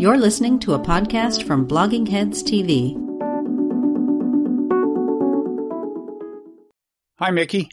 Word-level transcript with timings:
You're 0.00 0.16
listening 0.16 0.58
to 0.60 0.72
a 0.72 0.78
podcast 0.78 1.46
from 1.46 1.68
Blogging 1.68 2.08
Heads 2.08 2.42
TV. 2.42 2.96
Hi, 7.18 7.30
Mickey. 7.32 7.68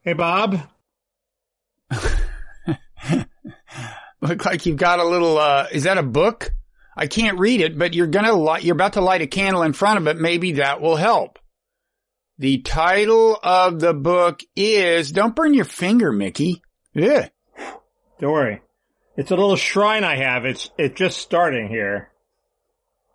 Hey, 0.00 0.14
Bob. 0.14 0.66
Look 4.22 4.46
like 4.46 4.64
you've 4.64 4.78
got 4.78 4.98
a 4.98 5.04
little, 5.04 5.36
uh, 5.36 5.66
is 5.70 5.82
that 5.82 5.98
a 5.98 6.02
book? 6.02 6.50
I 6.96 7.06
can't 7.06 7.38
read 7.38 7.60
it, 7.60 7.76
but 7.76 7.92
you're 7.92 8.06
gonna 8.06 8.32
light, 8.32 8.64
you're 8.64 8.72
about 8.72 8.94
to 8.94 9.02
light 9.02 9.20
a 9.20 9.26
candle 9.26 9.62
in 9.62 9.74
front 9.74 9.98
of 9.98 10.06
it. 10.06 10.16
Maybe 10.16 10.52
that 10.52 10.80
will 10.80 10.96
help. 10.96 11.38
The 12.38 12.62
title 12.62 13.38
of 13.42 13.78
the 13.78 13.92
book 13.92 14.40
is, 14.56 15.12
don't 15.12 15.36
burn 15.36 15.52
your 15.52 15.66
finger, 15.66 16.12
Mickey. 16.12 16.62
Yeah. 16.94 17.28
Don't 18.18 18.32
worry. 18.32 18.62
It's 19.16 19.30
a 19.30 19.36
little 19.36 19.56
shrine 19.56 20.04
I 20.04 20.16
have. 20.16 20.44
It's 20.44 20.70
it's 20.78 20.98
just 20.98 21.18
starting 21.18 21.68
here. 21.68 22.10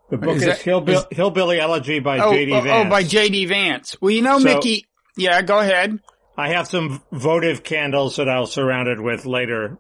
The 0.10 0.18
book 0.18 0.38
Is 0.38 0.42
is, 0.44 0.48
that- 0.48 0.60
Hillbill- 0.62 1.12
is- 1.12 1.18
Hillbilly 1.18 1.60
Elegy 1.60 2.00
by 2.00 2.20
Oh, 2.20 2.32
J.D. 2.34 2.52
oh, 2.54 2.62
Vance. 2.62 2.88
oh, 2.88 2.90
by 2.90 3.04
J.D. 3.04 3.46
Vance. 3.46 3.96
Well, 4.02 4.12
you 4.12 4.22
know, 4.24 4.40
So- 4.40 4.46
Mickey, 4.56 4.86
yeah, 5.18 5.42
go 5.42 5.60
ahead. 5.60 6.00
I 6.38 6.50
have 6.54 6.68
some 6.68 7.02
votive 7.12 7.64
candles 7.64 8.16
that 8.16 8.30
I'll 8.30 8.46
surround 8.48 8.88
it 8.88 9.00
with 9.02 9.26
later 9.26 9.78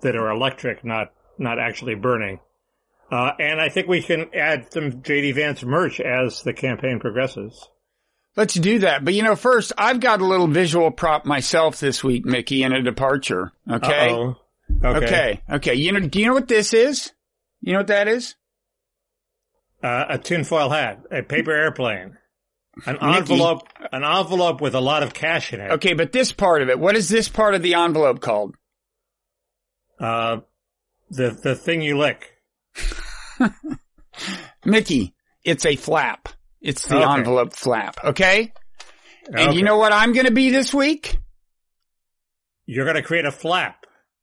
that 0.00 0.16
are 0.16 0.30
electric, 0.30 0.84
not 0.84 1.12
not 1.38 1.58
actually 1.58 1.94
burning. 1.94 2.40
Uh, 3.10 3.30
and 3.38 3.60
I 3.60 3.68
think 3.68 3.86
we 3.88 4.02
can 4.02 4.26
add 4.34 4.72
some 4.72 5.02
J.D. 5.02 5.32
Vance 5.32 5.62
merch 5.62 6.00
as 6.00 6.42
the 6.42 6.52
campaign 6.52 6.98
progresses. 6.98 7.68
Let's 8.36 8.54
do 8.54 8.80
that. 8.80 9.04
But 9.04 9.14
you 9.14 9.22
know, 9.22 9.36
first, 9.36 9.72
I've 9.78 10.00
got 10.00 10.20
a 10.20 10.26
little 10.26 10.46
visual 10.46 10.90
prop 10.90 11.24
myself 11.24 11.78
this 11.80 12.02
week, 12.02 12.24
Mickey, 12.24 12.62
in 12.62 12.72
a 12.72 12.82
departure. 12.82 13.52
Okay. 13.70 14.10
Uh-oh. 14.10 14.36
Okay. 14.84 15.06
Okay. 15.06 15.42
Okay. 15.50 15.74
You 15.74 15.92
know, 15.92 16.00
do 16.00 16.20
you 16.20 16.26
know 16.26 16.34
what 16.34 16.48
this 16.48 16.72
is? 16.74 17.12
You 17.60 17.72
know 17.72 17.80
what 17.80 17.86
that 17.88 18.08
is? 18.08 18.34
Uh, 19.82 20.04
a 20.10 20.18
tinfoil 20.18 20.70
hat, 20.70 21.02
a 21.10 21.22
paper 21.22 21.52
airplane, 21.52 22.16
an 22.86 22.94
Mickey. 23.00 23.16
envelope, 23.16 23.68
an 23.92 24.02
envelope 24.04 24.60
with 24.60 24.74
a 24.74 24.80
lot 24.80 25.02
of 25.04 25.14
cash 25.14 25.52
in 25.52 25.60
it. 25.60 25.70
Okay, 25.72 25.94
but 25.94 26.10
this 26.12 26.32
part 26.32 26.62
of 26.62 26.68
it, 26.68 26.78
what 26.78 26.96
is 26.96 27.08
this 27.08 27.28
part 27.28 27.54
of 27.54 27.62
the 27.62 27.74
envelope 27.74 28.20
called? 28.20 28.56
Uh, 30.00 30.38
the 31.10 31.30
the 31.30 31.54
thing 31.54 31.80
you 31.82 31.96
lick. 31.96 32.34
Mickey, 34.64 35.14
it's 35.44 35.64
a 35.64 35.76
flap. 35.76 36.28
It's 36.60 36.86
the 36.86 36.96
Okay. 36.96 37.12
envelope 37.20 37.52
flap. 37.54 37.96
Okay. 38.04 38.52
And 39.28 39.38
Okay. 39.50 39.56
you 39.56 39.62
know 39.62 39.76
what 39.76 39.92
I'm 39.92 40.12
going 40.12 40.26
to 40.26 40.32
be 40.32 40.50
this 40.50 40.74
week? 40.74 41.18
You're 42.66 42.84
going 42.84 42.96
to 42.96 43.02
create 43.02 43.24
a 43.26 43.30
flap. 43.32 43.77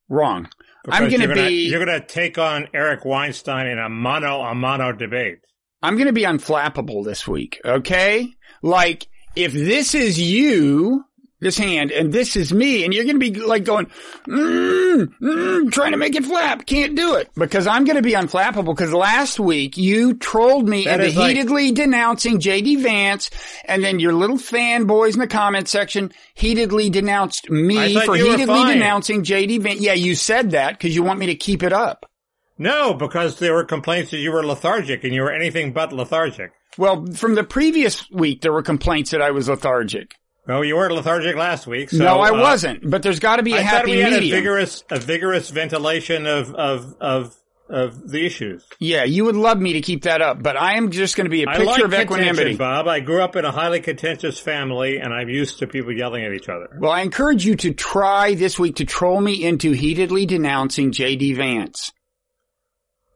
Wrong. 0.09 0.47
I'm 0.87 1.09
going 1.09 1.21
to 1.21 1.33
be, 1.33 1.67
You're 1.67 1.83
going 1.83 1.99
to 1.99 2.05
take 2.05 2.37
on 2.37 2.67
Eric 2.73 3.05
Weinstein 3.05 3.67
in 3.67 3.79
a 3.79 3.89
mono 3.89 4.41
a 4.41 4.53
mono 4.53 4.91
debate. 4.91 5.39
I'm 5.81 5.95
going 5.95 6.07
to 6.07 6.13
be 6.13 6.23
unflappable 6.23 7.03
this 7.03 7.27
week. 7.27 7.59
Okay. 7.65 8.29
Like 8.61 9.07
if 9.35 9.53
this 9.53 9.95
is 9.95 10.19
you, 10.19 11.03
this 11.45 11.57
hand, 11.57 11.91
and 11.91 12.11
this 12.11 12.35
is 12.35 12.51
me, 12.51 12.83
and 12.83 12.93
you're 12.93 13.05
going 13.05 13.19
to 13.19 13.31
be 13.31 13.39
like 13.39 13.63
going, 13.63 13.85
mm, 14.27 15.07
mm, 15.21 15.71
trying 15.71 15.91
to 15.91 15.97
make 15.97 16.15
it 16.15 16.25
flap. 16.25 16.65
Can't 16.65 16.95
do 16.95 17.15
it 17.15 17.29
because 17.35 17.67
I'm 17.67 17.85
going 17.85 17.95
to 17.95 18.01
be 18.01 18.13
unflappable 18.13 18.75
because 18.75 18.91
last 18.93 19.39
week 19.39 19.77
you 19.77 20.15
trolled 20.15 20.67
me 20.67 20.85
That 20.85 20.95
into 20.95 21.05
is 21.05 21.15
like- 21.15 21.35
heatedly 21.35 21.71
denouncing 21.71 22.39
JD 22.39 22.81
Vance 22.81 23.29
and 23.65 23.83
then 23.83 23.99
your 23.99 24.13
little 24.13 24.37
fanboys 24.37 25.13
in 25.13 25.19
the 25.19 25.27
comment 25.27 25.67
section 25.67 26.11
heatedly 26.33 26.89
denounced 26.89 27.49
me 27.49 27.93
for 28.05 28.15
heatedly 28.15 28.65
denouncing 28.65 29.23
JD 29.23 29.61
Vance. 29.61 29.79
Yeah, 29.79 29.93
you 29.93 30.15
said 30.15 30.51
that 30.51 30.73
because 30.73 30.95
you 30.95 31.03
want 31.03 31.19
me 31.19 31.27
to 31.27 31.35
keep 31.35 31.63
it 31.63 31.71
up. 31.73 32.09
No, 32.57 32.93
because 32.93 33.37
there 33.39 33.53
were 33.53 33.65
complaints 33.65 34.11
that 34.11 34.17
you 34.17 34.31
were 34.31 34.45
lethargic 34.45 35.03
and 35.03 35.13
you 35.13 35.21
were 35.21 35.31
anything 35.31 35.73
but 35.73 35.93
lethargic. 35.93 36.51
Well, 36.77 37.05
from 37.13 37.35
the 37.35 37.43
previous 37.43 38.09
week, 38.11 38.41
there 38.41 38.51
were 38.51 38.63
complaints 38.63 39.11
that 39.11 39.21
I 39.21 39.31
was 39.31 39.47
lethargic. 39.47 40.15
No, 40.47 40.61
you 40.61 40.75
weren't 40.75 40.93
lethargic 40.93 41.35
last 41.35 41.65
week. 41.65 41.89
So, 41.89 41.97
no, 41.97 42.19
I 42.19 42.29
uh, 42.29 42.39
wasn't. 42.39 42.87
But 42.89 43.01
there's 43.01 43.19
got 43.19 43.37
to 43.37 43.43
be 43.43 43.53
a 43.53 43.57
I 43.57 43.61
happy 43.61 43.91
we 43.91 43.99
had 43.99 44.13
a 44.13 44.29
vigorous, 44.29 44.83
a 44.89 44.99
vigorous 44.99 45.49
ventilation 45.49 46.27
of, 46.27 46.53
of, 46.53 46.95
of, 47.01 47.35
of 47.67 48.09
the 48.11 48.23
issues. 48.23 48.63
yeah, 48.79 49.05
you 49.05 49.25
would 49.25 49.35
love 49.35 49.59
me 49.59 49.73
to 49.73 49.81
keep 49.81 50.03
that 50.03 50.21
up, 50.21 50.43
but 50.43 50.55
I 50.55 50.77
am 50.77 50.91
just 50.91 51.15
going 51.15 51.25
to 51.25 51.31
be 51.31 51.41
a 51.41 51.47
picture 51.47 51.65
like 51.65 51.83
of 51.83 51.93
equanimity. 51.95 52.55
Bob. 52.55 52.87
I 52.87 52.99
grew 52.99 53.23
up 53.23 53.35
in 53.35 53.43
a 53.43 53.51
highly 53.51 53.79
contentious 53.79 54.39
family 54.39 54.97
and 54.97 55.11
I'm 55.11 55.29
used 55.29 55.59
to 55.59 55.67
people 55.67 55.91
yelling 55.91 56.23
at 56.23 56.33
each 56.33 56.47
other. 56.47 56.77
Well, 56.79 56.91
I 56.91 57.01
encourage 57.01 57.43
you 57.43 57.55
to 57.55 57.73
try 57.73 58.35
this 58.35 58.59
week 58.59 58.75
to 58.75 58.85
troll 58.85 59.19
me 59.19 59.43
into 59.43 59.71
heatedly 59.71 60.27
denouncing 60.27 60.91
JD 60.91 61.37
Vance. 61.37 61.91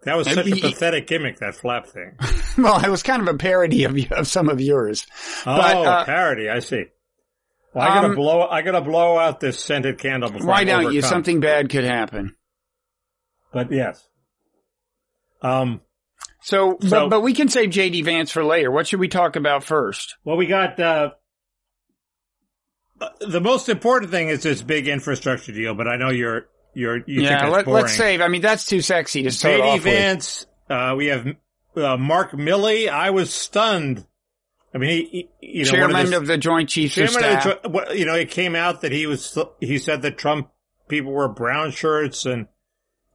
That 0.03 0.15
was 0.17 0.31
such 0.31 0.47
a 0.47 0.55
pathetic 0.55 1.07
gimmick, 1.07 1.39
that 1.39 1.55
flap 1.55 1.87
thing. 1.87 2.17
Well, 2.57 2.83
it 2.83 2.89
was 2.89 3.03
kind 3.03 3.21
of 3.21 3.33
a 3.33 3.37
parody 3.37 3.85
of, 3.85 4.11
of 4.11 4.27
some 4.27 4.49
of 4.49 4.59
yours. 4.59 5.07
Oh, 5.45 5.55
But, 5.55 5.77
uh, 5.77 6.05
parody. 6.05 6.49
I 6.49 6.59
see. 6.59 6.85
Well, 7.73 7.85
I 7.85 7.93
gotta 7.93 8.07
um, 8.07 8.15
blow. 8.15 8.47
I 8.47 8.61
gotta 8.61 8.81
blow 8.81 9.17
out 9.17 9.39
this 9.39 9.59
scented 9.59 9.99
candle 9.99 10.31
before. 10.31 10.47
Why 10.47 10.59
I 10.59 10.63
don't 10.63 10.93
you? 10.93 11.01
Something 11.01 11.39
bad 11.39 11.69
could 11.69 11.83
happen. 11.83 12.35
But 13.53 13.71
yes. 13.71 14.07
Um. 15.41 15.81
So, 16.41 16.77
So- 16.81 16.89
but, 16.89 17.09
but 17.09 17.21
we 17.21 17.33
can 17.33 17.49
save 17.49 17.69
JD 17.69 18.05
Vance 18.05 18.31
for 18.31 18.43
later. 18.43 18.71
What 18.71 18.87
should 18.87 18.99
we 18.99 19.07
talk 19.07 19.35
about 19.35 19.63
first? 19.63 20.15
Well, 20.23 20.37
we 20.37 20.47
got 20.47 20.79
uh, 20.79 21.11
uh, 23.01 23.09
the 23.21 23.41
most 23.41 23.69
important 23.69 24.11
thing 24.11 24.29
is 24.29 24.43
this 24.43 24.61
big 24.61 24.87
infrastructure 24.87 25.51
deal. 25.51 25.75
But 25.75 25.87
I 25.87 25.97
know 25.97 26.09
you're 26.09 26.47
you're 26.73 26.97
you 27.05 27.21
yeah, 27.21 27.47
let, 27.49 27.67
let's 27.67 27.93
save. 27.95 28.21
I 28.21 28.29
mean, 28.29 28.41
that's 28.41 28.65
too 28.65 28.81
sexy 28.81 29.23
to 29.23 29.31
start 29.31 29.61
JD 29.61 29.63
off 29.63 29.73
with. 29.75 29.83
Vance. 29.83 30.45
Uh, 30.69 30.95
we 30.97 31.07
have 31.07 31.27
uh, 31.75 31.97
Mark 31.97 32.31
Milley. 32.31 32.89
I 32.89 33.11
was 33.11 33.33
stunned. 33.33 34.05
I 34.73 34.77
mean, 34.77 34.89
he, 34.89 35.29
he 35.39 35.59
you 35.59 35.65
know 35.65 35.71
Chairman 35.71 36.01
of, 36.01 36.09
the, 36.09 36.17
of 36.17 36.27
the 36.27 36.37
Joint 36.37 36.69
Chiefs 36.69 36.97
of 36.97 37.09
chairman 37.09 37.37
of 37.37 37.41
Staff. 37.41 37.61
the, 37.63 37.97
you 37.97 38.05
know, 38.05 38.15
it 38.15 38.29
came 38.29 38.55
out 38.55 38.81
that 38.81 38.91
he 38.91 39.07
was 39.07 39.37
he 39.59 39.77
said 39.77 40.01
that 40.03 40.17
Trump 40.17 40.49
people 40.87 41.11
wore 41.11 41.29
brown 41.29 41.71
shirts 41.71 42.25
and 42.25 42.47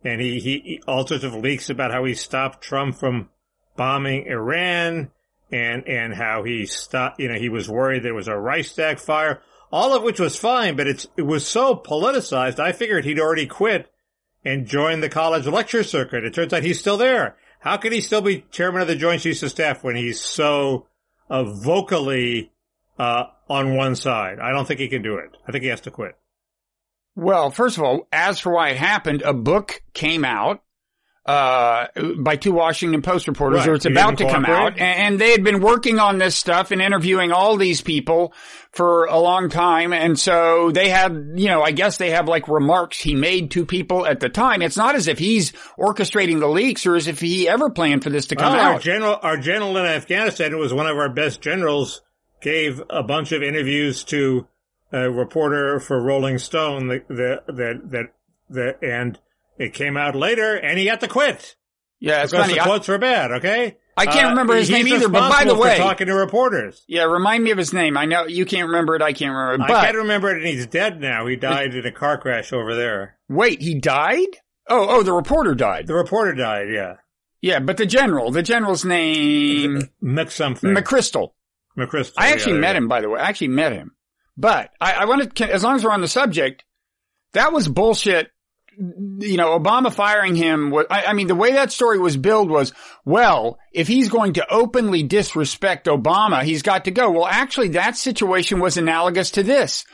and 0.02 0.20
he, 0.20 0.38
he, 0.38 0.82
all 0.86 1.06
sorts 1.06 1.24
of 1.24 1.34
leaks 1.34 1.70
about 1.70 1.90
how 1.90 2.04
he 2.04 2.14
stopped 2.14 2.62
Trump 2.62 2.96
from 2.96 3.30
bombing 3.76 4.26
Iran 4.26 5.10
and 5.52 5.86
and 5.86 6.14
how 6.14 6.42
he 6.42 6.66
stopped 6.66 7.20
you 7.20 7.28
know 7.28 7.38
he 7.38 7.48
was 7.48 7.68
worried 7.68 8.02
there 8.02 8.14
was 8.14 8.28
a 8.28 8.38
Reichstag 8.38 8.98
fire 8.98 9.40
all 9.70 9.94
of 9.94 10.02
which 10.02 10.20
was 10.20 10.36
fine 10.36 10.76
but 10.76 10.86
it's 10.86 11.06
it 11.16 11.22
was 11.22 11.46
so 11.46 11.74
politicized 11.76 12.58
I 12.58 12.72
figured 12.72 13.04
he'd 13.04 13.20
already 13.20 13.46
quit 13.46 13.90
and 14.44 14.66
joined 14.66 15.02
the 15.02 15.08
college 15.08 15.46
lecture 15.46 15.82
circuit 15.82 16.24
it 16.24 16.34
turns 16.34 16.52
out 16.52 16.62
he's 16.62 16.80
still 16.80 16.96
there 16.96 17.36
how 17.60 17.76
can 17.76 17.92
he 17.92 18.00
still 18.00 18.20
be 18.20 18.44
chairman 18.50 18.82
of 18.82 18.88
the 18.88 18.96
Joint 18.96 19.22
Chiefs 19.22 19.42
of 19.42 19.50
Staff 19.50 19.82
when 19.82 19.96
he's 19.96 20.20
so 20.20 20.86
uh, 21.28 21.44
vocally 21.44 22.52
uh, 22.98 23.24
on 23.48 23.76
one 23.76 23.96
side. 23.96 24.38
I 24.38 24.50
don't 24.50 24.66
think 24.66 24.80
he 24.80 24.88
can 24.88 25.02
do 25.02 25.16
it. 25.16 25.36
I 25.46 25.52
think 25.52 25.64
he 25.64 25.70
has 25.70 25.82
to 25.82 25.90
quit. 25.90 26.16
Well, 27.16 27.50
first 27.50 27.76
of 27.76 27.84
all, 27.84 28.08
as 28.12 28.40
for 28.40 28.52
why 28.52 28.70
it 28.70 28.76
happened, 28.76 29.22
a 29.22 29.32
book 29.32 29.82
came 29.92 30.24
out 30.24 30.62
uh, 31.26 31.86
by 32.18 32.36
two 32.36 32.52
Washington 32.52 33.00
Post 33.00 33.26
reporters, 33.28 33.60
Right. 33.60 33.68
or 33.70 33.74
it's 33.74 33.84
He 33.86 33.90
about 33.92 34.18
to 34.18 34.28
come 34.30 34.44
out, 34.44 34.72
and, 34.72 34.80
and 34.80 35.18
they 35.20 35.30
had 35.32 35.42
been 35.42 35.60
working 35.60 35.98
on 35.98 36.18
this 36.18 36.36
stuff 36.36 36.70
and 36.70 36.82
interviewing 36.82 37.32
all 37.32 37.56
these 37.56 37.80
people 37.80 38.34
for 38.72 39.06
a 39.06 39.18
long 39.18 39.48
time, 39.48 39.92
and 39.94 40.18
so 40.18 40.70
they 40.70 40.90
had, 40.90 41.32
you 41.36 41.48
know, 41.48 41.62
I 41.62 41.70
guess 41.70 41.96
they 41.96 42.10
have 42.10 42.28
like 42.28 42.46
remarks 42.48 43.00
he 43.00 43.14
made 43.14 43.52
to 43.52 43.64
people 43.64 44.04
at 44.04 44.20
the 44.20 44.28
time. 44.28 44.60
It's 44.60 44.76
not 44.76 44.94
as 44.96 45.08
if 45.08 45.18
he's 45.18 45.52
orchestrating 45.78 46.40
the 46.40 46.48
leaks 46.48 46.84
or 46.84 46.94
as 46.96 47.06
if 47.08 47.20
he 47.20 47.48
ever 47.48 47.70
planned 47.70 48.02
for 48.04 48.10
this 48.10 48.26
to 48.26 48.36
come 48.36 48.52
Well, 48.52 48.60
our 48.62 48.74
out. 48.74 48.82
general, 48.82 49.18
our 49.22 49.36
general 49.38 49.76
in 49.78 49.86
Afghanistan, 49.86 50.50
who 50.50 50.58
was 50.58 50.74
one 50.74 50.86
of 50.86 50.96
our 50.98 51.08
best 51.08 51.40
generals, 51.40 52.02
gave 52.42 52.82
a 52.90 53.02
bunch 53.02 53.32
of 53.32 53.42
interviews 53.42 54.04
to 54.04 54.46
a 54.92 55.10
reporter 55.10 55.80
for 55.80 56.02
Rolling 56.02 56.36
Stone. 56.38 56.88
That 56.88 57.08
that 57.08 57.90
that, 57.90 58.06
that 58.50 58.78
and 58.82 59.18
it 59.58 59.74
came 59.74 59.96
out 59.96 60.14
later, 60.14 60.54
and 60.54 60.78
he 60.78 60.86
had 60.86 61.00
to 61.00 61.08
quit 61.08 61.56
yeah, 62.04 62.22
it's 62.22 62.32
because 62.32 62.46
funny. 62.46 62.54
the 62.54 62.60
I, 62.60 62.64
quotes 62.64 62.88
were 62.88 62.98
bad. 62.98 63.32
Okay, 63.32 63.76
I 63.96 64.06
can't 64.06 64.26
uh, 64.26 64.30
remember 64.30 64.54
his 64.54 64.68
name 64.68 64.86
either, 64.88 65.08
but 65.08 65.30
by 65.30 65.44
the 65.44 65.54
way- 65.54 65.78
talking 65.78 66.06
to 66.08 66.14
reporters. 66.14 66.84
yeah, 66.86 67.04
remind 67.04 67.42
me 67.42 67.50
of 67.50 67.58
his 67.58 67.72
name. 67.72 67.96
I 67.96 68.04
know 68.04 68.26
you 68.26 68.44
can't 68.44 68.66
remember 68.66 68.94
it. 68.94 69.02
I 69.02 69.12
can't 69.12 69.32
remember 69.32 69.64
it. 69.64 69.68
But 69.68 69.76
I 69.76 69.84
can't 69.86 69.96
remember 69.96 70.30
it, 70.30 70.38
and 70.38 70.46
he's 70.46 70.66
dead 70.66 71.00
now. 71.00 71.26
He 71.26 71.36
died 71.36 71.74
in 71.74 71.86
a 71.86 71.92
car 71.92 72.18
crash 72.18 72.52
over 72.52 72.74
there. 72.74 73.16
wait, 73.28 73.62
he 73.62 73.74
died? 73.74 74.26
Oh, 74.68 74.86
oh, 74.88 75.02
the 75.02 75.12
reporter 75.12 75.54
died. 75.54 75.86
The 75.86 75.94
reporter 75.94 76.34
died. 76.34 76.68
Yeah, 76.70 76.94
Yeah, 77.40 77.60
but 77.60 77.76
the 77.76 77.86
general, 77.86 78.30
the 78.30 78.42
general's 78.42 78.84
name, 78.84 79.88
Mick 80.02 80.30
something. 80.30 80.74
McChrystal. 80.74 81.30
McChrystal. 81.78 82.14
I 82.16 82.32
actually 82.32 82.54
yeah, 82.54 82.60
met 82.60 82.72
yeah. 82.72 82.78
him, 82.78 82.88
by 82.88 83.00
the 83.00 83.08
way. 83.08 83.20
I 83.20 83.28
actually 83.28 83.48
met 83.48 83.72
him. 83.72 83.94
But 84.36 84.70
I, 84.80 84.92
I 84.92 85.04
wanted, 85.04 85.36
to, 85.36 85.52
as 85.52 85.62
long 85.62 85.76
as 85.76 85.84
we're 85.84 85.90
on 85.90 86.00
the 86.00 86.08
subject, 86.08 86.64
that 87.32 87.52
was 87.52 87.68
bullshit. 87.68 88.30
You 88.78 89.36
know, 89.36 89.58
Obama 89.58 89.92
firing 89.92 90.34
him. 90.34 90.74
I, 90.90 91.04
I 91.08 91.12
mean, 91.12 91.26
the 91.26 91.34
way 91.34 91.52
that 91.52 91.72
story 91.72 91.98
was 91.98 92.16
billed 92.16 92.50
was, 92.50 92.72
well, 93.04 93.58
if 93.72 93.88
he's 93.88 94.08
going 94.08 94.34
to 94.34 94.52
openly 94.52 95.02
disrespect 95.02 95.86
Obama, 95.86 96.42
he's 96.42 96.62
got 96.62 96.84
to 96.84 96.90
go. 96.90 97.10
Well, 97.10 97.26
actually, 97.26 97.68
that 97.68 97.96
situation 97.96 98.60
was 98.60 98.76
analogous 98.76 99.32
to 99.32 99.42
this. 99.42 99.84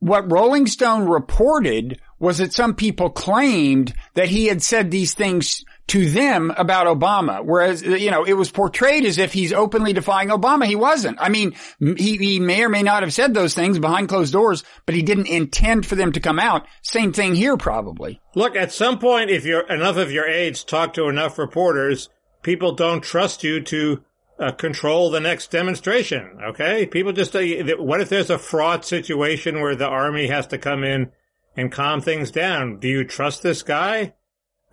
What 0.00 0.30
Rolling 0.30 0.66
Stone 0.66 1.08
reported 1.08 2.00
was 2.18 2.38
that 2.38 2.52
some 2.52 2.74
people 2.74 3.10
claimed 3.10 3.94
that 4.14 4.28
he 4.28 4.46
had 4.46 4.62
said 4.62 4.90
these 4.90 5.14
things 5.14 5.64
to 5.86 6.08
them 6.10 6.50
about 6.56 6.86
Obama. 6.86 7.44
Whereas, 7.44 7.82
you 7.82 8.10
know, 8.10 8.24
it 8.24 8.32
was 8.32 8.50
portrayed 8.50 9.04
as 9.04 9.18
if 9.18 9.32
he's 9.32 9.52
openly 9.52 9.92
defying 9.92 10.30
Obama. 10.30 10.64
He 10.66 10.76
wasn't. 10.76 11.18
I 11.20 11.28
mean, 11.28 11.54
he, 11.78 12.16
he 12.16 12.40
may 12.40 12.64
or 12.64 12.68
may 12.68 12.82
not 12.82 13.02
have 13.02 13.12
said 13.12 13.34
those 13.34 13.54
things 13.54 13.78
behind 13.78 14.08
closed 14.08 14.32
doors, 14.32 14.64
but 14.86 14.94
he 14.94 15.02
didn't 15.02 15.28
intend 15.28 15.84
for 15.84 15.94
them 15.94 16.12
to 16.12 16.20
come 16.20 16.38
out. 16.38 16.66
Same 16.82 17.12
thing 17.12 17.34
here, 17.34 17.56
probably. 17.56 18.20
Look, 18.34 18.56
at 18.56 18.72
some 18.72 18.98
point, 18.98 19.30
if 19.30 19.44
you're 19.44 19.68
enough 19.68 19.96
of 19.96 20.10
your 20.10 20.26
aides 20.26 20.64
talk 20.64 20.94
to 20.94 21.08
enough 21.08 21.38
reporters, 21.38 22.08
people 22.42 22.72
don't 22.72 23.02
trust 23.02 23.44
you 23.44 23.60
to 23.60 24.02
uh, 24.38 24.52
control 24.52 25.10
the 25.10 25.20
next 25.20 25.50
demonstration. 25.50 26.38
Okay. 26.48 26.86
People 26.86 27.12
just, 27.12 27.36
uh, 27.36 27.42
what 27.78 28.00
if 28.00 28.08
there's 28.08 28.30
a 28.30 28.38
fraud 28.38 28.84
situation 28.84 29.60
where 29.60 29.76
the 29.76 29.86
army 29.86 30.28
has 30.28 30.46
to 30.48 30.58
come 30.58 30.82
in 30.82 31.12
and 31.56 31.70
calm 31.70 32.00
things 32.00 32.30
down? 32.30 32.78
Do 32.78 32.88
you 32.88 33.04
trust 33.04 33.42
this 33.42 33.62
guy? 33.62 34.14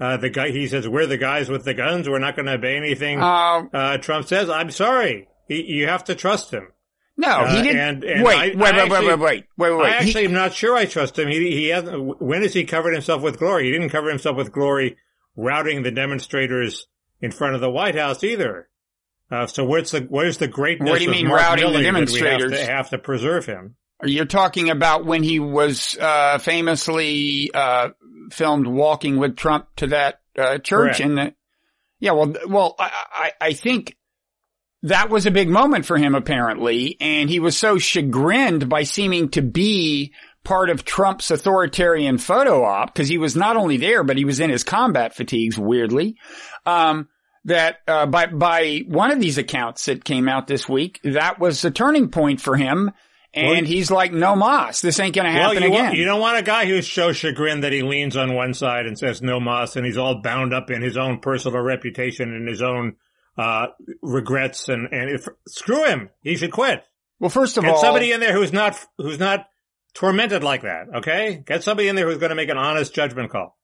Uh, 0.01 0.17
the 0.17 0.31
guy, 0.31 0.49
he 0.49 0.67
says, 0.67 0.87
we're 0.87 1.05
the 1.05 1.15
guys 1.17 1.47
with 1.47 1.63
the 1.63 1.75
guns. 1.75 2.09
We're 2.09 2.17
not 2.17 2.35
going 2.35 2.47
to 2.47 2.53
obey 2.53 2.75
anything. 2.75 3.21
Uh, 3.21 3.63
Uh, 3.71 3.97
Trump 3.99 4.27
says, 4.27 4.49
I'm 4.49 4.71
sorry. 4.71 5.27
He, 5.47 5.61
you 5.61 5.87
have 5.87 6.05
to 6.05 6.15
trust 6.15 6.49
him. 6.51 6.69
no, 7.17 7.27
Uh, 7.29 7.55
he 7.55 7.61
didn't. 7.61 7.77
and- 7.79 8.03
and 8.03 8.23
wait, 8.23 8.35
I- 8.35 8.39
wait, 8.39 8.55
I 8.55 8.55
wait, 8.55 8.73
actually- 8.73 8.89
wait, 8.89 9.07
wait, 9.07 9.19
wait, 9.19 9.43
wait, 9.57 9.77
wait, 9.77 9.85
I 9.85 9.89
He- 10.01 10.07
actually 10.09 10.25
am 10.25 10.33
not 10.33 10.53
sure 10.55 10.75
I 10.75 10.85
trust 10.85 11.19
him. 11.19 11.27
He, 11.27 11.51
he 11.51 11.67
hasn't, 11.67 12.19
when 12.19 12.41
has 12.41 12.53
he 12.53 12.63
covered 12.63 12.93
himself 12.93 13.21
with 13.21 13.37
glory? 13.37 13.65
He 13.65 13.71
didn't 13.73 13.89
cover 13.91 14.09
himself 14.09 14.35
with 14.37 14.51
glory 14.51 14.97
routing 15.35 15.83
the 15.83 15.91
demonstrators 15.91 16.87
in 17.21 17.29
front 17.31 17.53
of 17.53 17.61
the 17.61 17.69
White 17.69 17.95
House 17.95 18.23
either. 18.23 18.69
Uh, 19.29 19.45
so 19.45 19.63
where's 19.63 19.91
the, 19.91 20.01
where's 20.09 20.37
the 20.39 20.47
greatness 20.47 20.89
What 20.89 20.97
do 20.97 21.03
you 21.05 21.11
of 21.11 21.15
mean 21.15 21.27
routing 21.29 21.65
the 21.67 21.71
that 21.73 21.77
we 21.79 21.85
have 21.85 21.93
demonstrators? 21.93 22.51
to, 22.53 22.65
have 22.65 22.89
to 22.89 22.97
preserve 22.97 23.45
him? 23.45 23.75
You're 24.03 24.25
talking 24.25 24.71
about 24.71 25.05
when 25.05 25.21
he 25.21 25.39
was 25.39 25.95
uh, 26.01 26.39
famously 26.39 27.51
uh, 27.53 27.89
filmed 28.33 28.67
walking 28.67 29.17
with 29.17 29.37
Trump 29.37 29.67
to 29.77 29.87
that 29.87 30.21
uh, 30.37 30.57
church, 30.57 30.97
Correct. 30.97 30.99
and 31.01 31.33
yeah, 31.99 32.11
well, 32.11 32.33
well, 32.47 32.75
I, 32.79 32.91
I, 33.11 33.31
I 33.47 33.53
think 33.53 33.95
that 34.83 35.09
was 35.09 35.25
a 35.25 35.31
big 35.31 35.49
moment 35.49 35.85
for 35.85 35.97
him 35.97 36.15
apparently, 36.15 36.97
and 36.99 37.29
he 37.29 37.39
was 37.39 37.57
so 37.57 37.77
chagrined 37.77 38.67
by 38.67 38.83
seeming 38.83 39.29
to 39.29 39.41
be 39.41 40.13
part 40.43 40.69
of 40.69 40.83
Trump's 40.83 41.29
authoritarian 41.29 42.17
photo 42.17 42.63
op 42.63 42.93
because 42.93 43.07
he 43.07 43.19
was 43.19 43.35
not 43.35 43.57
only 43.57 43.77
there, 43.77 44.03
but 44.03 44.17
he 44.17 44.25
was 44.25 44.39
in 44.39 44.49
his 44.49 44.63
combat 44.63 45.15
fatigues. 45.15 45.57
Weirdly, 45.57 46.15
um, 46.65 47.07
that 47.45 47.77
uh, 47.87 48.07
by 48.07 48.25
by 48.27 48.81
one 48.87 49.11
of 49.11 49.19
these 49.19 49.37
accounts 49.37 49.85
that 49.85 50.03
came 50.03 50.27
out 50.27 50.47
this 50.47 50.67
week, 50.67 50.99
that 51.03 51.39
was 51.39 51.61
the 51.61 51.71
turning 51.71 52.09
point 52.09 52.41
for 52.41 52.55
him. 52.55 52.91
And 53.33 53.47
Well, 53.47 53.63
he's 53.63 53.89
like, 53.89 54.11
no 54.11 54.35
mas, 54.35 54.81
this 54.81 54.99
ain't 54.99 55.15
gonna 55.15 55.29
Well, 55.29 55.37
happen 55.53 55.63
you, 55.63 55.69
again. 55.69 55.83
want, 55.85 55.95
you 55.97 56.03
don't 56.05 56.19
want 56.19 56.37
a 56.37 56.43
guy 56.43 56.65
who's 56.65 56.89
so 56.91 57.13
chagrined 57.13 57.63
that 57.63 57.71
he 57.71 57.81
leans 57.81 58.17
on 58.17 58.33
one 58.35 58.53
side 58.53 58.85
and 58.85 58.97
says 58.99 59.21
no 59.21 59.39
mas 59.39 59.75
and 59.77 59.85
he's 59.85 59.97
all 59.97 60.21
bound 60.21 60.53
up 60.53 60.69
in 60.69 60.81
his 60.81 60.97
own 60.97 61.19
personal 61.19 61.61
reputation 61.61 62.33
and 62.33 62.47
his 62.47 62.61
own, 62.61 62.97
uh, 63.37 63.67
regrets 64.01 64.67
and, 64.67 64.89
and 64.91 65.09
if, 65.09 65.27
screw 65.47 65.85
him. 65.85 66.09
He 66.21 66.35
should 66.35 66.51
quit. 66.51 66.83
well, 67.19 67.29
first 67.29 67.57
of 67.57 67.63
all 67.63 67.69
Get 67.69 67.75
all, 67.77 67.81
somebody 67.81 68.11
in 68.11 68.19
there 68.19 68.33
who's 68.33 68.51
not, 68.51 68.77
who's 68.97 69.19
not 69.19 69.47
tormented 69.93 70.43
like 70.43 70.63
that. 70.63 70.87
Okay. 70.97 71.41
Get 71.45 71.63
somebody 71.63 71.87
in 71.87 71.95
there 71.95 72.07
who's 72.07 72.17
going 72.17 72.31
to 72.31 72.35
make 72.35 72.49
an 72.49 72.57
honest 72.57 72.93
judgment 72.93 73.31
call 73.31 73.57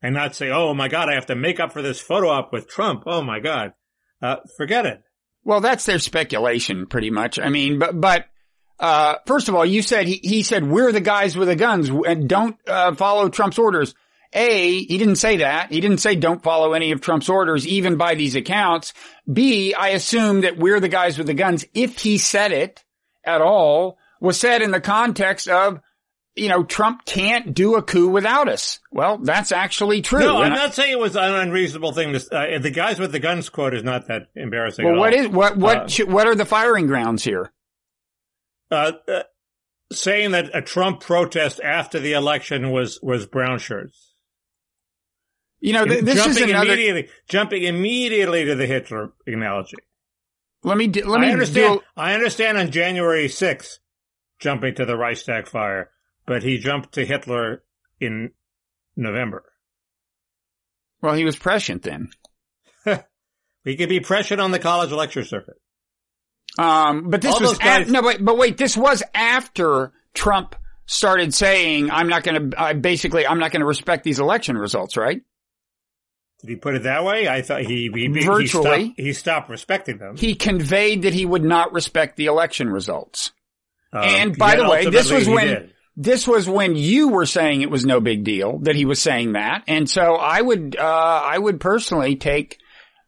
and 0.00 0.14
not 0.14 0.36
say, 0.36 0.50
Oh 0.50 0.74
my 0.74 0.86
God, 0.86 1.08
I 1.08 1.14
have 1.14 1.26
to 1.26 1.34
make 1.34 1.58
up 1.58 1.72
for 1.72 1.82
this 1.82 2.00
photo 2.00 2.28
op 2.28 2.52
with 2.52 2.68
Trump. 2.68 3.02
Oh 3.06 3.22
my 3.22 3.40
God. 3.40 3.72
Uh, 4.22 4.36
forget 4.56 4.86
it. 4.86 5.02
Well, 5.42 5.60
that's 5.60 5.84
their 5.84 5.98
speculation, 5.98 6.86
pretty 6.86 7.10
much. 7.10 7.38
I 7.40 7.48
mean, 7.50 7.78
but 7.78 8.00
but 8.00 8.26
uh, 8.80 9.16
first 9.26 9.48
of 9.48 9.54
all, 9.54 9.64
you 9.64 9.82
said 9.82 10.06
he 10.06 10.20
he 10.22 10.42
said 10.42 10.66
we're 10.68 10.92
the 10.92 11.00
guys 11.00 11.36
with 11.36 11.48
the 11.48 11.56
guns 11.56 11.88
and 11.90 12.28
don't 12.28 12.56
uh, 12.68 12.94
follow 12.94 13.28
Trump's 13.28 13.58
orders. 13.58 13.94
A, 14.36 14.82
he 14.82 14.98
didn't 14.98 15.16
say 15.16 15.36
that. 15.36 15.70
He 15.70 15.80
didn't 15.80 15.98
say 15.98 16.16
don't 16.16 16.42
follow 16.42 16.72
any 16.72 16.90
of 16.90 17.00
Trump's 17.00 17.28
orders, 17.28 17.66
even 17.68 17.96
by 17.96 18.16
these 18.16 18.34
accounts. 18.34 18.92
B, 19.32 19.74
I 19.74 19.90
assume 19.90 20.40
that 20.40 20.56
we're 20.56 20.80
the 20.80 20.88
guys 20.88 21.16
with 21.18 21.28
the 21.28 21.34
guns. 21.34 21.64
If 21.72 22.00
he 22.00 22.18
said 22.18 22.50
it 22.50 22.82
at 23.24 23.40
all, 23.40 23.96
was 24.20 24.38
said 24.40 24.60
in 24.60 24.72
the 24.72 24.80
context 24.80 25.46
of, 25.48 25.78
you 26.34 26.48
know, 26.48 26.64
Trump 26.64 27.04
can't 27.04 27.54
do 27.54 27.76
a 27.76 27.82
coup 27.82 28.08
without 28.08 28.48
us. 28.48 28.80
Well, 28.90 29.18
that's 29.18 29.52
actually 29.52 30.02
true. 30.02 30.18
No, 30.18 30.42
I'm 30.42 30.52
I- 30.52 30.56
not 30.56 30.74
saying 30.74 30.90
it 30.90 30.98
was 30.98 31.14
an 31.14 31.32
unreasonable 31.32 31.92
thing. 31.92 32.12
To, 32.12 32.36
uh, 32.36 32.58
the 32.58 32.72
guys 32.72 32.98
with 32.98 33.12
the 33.12 33.20
guns 33.20 33.48
quote 33.50 33.72
is 33.72 33.84
not 33.84 34.08
that 34.08 34.22
embarrassing. 34.34 34.84
well, 34.84 34.94
at 34.96 34.98
what 34.98 35.14
all. 35.14 35.20
is 35.20 35.28
what 35.28 35.56
what 35.56 35.76
Uh, 35.78 35.86
should, 35.86 36.10
what 36.12 36.26
are 36.26 36.34
the 36.34 36.44
firing 36.44 36.88
grounds 36.88 37.22
here? 37.22 37.52
Uh, 38.70 38.92
uh, 39.08 39.22
saying 39.92 40.32
that 40.32 40.50
a 40.54 40.62
Trump 40.62 41.00
protest 41.00 41.60
after 41.62 41.98
the 42.00 42.12
election 42.14 42.70
was 42.70 42.98
was 43.02 43.26
brown 43.26 43.58
shirts. 43.58 44.12
You 45.60 45.72
know, 45.72 45.84
th- 45.86 46.04
this 46.04 46.16
is 46.18 46.24
jumping 46.36 46.50
another. 46.50 46.66
immediately, 46.72 47.08
jumping 47.28 47.62
immediately 47.62 48.44
to 48.44 48.54
the 48.54 48.66
Hitler 48.66 49.12
analogy. 49.26 49.76
Let 50.62 50.76
me 50.76 50.86
do, 50.88 51.06
let 51.06 51.20
me 51.20 51.28
I 51.28 51.32
understand. 51.32 51.80
do- 51.80 51.84
I 51.96 52.14
understand 52.14 52.58
on 52.58 52.70
January 52.70 53.28
6th, 53.28 53.78
jumping 54.38 54.74
to 54.76 54.84
the 54.84 54.96
Reichstag 54.96 55.46
fire, 55.48 55.90
but 56.26 56.42
he 56.42 56.58
jumped 56.58 56.92
to 56.94 57.04
Hitler 57.06 57.62
in 58.00 58.32
November. 58.96 59.44
well, 61.00 61.14
he 61.14 61.24
was 61.24 61.36
prescient 61.36 61.82
then. 61.82 62.10
He 63.64 63.76
could 63.76 63.88
be 63.88 64.00
prescient 64.00 64.42
on 64.42 64.50
the 64.50 64.58
college 64.58 64.92
lecture 64.92 65.24
circuit. 65.24 65.54
Um, 66.58 67.10
but 67.10 67.20
this 67.20 67.34
All 67.34 67.40
was 67.40 67.58
guys- 67.58 67.86
af- 67.86 67.88
no, 67.92 68.02
but 68.02 68.24
but 68.24 68.38
wait, 68.38 68.56
this 68.56 68.76
was 68.76 69.02
after 69.14 69.92
Trump 70.14 70.54
started 70.86 71.34
saying, 71.34 71.90
"I'm 71.90 72.08
not 72.08 72.22
going 72.22 72.50
to." 72.50 72.60
Uh, 72.60 72.74
basically, 72.74 73.26
I'm 73.26 73.38
not 73.38 73.50
going 73.50 73.60
to 73.60 73.66
respect 73.66 74.04
these 74.04 74.20
election 74.20 74.56
results. 74.56 74.96
Right? 74.96 75.20
Did 76.40 76.50
he 76.50 76.56
put 76.56 76.74
it 76.74 76.82
that 76.82 77.04
way? 77.04 77.26
I 77.26 77.42
thought 77.42 77.62
he 77.62 77.90
he, 77.92 78.02
he, 78.02 78.08
Virtually. 78.24 78.84
stopped, 78.86 79.00
he 79.00 79.12
stopped 79.14 79.50
respecting 79.50 79.98
them. 79.98 80.16
He 80.16 80.34
conveyed 80.34 81.02
that 81.02 81.14
he 81.14 81.24
would 81.24 81.44
not 81.44 81.72
respect 81.72 82.16
the 82.16 82.26
election 82.26 82.68
results. 82.68 83.32
Um, 83.92 84.02
and 84.04 84.38
by 84.38 84.56
the 84.56 84.68
way, 84.68 84.86
this 84.90 85.10
was 85.10 85.26
when 85.28 85.46
did. 85.46 85.72
this 85.96 86.28
was 86.28 86.48
when 86.48 86.76
you 86.76 87.08
were 87.08 87.26
saying 87.26 87.62
it 87.62 87.70
was 87.70 87.86
no 87.86 88.00
big 88.00 88.24
deal 88.24 88.58
that 88.60 88.74
he 88.76 88.84
was 88.84 89.00
saying 89.00 89.32
that, 89.32 89.64
and 89.68 89.88
so 89.88 90.16
I 90.16 90.40
would 90.40 90.76
uh, 90.78 90.82
I 91.24 91.38
would 91.38 91.60
personally 91.60 92.16
take 92.16 92.58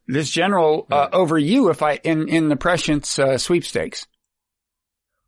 this 0.07 0.31
general 0.31 0.87
uh, 0.91 1.09
over 1.13 1.39
you 1.39 1.71
if 1.71 1.83
I 1.83 1.97
in 1.97 2.29
in 2.29 2.49
the 2.49 2.57
prescience 2.57 3.19
uh, 3.19 3.39
sweepstakes. 3.39 4.07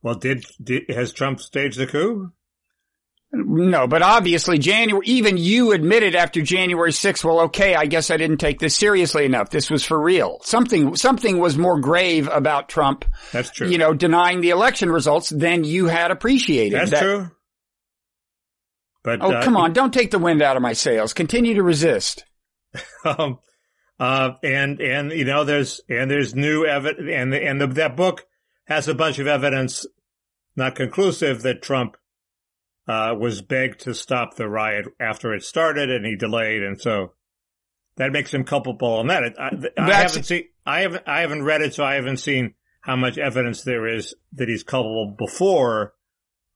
Well, 0.02 0.14
did, 0.14 0.44
did 0.62 0.84
has 0.90 1.12
Trump 1.12 1.40
staged 1.40 1.78
the 1.78 1.86
coup? 1.86 2.32
No, 3.30 3.86
but 3.86 4.00
obviously 4.00 4.58
January, 4.58 5.04
even 5.06 5.36
you 5.36 5.72
admitted 5.72 6.14
after 6.14 6.40
January 6.40 6.92
6th, 6.92 7.22
well, 7.24 7.40
okay, 7.40 7.74
I 7.74 7.84
guess 7.84 8.10
I 8.10 8.16
didn't 8.16 8.38
take 8.38 8.58
this 8.58 8.74
seriously 8.74 9.26
enough. 9.26 9.50
This 9.50 9.70
was 9.70 9.84
for 9.84 10.00
real. 10.00 10.38
Something, 10.44 10.96
something 10.96 11.38
was 11.38 11.58
more 11.58 11.78
grave 11.78 12.26
about 12.28 12.70
Trump, 12.70 13.04
That's 13.32 13.50
true. 13.50 13.68
you 13.68 13.76
know, 13.76 13.92
denying 13.92 14.40
the 14.40 14.48
election 14.50 14.90
results 14.90 15.28
than 15.28 15.64
you 15.64 15.86
had 15.88 16.10
appreciated. 16.10 16.78
That's 16.78 16.90
That- 16.92 17.02
true. 17.02 17.30
But 19.04 19.20
Oh, 19.22 19.32
uh, 19.32 19.42
come 19.44 19.56
on. 19.58 19.72
Don't 19.74 19.92
take 19.92 20.10
the 20.10 20.18
wind 20.18 20.40
out 20.40 20.56
of 20.56 20.62
my 20.62 20.72
sails. 20.72 21.12
Continue 21.12 21.54
to 21.54 21.62
resist. 21.62 22.24
um, 23.04 23.38
uh, 23.98 24.32
and 24.42 24.80
and 24.80 25.12
you 25.12 25.24
know, 25.24 25.44
there's 25.44 25.80
and 25.88 26.10
there's 26.10 26.34
new 26.34 26.64
evidence, 26.64 27.10
and 27.12 27.34
and 27.34 27.60
the, 27.60 27.66
that 27.66 27.96
book 27.96 28.26
has 28.66 28.86
a 28.86 28.94
bunch 28.94 29.18
of 29.18 29.26
evidence, 29.26 29.86
not 30.56 30.74
conclusive, 30.74 31.42
that 31.42 31.62
Trump 31.62 31.96
uh, 32.86 33.14
was 33.18 33.42
begged 33.42 33.80
to 33.80 33.94
stop 33.94 34.36
the 34.36 34.48
riot 34.48 34.86
after 35.00 35.34
it 35.34 35.42
started, 35.42 35.90
and 35.90 36.06
he 36.06 36.16
delayed, 36.16 36.62
and 36.62 36.80
so 36.80 37.12
that 37.96 38.12
makes 38.12 38.32
him 38.32 38.44
culpable 38.44 38.94
on 38.94 39.08
that. 39.08 39.34
I, 39.38 39.50
I 39.76 39.92
haven't 39.92 40.24
seen, 40.24 40.44
I 40.64 40.80
haven't, 40.80 41.02
I 41.06 41.20
haven't 41.20 41.44
read 41.44 41.62
it, 41.62 41.74
so 41.74 41.84
I 41.84 41.94
haven't 41.94 42.18
seen 42.18 42.54
how 42.80 42.94
much 42.94 43.18
evidence 43.18 43.62
there 43.62 43.86
is 43.86 44.14
that 44.32 44.48
he's 44.48 44.62
culpable 44.62 45.16
before 45.18 45.94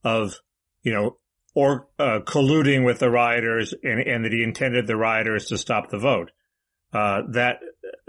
of, 0.04 0.36
you 0.82 0.92
know, 0.92 1.16
or 1.54 1.88
uh, 1.98 2.20
colluding 2.24 2.86
with 2.86 3.00
the 3.00 3.10
rioters, 3.10 3.74
and, 3.82 4.00
and 4.00 4.24
that 4.24 4.32
he 4.32 4.42
intended 4.42 4.86
the 4.86 4.96
rioters 4.96 5.46
to 5.46 5.58
stop 5.58 5.90
the 5.90 5.98
vote. 5.98 6.30
Uh, 6.92 7.22
that 7.30 7.60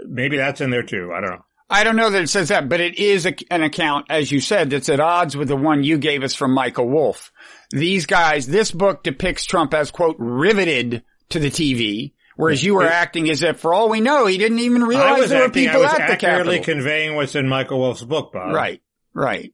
maybe 0.06 0.36
that's 0.36 0.60
in 0.60 0.70
there 0.70 0.82
too. 0.82 1.10
I 1.14 1.20
don't 1.20 1.30
know. 1.30 1.44
I 1.70 1.82
don't 1.82 1.96
know 1.96 2.10
that 2.10 2.22
it 2.22 2.28
says 2.28 2.50
that, 2.50 2.68
but 2.68 2.80
it 2.80 2.98
is 2.98 3.24
a, 3.24 3.34
an 3.50 3.62
account, 3.62 4.06
as 4.10 4.30
you 4.30 4.40
said, 4.40 4.68
that's 4.70 4.90
at 4.90 5.00
odds 5.00 5.34
with 5.36 5.48
the 5.48 5.56
one 5.56 5.82
you 5.82 5.96
gave 5.96 6.22
us 6.22 6.34
from 6.34 6.52
Michael 6.52 6.88
Wolff. 6.88 7.32
These 7.70 8.04
guys, 8.06 8.46
this 8.46 8.70
book 8.70 9.02
depicts 9.02 9.46
Trump 9.46 9.72
as 9.72 9.90
quote 9.90 10.16
riveted 10.18 11.02
to 11.30 11.38
the 11.38 11.50
TV, 11.50 12.12
whereas 12.36 12.62
you 12.62 12.74
were 12.74 12.84
acting 12.86 13.30
as 13.30 13.42
if, 13.42 13.58
for 13.58 13.72
all 13.72 13.88
we 13.88 14.02
know, 14.02 14.26
he 14.26 14.36
didn't 14.36 14.58
even 14.58 14.82
I 14.82 14.86
realize 14.86 15.18
was 15.18 15.30
there 15.30 15.40
were 15.40 15.46
acting, 15.46 15.68
I 15.68 15.72
people 15.72 15.82
was 15.82 15.92
at 15.92 15.96
the 16.06 16.12
accurately 16.12 16.56
Capitol. 16.58 16.74
conveying 16.74 17.14
what's 17.16 17.34
in 17.34 17.48
Michael 17.48 17.78
Wolff's 17.78 18.04
book, 18.04 18.32
Bob. 18.32 18.54
right, 18.54 18.82
right. 19.14 19.52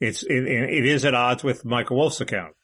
It's 0.00 0.22
it, 0.22 0.44
it 0.44 0.86
is 0.86 1.04
at 1.06 1.14
odds 1.14 1.42
with 1.42 1.64
Michael 1.64 1.96
Wolff's 1.96 2.20
account. 2.20 2.54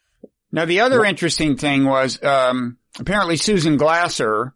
Now 0.53 0.67
the 0.67 0.81
other 0.81 1.05
interesting 1.05 1.57
thing 1.57 1.85
was 1.85 2.23
um, 2.23 2.77
apparently 3.01 3.37
Susan 3.37 3.77
Glasser 3.77 4.55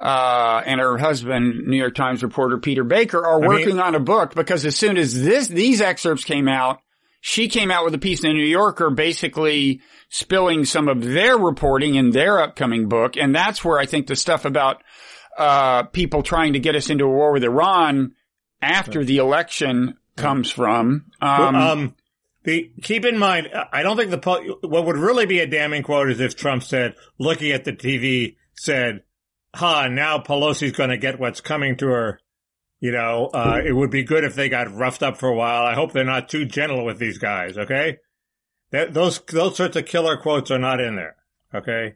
uh, 0.00 0.62
and 0.64 0.80
her 0.80 0.96
husband, 0.98 1.66
New 1.66 1.76
York 1.76 1.94
Times 1.94 2.22
reporter 2.22 2.58
Peter 2.58 2.84
Baker, 2.84 3.24
are 3.24 3.38
I 3.38 3.40
mean- 3.40 3.48
working 3.48 3.80
on 3.80 3.94
a 3.94 4.00
book 4.00 4.34
because 4.34 4.64
as 4.64 4.76
soon 4.76 4.96
as 4.96 5.20
this 5.20 5.48
these 5.48 5.80
excerpts 5.80 6.24
came 6.24 6.48
out, 6.48 6.80
she 7.20 7.48
came 7.48 7.70
out 7.70 7.84
with 7.84 7.94
a 7.94 7.98
piece 7.98 8.22
in 8.22 8.30
the 8.30 8.34
New 8.34 8.46
Yorker 8.46 8.90
basically 8.90 9.80
spilling 10.08 10.64
some 10.64 10.88
of 10.88 11.04
their 11.04 11.36
reporting 11.36 11.96
in 11.96 12.10
their 12.10 12.40
upcoming 12.40 12.88
book, 12.88 13.16
and 13.16 13.34
that's 13.34 13.64
where 13.64 13.78
I 13.78 13.86
think 13.86 14.06
the 14.06 14.16
stuff 14.16 14.44
about 14.44 14.82
uh, 15.36 15.84
people 15.84 16.22
trying 16.22 16.54
to 16.54 16.58
get 16.58 16.74
us 16.74 16.90
into 16.90 17.04
a 17.04 17.08
war 17.08 17.32
with 17.32 17.44
Iran 17.44 18.12
after 18.60 19.04
the 19.04 19.18
election 19.18 19.96
comes 20.16 20.50
from. 20.50 21.06
Um, 21.20 21.54
um, 21.54 21.94
the, 22.44 22.72
keep 22.82 23.04
in 23.04 23.18
mind, 23.18 23.48
I 23.72 23.82
don't 23.82 23.96
think 23.96 24.10
the, 24.10 24.56
what 24.62 24.86
would 24.86 24.96
really 24.96 25.26
be 25.26 25.40
a 25.40 25.46
damning 25.46 25.82
quote 25.82 26.10
is 26.10 26.20
if 26.20 26.36
Trump 26.36 26.62
said, 26.62 26.94
looking 27.18 27.52
at 27.52 27.64
the 27.64 27.72
TV, 27.72 28.36
said, 28.54 29.02
ha, 29.54 29.88
now 29.88 30.18
Pelosi's 30.18 30.72
going 30.72 30.90
to 30.90 30.98
get 30.98 31.18
what's 31.18 31.40
coming 31.40 31.76
to 31.76 31.86
her. 31.88 32.20
You 32.80 32.92
know, 32.92 33.28
uh, 33.34 33.60
it 33.64 33.72
would 33.72 33.90
be 33.90 34.04
good 34.04 34.22
if 34.22 34.34
they 34.34 34.48
got 34.48 34.72
roughed 34.72 35.02
up 35.02 35.18
for 35.18 35.28
a 35.28 35.34
while. 35.34 35.64
I 35.64 35.74
hope 35.74 35.92
they're 35.92 36.04
not 36.04 36.28
too 36.28 36.44
gentle 36.44 36.84
with 36.84 36.98
these 36.98 37.18
guys. 37.18 37.58
Okay. 37.58 37.98
That, 38.70 38.94
those, 38.94 39.18
those 39.32 39.56
sorts 39.56 39.76
of 39.76 39.86
killer 39.86 40.16
quotes 40.16 40.50
are 40.50 40.58
not 40.58 40.80
in 40.80 40.94
there. 40.94 41.16
Okay. 41.52 41.94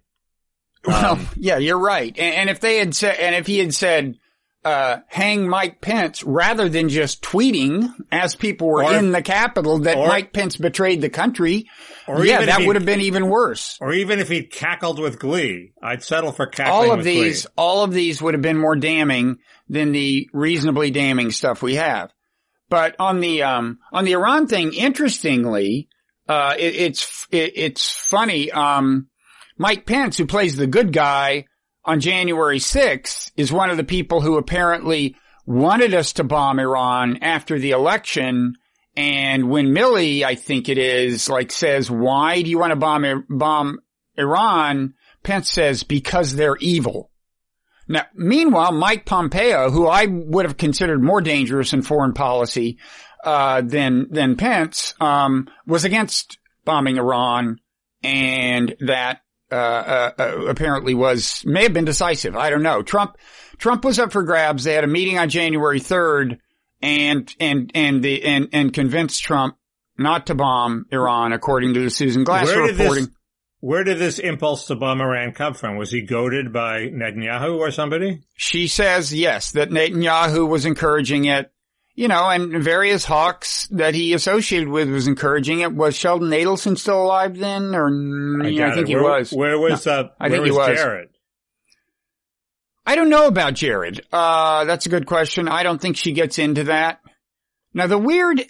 Well, 0.85 1.21
yeah, 1.37 1.59
you're 1.59 1.79
right. 1.79 2.13
And, 2.19 2.35
and 2.35 2.51
if 2.51 2.59
they 2.59 2.79
had 2.79 2.95
said, 2.95 3.17
and 3.21 3.37
if 3.37 3.47
he 3.47 3.59
had 3.59 3.73
said, 3.73 4.17
uh, 4.65 4.99
hang 5.09 5.49
Mike 5.49 5.81
Pence 5.81 6.23
rather 6.23 6.69
than 6.69 6.89
just 6.89 7.21
tweeting 7.23 7.89
as 8.13 8.37
people 8.37 8.69
were 8.69 8.85
Or- 8.85 8.95
in 8.95 9.11
the 9.11 9.23
Capitol 9.23 9.81
that 9.81 9.97
or- 9.97 10.07
Mike 10.07 10.33
Pence 10.33 10.57
betrayed 10.57 11.01
the 11.01 11.09
country, 11.11 11.69
Or 12.07 12.25
yeah, 12.25 12.45
that 12.45 12.61
he- 12.61 12.67
would 12.67 12.77
have 12.77 12.85
been 12.87 13.01
even 13.01 13.29
worse. 13.29 13.77
Or 13.81 13.93
even 13.93 14.21
if 14.21 14.29
he 14.29 14.45
cackled 14.45 15.01
with 15.01 15.19
glee, 15.19 15.73
I'd 15.83 16.03
settle 16.05 16.31
for 16.33 16.47
cackling 16.47 16.75
all 16.89 16.91
of 16.93 16.99
with 16.99 17.07
these, 17.07 17.43
glee. 17.43 17.53
all 17.57 17.83
of 17.83 17.93
these 17.93 18.23
would 18.23 18.35
have 18.35 18.43
been 18.43 18.59
more 18.59 18.77
damning 18.77 19.39
than 19.69 19.91
the 19.93 20.29
reasonably 20.33 20.91
damning 20.93 21.33
stuff 21.33 21.61
we 21.63 21.75
have. 21.75 22.11
But 22.69 22.95
on 22.99 23.21
the, 23.21 23.43
um, 23.43 23.79
on 23.93 24.05
the 24.05 24.13
Iran 24.13 24.47
thing, 24.47 24.73
interestingly, 24.73 25.89
uh, 26.29 26.55
it, 26.59 26.75
it's, 26.77 27.27
it, 27.31 27.53
it's 27.57 27.91
funny, 27.91 28.51
um, 28.53 29.09
Mike 29.59 29.87
Pence, 29.87 30.17
who 30.17 30.27
plays 30.27 30.57
the 30.57 30.67
good 30.67 30.93
guy 30.93 31.47
on 31.85 32.01
January 32.01 32.59
6th, 32.59 33.33
is 33.37 33.53
one 33.53 33.71
of 33.71 33.77
the 33.77 33.85
people 33.85 34.21
who 34.21 34.37
apparently 34.37 35.17
wanted 35.47 35.95
us 35.95 36.13
to 36.15 36.25
bomb 36.25 36.59
Iran 36.59 37.19
after 37.23 37.59
the 37.59 37.73
election. 37.73 38.55
And 38.97 39.51
when 39.51 39.69
Milley, 39.69 40.23
I 40.23 40.35
think 40.35 40.69
it 40.69 40.79
is, 40.79 41.29
like 41.29 41.51
says, 41.51 41.91
why 41.91 42.43
do 42.43 42.51
you 42.51 42.59
want 42.59 42.71
to 42.71 42.77
bomb, 42.77 43.27
bomb 43.29 43.81
Iran? 44.17 44.95
Pence 45.23 45.51
says, 45.51 45.83
because 45.83 46.35
they're 46.35 46.57
evil. 46.57 47.11
Now, 47.89 48.07
meanwhile, 48.15 48.73
Mike 48.73 49.05
Pompeo, 49.05 49.71
who 49.71 49.87
I 49.87 50.07
would 50.07 50.45
have 50.45 50.57
considered 50.57 51.03
more 51.03 51.21
dangerous 51.21 51.73
in 51.73 51.83
foreign 51.83 52.13
policy, 52.13 52.79
uh, 53.25 53.61
than, 53.63 54.09
than 54.11 54.37
Pence, 54.37 54.95
um, 55.01 55.49
was 55.67 55.85
against 55.85 56.39
bombing 56.65 56.97
Iran 56.97 57.61
and 58.03 58.75
that, 58.81 59.23
uh, 59.53 59.55
uh, 59.55 60.13
uh, 60.19 60.47
apparently 60.47 60.95
was, 60.95 61.43
may 61.45 61.65
have 61.65 61.73
been 61.73 61.85
decisive. 61.85 62.37
I 62.37 62.51
don't 62.51 62.63
know. 62.63 62.83
Trump, 62.83 63.19
Trump 63.59 63.85
was 63.85 63.99
up 63.99 64.13
for 64.13 64.23
grabs. 64.23 64.65
They 64.65 64.75
had 64.75 64.85
a 64.85 64.89
meeting 64.89 65.19
on 65.19 65.29
January 65.29 65.81
3rd 65.81 66.39
and, 66.81 67.35
and, 67.39 67.71
and 67.75 68.03
the, 68.03 68.25
and, 68.25 68.49
and 68.53 68.73
convinced 68.73 69.23
Trump 69.23 69.57
not 69.99 70.27
to 70.27 70.35
bomb 70.35 70.87
Iran 70.91 71.33
according 71.33 71.75
to 71.75 71.81
the 71.81 71.91
Susan 71.91 72.25
Glasser 72.25 72.57
Where 72.57 72.67
did 72.67 72.79
reporting. 72.79 73.05
this, 73.05 73.15
where 73.61 73.85
did 73.85 73.99
this 73.99 74.19
impulse 74.19 74.67
to 74.67 74.75
bomb 74.75 75.01
Iran 75.01 75.33
come 75.33 75.55
from? 75.55 75.77
Was 75.77 75.93
he 75.93 76.03
goaded 76.03 76.53
by 76.53 76.89
Netanyahu 76.89 77.59
or 77.59 77.71
somebody? 77.71 78.23
She 78.35 78.67
says 78.67 79.15
yes, 79.15 79.53
that 79.53 79.71
Netanyahu 79.71 80.49
was 80.49 80.67
encouraging 80.67 81.27
it, 81.27 81.53
you 81.95 82.09
know, 82.09 82.29
and 82.29 82.63
various 82.63 83.05
hawks 83.05 83.69
that 83.69 83.95
he 83.95 84.15
associated 84.15 84.69
with 84.69 84.89
was 84.89 85.07
encouraging 85.07 85.61
it. 85.61 85.75
Was 85.75 85.97
Sheldon 85.97 86.31
Adelson 86.31 86.79
still 86.79 87.03
alive 87.03 87.37
then? 87.37 87.75
Or, 87.75 87.91
mm, 87.91 88.55
yeah, 88.55 88.69
I, 88.69 88.75
think 88.75 88.89
it. 88.89 88.89
he 88.89 88.95
where, 88.97 89.05
was. 89.05 89.31
Where 89.33 89.59
was, 89.59 89.87
uh, 89.87 90.09
I 90.19 90.29
where 90.29 90.31
think 90.31 90.45
he 90.47 90.51
was 90.51 90.69
was. 90.69 90.79
Jared? 90.79 91.09
I 92.85 92.97
don't 92.97 93.11
know 93.11 93.27
about 93.27 93.55
Jared. 93.55 94.05
Uh, 94.13 94.65
that's 94.65 94.87
a 94.87 94.89
good 94.89 95.07
question. 95.07 95.49
I 95.49 95.63
don't 95.63 95.81
think 95.81 95.97
she 95.97 96.13
gets 96.13 96.39
into 96.39 96.65
that. 96.65 97.01
Now 97.75 97.87
the 97.87 97.99
weird 97.99 98.43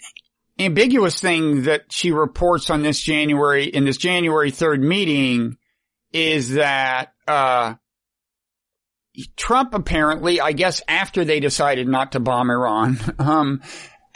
ambiguous 0.57 1.19
thing 1.19 1.63
that 1.63 1.91
she 1.91 2.11
reports 2.11 2.69
on 2.69 2.81
this 2.81 2.99
January, 2.99 3.65
in 3.65 3.85
this 3.85 3.97
January 3.97 4.51
3rd 4.51 4.81
meeting 4.81 5.57
is 6.11 6.53
that, 6.53 7.13
uh, 7.27 7.75
Trump 9.35 9.73
apparently, 9.73 10.41
I 10.41 10.53
guess 10.53 10.81
after 10.87 11.23
they 11.23 11.39
decided 11.39 11.87
not 11.87 12.13
to 12.13 12.19
bomb 12.19 12.49
Iran, 12.49 12.99
um, 13.19 13.61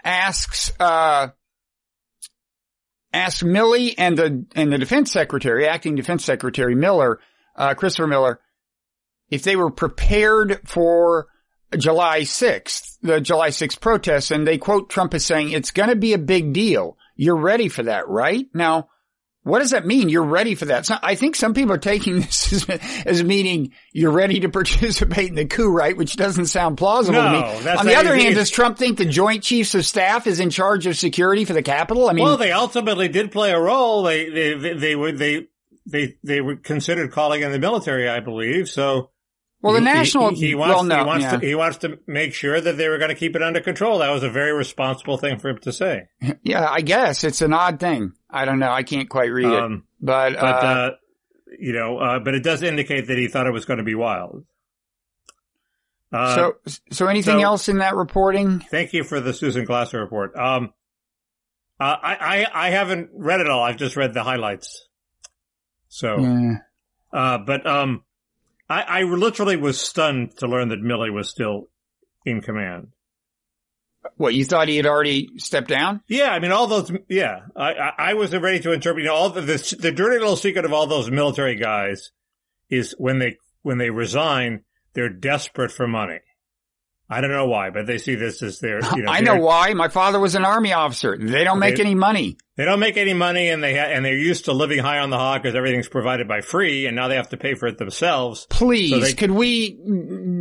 asks, 0.04 0.72
uh, 0.80 1.30
asks 3.14 3.44
Milley 3.44 3.94
and 3.98 4.18
the, 4.18 4.46
and 4.56 4.72
the 4.72 4.78
defense 4.78 5.12
secretary, 5.12 5.68
acting 5.68 5.96
defense 5.96 6.26
secretary 6.26 6.76
Miller, 6.76 7.20
uh, 7.56 7.74
Christopher 7.74 8.08
Miller, 8.08 8.40
if 9.30 9.44
they 9.44 9.56
were 9.56 9.72
prepared 9.72 10.62
for 10.66 11.28
July 11.76 12.22
6th, 12.22 12.98
the 13.02 13.20
July 13.20 13.50
6th 13.50 13.80
protests, 13.80 14.32
and 14.32 14.48
they 14.48 14.58
quote 14.58 14.90
Trump 14.90 15.14
as 15.14 15.26
saying, 15.26 15.52
it's 15.52 15.72
going 15.72 15.90
to 15.90 15.96
be 15.96 16.14
a 16.14 16.18
big 16.18 16.54
deal. 16.54 16.98
You're 17.16 17.38
ready 17.38 17.68
for 17.68 17.84
that, 17.84 18.08
right? 18.08 18.46
Now, 18.54 18.90
what 19.48 19.60
does 19.60 19.72
that 19.72 19.86
mean? 19.86 20.10
You're 20.10 20.24
ready 20.24 20.56
for 20.56 20.66
that. 20.66 20.86
So 20.86 20.96
I 21.02 21.16
think 21.16 21.36
some 21.36 21.54
people 21.54 21.74
are 21.74 21.78
taking 21.78 22.16
this 22.22 22.54
as, 22.54 22.80
as 23.06 23.24
meaning 23.24 23.72
you're 23.94 24.12
ready 24.12 24.42
to 24.42 24.50
participate 24.58 25.30
in 25.30 25.36
the 25.36 25.46
coup, 25.46 25.72
right? 25.72 25.96
Which 25.96 26.16
doesn't 26.16 26.48
sound 26.48 26.78
plausible 26.78 27.22
to 27.22 27.32
me. 27.32 27.70
On 27.70 27.86
the 27.86 27.96
other 27.96 28.16
hand, 28.16 28.36
does 28.36 28.50
Trump 28.50 28.78
think 28.78 28.98
the 28.98 29.06
Joint 29.06 29.44
Chiefs 29.44 29.74
of 29.76 29.86
Staff 29.86 30.28
is 30.28 30.40
in 30.40 30.50
charge 30.50 30.86
of 30.86 30.98
security 30.98 31.46
for 31.46 31.54
the 31.54 31.64
Capitol? 31.64 32.10
I 32.10 32.14
mean, 32.14 32.26
well, 32.26 32.38
they 32.38 32.52
ultimately 32.52 33.08
did 33.08 33.32
play 33.32 33.52
a 33.52 33.60
role. 33.60 34.04
They, 34.04 34.30
they, 34.30 34.54
they, 34.54 34.74
they 34.74 34.96
were, 34.96 35.12
they, 35.12 35.48
they, 35.86 36.16
they 36.24 36.42
were 36.42 36.58
considered 36.58 37.12
calling 37.12 37.42
in 37.42 37.52
the 37.52 37.60
military, 37.60 38.10
I 38.10 38.20
believe. 38.20 38.70
So, 38.70 39.12
well, 39.62 39.74
the 39.74 39.80
he- 39.80 39.86
national, 39.86 40.30
he, 40.36 40.48
he 40.48 40.56
wants, 40.56 40.76
well, 40.76 40.84
no, 40.84 41.00
he 41.00 41.04
wants 41.06 41.24
yeah. 41.24 41.38
to, 41.38 41.46
he 41.48 41.56
wants 41.56 41.78
to 41.80 42.00
make 42.08 42.34
sure 42.34 42.60
that 42.62 42.78
they 42.78 42.88
were 42.90 42.98
going 42.98 43.10
to 43.10 43.16
keep 43.16 43.36
it 43.36 43.42
under 43.42 43.60
control. 43.60 44.00
That 44.00 44.12
was 44.12 44.24
a 44.24 44.30
very 44.30 44.54
responsible 44.54 45.18
thing 45.18 45.40
for 45.40 45.50
him 45.50 45.58
to 45.60 45.72
say. 45.74 46.04
yeah, 46.44 46.68
I 46.70 46.82
guess 46.82 47.24
it's 47.24 47.42
an 47.42 47.54
odd 47.54 47.80
thing. 47.80 48.14
I 48.30 48.46
don't 48.46 48.60
know. 48.60 48.72
I 48.72 48.84
can't 48.84 49.10
quite 49.10 49.32
read 49.32 49.48
it, 49.48 49.64
Um, 49.64 49.84
but, 50.00 50.34
but, 50.34 50.44
uh, 50.44 50.48
uh, 50.68 50.92
you 51.60 51.74
know, 51.74 51.98
uh, 51.98 52.20
but 52.20 52.36
it 52.36 52.44
does 52.44 52.62
indicate 52.62 53.08
that 53.08 53.18
he 53.18 53.28
thought 53.28 53.48
it 53.48 53.52
was 53.54 53.66
going 53.66 53.80
to 53.80 53.84
be 53.84 53.96
wild. 53.96 54.46
Uh, 56.14 56.36
so, 56.36 56.54
so 56.92 57.08
anything 57.08 57.40
so- 57.40 57.44
else 57.44 57.68
in 57.70 57.80
that 57.80 57.96
reporting? 57.96 58.60
Thank 58.60 58.94
you 58.94 59.04
for 59.04 59.20
the 59.20 59.34
Susan 59.34 59.66
Glasser 59.66 60.00
report. 60.00 60.36
Um, 60.38 60.74
uh, 61.80 61.96
I, 62.02 62.16
I, 62.16 62.68
I 62.68 62.70
haven't 62.70 63.10
read 63.14 63.40
it 63.40 63.50
all. 63.50 63.62
I've 63.64 63.78
just 63.78 63.96
read 63.96 64.14
the 64.14 64.24
highlights. 64.24 64.88
So, 65.90 66.20
Yeah. 66.20 66.54
uh, 67.14 67.38
but, 67.40 67.66
um, 67.66 68.04
I, 68.70 68.82
I 68.82 69.02
literally 69.04 69.56
was 69.56 69.80
stunned 69.80 70.38
to 70.38 70.48
learn 70.48 70.70
that 70.70 70.82
Milley 70.82 71.12
was 71.12 71.30
still 71.30 71.70
in 72.26 72.42
command. 72.42 72.90
What, 74.16 74.34
you 74.34 74.46
thought 74.46 74.68
he 74.68 74.78
had 74.78 74.86
already 74.86 75.30
stepped 75.38 75.68
down? 75.68 76.02
Yeah, 76.08 76.30
I 76.30 76.40
mean, 76.40 76.52
all 76.52 76.68
those, 76.68 76.92
yeah, 77.10 77.40
I, 77.56 77.74
I, 77.74 77.94
I 77.98 78.14
was 78.14 78.36
ready 78.36 78.60
to 78.62 78.72
interpret, 78.72 79.04
you 79.04 79.10
know, 79.10 79.16
all 79.16 79.30
the, 79.30 79.42
the, 79.42 79.76
the 79.80 79.92
dirty 79.92 80.18
little 80.18 80.36
secret 80.36 80.66
of 80.66 80.74
all 80.74 80.88
those 80.88 81.12
military 81.12 81.56
guys 81.56 82.12
is 82.70 82.96
when 82.98 83.20
they, 83.20 83.38
when 83.64 83.78
they 83.78 83.90
resign, 83.90 84.64
they're 84.94 85.10
desperate 85.10 85.72
for 85.72 85.88
money. 85.88 86.20
I 87.10 87.22
don't 87.22 87.32
know 87.32 87.48
why, 87.48 87.70
but 87.70 87.86
they 87.88 87.98
see 88.00 88.16
this 88.16 88.44
as 88.44 88.60
their, 88.60 88.80
you 88.96 89.04
know, 89.04 89.12
I 89.12 89.22
know 89.22 89.38
why. 89.38 89.74
My 89.74 89.88
father 89.88 90.20
was 90.20 90.36
an 90.36 90.44
army 90.44 90.74
officer. 90.74 91.18
They 91.18 91.44
don't 91.46 91.60
make 91.60 91.78
They- 91.78 91.84
any 91.84 91.96
money. 91.96 92.38
They 92.58 92.66
don't 92.66 92.80
make 92.80 92.98
any 92.98 93.14
money 93.14 93.50
and 93.50 93.64
they 93.64 93.76
ha- 93.78 93.86
and 93.92 94.04
they're 94.04 94.18
used 94.18 94.46
to 94.46 94.52
living 94.52 94.80
high 94.80 94.98
on 95.00 95.10
the 95.12 95.18
hog 95.18 95.44
because 95.44 95.56
everything's 95.56 95.88
provided 95.88 96.28
by 96.28 96.42
free 96.42 96.88
and 96.88 96.96
now 96.96 97.08
they 97.08 97.16
have 97.16 97.30
to 97.30 97.38
pay 97.38 97.54
for 97.54 97.68
it 97.68 97.78
themselves. 97.78 98.48
Please, 98.50 98.90
So 98.92 99.00
they- 99.00 99.14
could 99.14 99.32
we 99.32 99.78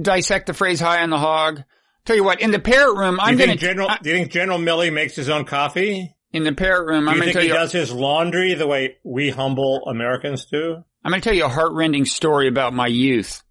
dissect 0.02 0.46
the 0.46 0.54
phrase 0.54 0.80
high 0.80 1.02
on 1.02 1.11
the 1.11 1.18
hog? 1.18 1.62
Tell 2.04 2.16
you 2.16 2.25
what, 2.25 2.40
in 2.40 2.52
the 2.52 2.58
parrot 2.58 2.96
room, 2.96 3.18
I'm 3.20 3.37
gonna, 3.37 3.56
General, 3.56 3.90
I- 3.90 3.99
do 4.02 4.11
you 4.11 4.16
think 4.16 4.30
General 4.32 4.58
Milley 4.58 4.92
makes 4.92 5.14
his 5.16 5.28
own 5.28 5.44
coffee? 5.44 6.12
in 6.32 6.44
the 6.44 6.52
parrot 6.52 6.87
room, 6.87 7.04
Do 7.04 7.11
I'm 7.11 7.16
you 7.16 7.20
gonna 7.23 7.25
think 7.25 7.32
tell 7.35 7.42
he 7.42 7.49
you, 7.49 7.54
does 7.54 7.73
his 7.73 7.92
laundry 7.92 8.52
the 8.54 8.66
way 8.66 8.96
we 9.04 9.30
humble 9.30 9.82
Americans 9.87 10.44
do? 10.46 10.76
I'm 11.04 11.11
gonna 11.12 11.23
tell 11.23 11.32
you 11.35 11.44
a 11.46 11.49
heartrending 11.49 12.04
story 12.04 12.49
about 12.49 12.75
my 12.75 12.88
youth. 12.88 13.42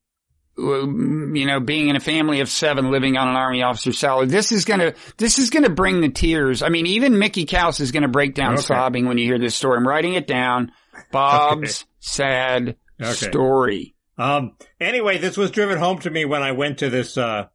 You 0.58 1.46
know, 1.46 1.60
being 1.60 1.90
in 1.90 1.96
a 1.98 2.00
family 2.00 2.40
of 2.40 2.50
seven 2.50 2.90
living 2.92 3.18
on 3.18 3.28
an 3.28 3.36
army 3.36 3.62
officer's 3.62 3.98
salary. 3.98 4.28
This 4.28 4.52
is 4.54 4.64
gonna, 4.64 4.94
this 5.18 5.38
is 5.38 5.50
gonna 5.50 5.70
bring 5.70 6.00
the 6.02 6.10
tears. 6.10 6.62
I 6.62 6.70
mean, 6.70 6.86
even 6.88 7.20
Mickey 7.20 7.46
Kaus 7.46 7.82
is 7.82 7.92
gonna 7.92 8.08
break 8.08 8.36
down 8.36 8.54
Okay. 8.54 8.62
sobbing 8.64 9.06
when 9.06 9.18
you 9.18 9.26
hear 9.26 9.38
this 9.40 9.56
story. 9.56 9.78
I'm 9.78 9.88
writing 9.88 10.14
it 10.14 10.28
down. 10.28 10.72
Bob's 11.12 11.86
sad 12.00 12.78
Okay. 13.02 13.12
story. 13.14 13.96
Um, 14.18 14.56
anyway, 14.80 15.18
this 15.18 15.36
was 15.36 15.52
driven 15.52 15.78
home 15.78 16.00
to 16.00 16.10
me 16.10 16.24
when 16.24 16.42
I 16.42 16.54
went 16.54 16.78
to 16.80 16.90
this, 16.90 17.18
uh, 17.18 17.48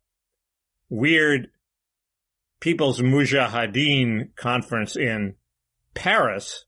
weird 0.91 1.49
People's 2.61 3.01
Mujahideen 3.01 4.37
conference 4.37 4.95
in 4.97 5.37
Paris, 5.95 6.67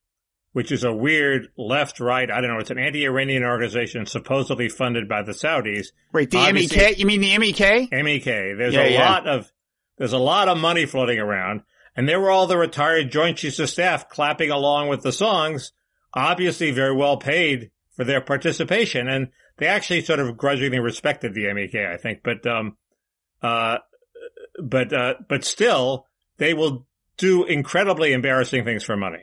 which 0.53 0.71
is 0.71 0.85
a 0.85 0.93
weird 0.93 1.49
left-right, 1.57 2.31
I 2.31 2.41
don't 2.41 2.51
know, 2.51 2.59
it's 2.59 2.71
an 2.71 2.79
anti-Iranian 2.79 3.43
organization 3.43 4.05
supposedly 4.07 4.69
funded 4.69 5.09
by 5.09 5.23
the 5.23 5.33
Saudis. 5.33 5.89
Wait, 6.13 6.31
the 6.31 6.39
Obviously- 6.39 6.77
MEK? 6.79 6.99
You 6.99 7.07
mean 7.07 7.21
the 7.23 7.39
MEK? 7.39 7.91
MEK. 7.91 8.25
There's 8.25 8.75
Yeah, 8.75 8.83
a 8.85 8.91
yeah. 8.93 9.11
lot 9.11 9.27
of 9.27 9.51
there's 9.99 10.13
a 10.13 10.19
lot 10.19 10.49
of 10.49 10.59
money 10.59 10.85
floating 10.87 11.19
around, 11.19 11.63
and 11.97 12.09
there 12.09 12.19
were 12.19 12.31
all 12.31 12.47
the 12.47 12.57
retired 12.57 13.11
Joint 13.13 13.37
Chiefs 13.39 13.59
of 13.61 13.71
Staff 13.71 14.09
clapping 14.09 14.51
along 14.51 14.89
with 14.89 15.03
the 15.03 15.13
songs, 15.13 15.73
obviously 16.15 16.71
very 16.71 16.95
well 16.95 17.17
paid 17.19 17.71
for 17.95 18.05
their 18.05 18.21
participation, 18.21 19.07
and 19.09 19.29
they 19.59 19.67
actually 19.67 20.01
sort 20.01 20.19
of 20.19 20.37
grudgingly 20.37 20.81
respected 20.81 21.35
the 21.35 21.47
MEK, 21.53 21.77
I 21.77 21.97
think, 21.99 22.21
but, 22.25 22.45
um, 22.47 22.77
uh, 23.43 23.79
but, 24.63 24.93
uh, 24.93 25.15
but 25.29 25.45
still, 25.45 26.07
they 26.39 26.55
will 26.55 26.87
do 27.19 27.45
incredibly 27.45 28.13
embarrassing 28.13 28.65
things 28.65 28.83
for 28.85 28.97
money. 28.97 29.23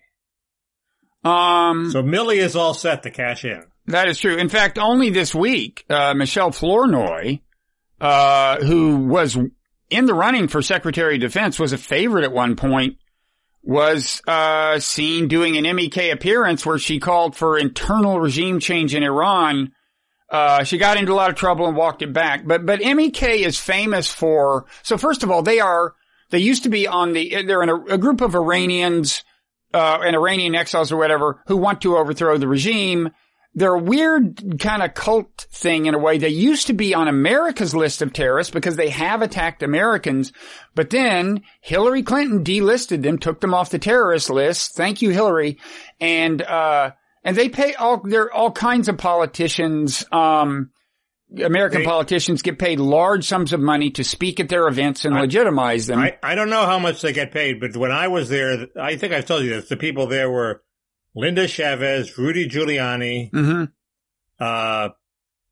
Um, 1.24 1.92
So 1.92 2.02
Milley 2.02 2.38
is 2.38 2.56
all 2.56 2.74
set 2.74 3.04
to 3.04 3.12
cash 3.12 3.46
in. 3.46 3.64
That 3.88 4.08
is 4.08 4.20
true. 4.20 4.36
In 4.36 4.50
fact, 4.50 4.78
only 4.78 5.10
this 5.10 5.34
week, 5.34 5.84
uh, 5.90 6.14
Michelle 6.14 6.52
Flournoy, 6.52 7.40
uh, 8.00 8.58
who 8.64 8.98
was 8.98 9.38
in 9.90 10.06
the 10.06 10.14
running 10.14 10.48
for 10.48 10.62
Secretary 10.62 11.16
of 11.16 11.22
Defense, 11.22 11.60
was 11.60 11.74
a 11.74 11.78
favorite 11.78 12.24
at 12.24 12.32
one 12.32 12.56
point, 12.56 12.98
was, 13.64 14.22
uh, 14.28 14.80
seen 14.80 15.28
doing 15.28 15.58
an 15.58 15.76
MEK 15.76 16.12
appearance 16.12 16.66
where 16.66 16.78
she 16.78 17.00
called 17.00 17.36
for 17.36 17.58
internal 17.58 18.20
regime 18.20 18.60
change 18.60 18.94
in 18.96 19.04
Iran. 19.04 19.72
Uh, 20.30 20.64
she 20.64 20.78
got 20.78 20.98
into 20.98 21.12
a 21.12 21.16
lot 21.16 21.32
of 21.32 21.36
trouble 21.36 21.68
and 21.68 21.76
walked 21.76 22.04
it 22.04 22.14
back. 22.14 22.46
But, 22.46 22.66
but 22.66 22.80
MEK 22.82 23.24
is 23.24 23.60
famous 23.60 24.14
for, 24.14 24.68
so 24.84 24.98
first 24.98 25.24
of 25.24 25.32
all, 25.32 25.42
they 25.42 25.60
are, 25.60 25.96
they 26.30 26.40
used 26.40 26.64
to 26.64 26.70
be 26.70 26.88
on 26.88 27.14
the, 27.14 27.44
they're 27.44 27.64
in 27.64 27.70
a, 27.70 27.84
a 27.86 27.98
group 27.98 28.22
of 28.22 28.36
Iranians, 28.36 29.24
uh, 29.74 30.00
and 30.04 30.16
Iranian 30.16 30.56
exiles 30.56 30.92
or 30.92 30.98
whatever 30.98 31.42
who 31.48 31.58
want 31.58 31.82
to 31.82 31.98
overthrow 31.98 32.38
the 32.38 32.48
regime 32.48 33.12
they're 33.56 33.74
a 33.74 33.80
weird 33.80 34.60
kind 34.60 34.84
of 34.84 34.94
cult 34.94 35.48
thing 35.52 35.88
in 35.88 35.96
a 35.96 36.00
way. 36.00 36.18
They 36.18 36.30
used 36.30 36.68
to 36.68 36.74
be 36.74 36.94
on 36.94 37.08
America's 37.08 37.76
list 37.76 38.02
of 38.02 38.14
terrorists 38.14 38.54
because 38.54 38.76
they 38.76 38.90
have 38.90 39.22
attacked 39.22 39.64
Americans, 39.64 40.32
but 40.76 40.90
then 40.90 41.42
Hillary 41.60 42.04
Clinton 42.04 42.44
delisted 42.44 43.02
them, 43.02 43.18
took 43.18 43.42
them 43.42 43.54
off 43.54 43.72
the 43.72 43.80
terrorist 43.80 44.30
list. 44.30 44.76
Thank 44.76 45.02
you, 45.02 45.10
Hillary. 45.10 45.58
And, 46.00 46.42
uh, 46.42 46.92
and 47.24 47.36
they 47.36 47.50
pay 47.50 47.74
all, 47.74 48.02
they're 48.04 48.32
all 48.32 48.52
kinds 48.52 48.88
of 48.88 48.98
politicians, 48.98 50.06
um, 50.12 50.70
American 51.38 51.82
They- 51.82 51.86
politicians 51.86 52.42
get 52.42 52.58
paid 52.58 52.80
large 52.80 53.26
sums 53.28 53.54
of 53.54 53.60
money 53.60 53.92
to 53.92 54.04
speak 54.04 54.40
at 54.40 54.50
their 54.50 54.68
events 54.68 55.06
and 55.06 55.16
legitimize 55.16 55.86
them. 55.88 56.00
I, 56.00 56.18
I 56.24 56.36
don't 56.36 56.50
know 56.50 56.66
how 56.66 56.80
much 56.80 57.02
they 57.02 57.14
get 57.14 57.32
paid, 57.32 57.60
but 57.60 57.76
when 57.78 57.92
I 57.92 58.08
was 58.08 58.30
there, 58.30 58.68
I 58.80 58.96
think 58.96 59.14
I've 59.14 59.26
told 59.26 59.44
you 59.44 59.52
this, 59.52 59.70
the 59.70 59.78
people 59.78 60.08
there 60.08 60.30
were 60.30 60.64
Linda 61.16 61.48
Chavez, 61.48 62.18
Rudy 62.18 62.48
Giuliani, 62.50 63.30
hmm 63.32 63.64
uh, 64.40 64.90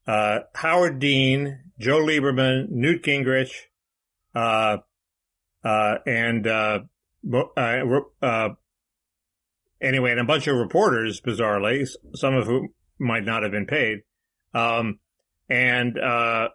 uh, 0.08 0.40
Howard 0.56 1.00
Dean, 1.00 1.60
Joe 1.80 2.00
Lieberman, 2.00 2.70
Newt 2.70 3.04
Gingrich, 3.04 3.52
uh, 4.34 4.78
uh, 5.64 5.96
and, 6.06 6.48
uh, 6.48 6.80
uh, 7.58 8.00
uh, 8.22 8.50
anyway, 9.82 10.12
and 10.12 10.20
a 10.22 10.24
bunch 10.24 10.48
of 10.48 10.56
reporters, 10.56 11.20
bizarrely, 11.20 11.86
some 12.16 12.34
of 12.34 12.46
whom 12.48 12.70
might 12.98 13.26
not 13.26 13.44
have 13.44 13.52
been 13.52 13.66
paid. 13.66 14.00
Um, 14.54 15.00
and, 15.50 15.98
uh, 15.98 16.50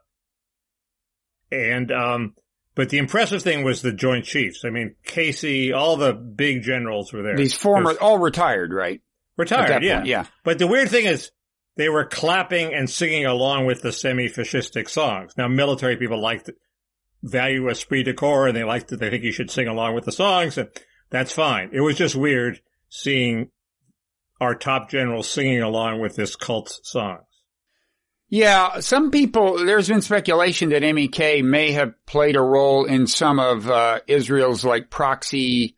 and, 1.51 1.91
um, 1.93 2.35
but 2.75 2.89
the 2.89 2.99
impressive 2.99 3.43
thing 3.43 3.65
was 3.65 3.83
the 3.83 3.93
Joint 3.93 4.25
Chiefs. 4.25 4.65
I 4.65 4.71
mean, 4.71 4.95
Casey, 5.05 5.73
all 5.73 5.97
the 5.97 6.15
big 6.15 6.63
generals 6.63 7.13
were 7.13 7.23
there. 7.23 7.37
These 7.37 7.55
former, 7.55 7.95
all 8.01 8.19
retired, 8.19 8.73
right? 8.73 9.03
Retired, 9.37 9.83
yeah. 9.83 9.97
point, 9.97 10.07
yeah. 10.07 10.25
But 10.45 10.59
the 10.59 10.67
weird 10.67 10.89
thing 10.89 11.07
is, 11.07 11.31
they 11.77 11.89
were 11.89 12.05
clapping 12.05 12.75
and 12.75 12.89
singing 12.89 13.25
along 13.25 13.67
with 13.67 13.81
the 13.81 13.93
semi-fascistic 13.93 14.91
songs. 14.91 15.33
Now, 15.39 15.49
military 15.49 15.97
people 15.97 16.21
like 16.21 16.45
to 16.45 16.55
value 17.23 17.71
esprit 17.71 18.03
de 18.03 18.13
corps, 18.13 18.47
and 18.47 18.57
they 18.57 18.65
like 18.65 18.89
that 18.89 19.01
they 19.01 19.09
think 19.09 19.25
you 19.25 19.33
should 19.33 19.51
sing 19.51 19.69
along 19.69 19.95
with 19.95 20.05
the 20.05 20.13
songs, 20.13 20.59
and 20.59 20.69
that's 21.11 21.33
fine. 21.33 21.71
It 21.73 21.81
was 21.81 21.97
just 21.97 22.15
weird 22.15 22.61
seeing 22.91 23.51
our 24.41 24.55
top 24.55 24.91
generals 24.91 25.29
singing 25.29 25.63
along 25.63 26.01
with 26.01 26.15
this 26.15 26.37
cult 26.37 26.79
songs. 26.83 27.25
Yeah, 28.35 28.81
some 28.81 29.11
people, 29.11 29.63
there's 29.67 29.89
been 29.89 30.01
speculation 30.01 30.71
that 30.71 30.81
MEK 30.81 31.45
may 31.45 31.73
have 31.73 31.93
played 32.07 32.35
a 32.35 32.41
role 32.41 32.87
in 32.87 33.07
some 33.07 33.39
of 33.39 33.69
uh, 33.69 34.01
Israel's 34.07 34.65
like 34.65 34.89
proxy, 34.89 35.77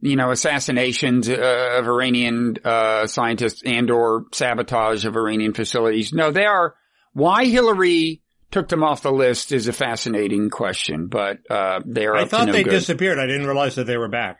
you 0.00 0.16
know, 0.16 0.30
assassinations 0.30 1.28
uh, 1.28 1.34
of 1.78 1.86
Iranian 1.86 2.56
uh, 2.64 3.06
scientists 3.06 3.60
and 3.66 3.90
or 3.90 4.24
sabotage 4.32 5.04
of 5.04 5.14
Iranian 5.14 5.52
facilities. 5.52 6.10
No, 6.10 6.30
they 6.30 6.46
are, 6.46 6.74
why 7.12 7.44
Hillary 7.44 8.22
took 8.50 8.70
them 8.70 8.82
off 8.82 9.02
the 9.02 9.12
list 9.12 9.52
is 9.52 9.68
a 9.68 9.72
fascinating 9.74 10.48
question, 10.48 11.08
but 11.08 11.40
uh, 11.50 11.80
they 11.84 12.06
are 12.06 12.16
I 12.16 12.24
thought 12.24 12.46
no 12.46 12.52
they 12.54 12.62
good. 12.62 12.70
disappeared. 12.70 13.18
I 13.18 13.26
didn't 13.26 13.46
realize 13.46 13.74
that 13.74 13.84
they 13.84 13.98
were 13.98 14.08
back. 14.08 14.38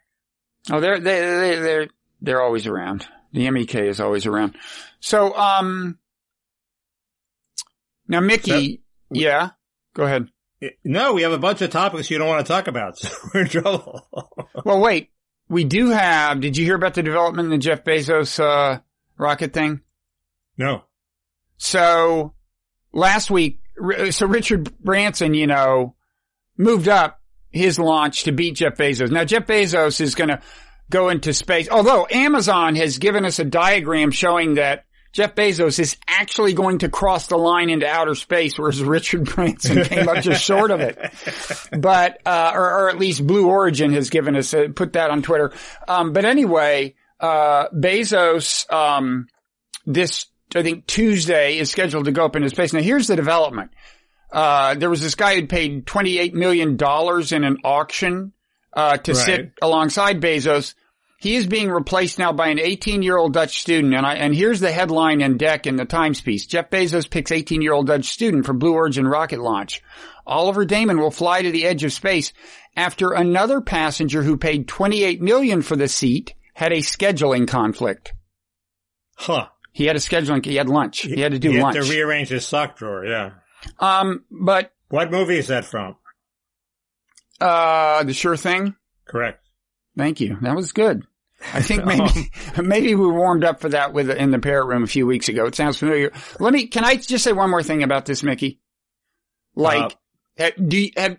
Oh, 0.70 0.80
they're, 0.80 0.98
they, 0.98 1.20
they, 1.20 1.60
they're, 1.60 1.88
they're 2.22 2.42
always 2.42 2.66
around. 2.66 3.06
The 3.34 3.50
MEK 3.50 3.74
is 3.74 4.00
always 4.00 4.24
around. 4.24 4.56
So, 5.00 5.36
um, 5.36 5.98
now 8.10 8.20
Mickey, 8.20 8.82
yeah, 9.10 9.50
go 9.94 10.04
ahead. 10.04 10.28
No, 10.84 11.14
we 11.14 11.22
have 11.22 11.32
a 11.32 11.38
bunch 11.38 11.62
of 11.62 11.70
topics 11.70 12.10
you 12.10 12.18
don't 12.18 12.28
want 12.28 12.44
to 12.44 12.52
talk 12.52 12.66
about, 12.66 12.98
so 12.98 13.08
we're 13.32 13.42
in 13.42 13.48
trouble. 13.48 14.06
Well, 14.64 14.80
wait, 14.80 15.10
we 15.48 15.64
do 15.64 15.88
have, 15.90 16.40
did 16.40 16.56
you 16.56 16.64
hear 16.66 16.74
about 16.74 16.92
the 16.94 17.02
development 17.02 17.46
in 17.46 17.50
the 17.50 17.58
Jeff 17.58 17.82
Bezos, 17.82 18.38
uh, 18.38 18.80
rocket 19.16 19.52
thing? 19.54 19.80
no. 20.58 20.82
So 21.56 22.34
last 22.92 23.30
week, 23.30 23.60
so 24.10 24.26
Richard 24.26 24.76
Branson, 24.78 25.34
you 25.34 25.46
know, 25.46 25.94
moved 26.56 26.88
up 26.88 27.20
his 27.50 27.78
launch 27.78 28.24
to 28.24 28.32
beat 28.32 28.56
Jeff 28.56 28.76
Bezos. 28.76 29.10
Now 29.10 29.24
Jeff 29.24 29.46
Bezos 29.46 30.00
is 30.00 30.14
going 30.14 30.28
to 30.28 30.40
go 30.88 31.08
into 31.10 31.32
space, 31.34 31.68
although 31.70 32.06
Amazon 32.10 32.76
has 32.76 32.98
given 32.98 33.24
us 33.24 33.38
a 33.38 33.44
diagram 33.44 34.10
showing 34.10 34.54
that 34.54 34.84
Jeff 35.12 35.34
Bezos 35.34 35.78
is 35.80 35.96
actually 36.06 36.52
going 36.52 36.78
to 36.78 36.88
cross 36.88 37.26
the 37.26 37.36
line 37.36 37.68
into 37.68 37.86
outer 37.86 38.14
space, 38.14 38.56
whereas 38.58 38.80
Richard 38.82 39.24
Branson 39.24 39.82
came 39.84 40.08
up 40.08 40.22
just 40.22 40.42
short 40.44 40.70
of 40.70 40.80
it. 40.80 40.98
But, 41.76 42.20
uh, 42.24 42.52
or, 42.54 42.62
or 42.84 42.90
at 42.90 42.98
least 42.98 43.26
Blue 43.26 43.48
Origin 43.48 43.92
has 43.94 44.08
given 44.10 44.36
us, 44.36 44.54
uh, 44.54 44.68
put 44.74 44.92
that 44.92 45.10
on 45.10 45.22
Twitter. 45.22 45.52
Um, 45.88 46.12
but 46.12 46.24
anyway, 46.24 46.94
uh, 47.18 47.68
Bezos, 47.70 48.70
um, 48.72 49.26
this, 49.84 50.26
I 50.54 50.62
think 50.62 50.86
Tuesday 50.86 51.58
is 51.58 51.70
scheduled 51.70 52.04
to 52.04 52.12
go 52.12 52.24
up 52.24 52.36
into 52.36 52.48
space. 52.50 52.72
Now 52.72 52.80
here's 52.80 53.08
the 53.08 53.16
development. 53.16 53.72
Uh, 54.32 54.74
there 54.74 54.90
was 54.90 55.00
this 55.00 55.16
guy 55.16 55.34
who 55.34 55.48
paid 55.48 55.86
$28 55.86 56.34
million 56.34 56.78
in 56.78 57.44
an 57.44 57.56
auction, 57.64 58.32
uh, 58.72 58.96
to 58.98 59.12
Right. 59.12 59.20
sit 59.24 59.52
alongside 59.60 60.20
Bezos. 60.20 60.74
He 61.20 61.36
is 61.36 61.46
being 61.46 61.70
replaced 61.70 62.18
now 62.18 62.32
by 62.32 62.48
an 62.48 62.58
18 62.58 63.02
year 63.02 63.16
old 63.18 63.34
Dutch 63.34 63.60
student. 63.60 63.94
And 63.94 64.06
I, 64.06 64.14
and 64.14 64.34
here's 64.34 64.60
the 64.60 64.72
headline 64.72 65.20
and 65.20 65.38
deck 65.38 65.66
in 65.66 65.76
the 65.76 65.84
Times 65.84 66.20
piece. 66.22 66.46
Jeff 66.46 66.70
Bezos 66.70 67.08
picks 67.08 67.30
18 67.30 67.60
year 67.60 67.74
old 67.74 67.86
Dutch 67.88 68.06
student 68.06 68.46
for 68.46 68.54
Blue 68.54 68.72
Origin 68.72 69.06
rocket 69.06 69.38
launch. 69.40 69.82
Oliver 70.26 70.64
Daemen 70.64 70.98
will 70.98 71.10
fly 71.10 71.42
to 71.42 71.50
the 71.50 71.66
edge 71.66 71.84
of 71.84 71.92
space 71.92 72.32
after 72.74 73.12
another 73.12 73.60
passenger 73.60 74.22
who 74.22 74.36
paid 74.38 74.66
28 74.66 75.20
million 75.20 75.60
for 75.60 75.76
the 75.76 75.88
seat 75.88 76.34
had 76.54 76.72
a 76.72 76.78
scheduling 76.78 77.46
conflict. 77.46 78.14
Huh. 79.16 79.48
He 79.72 79.84
had 79.86 79.96
a 79.96 80.00
scheduling, 80.00 80.44
he 80.44 80.56
had 80.56 80.68
lunch. 80.68 81.00
He 81.02 81.20
had 81.20 81.32
to 81.32 81.38
do 81.38 81.50
he 81.50 81.60
lunch. 81.60 81.76
had 81.76 81.84
to 81.84 81.90
rearrange 81.90 82.28
his 82.28 82.46
sock 82.46 82.76
drawer, 82.76 83.04
yeah. 83.04 83.32
um, 83.78 84.24
but, 84.30 84.72
What 84.88 85.10
movie 85.10 85.38
is 85.38 85.48
that 85.48 85.64
from? 85.64 85.96
uh, 87.40 88.02
the 88.04 88.12
sure 88.14 88.36
thing. 88.36 88.74
Correct. 89.06 89.46
Thank 89.96 90.20
you. 90.20 90.38
That 90.42 90.56
was 90.56 90.72
good. 90.72 91.04
I 91.52 91.62
think 91.62 91.84
maybe 91.84 92.30
maybe 92.62 92.94
we 92.94 93.06
warmed 93.06 93.44
up 93.44 93.60
for 93.60 93.70
that 93.70 93.92
with 93.92 94.10
in 94.10 94.30
the 94.30 94.38
parrot 94.38 94.66
room 94.66 94.82
a 94.82 94.88
few 94.88 95.06
weeks 95.06 95.28
ago. 95.28 95.46
It 95.46 95.54
sounds 95.54 95.78
familiar. 95.78 96.12
Let 96.38 96.52
me. 96.52 96.66
Can 96.66 96.84
I 96.84 96.96
just 96.96 97.24
say 97.24 97.32
one 97.32 97.50
more 97.50 97.62
thing 97.62 97.82
about 97.82 98.06
this, 98.06 98.22
Mickey? 98.22 98.60
Like, 99.54 99.96
uh, 100.38 100.44
ha- 100.44 100.62
do 100.62 100.78
you, 100.78 100.90
have 100.96 101.18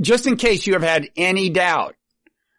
just 0.00 0.26
in 0.26 0.36
case 0.36 0.66
you 0.66 0.72
have 0.74 0.82
had 0.82 1.10
any 1.16 1.50
doubt 1.50 1.94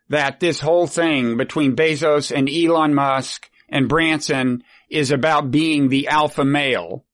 that 0.10 0.40
this 0.40 0.60
whole 0.60 0.88
thing 0.88 1.38
between 1.38 1.76
Bezos 1.76 2.36
and 2.36 2.50
Elon 2.50 2.94
Musk 2.94 3.50
and 3.70 3.90
Branson 3.90 4.64
is 4.90 5.12
about 5.12 5.52
being 5.52 5.90
the 5.90 6.08
alpha 6.08 6.46
male. 6.46 7.06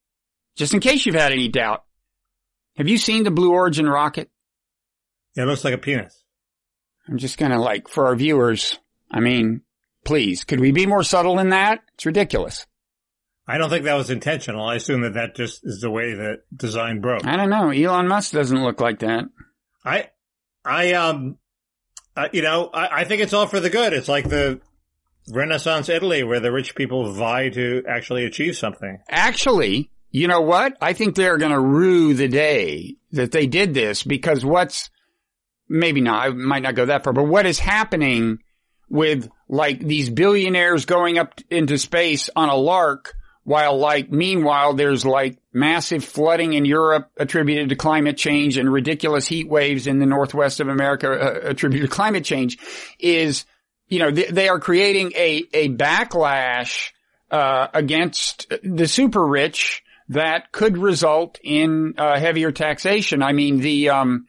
Just 0.56 0.74
in 0.74 0.82
case 0.82 1.06
you've 1.06 1.16
had 1.16 1.32
any 1.32 1.48
doubt, 1.48 1.86
have 2.76 2.90
you 2.90 2.98
seen 2.98 3.24
the 3.24 3.32
Blue 3.32 3.54
Origin 3.54 3.88
rocket? 3.88 4.30
It 5.36 5.44
looks 5.44 5.64
like 5.64 5.74
a 5.74 5.78
penis. 5.78 6.22
I'm 7.08 7.18
just 7.18 7.38
gonna 7.38 7.60
like, 7.60 7.88
for 7.88 8.08
our 8.08 8.16
viewers, 8.16 8.78
I 9.10 9.22
mean, 9.22 9.62
please, 10.10 10.44
could 10.44 10.60
we 10.60 10.72
be 10.72 10.88
more 10.88 11.04
subtle 11.04 11.36
than 11.36 11.50
that? 11.50 11.82
It's 11.94 12.04
ridiculous. 12.04 12.66
I 13.48 13.60
don't 13.60 13.70
think 13.70 13.86
that 13.86 13.94
was 13.94 14.10
intentional. 14.10 14.66
I 14.66 14.74
assume 14.74 15.02
that 15.02 15.14
that 15.14 15.36
just 15.36 15.64
is 15.64 15.82
the 15.82 15.92
way 15.92 16.16
that 16.16 16.40
design 16.52 17.00
broke. 17.00 17.28
I 17.28 17.38
don't 17.38 17.52
know. 17.52 17.70
Elon 17.70 18.08
Musk 18.08 18.32
doesn't 18.32 18.64
look 18.64 18.82
like 18.82 19.02
that. 19.02 19.26
I, 19.86 20.10
I, 20.66 20.94
um, 20.94 21.38
uh, 22.18 22.28
you 22.34 22.42
know, 22.42 22.72
I, 22.74 23.02
I 23.02 23.04
think 23.04 23.22
it's 23.22 23.34
all 23.34 23.46
for 23.46 23.60
the 23.60 23.70
good. 23.70 23.94
It's 23.94 24.08
like 24.08 24.28
the 24.28 24.62
Renaissance 25.32 25.90
Italy 25.90 26.24
where 26.24 26.40
the 26.40 26.52
rich 26.52 26.74
people 26.74 27.14
vie 27.14 27.50
to 27.50 27.84
actually 27.88 28.26
achieve 28.26 28.58
something. 28.58 28.98
Actually, 29.08 29.92
you 30.10 30.28
know 30.28 30.42
what? 30.42 30.76
I 30.82 30.94
think 30.94 31.14
they're 31.14 31.38
gonna 31.38 31.62
rue 31.62 32.16
the 32.16 32.28
day 32.28 32.96
that 33.12 33.32
they 33.32 33.46
did 33.46 33.76
this 33.76 34.02
because 34.02 34.44
what's, 34.44 34.90
maybe 35.68 36.02
not, 36.02 36.26
I 36.26 36.30
might 36.30 36.64
not 36.64 36.74
go 36.74 36.88
that 36.88 37.04
far, 37.04 37.14
but 37.14 37.28
what 37.28 37.46
is 37.46 37.60
happening 37.60 38.40
with 38.90 39.30
like 39.48 39.80
these 39.80 40.10
billionaires 40.10 40.86
going 40.86 41.18
up 41.18 41.40
into 41.50 41.78
space 41.78 42.30
on 42.36 42.50
a 42.50 42.56
lark 42.56 43.16
while 43.44 43.78
like 43.80 44.12
meanwhile 44.12 44.74
there's 44.74 45.06
like 45.06 45.40
massive 45.52 46.04
flooding 46.04 46.54
in 46.54 46.66
Europe 46.66 47.10
attributed 47.18 47.70
to 47.70 47.76
climate 47.76 48.18
change 48.18 48.58
and 48.58 48.72
ridiculous 48.72 49.28
heat 49.28 49.50
waves 49.50 49.88
in 49.88 50.00
the 50.00 50.06
northwest 50.06 50.60
of 50.60 50.68
America 50.68 51.10
uh, 51.10 51.50
attributed 51.50 51.90
to 51.90 51.96
climate 51.96 52.24
change 52.24 52.60
is, 53.00 53.46
you 53.88 54.00
know, 54.00 54.12
they, 54.12 54.26
they 54.26 54.50
are 54.50 54.60
creating 54.60 55.14
a, 55.16 55.44
a 55.54 55.70
backlash, 55.70 56.92
uh, 57.32 57.68
against 57.74 58.52
the 58.64 58.88
super 58.88 59.26
rich 59.26 59.84
that 60.10 60.52
could 60.52 60.78
result 60.78 61.40
in, 61.44 61.96
uh, 61.98 62.20
heavier 62.20 62.52
taxation. 62.52 63.24
I 63.24 63.34
mean, 63.34 63.60
the, 63.60 63.90
um, 63.90 64.28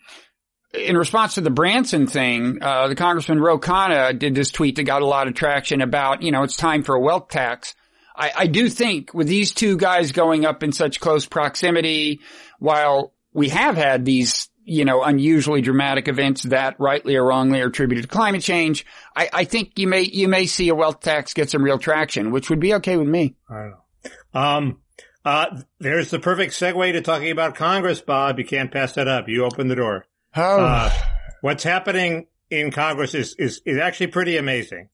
in 0.73 0.97
response 0.97 1.35
to 1.35 1.41
the 1.41 1.51
Branson 1.51 2.07
thing, 2.07 2.59
uh, 2.63 2.89
the 2.89 2.95
Congressman 2.95 3.41
Ro 3.41 3.59
Khanna 3.59 4.17
did 4.19 4.35
this 4.35 4.51
tweet 4.51 4.77
that 4.77 4.85
got 4.85 5.03
a 5.03 5.07
lot 5.07 5.27
of 5.27 5.35
traction 5.35 5.81
about, 5.81 6.23
you 6.23 6.31
know, 6.31 6.43
it's 6.43 6.57
time 6.57 6.83
for 6.83 6.95
a 6.95 7.01
wealth 7.01 7.29
tax. 7.29 7.75
I, 8.17 8.33
I 8.37 8.47
do 8.47 8.69
think 8.69 9.13
with 9.15 9.27
these 9.27 9.53
two 9.53 9.77
guys 9.77 10.13
going 10.13 10.45
up 10.45 10.63
in 10.63 10.73
such 10.73 11.01
close 11.01 11.27
proximity, 11.27 12.21
while 12.59 13.13
we 13.33 13.49
have 13.49 13.77
had 13.77 14.05
these, 14.05 14.49
you 14.65 14.85
know, 14.85 15.03
unusually 15.03 15.61
dramatic 15.61 16.07
events 16.07 16.43
that 16.45 16.79
rightly 16.79 17.17
or 17.17 17.25
wrongly 17.25 17.61
are 17.61 17.69
attributed 17.69 18.05
to 18.05 18.09
climate 18.09 18.43
change, 18.43 18.87
I, 19.17 19.29
I 19.33 19.45
think 19.45 19.79
you 19.79 19.89
may, 19.89 20.03
you 20.03 20.29
may 20.29 20.47
see 20.47 20.69
a 20.69 20.75
wealth 20.75 21.01
tax 21.01 21.35
get 21.35 21.51
some 21.51 21.63
real 21.63 21.79
traction, 21.79 22.31
which 22.31 22.51
would 22.51 22.61
be 22.61 22.75
okay 22.75 22.97
with 22.97 23.09
me. 23.09 23.35
I 23.49 23.55
don't 23.55 23.71
know. 23.71 24.41
Um, 24.41 24.81
uh, 25.25 25.63
there's 25.81 26.11
the 26.11 26.19
perfect 26.19 26.55
segue 26.55 26.93
to 26.93 27.03
talking 27.03 27.31
about 27.31 27.55
Congress, 27.55 28.01
Bob. 28.01 28.39
You 28.39 28.45
can't 28.45 28.73
pass 28.73 28.93
that 28.95 29.09
up. 29.09 29.29
You 29.29 29.45
open 29.45 29.69
the 29.69 29.77
door. 29.77 30.07
Oh. 30.37 30.65
Uh, 30.65 30.93
what's 31.41 31.65
happening 31.65 32.27
in 32.51 32.71
Congress 32.71 33.15
is, 33.15 33.35
is, 33.39 33.61
is 33.65 33.79
actually 33.79 34.09
pretty 34.09 34.37
amazing. 34.37 34.89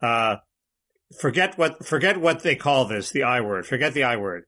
Uh, 0.00 0.36
forget 1.20 1.56
what, 1.58 1.84
forget 1.86 2.20
what 2.20 2.42
they 2.42 2.56
call 2.56 2.86
this, 2.86 3.10
the 3.10 3.22
I 3.22 3.40
word. 3.40 3.66
Forget 3.66 3.94
the 3.94 4.04
I 4.04 4.16
word. 4.16 4.44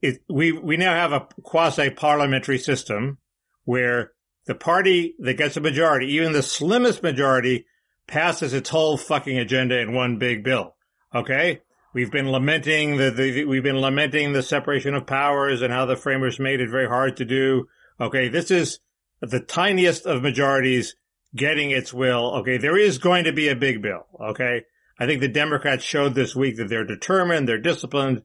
It, 0.00 0.22
we, 0.28 0.52
we 0.52 0.76
now 0.76 0.94
have 0.94 1.12
a 1.12 1.28
quasi 1.42 1.90
parliamentary 1.90 2.58
system 2.58 3.18
where 3.64 4.12
the 4.46 4.54
party 4.54 5.14
that 5.20 5.34
gets 5.34 5.56
a 5.56 5.60
majority, 5.60 6.14
even 6.14 6.32
the 6.32 6.42
slimmest 6.42 7.02
majority, 7.02 7.66
passes 8.08 8.52
its 8.52 8.68
whole 8.68 8.96
fucking 8.96 9.38
agenda 9.38 9.78
in 9.78 9.94
one 9.94 10.18
big 10.18 10.42
bill. 10.42 10.74
Okay? 11.14 11.60
We've 11.94 12.10
been 12.10 12.30
lamenting 12.30 12.96
the, 12.96 13.10
the, 13.10 13.44
we've 13.44 13.62
been 13.62 13.80
lamenting 13.80 14.32
the 14.32 14.42
separation 14.42 14.94
of 14.94 15.06
powers 15.06 15.62
and 15.62 15.72
how 15.72 15.86
the 15.86 15.96
framers 15.96 16.40
made 16.40 16.60
it 16.60 16.70
very 16.70 16.88
hard 16.88 17.18
to 17.18 17.24
do. 17.24 17.66
Okay, 18.00 18.28
this 18.28 18.50
is 18.50 18.80
the 19.30 19.40
tiniest 19.40 20.06
of 20.06 20.22
majorities 20.22 20.96
getting 21.34 21.70
its 21.70 21.92
will. 21.92 22.36
Okay, 22.40 22.58
there 22.58 22.76
is 22.76 22.98
going 22.98 23.24
to 23.24 23.32
be 23.32 23.48
a 23.48 23.56
big 23.56 23.82
bill. 23.82 24.06
Okay, 24.20 24.62
I 24.98 25.06
think 25.06 25.20
the 25.20 25.28
Democrats 25.28 25.84
showed 25.84 26.14
this 26.14 26.36
week 26.36 26.56
that 26.56 26.68
they're 26.68 26.84
determined, 26.84 27.48
they're 27.48 27.58
disciplined. 27.58 28.22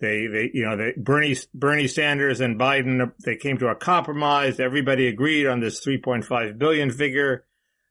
They, 0.00 0.26
they, 0.26 0.50
you 0.52 0.66
know, 0.66 0.76
they, 0.76 0.92
Bernie, 0.96 1.36
Bernie 1.54 1.88
Sanders 1.88 2.40
and 2.40 2.58
Biden, 2.58 3.12
they 3.24 3.36
came 3.36 3.58
to 3.58 3.68
a 3.68 3.74
compromise. 3.74 4.58
Everybody 4.58 5.06
agreed 5.06 5.46
on 5.46 5.60
this 5.60 5.84
3.5 5.84 6.58
billion 6.58 6.90
figure. 6.90 7.44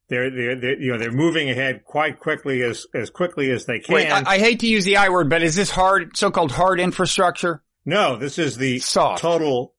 They're, 0.10 0.30
they're, 0.30 0.60
they're, 0.60 0.82
you 0.82 0.92
know, 0.92 1.00
they're 1.00 1.12
moving 1.12 1.50
ahead 1.50 1.86
quite 1.86 2.20
quickly 2.20 2.62
as, 2.62 2.86
as 2.94 3.10
quickly 3.10 3.50
as 3.52 3.66
they 3.66 3.80
can. 3.80 3.96
Wait, 3.96 4.12
I, 4.12 4.34
I 4.34 4.38
hate 4.38 4.60
to 4.60 4.68
use 4.68 4.84
the 4.84 4.98
I 4.98 5.10
word, 5.10 5.30
but 5.30 5.44
is 5.44 5.56
this 5.56 5.72
hard, 5.72 6.16
so-called 6.18 6.52
hard 6.52 6.80
infrastructure? 6.80 7.64
no, 7.86 8.18
this 8.18 8.38
is 8.38 8.58
the 8.58 8.80
Soft. 8.80 9.22
total 9.22 9.73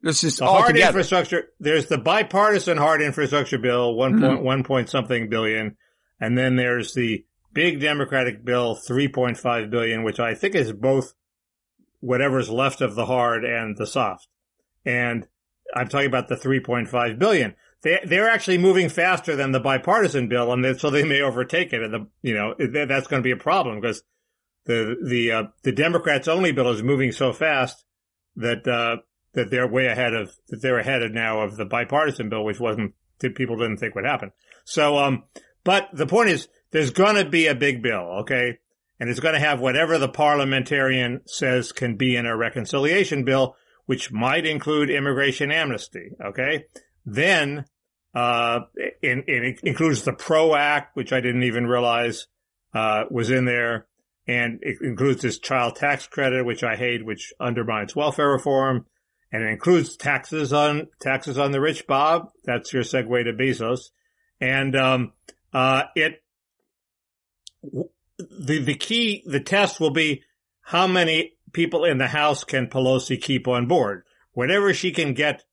This 0.00 0.22
is 0.24 0.36
The 0.36 0.44
all 0.44 0.58
hard 0.58 0.74
together. 0.74 0.88
infrastructure. 0.88 1.48
There's 1.58 1.86
the 1.86 1.98
bipartisan 1.98 2.78
hard 2.78 3.02
infrastructure 3.02 3.58
bill, 3.58 3.94
one 3.94 4.14
Mm-hmm. 4.14 4.24
point 4.26 4.42
one 4.44 4.64
point 4.64 4.88
something 4.90 5.28
billion, 5.28 5.76
and 6.20 6.38
then 6.38 6.56
there's 6.56 6.94
the 6.94 7.24
big 7.52 7.80
Democratic 7.80 8.44
bill, 8.44 8.74
three 8.76 9.08
point 9.08 9.38
five 9.38 9.70
billion, 9.70 10.04
which 10.04 10.20
I 10.20 10.34
think 10.34 10.54
is 10.54 10.72
both 10.72 11.14
whatever's 12.00 12.48
left 12.50 12.80
of 12.80 12.94
the 12.94 13.06
hard 13.06 13.44
and 13.44 13.76
the 13.76 13.86
soft. 13.86 14.28
And 14.84 15.26
I'm 15.74 15.88
talking 15.88 16.06
about 16.06 16.28
the 16.28 16.36
three 16.36 16.60
point 16.60 16.88
five 16.88 17.18
billion. 17.18 17.56
They 17.82 17.98
they're 18.04 18.30
actually 18.30 18.58
moving 18.58 18.88
faster 18.88 19.36
than 19.36 19.52
the 19.52 19.60
bipartisan 19.60 20.28
bill, 20.28 20.52
and 20.52 20.64
they, 20.64 20.74
so 20.74 20.90
they 20.90 21.04
may 21.04 21.22
overtake 21.22 21.72
it. 21.72 21.82
And 21.82 21.92
the 21.92 22.06
you 22.22 22.34
know 22.34 22.54
that's 22.58 23.08
going 23.08 23.22
to 23.22 23.26
be 23.26 23.32
a 23.32 23.36
problem 23.36 23.80
because 23.80 24.02
the 24.66 24.96
the 25.04 25.32
uh, 25.32 25.42
the 25.64 25.72
Democrats 25.72 26.28
only 26.28 26.52
bill 26.52 26.70
is 26.70 26.82
moving 26.82 27.10
so 27.12 27.32
fast 27.32 27.84
that 28.36 28.66
uh, 28.68 28.96
that 29.34 29.50
they're 29.50 29.68
way 29.68 29.86
ahead 29.86 30.14
of 30.14 30.34
that 30.48 30.62
they're 30.62 30.78
ahead 30.78 31.02
of 31.02 31.12
now 31.12 31.40
of 31.40 31.56
the 31.56 31.64
bipartisan 31.64 32.28
bill, 32.28 32.44
which 32.44 32.60
wasn't 32.60 32.94
people 33.34 33.56
didn't 33.56 33.78
think 33.78 33.94
would 33.94 34.04
happen. 34.04 34.32
So, 34.64 34.98
um, 34.98 35.24
but 35.64 35.88
the 35.92 36.06
point 36.06 36.30
is, 36.30 36.48
there's 36.70 36.90
going 36.90 37.16
to 37.16 37.28
be 37.28 37.46
a 37.46 37.54
big 37.54 37.82
bill, 37.82 38.20
okay, 38.20 38.58
and 39.00 39.10
it's 39.10 39.20
going 39.20 39.34
to 39.34 39.40
have 39.40 39.60
whatever 39.60 39.98
the 39.98 40.08
parliamentarian 40.08 41.22
says 41.26 41.72
can 41.72 41.96
be 41.96 42.16
in 42.16 42.26
a 42.26 42.36
reconciliation 42.36 43.24
bill, 43.24 43.56
which 43.86 44.12
might 44.12 44.46
include 44.46 44.90
immigration 44.90 45.50
amnesty, 45.50 46.10
okay. 46.24 46.66
Then, 47.04 47.64
uh, 48.14 48.60
in, 49.02 49.24
it 49.26 49.60
includes 49.62 50.02
the 50.02 50.12
PRO 50.12 50.54
Act, 50.54 50.94
which 50.94 51.12
I 51.12 51.20
didn't 51.20 51.44
even 51.44 51.66
realize 51.66 52.26
uh, 52.74 53.04
was 53.10 53.30
in 53.30 53.46
there 53.46 53.88
and 54.28 54.58
it 54.60 54.76
includes 54.82 55.22
this 55.22 55.38
child 55.38 55.76
tax 55.76 56.06
credit, 56.06 56.44
which 56.44 56.62
I 56.62 56.76
hate, 56.76 57.04
which 57.04 57.32
undermines 57.40 57.96
welfare 57.96 58.28
reform, 58.28 58.84
and 59.32 59.42
it 59.42 59.48
includes 59.48 59.96
taxes 59.96 60.52
on 60.52 60.88
taxes 61.00 61.38
on 61.38 61.52
the 61.52 61.60
rich. 61.60 61.86
Bob, 61.86 62.30
that's 62.44 62.72
your 62.72 62.82
segue 62.82 63.24
to 63.24 63.32
Bezos, 63.32 63.90
and 64.40 64.74
um, 64.76 65.12
uh, 65.52 65.84
it 65.94 66.22
the 67.62 68.58
the 68.58 68.74
key 68.74 69.22
the 69.26 69.40
test 69.40 69.80
will 69.80 69.90
be 69.90 70.22
how 70.62 70.86
many 70.86 71.34
people 71.52 71.84
in 71.84 71.98
the 71.98 72.08
House 72.08 72.44
can 72.44 72.66
Pelosi 72.66 73.20
keep 73.20 73.48
on 73.48 73.66
board. 73.66 74.04
Whatever 74.32 74.72
she 74.72 74.92
can 74.92 75.14
get 75.14 75.44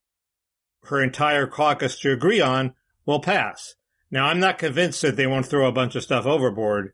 her 0.86 1.02
entire 1.02 1.48
caucus 1.48 2.00
to 2.00 2.12
agree 2.12 2.42
on 2.42 2.74
will 3.06 3.20
pass. 3.20 3.76
Now, 4.12 4.28
I'm 4.28 4.40
not 4.40 4.58
convinced 4.58 5.02
that 5.02 5.16
they 5.16 5.28
won't 5.28 5.46
throw 5.46 5.68
a 5.68 5.72
bunch 5.72 5.96
of 5.96 6.04
stuff 6.04 6.26
overboard 6.26 6.94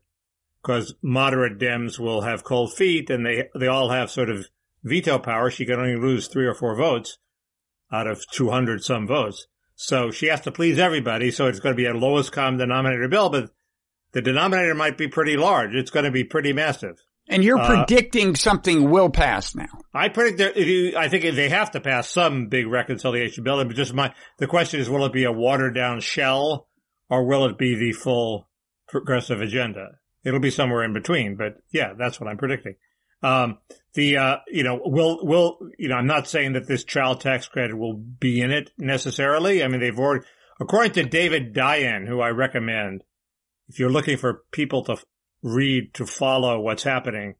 because 0.62 0.94
moderate 1.02 1.58
Dems 1.58 1.98
will 1.98 2.22
have 2.22 2.44
cold 2.44 2.74
feet 2.74 3.10
and 3.10 3.26
they, 3.26 3.48
they 3.54 3.66
all 3.66 3.90
have 3.90 4.10
sort 4.10 4.30
of 4.30 4.48
veto 4.82 5.18
power. 5.18 5.50
She 5.50 5.64
can 5.66 5.78
only 5.78 5.96
lose 5.96 6.28
three 6.28 6.46
or 6.46 6.54
four 6.54 6.76
votes 6.76 7.18
out 7.92 8.06
of 8.06 8.22
200 8.32 8.82
some 8.82 9.06
votes. 9.06 9.46
So 9.74 10.10
she 10.10 10.26
has 10.26 10.40
to 10.42 10.52
please 10.52 10.78
everybody. 10.78 11.30
So 11.30 11.46
it's 11.46 11.60
going 11.60 11.74
to 11.74 11.82
be 11.82 11.86
a 11.86 11.94
lowest 11.94 12.32
common 12.32 12.58
denominator 12.58 13.08
bill, 13.08 13.30
but 13.30 13.50
the 14.12 14.22
denominator 14.22 14.74
might 14.74 14.96
be 14.98 15.08
pretty 15.08 15.36
large. 15.36 15.74
It's 15.74 15.90
going 15.90 16.04
to 16.04 16.10
be 16.10 16.24
pretty 16.24 16.52
massive. 16.52 16.96
and 17.28 17.42
you're 17.42 17.58
uh, 17.58 17.84
predicting 17.84 18.36
something 18.36 18.90
will 18.90 19.10
pass 19.10 19.54
now. 19.54 19.68
I 19.94 20.08
predict 20.08 20.38
that 20.38 20.56
if 20.56 20.66
you, 20.66 20.96
I 20.96 21.08
think 21.08 21.24
they 21.34 21.48
have 21.48 21.70
to 21.72 21.80
pass 21.80 22.08
some 22.08 22.48
big 22.48 22.66
reconciliation 22.66 23.44
bill. 23.44 23.64
But 23.64 23.76
just 23.76 23.94
my, 23.94 24.14
the 24.38 24.46
question 24.46 24.80
is, 24.80 24.88
will 24.88 25.04
it 25.06 25.12
be 25.12 25.24
a 25.24 25.32
watered 25.32 25.74
down 25.74 26.00
shell 26.00 26.68
or 27.08 27.24
will 27.24 27.46
it 27.46 27.58
be 27.58 27.74
the 27.74 27.92
full 27.92 28.48
progressive 28.88 29.40
agenda? 29.40 29.88
It'll 30.24 30.40
be 30.40 30.50
somewhere 30.50 30.84
in 30.84 30.92
between, 30.92 31.36
but 31.36 31.56
yeah, 31.72 31.94
that's 31.98 32.20
what 32.20 32.28
I'm 32.30 32.38
predicting. 32.38 32.76
Um, 33.22 33.58
the, 33.94 34.16
uh, 34.16 34.36
you 34.48 34.64
know, 34.64 34.80
will, 34.84 35.24
will, 35.24 35.58
you 35.78 35.88
know, 35.88 35.96
I'm 35.96 36.06
not 36.06 36.26
saying 36.26 36.54
that 36.54 36.66
this 36.66 36.84
child 36.84 37.20
tax 37.20 37.46
credit 37.46 37.76
will 37.76 37.94
be 37.94 38.40
in 38.40 38.50
it 38.50 38.70
necessarily. 38.78 39.62
I 39.62 39.68
mean, 39.68 39.80
they've 39.80 39.98
already, 39.98 40.24
according 40.60 40.92
to 40.92 41.04
David 41.04 41.54
Dayen, 41.54 42.08
who 42.08 42.20
I 42.20 42.30
recommend, 42.30 43.04
if 43.68 43.78
you're 43.78 43.90
looking 43.90 44.16
for 44.16 44.44
people 44.50 44.84
to 44.84 44.96
read, 45.42 45.94
to 45.94 46.06
follow 46.06 46.60
what's 46.60 46.82
happening, 46.82 47.34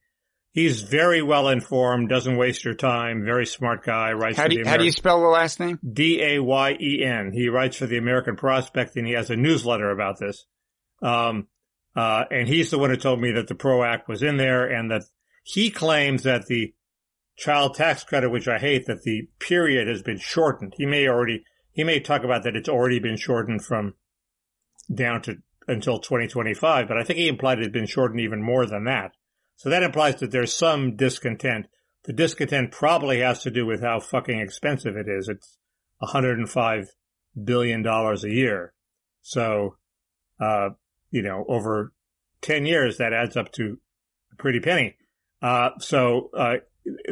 he's 0.52 0.82
very 0.82 1.22
well 1.22 1.48
informed, 1.48 2.08
doesn't 2.10 2.36
waste 2.36 2.64
your 2.64 2.74
time, 2.74 3.24
very 3.24 3.46
smart 3.46 3.84
guy, 3.84 4.12
writes 4.12 4.36
How 4.36 4.44
for 4.44 4.48
do 4.50 4.56
the 4.56 4.60
you, 4.60 4.68
how 4.68 4.76
do 4.76 4.84
you 4.84 4.92
spell 4.92 5.20
the 5.20 5.28
last 5.28 5.58
name? 5.58 5.78
D-A-Y-E-N. 5.90 7.32
He 7.32 7.48
writes 7.48 7.76
for 7.76 7.86
the 7.86 7.98
American 7.98 8.36
Prospect 8.36 8.96
and 8.96 9.06
he 9.06 9.14
has 9.14 9.30
a 9.30 9.36
newsletter 9.36 9.90
about 9.90 10.18
this. 10.18 10.44
Um, 11.02 11.48
uh, 11.96 12.24
and 12.30 12.48
he's 12.48 12.70
the 12.70 12.78
one 12.78 12.90
who 12.90 12.96
told 12.96 13.20
me 13.20 13.32
that 13.32 13.48
the 13.48 13.54
PRO 13.54 13.82
Act 13.82 14.08
was 14.08 14.22
in 14.22 14.36
there 14.36 14.66
and 14.66 14.90
that 14.90 15.02
he 15.42 15.70
claims 15.70 16.22
that 16.22 16.46
the 16.46 16.74
child 17.36 17.74
tax 17.74 18.04
credit, 18.04 18.30
which 18.30 18.48
I 18.48 18.58
hate, 18.58 18.86
that 18.86 19.02
the 19.02 19.28
period 19.38 19.88
has 19.88 20.02
been 20.02 20.18
shortened. 20.18 20.74
He 20.76 20.86
may 20.86 21.08
already, 21.08 21.44
he 21.72 21.84
may 21.84 22.00
talk 22.00 22.24
about 22.24 22.44
that 22.44 22.56
it's 22.56 22.68
already 22.68 22.98
been 22.98 23.16
shortened 23.16 23.64
from 23.64 23.94
down 24.92 25.22
to 25.22 25.36
until 25.68 25.98
2025, 25.98 26.88
but 26.88 26.98
I 26.98 27.04
think 27.04 27.18
he 27.18 27.28
implied 27.28 27.58
it 27.58 27.62
had 27.62 27.72
been 27.72 27.86
shortened 27.86 28.20
even 28.20 28.42
more 28.42 28.66
than 28.66 28.84
that. 28.84 29.12
So 29.56 29.70
that 29.70 29.84
implies 29.84 30.16
that 30.16 30.32
there's 30.32 30.54
some 30.54 30.96
discontent. 30.96 31.66
The 32.04 32.12
discontent 32.12 32.72
probably 32.72 33.20
has 33.20 33.42
to 33.44 33.50
do 33.50 33.64
with 33.64 33.80
how 33.80 34.00
fucking 34.00 34.40
expensive 34.40 34.96
it 34.96 35.06
is. 35.08 35.28
It's 35.28 35.58
105 35.98 36.88
billion 37.44 37.82
dollars 37.82 38.24
a 38.24 38.30
year. 38.30 38.74
So, 39.20 39.76
uh, 40.40 40.70
you 41.10 41.22
know, 41.22 41.44
over 41.48 41.92
10 42.40 42.66
years, 42.66 42.98
that 42.98 43.12
adds 43.12 43.36
up 43.36 43.52
to 43.52 43.78
a 44.32 44.36
pretty 44.36 44.58
penny. 44.58 44.96
Uh, 45.42 45.70
so, 45.78 46.30
uh, 46.36 46.56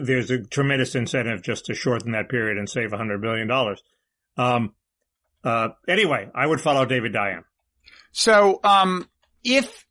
there's 0.00 0.30
a 0.30 0.38
tremendous 0.38 0.94
incentive 0.94 1.42
just 1.42 1.66
to 1.66 1.74
shorten 1.74 2.12
that 2.12 2.28
period 2.28 2.58
and 2.58 2.68
save 2.68 2.90
100 2.90 3.20
billion 3.20 3.46
dollars. 3.46 3.82
Um, 4.36 4.74
uh, 5.44 5.68
anyway, 5.88 6.28
I 6.34 6.46
would 6.46 6.60
follow 6.60 6.84
David 6.84 7.12
Dayen. 7.12 7.44
So, 8.12 8.60
um, 8.64 9.08
if, 9.44 9.86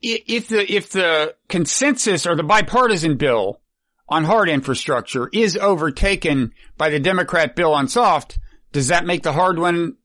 if 0.00 0.48
the, 0.48 0.72
if 0.72 0.90
the 0.90 1.34
consensus 1.48 2.26
or 2.26 2.36
the 2.36 2.42
bipartisan 2.42 3.16
bill 3.16 3.60
on 4.08 4.24
hard 4.24 4.48
infrastructure 4.48 5.28
is 5.32 5.56
overtaken 5.56 6.52
by 6.76 6.90
the 6.90 7.00
Democrat 7.00 7.54
bill 7.54 7.74
on 7.74 7.88
soft, 7.88 8.38
does 8.72 8.88
that 8.88 9.04
make 9.04 9.22
the 9.22 9.32
hard 9.32 9.58
one 9.58 9.96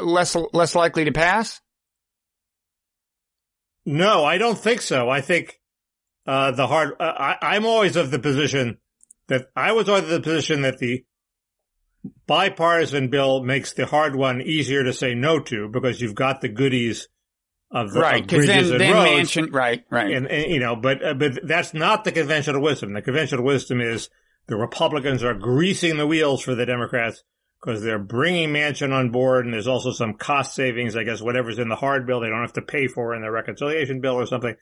less 0.00 0.36
less 0.52 0.74
likely 0.74 1.04
to 1.04 1.12
pass? 1.12 1.60
No, 3.84 4.24
I 4.24 4.38
don't 4.38 4.58
think 4.58 4.80
so. 4.80 5.08
I 5.08 5.20
think 5.20 5.60
uh, 6.26 6.52
the 6.52 6.66
hard. 6.66 6.94
Uh, 7.00 7.04
I, 7.04 7.36
I'm 7.42 7.66
always 7.66 7.96
of 7.96 8.10
the 8.10 8.18
position 8.18 8.78
that 9.28 9.46
I 9.56 9.72
was 9.72 9.88
always 9.88 10.04
of 10.04 10.10
the 10.10 10.20
position 10.20 10.62
that 10.62 10.78
the 10.78 11.04
bipartisan 12.26 13.08
bill 13.08 13.42
makes 13.42 13.72
the 13.72 13.86
hard 13.86 14.16
one 14.16 14.40
easier 14.40 14.84
to 14.84 14.92
say 14.92 15.14
no 15.14 15.40
to 15.40 15.68
because 15.68 16.00
you've 16.00 16.14
got 16.14 16.40
the 16.40 16.48
goodies 16.48 17.08
of 17.70 17.92
the 17.92 18.00
right, 18.00 18.22
of 18.22 18.28
bridges 18.28 18.70
then, 18.70 18.72
and 18.72 18.80
then 18.80 18.92
roads. 18.92 19.30
Manchin, 19.30 19.52
right, 19.52 19.84
right. 19.90 20.12
And, 20.12 20.26
and, 20.26 20.50
you 20.50 20.60
know, 20.60 20.76
but 20.76 21.04
uh, 21.04 21.14
but 21.14 21.40
that's 21.46 21.72
not 21.72 22.04
the 22.04 22.12
conventional 22.12 22.60
wisdom. 22.60 22.92
The 22.92 23.02
conventional 23.02 23.44
wisdom 23.44 23.80
is 23.80 24.10
the 24.46 24.56
Republicans 24.56 25.22
are 25.24 25.34
greasing 25.34 25.96
the 25.96 26.06
wheels 26.06 26.42
for 26.42 26.54
the 26.54 26.66
Democrats 26.66 27.22
because 27.62 27.82
they're 27.82 27.98
bringing 27.98 28.50
Manchin 28.50 28.92
on 28.92 29.10
board, 29.10 29.44
and 29.44 29.54
there's 29.54 29.68
also 29.68 29.92
some 29.92 30.14
cost 30.14 30.54
savings. 30.54 30.96
I 30.96 31.04
guess 31.04 31.22
whatever's 31.22 31.58
in 31.58 31.68
the 31.68 31.76
hard 31.76 32.06
bill, 32.06 32.20
they 32.20 32.28
don't 32.28 32.42
have 32.42 32.54
to 32.54 32.62
pay 32.62 32.88
for 32.88 33.14
in 33.14 33.22
the 33.22 33.30
reconciliation 33.30 34.00
bill 34.00 34.14
or 34.14 34.26
something. 34.26 34.54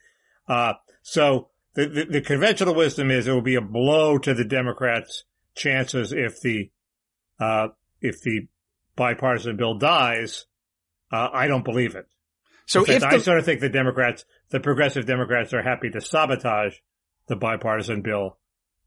Uh, 0.47 0.73
so 1.01 1.49
the, 1.73 1.87
the 1.87 2.05
the 2.05 2.21
conventional 2.21 2.75
wisdom 2.75 3.11
is 3.11 3.27
it 3.27 3.31
will 3.31 3.41
be 3.41 3.55
a 3.55 3.61
blow 3.61 4.17
to 4.17 4.33
the 4.33 4.43
Democrats' 4.43 5.23
chances 5.55 6.11
if 6.11 6.41
the 6.41 6.69
uh, 7.39 7.69
if 8.01 8.21
the 8.21 8.47
bipartisan 8.95 9.57
bill 9.57 9.75
dies. 9.75 10.45
Uh, 11.11 11.29
I 11.31 11.47
don't 11.47 11.65
believe 11.65 11.95
it. 11.95 12.07
so 12.65 12.85
fact, 12.85 12.97
if 12.97 13.03
I 13.03 13.17
sort 13.17 13.39
of 13.39 13.45
think 13.45 13.59
the 13.59 13.69
Democrats, 13.69 14.25
the 14.49 14.59
progressive 14.59 15.05
Democrats, 15.05 15.53
are 15.53 15.61
happy 15.61 15.89
to 15.89 16.01
sabotage 16.01 16.75
the 17.27 17.35
bipartisan 17.35 18.01
bill 18.01 18.37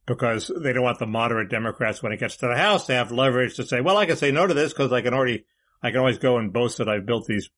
because 0.07 0.51
they 0.62 0.73
don't 0.73 0.85
want 0.85 0.99
the 0.99 1.07
moderate 1.07 1.51
Democrats, 1.51 2.03
when 2.03 2.12
it 2.12 2.20
gets 2.20 2.37
to 2.38 2.47
the 2.47 2.57
House, 2.57 2.87
to 2.87 2.94
have 2.94 3.12
leverage 3.12 3.57
to 3.57 3.64
say, 3.64 3.81
"Well, 3.81 3.97
I 3.97 4.07
can 4.07 4.16
say 4.16 4.31
no 4.31 4.47
to 4.47 4.55
this 4.55 4.73
because 4.73 4.92
I 4.92 5.01
can 5.01 5.14
already, 5.14 5.44
I 5.83 5.90
can 5.90 6.01
always 6.01 6.18
go 6.18 6.37
and 6.37 6.53
boast 6.53 6.79
that 6.79 6.88
I've 6.88 7.07
built 7.07 7.27
these." 7.27 7.49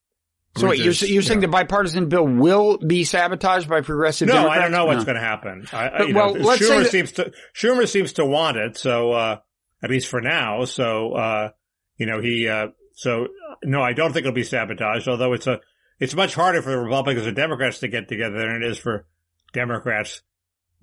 So 0.56 0.68
wait, 0.68 0.78
you're, 0.80 0.92
you're 0.92 1.22
saying 1.22 1.40
the 1.40 1.48
bipartisan 1.48 2.08
bill 2.08 2.26
will 2.26 2.78
be 2.78 3.04
sabotaged 3.04 3.68
by 3.68 3.80
progressive 3.80 4.28
no, 4.28 4.34
Democrats? 4.34 4.58
I 4.58 4.62
don't 4.62 4.72
know 4.72 4.86
what's 4.86 4.98
No. 4.98 5.04
going 5.04 5.16
to 5.16 5.20
happen. 5.22 5.66
I, 5.72 5.88
But, 5.98 6.14
well, 6.14 6.34
know, 6.34 6.40
let's 6.40 6.66
say 6.66 6.74
Schumer 6.74 6.82
that- 6.82 6.90
seems 6.90 7.12
to 7.12 7.32
Schumer 7.54 7.88
seems 7.88 8.12
to 8.14 8.24
want 8.24 8.56
it, 8.56 8.76
so 8.76 9.12
uh, 9.12 9.36
at 9.82 9.90
least 9.90 10.08
for 10.08 10.20
now. 10.20 10.64
So 10.64 11.12
uh, 11.12 11.50
you 11.96 12.06
know, 12.06 12.20
he 12.20 12.48
uh, 12.48 12.68
so 12.94 13.28
no, 13.62 13.82
I 13.82 13.92
don't 13.92 14.12
think 14.12 14.24
it'll 14.26 14.34
be 14.34 14.44
sabotaged. 14.44 15.08
Although 15.08 15.32
it's 15.32 15.46
a 15.46 15.60
it's 15.98 16.14
much 16.14 16.34
harder 16.34 16.62
for 16.62 16.70
the 16.70 16.78
Republicans 16.78 17.26
and 17.26 17.36
Democrats 17.36 17.78
to 17.80 17.88
get 17.88 18.08
together 18.08 18.38
than 18.38 18.62
it 18.62 18.64
is 18.64 18.78
for 18.78 19.06
Democrats 19.52 20.22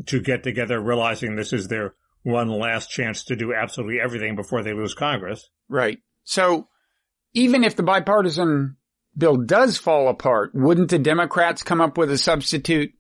to 0.08 0.20
get 0.20 0.44
together, 0.44 0.80
realizing 0.82 1.36
this 1.36 1.54
is 1.54 1.68
their 1.68 1.94
one 2.24 2.48
last 2.50 2.90
chance 2.90 3.26
to 3.26 3.36
do 3.36 3.54
absolutely 3.54 4.00
everything 4.00 4.36
before 4.36 4.64
they 4.64 4.74
lose 4.74 4.94
Congress. 4.94 5.50
Right. 5.70 6.00
So 6.24 6.68
even 7.34 7.64
if 7.64 7.76
the 7.76 7.84
bipartisan 7.84 8.78
bill 9.18 9.38
does 9.38 9.78
fall 9.78 10.08
apart, 10.10 10.52
wouldn't 10.54 10.90
the 10.90 11.00
Democrats 11.00 11.64
come 11.64 11.82
up 11.82 11.98
with 11.98 12.12
a 12.12 12.18
substitute 12.18 12.94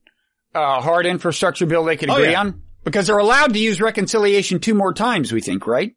uh, 0.53 0.81
hard 0.81 1.05
infrastructure 1.05 1.65
bill 1.65 1.83
they 1.83 1.97
could 1.97 2.09
Oh, 2.09 2.15
agree 2.15 2.31
yeah. 2.31 2.41
on? 2.41 2.61
Because 2.83 3.07
they're 3.07 3.17
allowed 3.17 3.53
to 3.53 3.59
use 3.59 3.79
reconciliation 3.81 4.59
two 4.59 4.73
more 4.73 4.93
times, 4.93 5.31
we 5.31 5.41
think, 5.41 5.65
right? 5.65 5.95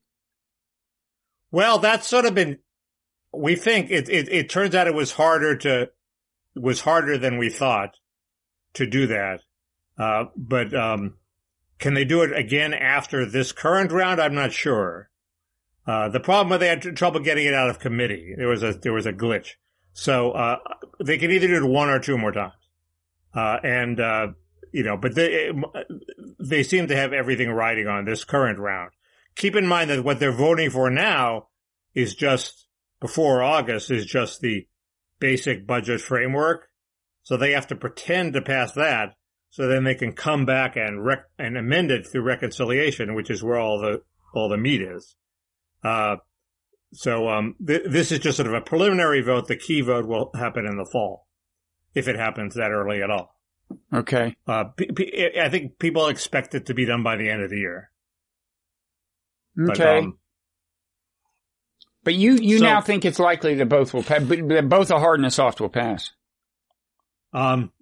Well, 1.51 1.79
that's 1.79 2.07
sort 2.07 2.25
of 2.27 2.35
been. 2.35 2.59
We 3.33 3.57
think 3.57 3.91
it, 3.91 4.09
it. 4.09 4.29
It 4.29 4.51
turns 4.51 4.75
out 4.75 4.87
it 4.87 4.95
was 4.95 5.13
harder 5.13 5.57
to 5.59 5.91
was 6.55 6.81
harder 6.81 7.19
than 7.19 7.39
we 7.39 7.51
thought 7.51 7.97
to 8.75 8.87
do 8.87 9.09
that. 9.09 9.41
Uh, 9.99 10.25
but 10.37 10.75
um, 10.75 11.15
can 11.79 11.95
they 11.95 12.05
do 12.05 12.23
it 12.23 12.37
again 12.37 12.73
after 12.75 13.27
this 13.27 13.53
current 13.53 13.93
round? 13.93 14.21
I'm 14.21 14.35
not 14.35 14.53
sure. 14.53 15.11
Uh, 15.87 16.09
the 16.09 16.21
problem 16.21 16.49
was 16.51 16.61
they 16.61 16.69
had 16.69 16.97
trouble 16.97 17.21
getting 17.21 17.47
it 17.47 17.55
out 17.55 17.69
of 17.71 17.79
committee. 17.79 18.35
There 18.37 18.49
was 18.49 18.63
a 18.63 18.73
there 18.73 18.93
was 18.93 19.07
a 19.07 19.13
glitch. 19.13 19.53
So 19.99 20.33
uh, 20.33 20.59
they 21.03 21.17
can 21.17 21.31
either 21.31 21.47
do 21.47 21.57
it 21.57 21.67
one 21.67 21.89
or 21.89 21.99
two 21.99 22.19
more 22.19 22.31
times. 22.31 22.53
Uh, 23.35 23.57
and 23.65 23.99
uh, 23.99 24.27
you 24.71 24.83
know, 24.83 24.99
but 24.99 25.15
they 25.15 25.51
they 26.39 26.63
seem 26.63 26.89
to 26.89 26.97
have 26.97 27.15
everything 27.15 27.51
riding 27.51 27.89
on 27.89 28.05
this 28.05 28.23
current 28.23 28.59
round. 28.59 28.91
Keep 29.37 29.57
in 29.57 29.67
mind 29.67 29.89
that 29.89 30.05
what 30.05 30.21
they're 30.21 30.37
voting 30.37 30.69
for 30.69 30.91
now 30.91 31.49
is 31.95 32.15
just 32.15 32.69
before 33.01 33.43
August 33.43 33.91
is 33.91 34.05
just 34.05 34.41
the 34.41 34.67
basic 35.19 35.67
budget 35.67 36.03
framework. 36.03 36.69
So 37.23 37.39
they 37.39 37.53
have 37.53 37.69
to 37.69 37.77
pretend 37.77 38.35
to 38.35 38.43
pass 38.43 38.73
that. 38.73 39.15
So 39.49 39.67
then 39.67 39.85
they 39.85 39.95
can 39.95 40.13
come 40.13 40.45
back 40.45 40.77
and 40.77 41.03
rec- 41.03 41.31
and 41.39 41.57
amend 41.57 41.91
it 41.91 42.07
through 42.07 42.23
reconciliation, 42.23 43.15
which 43.15 43.31
is 43.31 43.43
where 43.43 43.59
all 43.59 43.81
the 43.81 44.03
all 44.35 44.51
the 44.51 44.59
meat 44.59 44.83
is. 44.83 45.17
Uh, 45.83 46.17
so 46.93 47.29
um, 47.29 47.55
th- 47.67 47.83
this 47.89 48.13
is 48.13 48.19
just 48.21 48.37
sort 48.37 48.47
of 48.49 48.55
a 48.55 48.61
preliminary 48.61 49.21
vote. 49.23 49.49
The 49.49 49.57
key 49.57 49.81
vote 49.81 50.07
will 50.07 50.31
happen 50.35 50.67
in 50.67 50.77
the 50.77 50.87
fall, 50.87 51.27
if 51.95 52.09
it 52.09 52.17
happens 52.17 52.55
that 52.55 52.71
early 52.71 53.03
at 53.03 53.11
all. 53.11 53.35
Okay. 53.93 54.37
Uh, 54.47 54.65
p- 54.77 54.91
p- 54.93 55.31
I 55.41 55.49
think 55.49 55.79
people 55.79 56.07
expect 56.09 56.55
it 56.55 56.67
to 56.67 56.75
be 56.75 56.85
done 56.85 57.03
by 57.03 57.17
the 57.17 57.29
end 57.29 57.43
of 57.43 57.51
the 57.51 57.59
year. 57.59 57.91
But, 59.57 59.81
Okay. 59.81 59.99
um, 59.99 60.19
But 62.05 62.15
you, 62.15 62.35
you 62.37 62.59
So- 62.59 62.65
now 62.65 62.81
think 62.81 63.05
it's 63.05 63.19
likely 63.19 63.57
that 63.57 63.67
both 63.69 63.93
will 63.93 64.05
pass, 64.05 64.23
but 64.23 64.47
that 64.49 64.69
both 64.69 64.91
a 64.93 64.99
hard 65.01 65.19
and 65.19 65.27
a 65.27 65.31
soft 65.31 65.61
will 65.61 65.69
pass, 65.69 66.13
um, 67.33 67.73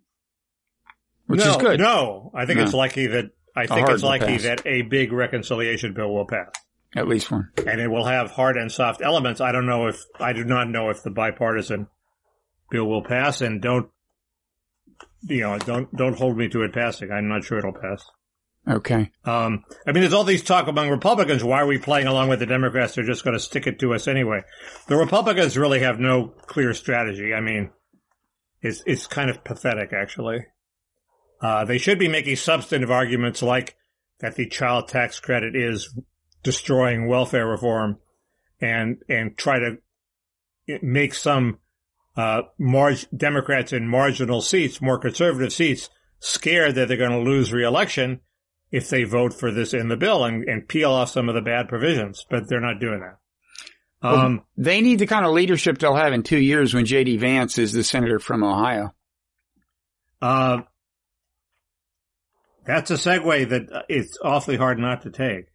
which 1.26 1.40
no, 1.40 1.50
is 1.50 1.56
good. 1.58 1.78
No, 1.78 2.30
I 2.34 2.46
think 2.46 2.56
No. 2.58 2.64
it's 2.64 2.72
likely 2.72 3.08
that 3.08 3.26
I 3.54 3.66
think 3.66 3.86
it's 3.90 4.02
likely 4.02 4.38
pass. 4.38 4.42
that 4.44 4.66
a 4.66 4.80
big 4.82 5.12
reconciliation 5.12 5.92
bill 5.92 6.14
will 6.14 6.26
pass, 6.26 6.48
At 6.96 7.08
least 7.08 7.30
one. 7.30 7.50
and 7.66 7.80
it 7.80 7.88
will 7.88 8.04
have 8.04 8.30
hard 8.30 8.56
and 8.56 8.70
soft 8.70 9.02
elements. 9.02 9.40
I 9.40 9.52
don't 9.52 9.66
know 9.66 9.88
if 9.88 10.04
I 10.20 10.32
do 10.32 10.44
not 10.44 10.68
know 10.68 10.90
if 10.90 11.02
the 11.02 11.10
bipartisan 11.10 11.88
bill 12.70 12.86
will 12.86 13.02
pass, 13.02 13.40
and 13.40 13.60
don't 13.60 13.90
you 15.22 15.40
know? 15.40 15.58
Don't 15.58 15.94
don't 15.96 16.16
hold 16.16 16.36
me 16.36 16.48
to 16.48 16.62
it 16.62 16.72
passing. 16.72 17.10
I'm 17.10 17.28
not 17.28 17.44
sure 17.44 17.58
it'll 17.58 17.72
pass. 17.72 18.04
Okay. 18.66 19.10
Um, 19.24 19.64
I 19.86 19.92
mean, 19.92 20.00
there's 20.00 20.14
all 20.14 20.24
these 20.24 20.42
talk 20.42 20.68
among 20.68 20.88
Republicans. 20.88 21.44
Why 21.44 21.60
are 21.60 21.66
we 21.66 21.78
playing 21.78 22.06
along 22.06 22.30
with 22.30 22.38
the 22.38 22.46
Democrats? 22.46 22.94
They're 22.94 23.04
just 23.04 23.22
going 23.22 23.36
to 23.36 23.40
stick 23.40 23.66
it 23.66 23.78
to 23.80 23.92
us 23.92 24.08
anyway. 24.08 24.42
The 24.86 24.96
Republicans 24.96 25.58
really 25.58 25.80
have 25.80 25.98
no 25.98 26.28
clear 26.28 26.72
strategy. 26.72 27.34
I 27.34 27.40
mean, 27.40 27.70
it's 28.62 28.82
it's 28.86 29.06
kind 29.06 29.28
of 29.28 29.44
pathetic, 29.44 29.92
actually. 29.92 30.46
Uh, 31.42 31.64
they 31.64 31.78
should 31.78 31.98
be 31.98 32.08
making 32.08 32.36
substantive 32.36 32.90
arguments 32.90 33.42
like 33.42 33.76
that 34.20 34.36
the 34.36 34.48
child 34.48 34.88
tax 34.88 35.20
credit 35.20 35.54
is 35.54 35.94
destroying 36.44 37.08
welfare 37.08 37.46
reform, 37.46 37.98
and 38.60 39.02
and 39.08 39.36
try 39.36 39.58
to 39.58 39.78
make 40.80 41.14
some 41.14 41.58
uh, 42.16 42.42
Democrats 43.16 43.72
in 43.72 43.88
marginal 43.88 44.40
seats, 44.40 44.80
more 44.80 44.98
conservative 44.98 45.52
seats, 45.52 45.90
scared 46.20 46.76
that 46.76 46.86
they're 46.88 46.96
going 46.96 47.10
to 47.10 47.18
lose 47.18 47.52
reelection 47.52 48.20
if 48.70 48.88
they 48.88 49.04
vote 49.04 49.34
for 49.34 49.50
this 49.50 49.74
in 49.74 49.88
the 49.88 49.96
bill 49.96 50.24
and, 50.24 50.44
and 50.48 50.68
peel 50.68 50.90
off 50.90 51.10
some 51.10 51.28
of 51.28 51.34
the 51.34 51.40
bad 51.40 51.68
provisions, 51.68 52.24
but 52.30 52.48
they're 52.48 52.60
not 52.60 52.80
doing 52.80 53.00
that. 53.00 53.18
Um, 54.08 54.42
They 54.56 54.80
need 54.80 54.98
the 54.98 55.06
kind 55.06 55.24
of 55.24 55.32
leadership 55.32 55.78
they'll 55.78 55.94
have 55.94 56.12
in 56.12 56.22
two 56.22 56.38
years 56.38 56.74
when 56.74 56.84
J.D. 56.84 57.16
Vance 57.18 57.58
is 57.58 57.72
the 57.72 57.84
senator 57.84 58.18
from 58.18 58.42
Ohio. 58.44 58.94
uh, 60.20 60.62
that's 62.66 62.90
a 62.90 62.94
segue 62.94 63.48
that 63.50 63.72
uh, 63.72 63.82
it's 63.88 64.18
awfully 64.22 64.56
hard 64.56 64.78
not 64.78 65.02
to 65.02 65.10
take. 65.10 65.46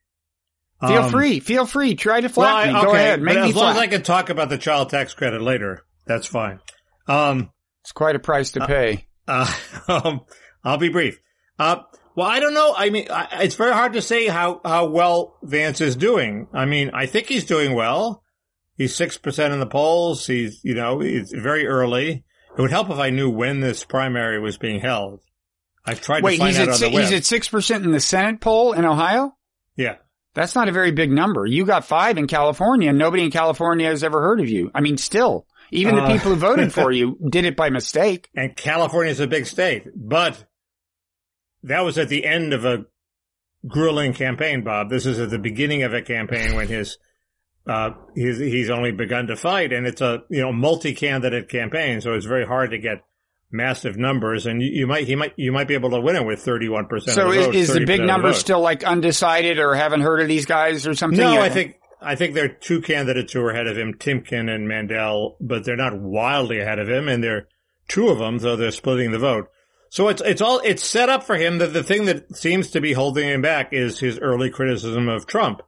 Feel 0.82 1.04
Um, 1.04 1.12
free. 1.12 1.40
Feel 1.42 1.66
free. 1.66 1.96
Try 1.96 2.22
to 2.22 2.28
Well, 2.28 2.34
flat 2.34 2.56
I- 2.56 2.68
me. 2.68 2.82
Go 2.82 2.90
okay, 2.92 2.98
ahead. 2.98 3.20
but 3.20 3.26
Make 3.26 3.44
me 3.44 3.50
as 3.50 3.56
long 3.56 3.72
as. 3.72 3.78
I 3.78 3.88
can 3.88 4.02
talk 4.02 4.30
about 4.30 4.50
the 4.50 4.58
child 4.58 4.90
tax 4.90 5.14
credit 5.14 5.42
later, 5.42 5.84
that's 6.06 6.26
fine. 6.28 6.60
Um, 7.08 7.52
It's 7.82 7.92
quite 7.92 8.16
a 8.16 8.20
price 8.20 8.52
to 8.52 8.66
pay. 8.66 9.08
Uh, 9.28 9.52
um, 9.88 10.22
I'll 10.64 10.78
be 10.78 10.90
brief. 10.90 11.20
Uh, 11.58 11.78
well, 12.16 12.28
I 12.28 12.40
don't 12.40 12.54
know. 12.54 12.74
I 12.78 12.90
mean, 12.90 13.08
I, 13.12 13.44
it's 13.44 13.56
very 13.56 13.74
hard 13.74 13.94
to 13.94 14.02
say 14.02 14.28
how, 14.28 14.62
how 14.64 14.86
well 14.88 15.38
Vance 15.44 15.82
is 15.82 15.96
doing. 15.96 16.48
I 16.54 16.66
mean, 16.66 16.92
I 16.94 17.06
think 17.06 17.28
he's 17.28 17.46
doing 17.46 17.74
well. 17.74 18.24
He's 18.78 18.96
6% 18.96 19.52
in 19.54 19.60
the 19.60 19.66
polls. 19.66 20.26
He's, 20.28 20.62
you 20.64 20.74
know, 20.76 21.02
it's 21.02 21.34
very 21.34 21.68
early. 21.68 22.24
It 22.58 22.62
would 22.62 22.72
help 22.72 22.90
if 22.90 22.98
I 22.98 23.10
knew 23.10 23.30
when 23.30 23.60
this 23.60 23.84
primary 23.84 24.40
was 24.40 24.58
being 24.58 24.80
held. 24.80 25.20
I've 25.86 26.02
tried 26.02 26.24
Wait, 26.24 26.34
to 26.34 26.38
find 26.40 26.50
he's 26.56 26.60
out 26.60 26.68
at 26.70 26.74
on 26.76 26.80
the 26.80 26.90
web. 26.96 27.04
he's 27.06 27.14
at 27.14 27.26
six 27.26 27.48
percent 27.50 27.84
in 27.86 27.92
the 27.92 28.00
Senate 28.00 28.40
poll 28.42 28.74
in 28.74 28.86
Ohio. 28.86 29.36
yeah. 29.76 29.96
That's 30.36 30.56
not 30.56 30.70
a 30.70 30.72
very 30.72 30.92
big 30.92 31.12
number. 31.12 31.46
You 31.46 31.66
got 31.66 31.86
five 31.86 32.18
in 32.18 32.28
California, 32.28 32.90
and 32.90 32.98
nobody 32.98 33.24
in 33.24 33.32
California 33.32 33.88
has 33.88 34.04
ever 34.04 34.22
heard 34.22 34.40
of 34.40 34.48
you. 34.50 34.70
I 34.76 34.82
mean, 34.82 34.98
still, 34.98 35.48
even 35.72 35.96
the 35.96 36.04
Uh. 36.04 36.14
people 36.14 36.32
who 36.32 36.36
voted 36.38 36.72
for 36.74 36.92
you 37.00 37.18
did 37.30 37.46
it 37.46 37.56
by 37.56 37.70
mistake. 37.70 38.30
And 38.36 38.56
California 38.56 39.12
is 39.12 39.20
a 39.20 39.28
big 39.28 39.46
state, 39.48 39.86
but 39.96 40.46
that 41.64 41.82
was 41.82 41.98
at 41.98 42.10
the 42.10 42.26
end 42.26 42.54
of 42.54 42.64
a 42.66 42.86
grueling 43.68 44.14
campaign, 44.14 44.64
Bob. 44.64 44.90
This 44.90 45.06
is 45.06 45.20
at 45.20 45.30
the 45.30 45.40
beginning 45.40 45.84
of 45.84 45.94
a 45.94 46.02
campaign 46.02 46.56
when 46.56 46.68
his, 46.68 46.98
uh, 47.68 47.92
he's, 48.16 48.38
he's 48.38 48.70
only 48.70 48.92
begun 48.92 49.28
to 49.28 49.36
fight 49.36 49.74
and 49.74 49.86
it's 49.86 50.00
a, 50.00 50.24
you 50.30 50.42
know, 50.42 50.54
multi-candidate 50.54 51.50
campaign. 51.50 52.00
So 52.00 52.14
it's 52.14 52.26
very 52.26 52.46
hard 52.46 52.72
to 52.72 52.78
get 52.78 53.04
massive 53.52 53.98
numbers, 53.98 54.46
and 54.46 54.62
you, 54.62 54.70
you 54.70 54.88
might 54.88 55.08
he 55.08 55.16
might 55.16 55.34
you 55.38 55.52
might 55.52 55.68
be 55.68 55.74
able 55.74 55.90
to 55.92 56.02
win 56.02 56.16
it 56.16 56.26
with 56.26 56.42
thirty 56.42 56.70
one 56.70 56.88
percent. 56.88 57.16
So 57.16 57.32
is, 57.32 57.46
votes, 57.46 57.58
is 57.58 57.74
the 57.74 57.86
big 57.86 58.02
number 58.02 58.30
vote. 58.30 58.38
still 58.38 58.62
like 58.62 58.84
undecided 58.84 59.60
or 59.60 59.76
haven't 59.76 60.02
heard 60.02 60.22
of 60.22 60.28
these 60.28 60.46
guys 60.46 60.88
or 60.88 60.94
something? 60.94 61.20
No, 61.20 61.34
yet? 61.34 61.42
I 61.42 61.50
think 61.50 61.76
I 62.02 62.16
think 62.16 62.34
there 62.34 62.46
are 62.46 62.50
two 62.50 62.82
candidates 62.82 63.34
who 63.34 63.42
are 63.42 63.52
ahead 63.52 63.68
of 63.68 63.78
him, 63.78 63.96
Timken 63.96 64.54
and 64.54 64.68
Mandel, 64.68 65.38
but 65.42 65.66
they're 65.66 65.76
not 65.76 66.00
wildly 66.00 66.60
ahead 66.60 66.80
of 66.80 66.90
him, 66.90 67.08
and 67.08 67.24
they're 67.24 67.48
two 67.88 68.10
of 68.10 68.20
them, 68.20 68.38
though 68.38 68.56
they're 68.56 68.72
splitting 68.72 69.12
the 69.12 69.20
vote. 69.20 69.50
So 69.90 70.08
it's 70.08 70.22
it's 70.24 70.42
all 70.42 70.62
it's 70.64 70.84
set 70.84 71.10
up 71.10 71.24
for 71.24 71.36
him 71.36 71.58
that 71.58 71.74
the 71.74 71.84
thing 71.84 72.06
that 72.06 72.36
seems 72.36 72.72
to 72.72 72.82
be 72.82 72.94
holding 72.94 73.28
him 73.28 73.42
back 73.42 73.74
is 73.74 74.00
his 74.00 74.20
early 74.20 74.50
criticism 74.50 75.10
of 75.10 75.26
Trump, 75.26 75.62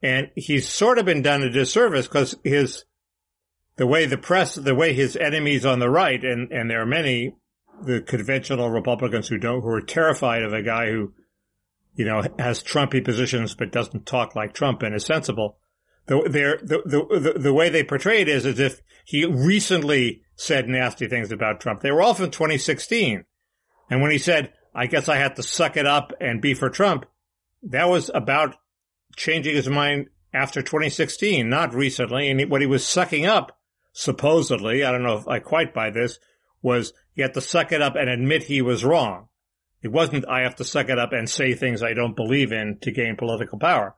and 0.00 0.30
he's 0.36 0.68
sort 0.68 0.98
of 0.98 1.04
been 1.04 1.22
done 1.22 1.42
a 1.42 1.50
disservice 1.50 2.06
because 2.06 2.36
his 2.44 2.84
the 3.80 3.86
way 3.86 4.04
the 4.04 4.18
press, 4.18 4.54
the 4.54 4.74
way 4.74 4.92
his 4.92 5.16
enemies 5.16 5.64
on 5.64 5.78
the 5.78 5.90
right, 5.90 6.22
and 6.22 6.52
and 6.52 6.70
there 6.70 6.82
are 6.82 6.86
many, 6.86 7.34
the 7.82 8.00
conventional 8.00 8.70
Republicans 8.70 9.26
who 9.26 9.38
don't 9.38 9.62
who 9.62 9.70
are 9.70 9.80
terrified 9.80 10.42
of 10.42 10.52
a 10.52 10.62
guy 10.62 10.90
who 10.90 11.14
you 11.94 12.04
know, 12.04 12.22
has 12.38 12.62
Trumpy 12.62 13.04
positions 13.04 13.54
but 13.54 13.72
doesn't 13.72 14.06
talk 14.06 14.34
like 14.34 14.54
Trump 14.54 14.82
and 14.82 14.94
is 14.94 15.04
sensible. 15.04 15.58
The, 16.06 16.22
the, 16.22 16.82
the, 16.86 17.18
the, 17.18 17.38
the 17.38 17.52
way 17.52 17.68
they 17.68 17.84
portray 17.84 18.22
it 18.22 18.28
is 18.28 18.46
as 18.46 18.58
if 18.58 18.80
he 19.04 19.24
recently 19.24 20.22
said 20.34 20.68
nasty 20.68 21.06
things 21.08 21.30
about 21.30 21.60
Trump. 21.60 21.82
They 21.82 21.90
were 21.90 22.02
all 22.02 22.14
from 22.14 22.30
2016. 22.30 23.24
And 23.90 24.00
when 24.00 24.10
he 24.10 24.18
said, 24.18 24.52
I 24.74 24.86
guess 24.86 25.08
I 25.08 25.18
had 25.18 25.36
to 25.36 25.42
suck 25.42 25.76
it 25.76 25.86
up 25.86 26.12
and 26.20 26.40
be 26.40 26.54
for 26.54 26.70
Trump, 26.70 27.06
that 27.64 27.88
was 27.88 28.10
about 28.14 28.56
changing 29.16 29.54
his 29.54 29.68
mind 29.68 30.06
after 30.32 30.62
2016, 30.62 31.48
not 31.48 31.74
recently. 31.74 32.30
And 32.30 32.50
what 32.50 32.60
he 32.60 32.66
was 32.66 32.86
sucking 32.86 33.26
up, 33.26 33.59
supposedly, 33.92 34.84
I 34.84 34.90
don't 34.92 35.02
know 35.02 35.18
if 35.18 35.28
I 35.28 35.38
quite 35.38 35.74
buy 35.74 35.90
this, 35.90 36.18
was 36.62 36.92
he 37.14 37.22
had 37.22 37.34
to 37.34 37.40
suck 37.40 37.72
it 37.72 37.82
up 37.82 37.96
and 37.96 38.08
admit 38.08 38.42
he 38.44 38.62
was 38.62 38.84
wrong. 38.84 39.28
It 39.82 39.88
wasn't 39.88 40.28
I 40.28 40.42
have 40.42 40.56
to 40.56 40.64
suck 40.64 40.88
it 40.90 40.98
up 40.98 41.12
and 41.12 41.28
say 41.28 41.54
things 41.54 41.82
I 41.82 41.94
don't 41.94 42.14
believe 42.16 42.52
in 42.52 42.78
to 42.82 42.90
gain 42.92 43.16
political 43.16 43.58
power. 43.58 43.94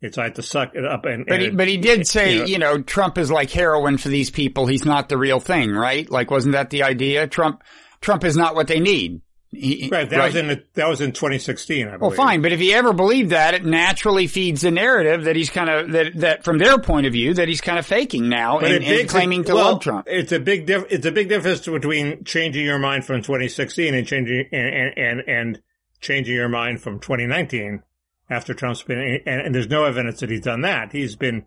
It's 0.00 0.18
I 0.18 0.24
have 0.24 0.34
to 0.34 0.42
suck 0.42 0.74
it 0.74 0.84
up 0.84 1.04
and. 1.04 1.24
But 1.26 1.40
he, 1.40 1.50
but 1.50 1.68
he 1.68 1.76
did 1.76 2.06
say, 2.06 2.34
you 2.34 2.38
know- 2.40 2.46
you 2.46 2.58
know, 2.58 2.82
Trump 2.82 3.18
is 3.18 3.30
like 3.30 3.50
heroin 3.50 3.98
for 3.98 4.08
these 4.08 4.30
people. 4.30 4.66
He's 4.66 4.84
not 4.84 5.08
the 5.08 5.16
real 5.16 5.38
thing, 5.40 5.70
right? 5.70 6.10
Like, 6.10 6.30
wasn't 6.30 6.52
that 6.52 6.70
the 6.70 6.82
idea? 6.82 7.26
Trump, 7.28 7.62
Trump 8.00 8.24
is 8.24 8.36
not 8.36 8.54
what 8.54 8.66
they 8.66 8.80
need. 8.80 9.22
He- 9.54 9.90
right, 9.92 10.08
that 10.08 10.24
was 10.24 10.34
in 10.34 10.46
the, 10.48 10.64
that 10.74 10.88
was 10.88 11.02
in 11.02 11.12
2016. 11.12 11.86
I 11.86 11.96
Well, 11.98 12.10
fine, 12.10 12.40
but 12.40 12.52
if 12.52 12.60
he 12.60 12.72
ever 12.72 12.94
believed 12.94 13.30
that, 13.30 13.52
it 13.52 13.64
naturally 13.66 14.26
feeds 14.26 14.62
the 14.62 14.70
narrative 14.70 15.24
that 15.24 15.36
he's 15.36 15.50
kind 15.50 15.68
of 15.68 15.92
that 15.92 16.12
that 16.20 16.44
from 16.44 16.56
their 16.56 16.78
point 16.78 17.06
of 17.06 17.12
view 17.12 17.34
that 17.34 17.48
he's 17.48 17.60
kind 17.60 17.78
of 17.78 17.84
faking 17.84 18.30
now 18.30 18.60
But 18.60 18.72
and, 18.72 18.84
and 18.84 19.08
claiming 19.08 19.44
to 19.44 19.54
well, 19.54 19.72
love 19.72 19.82
Trump. 19.82 20.06
It's 20.08 20.32
a 20.32 20.40
big 20.40 20.64
diff- 20.66 20.86
It's 20.90 21.04
a 21.04 21.12
big 21.12 21.28
difference 21.28 21.66
between 21.66 22.24
changing 22.24 22.64
your 22.64 22.78
mind 22.78 23.04
from 23.04 23.20
2016 23.20 23.94
and 23.94 24.06
changing 24.06 24.48
and 24.52 24.74
and 24.74 24.98
and, 24.98 25.20
and 25.28 25.62
changing 26.00 26.34
your 26.34 26.48
mind 26.48 26.80
from 26.80 26.98
2019 26.98 27.82
after 28.30 28.54
Trump's 28.54 28.82
been 28.82 29.20
and, 29.26 29.40
and 29.42 29.54
there's 29.54 29.68
no 29.68 29.84
evidence 29.84 30.20
that 30.20 30.30
he's 30.30 30.40
done 30.40 30.62
that. 30.62 30.92
He's 30.92 31.14
been 31.14 31.44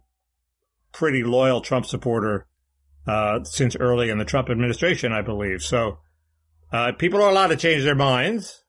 pretty 0.92 1.24
loyal 1.24 1.60
Trump 1.60 1.88
supporter 1.88 2.46
uh, 3.08 3.44
since 3.44 3.76
early 3.76 4.10
in 4.12 4.20
the 4.20 4.26
Trump 4.26 4.50
administration, 4.52 5.12
I 5.12 5.22
believe. 5.22 5.64
So 5.64 5.98
uh, 6.72 6.92
people 6.94 7.22
are 7.22 7.30
allowed 7.30 7.48
to 7.48 7.56
change 7.58 7.84
their 7.84 7.96
minds. 7.96 8.62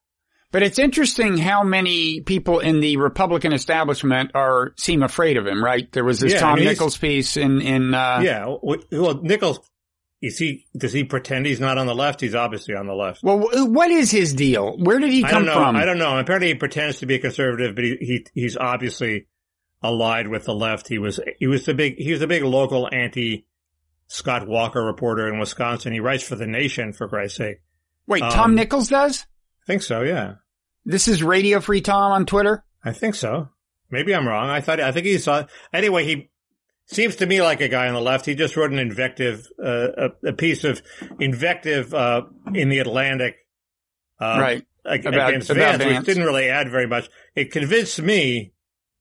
But 0.53 0.63
it's 0.63 0.79
interesting 0.79 1.37
how 1.37 1.65
many 1.65 2.21
people 2.21 2.61
in 2.61 2.81
the 2.81 2.97
Republican 2.97 3.53
establishment 3.53 4.31
are 4.35 4.73
seem 4.79 5.03
afraid 5.03 5.37
of 5.37 5.47
him, 5.47 5.63
right? 5.63 5.91
There 5.93 6.05
was 6.05 6.21
this 6.21 6.33
Yeah, 6.33 6.39
I 6.39 6.41
Tom 6.41 6.55
mean, 6.61 6.65
Nichols 6.69 6.97
piece 6.97 7.37
in 7.37 7.61
in 7.61 7.93
uh, 7.93 8.21
yeah. 8.23 8.55
Well, 8.63 9.21
Nichols, 9.23 9.61
is 10.23 10.39
he? 10.39 10.65
Does 10.75 10.93
he 10.93 11.05
pretend 11.05 11.45
he's 11.47 11.61
not 11.61 11.77
on 11.79 11.87
the 11.87 11.95
left? 11.95 12.21
He's 12.23 12.35
obviously 12.35 12.75
on 12.75 12.87
the 12.87 12.95
left. 12.95 13.23
Well, 13.23 13.41
what 13.71 13.91
is 13.91 14.11
his 14.11 14.33
deal? 14.33 14.79
Where 14.79 14.99
did 14.99 15.11
he 15.11 15.25
I 15.25 15.31
come 15.31 15.45
don't 15.45 15.55
know. 15.55 15.63
from? 15.63 15.77
I 15.77 15.85
don't 15.85 15.99
know. 15.99 16.17
Apparently, 16.19 16.49
he 16.49 16.55
pretends 16.55 17.01
to 17.01 17.07
be 17.07 17.17
a 17.17 17.19
conservative, 17.19 17.75
but 17.75 17.85
he, 17.85 17.97
he 18.01 18.27
he's 18.33 18.57
obviously 18.57 19.27
allied 19.83 20.29
with 20.29 20.45
the 20.45 20.55
left. 20.55 20.89
He 20.89 20.99
was 20.99 21.21
he 21.39 21.49
was 21.49 21.67
the 21.67 21.75
big 21.75 21.97
he 21.99 22.13
was 22.13 22.21
the 22.21 22.27
big 22.29 22.45
local 22.45 22.89
anti 22.91 23.47
Scott 24.07 24.47
Walker 24.47 24.83
reporter 24.83 25.29
in 25.29 25.39
Wisconsin. 25.39 25.93
He 25.93 26.01
writes 26.01 26.23
for 26.23 26.37
the 26.37 26.47
Nation 26.47 26.93
for 26.93 27.09
Christ's 27.09 27.39
sake. 27.39 27.57
Wait, 28.07 28.23
um, 28.23 28.31
Tom 28.31 28.55
Nichols 28.55 28.89
does? 28.89 29.27
I 29.63 29.67
think 29.67 29.83
so. 29.83 30.03
Yeah, 30.03 30.35
This 30.85 31.09
is 31.09 31.23
Radio 31.23 31.61
Free 31.61 31.81
Tom 31.81 32.13
on 32.13 32.27
Twitter. 32.27 32.65
I 32.85 32.93
think 32.93 33.15
so. 33.15 33.49
Maybe 33.91 34.15
I'm 34.15 34.27
wrong. 34.27 34.49
I 34.49 34.61
thought 34.61 34.81
I 34.81 34.93
think 34.93 35.07
he 35.07 35.19
saw 35.19 35.45
anyway. 35.73 36.05
He 36.05 36.31
seems 36.87 37.17
to 37.17 37.27
me 37.27 37.43
like 37.43 37.61
a 37.61 37.69
guy 37.69 37.89
on 37.89 37.95
the 37.95 38.01
left. 38.01 38.27
He 38.27 38.35
just 38.35 38.57
wrote 38.57 38.73
an 38.73 38.79
invective, 38.79 39.47
uh, 39.63 39.89
a, 40.25 40.29
a 40.29 40.33
piece 40.33 40.65
of 40.65 40.83
invective 41.21 41.93
uh, 41.95 42.23
in 42.55 42.69
the 42.69 42.79
Atlantic. 42.81 43.37
Uh, 44.21 44.39
right. 44.41 44.67
ag- 44.87 45.05
About- 45.07 45.29
against 45.31 45.51
about 45.51 45.79
Vance, 45.79 45.99
which 45.99 46.07
didn't 46.07 46.25
really 46.25 46.49
add 46.49 46.71
very 46.71 46.87
much. 46.87 47.09
It 47.35 47.51
convinced 47.53 48.01
me. 48.01 48.53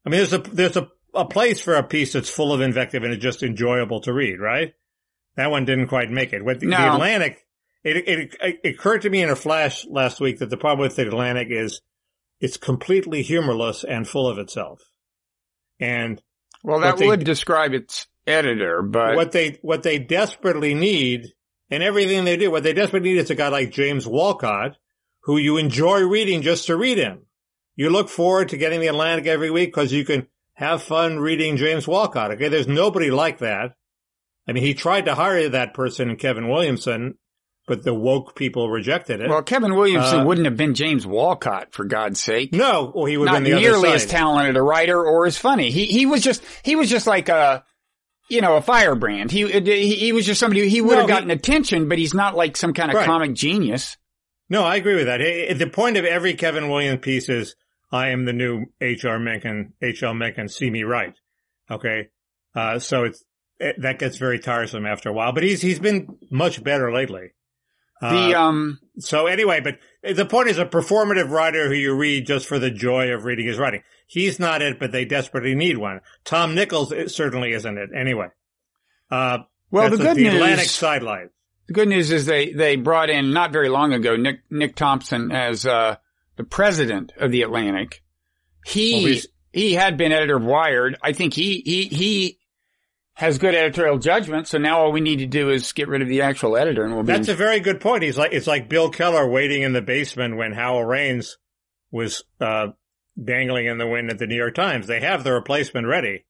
I 0.05 0.09
mean, 0.09 0.17
there's 0.19 0.33
a 0.33 0.39
there's 0.39 0.77
a, 0.77 0.87
a 1.13 1.25
place 1.25 1.59
for 1.59 1.75
a 1.75 1.83
piece 1.83 2.13
that's 2.13 2.29
full 2.29 2.53
of 2.53 2.61
invective 2.61 3.03
and 3.03 3.13
it's 3.13 3.23
just 3.23 3.43
enjoyable 3.43 4.01
to 4.01 4.13
read, 4.13 4.39
right? 4.39 4.73
That 5.35 5.51
one 5.51 5.65
didn't 5.65 5.87
quite 5.87 6.09
make 6.09 6.33
it. 6.33 6.43
With 6.45 6.59
the, 6.59 6.67
the 6.67 6.93
Atlantic, 6.93 7.44
it, 7.85 8.07
it 8.07 8.35
it 8.63 8.69
occurred 8.75 9.03
to 9.03 9.09
me 9.09 9.21
in 9.21 9.29
a 9.29 9.35
flash 9.35 9.85
last 9.85 10.19
week 10.19 10.39
that 10.39 10.49
the 10.49 10.57
problem 10.57 10.85
with 10.85 10.95
the 10.95 11.07
Atlantic 11.07 11.47
is 11.51 11.81
it's 12.41 12.57
completely 12.57 13.21
humorless 13.21 13.83
and 13.83 14.07
full 14.07 14.27
of 14.27 14.37
itself. 14.39 14.81
And 15.79 16.21
Well, 16.63 16.79
that 16.81 16.97
they- 16.97 17.07
would 17.07 17.23
describe 17.23 17.73
its 17.73 18.07
editor, 18.27 18.81
but 18.81 19.15
what 19.15 19.31
they 19.31 19.59
what 19.61 19.83
they 19.83 19.99
desperately 19.99 20.73
need 20.73 21.27
and 21.69 21.83
everything 21.83 22.25
they 22.25 22.37
do, 22.37 22.51
what 22.51 22.63
they 22.63 22.73
desperately 22.73 23.13
need 23.13 23.19
is 23.19 23.29
a 23.29 23.35
guy 23.35 23.49
like 23.49 23.71
James 23.71 24.07
Wolcott, 24.07 24.77
who 25.21 25.37
you 25.37 25.57
enjoy 25.57 26.01
reading 26.01 26.41
just 26.41 26.67
to 26.67 26.75
read 26.75 26.97
him. 26.97 27.21
You 27.75 27.89
look 27.89 28.09
forward 28.09 28.49
to 28.49 28.57
getting 28.57 28.79
the 28.79 28.87
Atlantic 28.87 29.27
every 29.27 29.51
week 29.51 29.69
because 29.73 29.91
you 29.91 30.05
can 30.05 30.27
have 30.53 30.81
fun 30.81 31.19
reading 31.19 31.57
James 31.57 31.87
Wolcott. 31.87 32.31
Okay, 32.31 32.47
there's 32.47 32.67
nobody 32.67 33.11
like 33.11 33.39
that. 33.39 33.75
I 34.47 34.53
mean, 34.53 34.63
he 34.63 34.73
tried 34.73 35.05
to 35.05 35.15
hire 35.15 35.49
that 35.49 35.73
person 35.73 36.15
Kevin 36.15 36.47
Williamson, 36.47 37.17
but 37.67 37.83
the 37.83 37.93
woke 37.93 38.35
people 38.35 38.69
rejected 38.69 39.21
it. 39.21 39.29
well, 39.29 39.41
Kevin 39.41 39.75
Williamson 39.75 40.19
Uh, 40.21 40.25
wouldn't 40.25 40.45
have 40.45 40.57
been 40.57 40.73
James 40.75 41.05
Wolcott 41.07 41.73
for 41.73 41.83
God's 41.85 42.19
sake. 42.21 42.53
no, 42.53 42.91
well, 42.93 43.05
he 43.05 43.17
would 43.17 43.25
Not 43.25 43.35
have 43.35 43.43
been 43.43 43.55
the 43.55 43.59
nearly 43.61 43.89
as 43.89 44.05
talented 44.05 44.55
a 44.57 44.61
writer 44.61 45.03
or 45.03 45.25
as 45.25 45.37
funny. 45.37 45.71
He 45.71 45.85
he 45.85 46.05
was 46.05 46.21
just 46.21 46.43
he 46.63 46.75
was 46.75 46.89
just 46.89 47.07
like 47.07 47.29
a 47.29 47.63
you 48.29 48.41
know 48.41 48.55
a 48.57 48.61
firebrand. 48.61 49.31
He 49.31 49.47
he, 49.47 49.95
he 49.95 50.11
was 50.11 50.25
just 50.25 50.39
somebody 50.39 50.61
who 50.61 50.67
he 50.67 50.81
would 50.81 50.91
No, 50.91 50.97
have 51.01 51.09
he- 51.09 51.13
gotten 51.13 51.31
attention, 51.31 51.89
but 51.89 51.97
he's 51.97 52.13
not 52.13 52.35
like 52.35 52.55
some 52.57 52.73
kind 52.73 52.91
of 52.91 52.95
Right. 52.95 53.05
comic 53.05 53.33
genius. 53.33 53.97
No, 54.49 54.63
I 54.63 54.75
agree 54.75 54.95
with 54.95 55.07
that. 55.07 55.17
The 55.57 55.67
point 55.69 55.97
of 55.97 56.05
every 56.05 56.35
Kevin 56.35 56.69
Williams 56.69 56.99
piece 57.01 57.29
is, 57.29 57.55
I 57.91 58.09
am 58.09 58.25
the 58.25 58.33
new 58.33 58.65
H.R. 58.79 59.17
Mencken, 59.17 59.73
H.L. 59.81 60.13
Mencken, 60.13 60.49
see 60.49 60.69
me 60.69 60.83
right. 60.83 61.15
Okay. 61.71 62.09
Uh, 62.53 62.77
so 62.77 63.05
it's, 63.05 63.23
it, 63.59 63.75
that 63.81 63.97
gets 63.97 64.17
very 64.17 64.37
tiresome 64.37 64.85
after 64.85 65.09
a 65.09 65.13
while, 65.13 65.31
but 65.33 65.41
he's, 65.41 65.63
he's 65.63 65.79
been 65.79 66.17
much 66.29 66.63
better 66.63 66.91
lately. 66.93 67.31
The 68.01 68.07
Uh, 68.35 68.41
um 68.41 68.79
so 68.99 69.27
anyway, 69.27 69.61
but 69.61 69.79
the 70.15 70.25
point 70.25 70.49
is 70.49 70.57
a 70.57 70.65
performative 70.65 71.29
writer 71.29 71.67
who 71.67 71.73
you 71.73 71.95
read 71.95 72.25
just 72.27 72.45
for 72.47 72.59
the 72.59 72.71
joy 72.71 73.09
of 73.09 73.25
reading 73.25 73.47
his 73.47 73.57
writing. 73.57 73.83
He's 74.07 74.39
not 74.39 74.61
it, 74.61 74.79
but 74.79 74.91
they 74.91 75.05
desperately 75.05 75.55
need 75.55 75.77
one. 75.77 76.01
Tom 76.23 76.55
Nichols 76.55 76.91
it 76.91 77.11
certainly 77.11 77.53
isn't 77.53 77.77
it 77.77 77.89
anyway. 77.95 78.27
Uh, 79.09 79.39
well 79.71 79.89
the 79.89 79.97
good 79.97 80.17
the 80.17 80.23
news 80.23 80.33
Atlantic 80.33 80.65
sidelight. 80.67 81.29
the 81.67 81.73
good 81.73 81.87
news 81.87 82.11
is 82.11 82.25
they 82.25 82.51
they 82.51 82.75
brought 82.75 83.09
in 83.09 83.33
not 83.33 83.51
very 83.51 83.69
long 83.69 83.93
ago 83.93 84.15
Nick 84.15 84.41
Nick 84.49 84.75
Thompson 84.75 85.31
as 85.31 85.65
uh 85.65 85.95
the 86.37 86.43
president 86.43 87.13
of 87.17 87.31
the 87.31 87.43
Atlantic. 87.43 88.03
He 88.65 89.03
Well, 89.05 89.21
he 89.53 89.73
had 89.73 89.95
been 89.95 90.11
editor 90.11 90.35
of 90.35 90.43
Wired. 90.43 90.97
I 91.01 91.13
think 91.13 91.33
he 91.33 91.61
he 91.65 91.85
he 91.85 92.39
has 93.15 93.37
good 93.37 93.55
editorial 93.55 93.97
judgment. 93.97 94.47
So 94.47 94.57
now 94.57 94.79
all 94.79 94.91
we 94.91 95.01
need 95.01 95.19
to 95.19 95.25
do 95.25 95.49
is 95.49 95.71
get 95.73 95.87
rid 95.87 96.01
of 96.01 96.07
the 96.07 96.21
actual 96.21 96.57
editor, 96.57 96.83
and 96.83 96.93
we'll 96.93 97.03
be. 97.03 97.13
That's 97.13 97.29
a 97.29 97.35
very 97.35 97.59
good 97.59 97.81
point. 97.81 98.03
He's 98.03 98.17
like 98.17 98.33
it's 98.33 98.47
like 98.47 98.69
Bill 98.69 98.89
Keller 98.89 99.27
waiting 99.27 99.63
in 99.63 99.73
the 99.73 99.81
basement 99.81 100.37
when 100.37 100.51
Howell 100.53 100.85
Raines 100.85 101.37
was 101.91 102.23
uh, 102.39 102.67
dangling 103.21 103.67
in 103.67 103.77
the 103.77 103.87
wind 103.87 104.11
at 104.11 104.19
the 104.19 104.27
New 104.27 104.35
York 104.35 104.53
Times. 104.53 104.85
They 104.85 104.99
have 104.99 105.23
the 105.23 105.33
replacement 105.33 105.87
ready. 105.87 106.25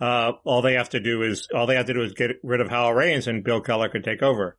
Uh, 0.00 0.32
all 0.44 0.62
they 0.62 0.74
have 0.74 0.88
to 0.90 1.00
do 1.00 1.22
is 1.22 1.48
all 1.54 1.66
they 1.66 1.76
have 1.76 1.86
to 1.86 1.94
do 1.94 2.02
is 2.02 2.14
get 2.14 2.32
rid 2.42 2.60
of 2.60 2.68
Howell 2.68 2.94
Raines, 2.94 3.28
and 3.28 3.44
Bill 3.44 3.60
Keller 3.60 3.88
could 3.88 4.02
take 4.02 4.22
over. 4.22 4.58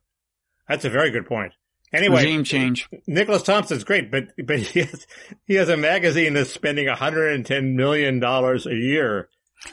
That's 0.68 0.84
a 0.84 0.90
very 0.90 1.10
good 1.10 1.26
point. 1.26 1.52
Anyway, 1.92 2.22
regime 2.22 2.44
change. 2.44 2.88
Nicholas 3.06 3.42
Thompson's 3.42 3.84
great, 3.84 4.10
but 4.10 4.28
but 4.44 4.58
he 4.60 4.80
has 4.80 5.06
he 5.46 5.54
has 5.54 5.68
a 5.68 5.76
magazine 5.76 6.34
that's 6.34 6.50
spending 6.52 6.86
110 6.86 7.76
million 7.76 8.20
dollars 8.20 8.66
a 8.66 8.74
year. 8.74 9.28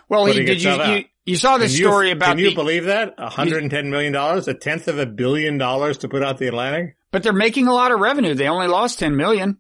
Well, 0.10 0.26
he 0.26 0.44
did. 0.44 0.62
You, 0.62 0.84
you. 0.84 1.06
You 1.26 1.36
saw 1.36 1.54
Can 1.58 1.62
you- 1.64 1.68
story 1.70 2.12
about 2.12 2.30
Can 2.30 2.40
you 2.40 2.50
the, 2.50 2.56
believe 2.56 2.86
that? 2.86 3.14
110 3.18 3.90
million 3.92 4.12
dollars, 4.14 4.48
a 4.48 4.54
tenth 4.54 4.88
of 4.88 4.98
a 4.98 5.06
billion 5.06 5.58
dollars 5.58 6.00
to 6.00 6.10
put 6.10 6.24
out 6.24 6.38
the 6.40 6.48
Atlantic. 6.48 6.98
but 7.12 7.22
they're 7.24 7.34
making 7.34 7.68
a 7.68 7.74
lot 7.74 7.92
of 7.92 8.00
revenue. 8.00 8.34
They 8.34 8.48
only 8.48 8.68
lost 8.68 9.00
ten 9.00 9.16
million. 9.16 9.60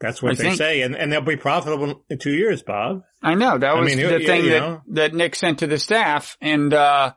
That's 0.00 0.22
what 0.22 0.32
I 0.32 0.34
they 0.36 0.42
think- 0.44 0.56
say, 0.56 0.82
and, 0.82 0.94
and 0.96 1.12
they'll 1.12 1.20
be 1.20 1.36
profitable 1.36 2.04
in 2.08 2.18
two 2.18 2.32
years, 2.32 2.62
Bob. 2.62 3.02
I 3.22 3.34
know 3.34 3.58
that 3.58 3.70
I 3.70 3.78
was 3.78 3.94
mean, 3.94 4.06
the 4.06 4.24
thing 4.24 4.46
that 4.46 4.60
know. 4.60 4.82
that 4.92 5.12
Nick 5.14 5.34
sent 5.34 5.58
to 5.58 5.66
the 5.66 5.78
staff, 5.78 6.36
and 6.40 6.72
uh 6.72 7.12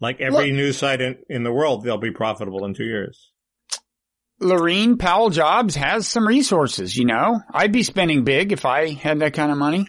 like 0.00 0.20
every 0.20 0.46
Look- 0.48 0.56
news 0.56 0.78
site 0.78 1.00
in, 1.00 1.18
in 1.28 1.42
the 1.44 1.52
world, 1.52 1.84
they'll 1.84 1.98
be 1.98 2.10
profitable 2.10 2.64
in 2.64 2.74
two 2.74 2.84
years. 2.86 3.30
Laurene 4.40 4.98
Powell 4.98 5.30
Jobs 5.30 5.76
has 5.76 6.08
some 6.08 6.26
resources, 6.26 6.96
you 6.96 7.04
know. 7.04 7.40
I'd 7.52 7.70
be 7.70 7.84
spending 7.84 8.24
big 8.24 8.50
if 8.52 8.64
I 8.64 8.88
had 8.94 9.20
that 9.20 9.34
kind 9.34 9.52
of 9.52 9.58
money. 9.58 9.86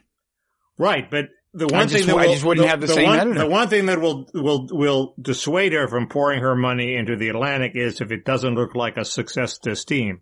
Right, 0.78 1.10
but 1.10 1.26
the 1.54 1.68
one 1.68 1.88
just- 1.88 2.06
thing 2.06 2.08
that 2.08 2.22
I 2.22 2.26
will, 2.26 2.34
just 2.34 2.46
wouldn't 2.46 2.68
have 2.68 2.82
the 2.82 2.88
same 2.88 3.06
one, 3.06 3.20
editor. 3.20 3.40
The 3.40 3.48
one 3.48 3.68
thing 3.70 3.86
that 3.86 4.02
will 4.02 4.30
will 4.34 4.68
will 4.72 5.16
dissuade 5.22 5.74
her 5.74 5.88
from 5.88 6.08
pouring 6.08 6.42
her 6.42 6.56
money 6.56 6.96
into 6.96 7.16
the 7.16 7.30
Atlantic 7.30 7.74
is 7.76 8.02
if 8.02 8.12
it 8.12 8.26
doesn't 8.26 8.56
look 8.56 8.76
like 8.76 8.98
a 8.98 9.02
succès 9.02 9.60
d'estime. 9.62 10.22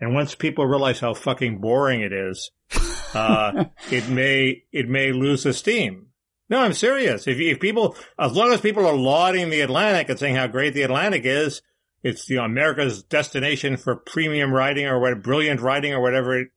And 0.00 0.14
once 0.14 0.34
people 0.34 0.64
realize 0.66 1.00
how 1.00 1.14
fucking 1.14 1.60
boring 1.60 2.02
it 2.02 2.12
is, 2.12 2.50
uh, 3.14 3.64
it 3.90 4.08
may 4.08 4.62
it 4.72 4.88
may 4.88 5.12
lose 5.12 5.46
esteem. 5.46 6.08
No, 6.50 6.60
I'm 6.60 6.72
serious. 6.72 7.26
If 7.26 7.38
if 7.40 7.60
people, 7.60 7.96
as 8.18 8.32
long 8.32 8.52
as 8.52 8.60
people 8.60 8.86
are 8.86 8.96
lauding 8.96 9.50
the 9.50 9.60
Atlantic 9.60 10.08
and 10.08 10.18
saying 10.18 10.36
how 10.36 10.46
great 10.46 10.74
the 10.74 10.82
Atlantic 10.82 11.22
is, 11.24 11.62
it's 12.02 12.28
you 12.28 12.36
know 12.36 12.44
America's 12.44 13.02
destination 13.02 13.76
for 13.76 13.96
premium 13.96 14.52
writing 14.52 14.86
or 14.86 15.00
what 15.00 15.22
brilliant 15.22 15.60
writing 15.60 15.92
or 15.92 16.00
whatever. 16.00 16.40
It, 16.40 16.48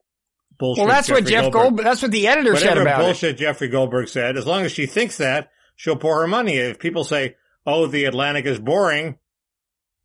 bullshit 0.61 0.85
Well, 0.85 0.93
that's 0.93 1.09
what 1.09 1.25
Jeff 1.25 1.43
Goldberg- 1.51 1.61
Goldberg, 1.61 1.85
that's 1.85 2.01
what 2.01 2.11
the 2.11 2.27
editor 2.27 2.55
said 2.55 2.67
Whatever 2.69 2.81
about 2.83 3.01
it. 3.01 3.03
bullshit 3.05 3.37
Jeffrey 3.37 3.67
Goldberg 3.67 4.07
said, 4.07 4.37
as 4.37 4.45
long 4.47 4.63
as 4.63 4.71
she 4.71 4.85
thinks 4.85 5.17
that, 5.17 5.49
she'll 5.75 5.95
pour 5.97 6.21
her 6.21 6.27
money. 6.27 6.55
If 6.57 6.77
people 6.79 7.03
say, 7.03 7.35
"Oh, 7.65 7.87
the 7.87 8.05
Atlantic 8.05 8.45
is 8.45 8.59
boring," 8.59 9.17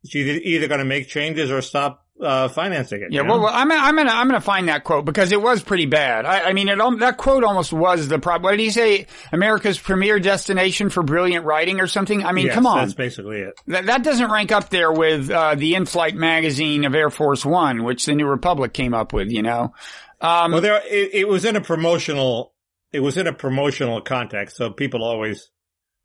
she's 0.05 0.27
either 0.41 0.67
going 0.67 0.79
to 0.79 0.85
make 0.85 1.07
changes 1.07 1.51
or 1.51 1.61
stop 1.61 2.06
uh, 2.21 2.47
financing 2.47 3.01
it. 3.01 3.11
Yeah, 3.11 3.21
you 3.23 3.27
well, 3.29 3.41
well, 3.41 3.53
I'm 3.53 3.71
I'm 3.71 3.95
gonna 3.95 4.11
I'm 4.11 4.27
gonna 4.27 4.41
find 4.41 4.69
that 4.69 4.83
quote 4.83 5.05
because 5.05 5.31
it 5.31 5.41
was 5.41 5.61
pretty 5.63 5.85
bad. 5.85 6.25
I, 6.25 6.49
I 6.49 6.53
mean, 6.53 6.67
it 6.69 6.77
that 6.99 7.17
quote 7.17 7.43
almost 7.43 7.71
was 7.73 8.07
the 8.07 8.19
problem. 8.19 8.43
What 8.43 8.51
did 8.51 8.59
he 8.61 8.69
say? 8.69 9.07
America's 9.31 9.79
premier 9.79 10.19
destination 10.19 10.89
for 10.89 11.03
brilliant 11.03 11.45
writing 11.45 11.79
or 11.79 11.87
something? 11.87 12.25
I 12.25 12.31
mean, 12.31 12.47
Yes, 12.47 12.55
come 12.55 12.65
on, 12.65 12.79
that's 12.79 12.93
basically 12.93 13.39
it. 13.41 13.53
that 13.67 13.85
that 13.87 14.03
doesn't 14.03 14.31
rank 14.31 14.51
up 14.51 14.69
there 14.69 14.91
with 14.91 15.29
uh, 15.29 15.55
the 15.55 15.75
in-flight 15.75 16.15
magazine 16.15 16.85
of 16.85 16.95
Air 16.95 17.09
Force 17.09 17.45
One, 17.45 17.83
which 17.83 18.05
the 18.05 18.15
New 18.15 18.27
Republic 18.27 18.73
came 18.73 18.93
up 18.93 19.13
with. 19.13 19.29
You 19.31 19.43
know, 19.43 19.73
um, 20.21 20.51
Well, 20.53 20.61
there 20.61 20.81
it, 20.85 21.09
it 21.13 21.27
was 21.27 21.45
in 21.45 21.55
a 21.55 21.61
promotional. 21.61 22.53
It 22.93 23.01
was 23.01 23.17
in 23.17 23.27
a 23.27 23.33
promotional 23.33 24.01
context, 24.01 24.55
so 24.57 24.71
people 24.71 25.03
always 25.03 25.51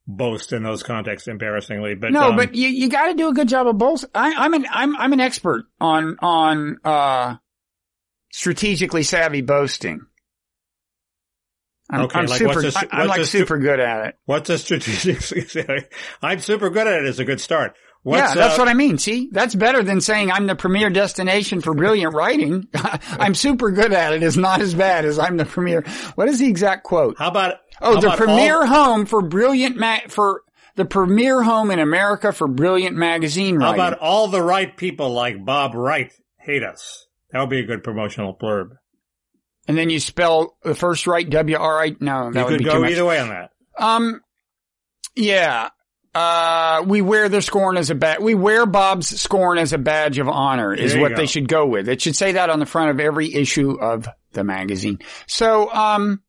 boast 0.07 0.53
in 0.53 0.63
those 0.63 0.83
contexts 0.83 1.29
embarrassingly. 1.29 1.95
But 1.95 2.13
no, 2.13 2.31
um, 2.31 2.37
but 2.37 2.55
you 2.55 2.69
you 2.69 2.89
got 2.89 3.09
to 3.09 3.15
do 3.15 3.29
a 3.29 3.33
good 3.35 3.49
job 3.49 3.67
of 3.67 3.79
both. 3.79 4.05
I, 4.15 4.35
I'm 4.37 4.55
an 4.55 4.67
I'm 4.71 4.97
I'm 4.97 5.13
an 5.13 5.21
expert 5.21 5.65
on 5.81 6.17
on 6.21 6.79
uh, 6.85 7.37
strategically 8.33 9.03
savvy 9.03 9.43
boasting. 9.43 10.07
I'm, 11.91 12.03
Okay, 12.03 12.21
I'm 12.21 12.27
like 12.27 12.39
super. 12.39 12.63
what's 12.63 12.77
a- 12.77 12.79
I- 12.79 12.89
I'm 13.03 13.09
what's 13.09 13.19
like 13.19 13.27
super 13.27 13.59
good 13.59 13.81
at 13.81 14.07
it. 14.07 14.15
what's 14.25 14.49
a 14.51 14.59
strategic? 14.59 15.21
Savvy? 15.21 15.85
I'm 16.23 16.41
super 16.41 16.71
good 16.71 16.87
at 16.87 17.03
it. 17.03 17.07
Is 17.07 17.19
a 17.21 17.25
good 17.25 17.41
start. 17.41 17.75
What's, 18.05 18.35
yeah, 18.35 18.35
that's 18.35 18.59
uh, 18.59 18.63
what 18.63 18.69
I 18.69 18.75
mean. 18.75 18.99
See, 18.99 19.29
that's 19.31 19.55
better 19.55 19.85
than 19.85 20.01
saying 20.01 20.33
I'm 20.33 20.49
the 20.49 20.57
premier 20.57 20.91
destination 20.91 21.61
for 21.61 21.73
brilliant 21.73 22.15
writing. 22.15 22.67
I'm 22.75 23.35
super 23.35 23.71
good 23.71 23.93
at 23.93 24.13
it 24.13 24.25
is 24.25 24.37
not 24.37 24.61
as 24.61 24.75
bad 24.75 25.05
as 25.05 25.21
I'm 25.21 25.37
the 25.37 25.45
premier. 25.45 25.83
What 26.17 26.29
is 26.29 26.41
the 26.41 26.49
exact 26.49 26.83
quote? 26.83 27.17
How 27.17 27.29
about 27.29 27.57
Oh, 27.83 27.95
how 27.95 28.01
the 28.01 28.11
premier 28.17 28.59
all- 28.61 28.67
home 28.67 29.07
for 29.07 29.23
brilliant 29.23 29.77
ma- 29.77 29.99
for 30.09 30.43
the 30.77 30.85
premier 30.85 31.43
home 31.43 31.71
in 31.71 31.79
America 31.79 32.33
for 32.33 32.49
brilliant 32.49 32.97
magazine 32.97 33.61
How 33.61 33.75
about 33.75 33.99
all 33.99 34.29
the 34.29 34.43
right 34.43 34.75
people 34.77 35.11
like 35.11 35.45
Bob 35.45 35.75
Wright 35.75 36.13
hate 36.39 36.63
us? 36.63 37.07
That 37.31 37.41
would 37.41 37.51
be 37.51 37.61
a 37.61 37.65
good 37.67 37.83
promotional 37.85 38.35
blurb. 38.35 38.71
and 39.69 39.77
then 39.79 39.91
you 39.91 40.01
spell 40.01 40.57
the 40.63 40.75
first 40.75 41.07
right 41.07 41.29
W 41.29 41.57
R 41.57 41.83
I. 41.83 41.97
No, 42.01 42.31
that 42.33 42.39
You 42.39 42.45
would 42.45 42.51
could 42.53 42.59
be 42.59 42.65
go 42.65 42.73
too 42.75 42.81
much. 42.83 42.91
either 42.93 43.05
way 43.05 43.19
on 43.21 43.29
that. 43.31 43.51
Um, 43.79 44.21
yeah. 45.17 45.69
Uh, 46.15 46.85
we 46.87 47.01
wear 47.01 47.31
their 47.31 47.41
scorn 47.41 47.79
as 47.79 47.89
a 47.89 47.95
badge. 47.95 48.21
We 48.21 48.35
wear 48.35 48.67
Bob's 48.67 49.19
scorn 49.19 49.57
as 49.57 49.73
a 49.73 49.79
badge 49.79 50.19
of 50.19 50.29
honor 50.29 50.75
is 50.75 50.95
what 50.95 51.11
go. 51.13 51.17
they 51.17 51.27
should 51.27 51.49
go 51.49 51.67
with. 51.67 51.89
It 51.89 52.03
should 52.03 52.17
say 52.17 52.33
that 52.33 52.51
on 52.51 52.59
the 52.59 52.67
front 52.67 52.91
of 52.91 53.01
every 53.01 53.33
issue 53.33 53.79
of 53.81 54.07
the 54.33 54.45
magazine. 54.45 54.99
So, 55.27 55.73
um, 55.73 56.21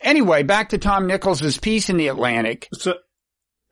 anyway, 0.00 0.42
back 0.42 0.70
to 0.70 0.78
Tom 0.78 1.06
Nichols' 1.06 1.58
piece 1.58 1.90
in 1.90 1.96
the 1.96 2.08
Atlantic. 2.08 2.68
So, 2.72 2.94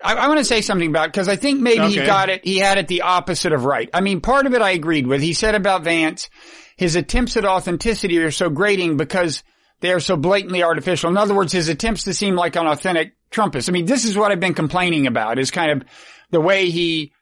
I, 0.02 0.14
I 0.14 0.28
want 0.28 0.38
to 0.38 0.44
say 0.44 0.60
something 0.60 0.88
about 0.88 1.12
because 1.12 1.28
I 1.28 1.36
think 1.36 1.60
maybe 1.60 1.88
he 1.88 1.96
got 1.96 2.28
it. 2.28 2.44
He 2.44 2.58
had 2.58 2.78
it 2.78 2.88
the 2.88 3.02
opposite 3.02 3.52
of 3.52 3.64
right. 3.64 3.90
I 3.92 4.00
mean, 4.00 4.20
part 4.20 4.46
of 4.46 4.54
it 4.54 4.62
I 4.62 4.70
agreed 4.70 5.06
with. 5.06 5.20
He 5.20 5.32
said 5.32 5.54
about 5.54 5.82
Vance, 5.82 6.30
his 6.76 6.96
attempts 6.96 7.36
at 7.36 7.44
authenticity 7.44 8.18
are 8.18 8.30
so 8.30 8.50
grating 8.50 8.96
because 8.96 9.42
they 9.80 9.92
are 9.92 10.00
so 10.00 10.16
blatantly 10.16 10.62
artificial. 10.62 11.10
In 11.10 11.16
other 11.16 11.34
words, 11.34 11.52
his 11.52 11.68
attempts 11.68 12.04
to 12.04 12.14
seem 12.14 12.36
like 12.36 12.56
an 12.56 12.66
authentic 12.66 13.14
Trumpist. 13.30 13.68
I 13.68 13.72
mean, 13.72 13.86
this 13.86 14.04
is 14.04 14.16
what 14.16 14.32
I've 14.32 14.40
been 14.40 14.54
complaining 14.54 15.06
about 15.06 15.38
is 15.38 15.50
kind 15.50 15.70
of 15.70 15.88
the 16.30 16.40
way 16.40 16.70
he, 16.70 17.12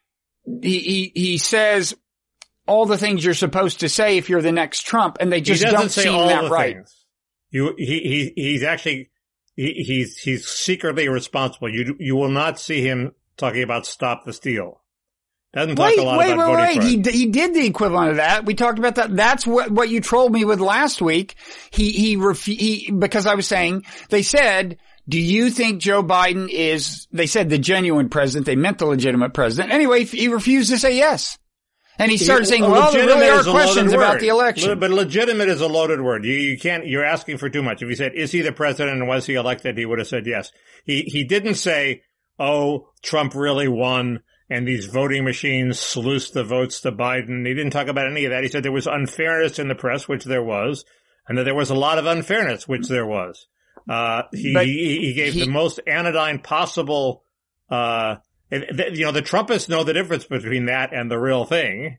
he, 0.63 0.79
he, 0.79 1.13
he 1.15 1.39
says 1.39 1.95
all 2.67 2.87
the 2.87 2.99
things 2.99 3.25
you're 3.25 3.35
supposed 3.35 3.81
to 3.81 3.89
say 3.89 4.17
if 4.19 4.29
you're 4.29 4.43
the 4.43 4.53
next 4.53 4.83
Trump 4.83 5.19
and 5.21 5.33
they 5.33 5.41
just 5.41 5.63
don't 5.63 5.91
seem 5.91 6.27
that 6.29 6.51
right. 6.51 6.77
You, 7.57 7.75
he, 7.79 8.01
he, 8.01 8.33
he's 8.37 8.63
actually, 8.63 9.09
he, 9.55 9.73
he's, 9.83 10.19
he's 10.19 10.47
secretly 10.47 11.09
responsible. 11.09 11.71
You, 11.71 11.97
you 11.99 12.15
will 12.15 12.29
not 12.29 12.61
see 12.61 12.83
him 12.83 13.13
talking 13.39 13.63
about 13.63 13.87
stop 13.87 14.27
the 14.27 14.35
steal. 14.35 14.83
Doesn't 15.55 15.77
talk 15.77 15.87
Wait, 15.87 15.99
a 15.99 16.03
lot 16.03 16.19
wait, 16.19 16.33
about 16.33 16.51
wait, 16.51 16.75
voting 16.75 17.03
wait. 17.03 17.07
He, 17.07 17.19
he 17.21 17.27
did 17.31 17.55
the 17.55 17.65
equivalent 17.65 18.11
of 18.11 18.17
that. 18.17 18.45
We 18.45 18.53
talked 18.53 18.79
about 18.79 18.97
that. 18.97 19.17
That's 19.17 19.47
what, 19.47 19.71
what 19.71 19.89
you 19.89 20.03
trolled 20.03 20.33
me 20.33 20.45
with 20.45 20.61
last 20.61 21.01
week. 21.01 21.37
He, 21.71 21.93
he, 21.93 22.19
refu- 22.19 22.61
he, 22.61 22.91
because 22.91 23.25
I 23.27 23.37
was 23.37 23.47
saying, 23.47 23.87
they 24.11 24.23
said, 24.23 24.77
do 25.09 25.19
you 25.19 25.49
think 25.49 25.81
Joe 25.81 26.03
Biden 26.03 26.51
is, 26.51 27.09
they 27.11 27.27
said 27.27 27.49
the 27.49 27.57
genuine 27.57 28.11
president, 28.11 28.45
they 28.45 28.57
meant 28.57 28.77
the 28.77 28.85
legitimate 28.85 29.33
president. 29.33 29.73
Anyway, 29.73 30.05
he 30.05 30.29
refused 30.29 30.69
to 30.73 30.79
say 30.79 30.99
yes. 30.99 31.39
And 31.99 32.11
he 32.11 32.19
started 32.19 32.47
saying, 32.47 32.63
well, 32.63 32.93
there 32.93 33.03
legitimate 33.07 33.25
really 33.25 33.31
are 33.31 33.41
is 33.41 33.47
a 33.47 33.51
loaded 33.53 33.65
questions 33.65 33.93
about 33.93 34.21
the 34.21 34.29
election. 34.29 34.79
But 34.79 34.91
legitimate 34.91 35.49
is 35.49 35.61
a 35.61 35.67
loaded 35.67 36.01
word. 36.01 36.25
You, 36.25 36.35
you 36.35 36.59
can't, 36.59 36.87
you're 36.87 37.05
asking 37.05 37.39
for 37.39 37.49
too 37.49 37.63
much. 37.63 37.83
If 37.83 37.89
he 37.89 37.95
said, 37.95 38.13
is 38.15 38.33
he 38.33 38.43
the 38.43 38.53
president 38.53 38.99
and 38.99 39.09
was 39.09 39.27
he 39.27 39.35
elected? 39.35 39.79
He 39.79 39.87
would 39.87 39.99
have 39.99 40.09
said 40.09 40.27
yes. 40.27 40.53
He, 40.85 41.03
he 41.03 41.25
didn't 41.25 41.55
say, 41.55 42.03
oh, 42.39 42.91
Trump 43.03 43.35
really 43.35 43.69
won 43.69 44.21
and 44.49 44.67
these 44.67 44.87
voting 44.87 45.25
machines 45.25 45.79
sluiced 45.79 46.35
the 46.35 46.45
votes 46.45 46.81
to 46.83 46.93
Biden. 46.93 47.47
He 47.47 47.55
didn't 47.55 47.73
talk 47.73 47.89
about 47.89 48.07
any 48.07 48.27
of 48.27 48.31
that. 48.31 48.43
He 48.43 48.49
said 48.49 48.63
there 48.63 48.73
was 48.73 48.87
unfairness 48.87 49.59
in 49.59 49.69
the 49.69 49.75
press, 49.75 50.07
which 50.07 50.25
there 50.25 50.43
was, 50.43 50.85
and 51.29 51.37
that 51.39 51.45
there 51.45 51.55
was 51.55 51.71
a 51.71 51.75
lot 51.75 51.99
of 51.99 52.07
unfairness, 52.07 52.69
which 52.69 52.89
there 52.89 53.07
was. 53.07 53.47
Uh, 53.89 54.23
he, 54.33 54.53
he, 54.55 54.99
he 55.07 55.15
gave 55.15 55.33
he- 55.35 55.41
the 55.41 55.51
most 55.51 55.81
anodyne 55.87 56.39
possible, 56.41 57.25
uh, 57.71 58.17
and 58.17 58.17
th- 58.17 58.25
you 58.51 59.05
know, 59.05 59.13
the 59.13 59.23
Trumpists 59.23 59.69
know 59.69 59.85
the 59.85 59.93
difference 59.93 60.25
between 60.25 60.67
that 60.67 60.93
and 60.93 61.11
the 61.11 61.19
real 61.19 61.45
thing. 61.45 61.99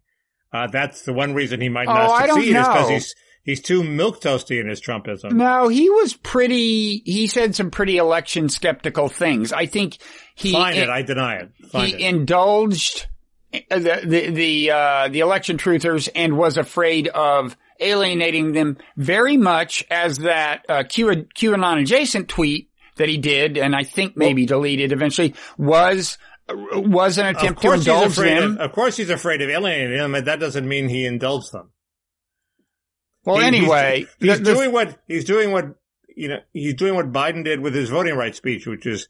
Uh, 0.53 0.67
that's 0.67 1.03
the 1.03 1.13
one 1.13 1.33
reason 1.33 1.59
he 1.59 1.69
might 1.69 1.87
Oh, 1.87 1.93
not 1.93 2.25
don't 2.27 2.35
succeed 2.35 2.55
is 2.55 2.67
because 2.67 2.89
he's 2.89 3.15
he's 3.43 3.61
too 3.61 3.83
milk 3.83 4.21
toasty 4.21 4.59
in 4.61 4.67
his 4.67 4.81
Trumpism. 4.81 5.31
No, 5.33 5.67
he 5.67 5.89
was 5.89 6.13
pretty, 6.13 7.01
he 7.05 7.27
said 7.27 7.55
some 7.55 7.71
pretty 7.71 7.97
election 7.97 8.49
skeptical 8.49 9.09
things. 9.09 9.51
I 9.51 9.65
think 9.65 9.97
he, 10.35 10.53
Find 10.53 10.77
it. 10.77 10.89
I 10.89 11.01
deny 11.01 11.35
it. 11.35 11.49
Find 11.69 11.87
he 11.87 11.93
it. 11.95 11.99
indulged 12.15 13.07
the 13.51 14.01
the 14.05 14.29
the, 14.31 14.71
uh, 14.71 15.07
the 15.09 15.19
election 15.19 15.57
truthers 15.57 16.09
and 16.15 16.37
was 16.37 16.57
afraid 16.57 17.07
of 17.07 17.57
alienating 17.79 18.53
them 18.53 18.77
very 18.95 19.37
much 19.37 19.85
as 19.91 20.19
that 20.19 20.65
uh, 20.69 20.83
Q, 20.83 21.27
QAnon 21.35 21.81
adjacent 21.81 22.27
tweet 22.27 22.69
that 22.97 23.07
he 23.09 23.17
did, 23.17 23.57
and 23.57 23.75
I 23.75 23.83
think 23.83 24.17
maybe 24.17 24.45
deleted 24.45 24.91
eventually 24.91 25.35
was 25.57 26.17
was 26.49 27.17
an 27.17 27.25
attempt 27.27 27.61
to 27.61 27.71
indulge 27.73 28.15
them. 28.15 28.53
Of, 28.53 28.59
of 28.59 28.71
course, 28.71 28.97
he's 28.97 29.09
afraid 29.09 29.41
of 29.41 29.49
alienating 29.49 29.97
them, 29.97 30.11
but 30.13 30.25
that 30.25 30.39
doesn't 30.39 30.67
mean 30.67 30.87
he 30.89 31.05
indulged 31.05 31.51
them. 31.51 31.71
well, 33.25 33.37
He- 33.39 33.45
anyway, 33.45 34.05
he's, 34.19 34.39
the- 34.41 34.53
doing 34.53 34.71
what 34.71 34.97
he's 35.07 35.25
doing 35.25 35.51
what 35.51 35.75
you 36.15 36.29
know 36.29 36.39
he's 36.53 36.73
doing 36.75 36.95
what 36.95 37.11
Biden 37.11 37.43
did 37.43 37.59
with 37.59 37.75
his 37.75 37.89
voting 37.89 38.15
rights 38.15 38.37
speech, 38.37 38.65
which 38.65 38.85
is 38.85 39.07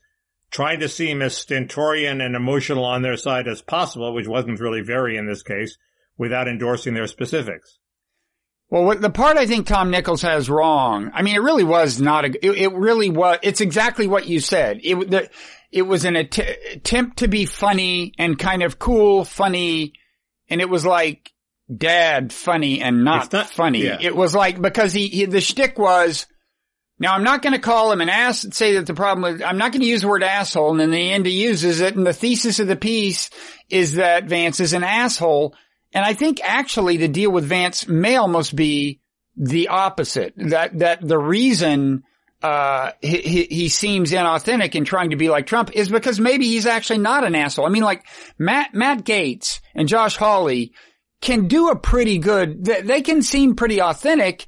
trying 0.51 0.79
to 0.79 0.89
seem 0.89 1.21
as 1.21 1.35
stentorian 1.35 2.21
and 2.21 2.35
emotional 2.35 2.85
on 2.85 3.01
their 3.01 3.17
side 3.17 3.47
as 3.47 3.61
possible, 3.61 4.13
which 4.13 4.27
wasn't 4.27 4.59
really 4.59 4.81
very 4.81 5.17
in 5.17 5.27
this 5.27 5.43
case, 5.43 5.77
without 6.17 6.47
endorsing 6.47 6.93
their 6.93 7.07
specifics. 7.07 7.77
Well, 8.69 8.83
what, 8.83 8.99
the 8.99 9.09
part 9.09 9.37
I 9.37 9.45
think 9.45 9.65
Tom 9.65 9.91
Nichols 9.91 10.21
has 10.23 10.49
wrong. 10.49 11.09
I 11.13 11.21
mean, 11.21 11.35
it 11.35 11.41
really 11.41 11.63
was 11.63 12.01
not 12.01 12.25
a. 12.25 12.45
It, 12.45 12.57
it 12.57 12.73
really 12.73 13.09
was. 13.09 13.39
It's 13.41 13.61
exactly 13.61 14.07
what 14.07 14.27
you 14.27 14.41
said. 14.41 14.81
It 14.83 15.09
the, 15.09 15.29
it 15.71 15.83
was 15.83 16.05
an 16.05 16.15
att- 16.15 16.57
attempt 16.73 17.17
to 17.19 17.27
be 17.27 17.45
funny 17.45 18.13
and 18.17 18.37
kind 18.39 18.63
of 18.63 18.79
cool, 18.79 19.25
funny, 19.25 19.93
and 20.49 20.61
it 20.61 20.69
was 20.69 20.85
like 20.85 21.31
dad 21.75 22.31
funny 22.31 22.81
and 22.81 23.03
not, 23.03 23.31
not- 23.33 23.49
funny. 23.49 23.83
yeah. 23.83 23.97
It 23.99 24.15
was 24.15 24.33
like 24.33 24.61
because 24.61 24.93
he, 24.93 25.07
he 25.07 25.25
the 25.25 25.41
shtick 25.41 25.77
was. 25.77 26.27
Now 26.99 27.13
I'm 27.13 27.23
not 27.23 27.43
going 27.43 27.53
to 27.53 27.59
call 27.59 27.91
him 27.91 28.01
an 28.01 28.09
ass 28.09 28.43
and 28.43 28.51
say 28.53 28.73
that 28.73 28.87
the 28.87 28.95
problem 28.95 29.35
is 29.35 29.41
I'm 29.43 29.59
not 29.59 29.71
going 29.71 29.81
to 29.83 29.87
use 29.87 30.01
the 30.01 30.07
word 30.07 30.23
asshole 30.23 30.71
and 30.71 30.81
in 30.81 30.89
the 30.89 31.11
end 31.11 31.27
he 31.27 31.43
uses 31.43 31.79
it 31.79 31.95
and 31.95 32.07
the 32.07 32.11
thesis 32.13 32.59
of 32.59 32.65
the 32.65 32.75
piece 32.75 33.29
is 33.69 33.93
that 33.95 34.23
Vance 34.23 34.59
is 34.59 34.73
an 34.73 34.83
asshole 34.83 35.53
and 35.93 36.03
I 36.03 36.13
think 36.15 36.39
actually 36.43 36.97
the 36.97 37.07
deal 37.07 37.31
with 37.31 37.45
Vance 37.45 37.87
may 37.87 38.15
almost 38.15 38.55
be 38.55 38.99
the 39.35 39.67
opposite. 39.67 40.33
That, 40.37 40.79
that 40.79 41.07
the 41.07 41.19
reason, 41.19 42.01
uh, 42.47 42.91
he, 43.01 43.17
he, 43.17 43.43
he 43.43 43.69
seems 43.69 44.11
inauthentic 44.11 44.73
in 44.75 44.85
trying 44.85 45.09
to 45.09 45.15
be 45.17 45.29
like 45.29 45.47
Trump 45.47 45.71
is 45.73 45.89
because 45.89 46.19
maybe 46.19 46.45
he's 46.47 46.65
actually 46.65 46.99
not 46.99 47.23
an 47.25 47.35
asshole. 47.35 47.65
I 47.65 47.69
mean, 47.69 47.83
like 47.83 48.05
Matt, 48.37 48.73
Matt 48.73 49.03
Gaetz 49.03 49.59
and 49.75 49.87
Josh 49.87 50.15
Hawley 50.15 50.71
can 51.21 51.47
do 51.47 51.69
a 51.69 51.75
pretty 51.75 52.19
good, 52.19 52.63
they, 52.63 52.81
they 52.81 53.01
can 53.01 53.21
seem 53.21 53.55
pretty 53.55 53.81
authentic. 53.81 54.45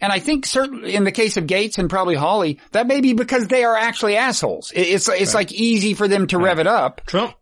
And 0.00 0.12
I 0.12 0.18
think 0.18 0.46
certainly 0.46 0.94
in 0.94 1.04
the 1.04 1.12
case 1.12 1.36
of 1.36 1.44
Gaetz 1.44 1.78
and 1.78 1.90
probably 1.90 2.14
Hawley, 2.14 2.60
that 2.72 2.86
may 2.86 3.00
be 3.00 3.12
because 3.14 3.48
they 3.48 3.64
are 3.64 3.76
actually 3.76 4.16
assholes. 4.16 4.70
It, 4.72 4.82
it's, 4.82 5.08
it's 5.08 5.34
Right. 5.34 5.40
like 5.40 5.52
easy 5.52 5.94
for 5.94 6.06
them 6.08 6.26
to 6.28 6.38
rev 6.38 6.58
it 6.58 6.66
up. 6.66 7.04
Trump, 7.06 7.34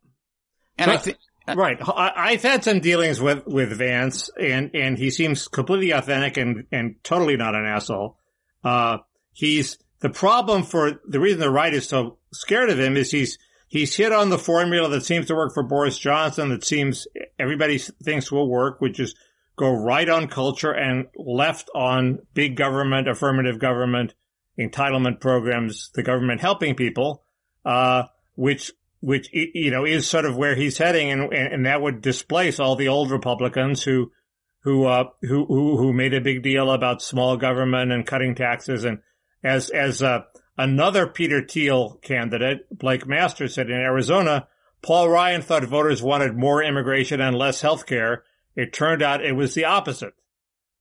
And 0.78 0.90
I 0.90 0.96
think, 0.96 1.18
right. 1.54 1.76
I, 1.82 2.12
I've 2.16 2.42
had 2.42 2.64
some 2.64 2.80
dealings 2.80 3.20
with, 3.20 3.46
with 3.46 3.76
Vance 3.76 4.30
and, 4.40 4.70
and 4.74 4.96
he 4.96 5.11
seems 5.11 5.48
completely 5.48 5.90
authentic 5.90 6.36
and, 6.36 6.64
and 6.72 6.96
totally 7.04 7.36
not 7.36 7.54
an 7.54 7.66
asshole. 7.66 8.16
Uh, 8.64 8.98
he's 9.34 9.78
the 10.01 10.11
problem 10.11 10.62
for 10.62 11.01
the 11.07 11.20
reason 11.20 11.40
the 11.40 11.51
right 11.51 11.74
is 11.74 11.88
so 11.88 12.18
scared 12.32 12.70
of 12.70 12.78
him 12.78 12.96
is 12.96 13.11
he's, 13.11 13.38
he's 13.66 13.96
hit 13.96 14.12
on 14.12 14.30
the 14.30 14.38
formula 14.38 14.88
that 14.90 15.05
seems 15.05 15.26
to 15.26 15.34
work 15.34 15.53
for 15.53 15.62
Boris 15.62 15.99
Johnson 15.99 16.51
that 16.51 16.64
seems 16.64 17.07
everybody 17.38 17.78
thinks 17.78 18.30
will 18.30 18.49
work, 18.49 18.80
which 18.80 19.01
is 19.01 19.14
go 19.57 19.70
right 19.70 20.09
on 20.09 20.28
culture 20.28 20.72
and 20.72 21.07
left 21.16 21.68
on 21.74 22.20
big 22.32 22.57
government, 22.57 23.09
affirmative 23.09 23.59
government, 23.59 24.14
entitlement 24.59 25.20
programs, 25.20 25.90
the 25.94 26.03
government 26.03 26.40
helping 26.40 26.74
people, 26.74 27.24
uh, 27.64 28.05
which, 28.36 28.72
which, 29.01 29.28
you 29.32 29.70
know, 29.70 29.84
is 29.84 30.09
sort 30.09 30.24
of 30.24 30.36
where 30.36 30.55
he's 30.55 30.78
heading. 30.78 31.11
And, 31.11 31.32
and, 31.32 31.66
that 31.66 31.82
would 31.82 32.01
displace 32.01 32.59
all 32.59 32.76
the 32.76 32.88
old 32.88 33.11
Republicans 33.11 33.82
who, 33.82 34.12
who, 34.61 34.86
uh, 34.86 35.05
who, 35.22 35.44
who 35.46 35.92
made 35.92 36.14
a 36.14 36.20
big 36.20 36.42
deal 36.42 36.70
about 36.70 37.03
small 37.03 37.36
government 37.36 37.92
and 37.92 38.07
cutting 38.07 38.34
taxes. 38.34 38.84
And 38.84 39.01
as, 39.43 39.70
as, 39.70 40.03
uh, 40.03 40.22
another 40.59 41.07
Peter 41.07 41.47
Thiel 41.47 41.99
candidate, 42.03 42.66
Blake 42.76 43.07
Masters 43.07 43.55
said 43.55 43.70
in 43.70 43.76
Arizona, 43.76 44.49
Paul 44.82 45.09
Ryan 45.09 45.43
thought 45.43 45.64
voters 45.64 46.03
wanted 46.03 46.36
more 46.36 46.62
immigration 46.62 47.20
and 47.20 47.36
less 47.36 47.61
health 47.61 47.86
care. 47.86 48.24
It 48.57 48.72
turned 48.72 49.03
out 49.03 49.24
it 49.24 49.32
was 49.32 49.55
the 49.55 49.64
opposite. 49.64 50.14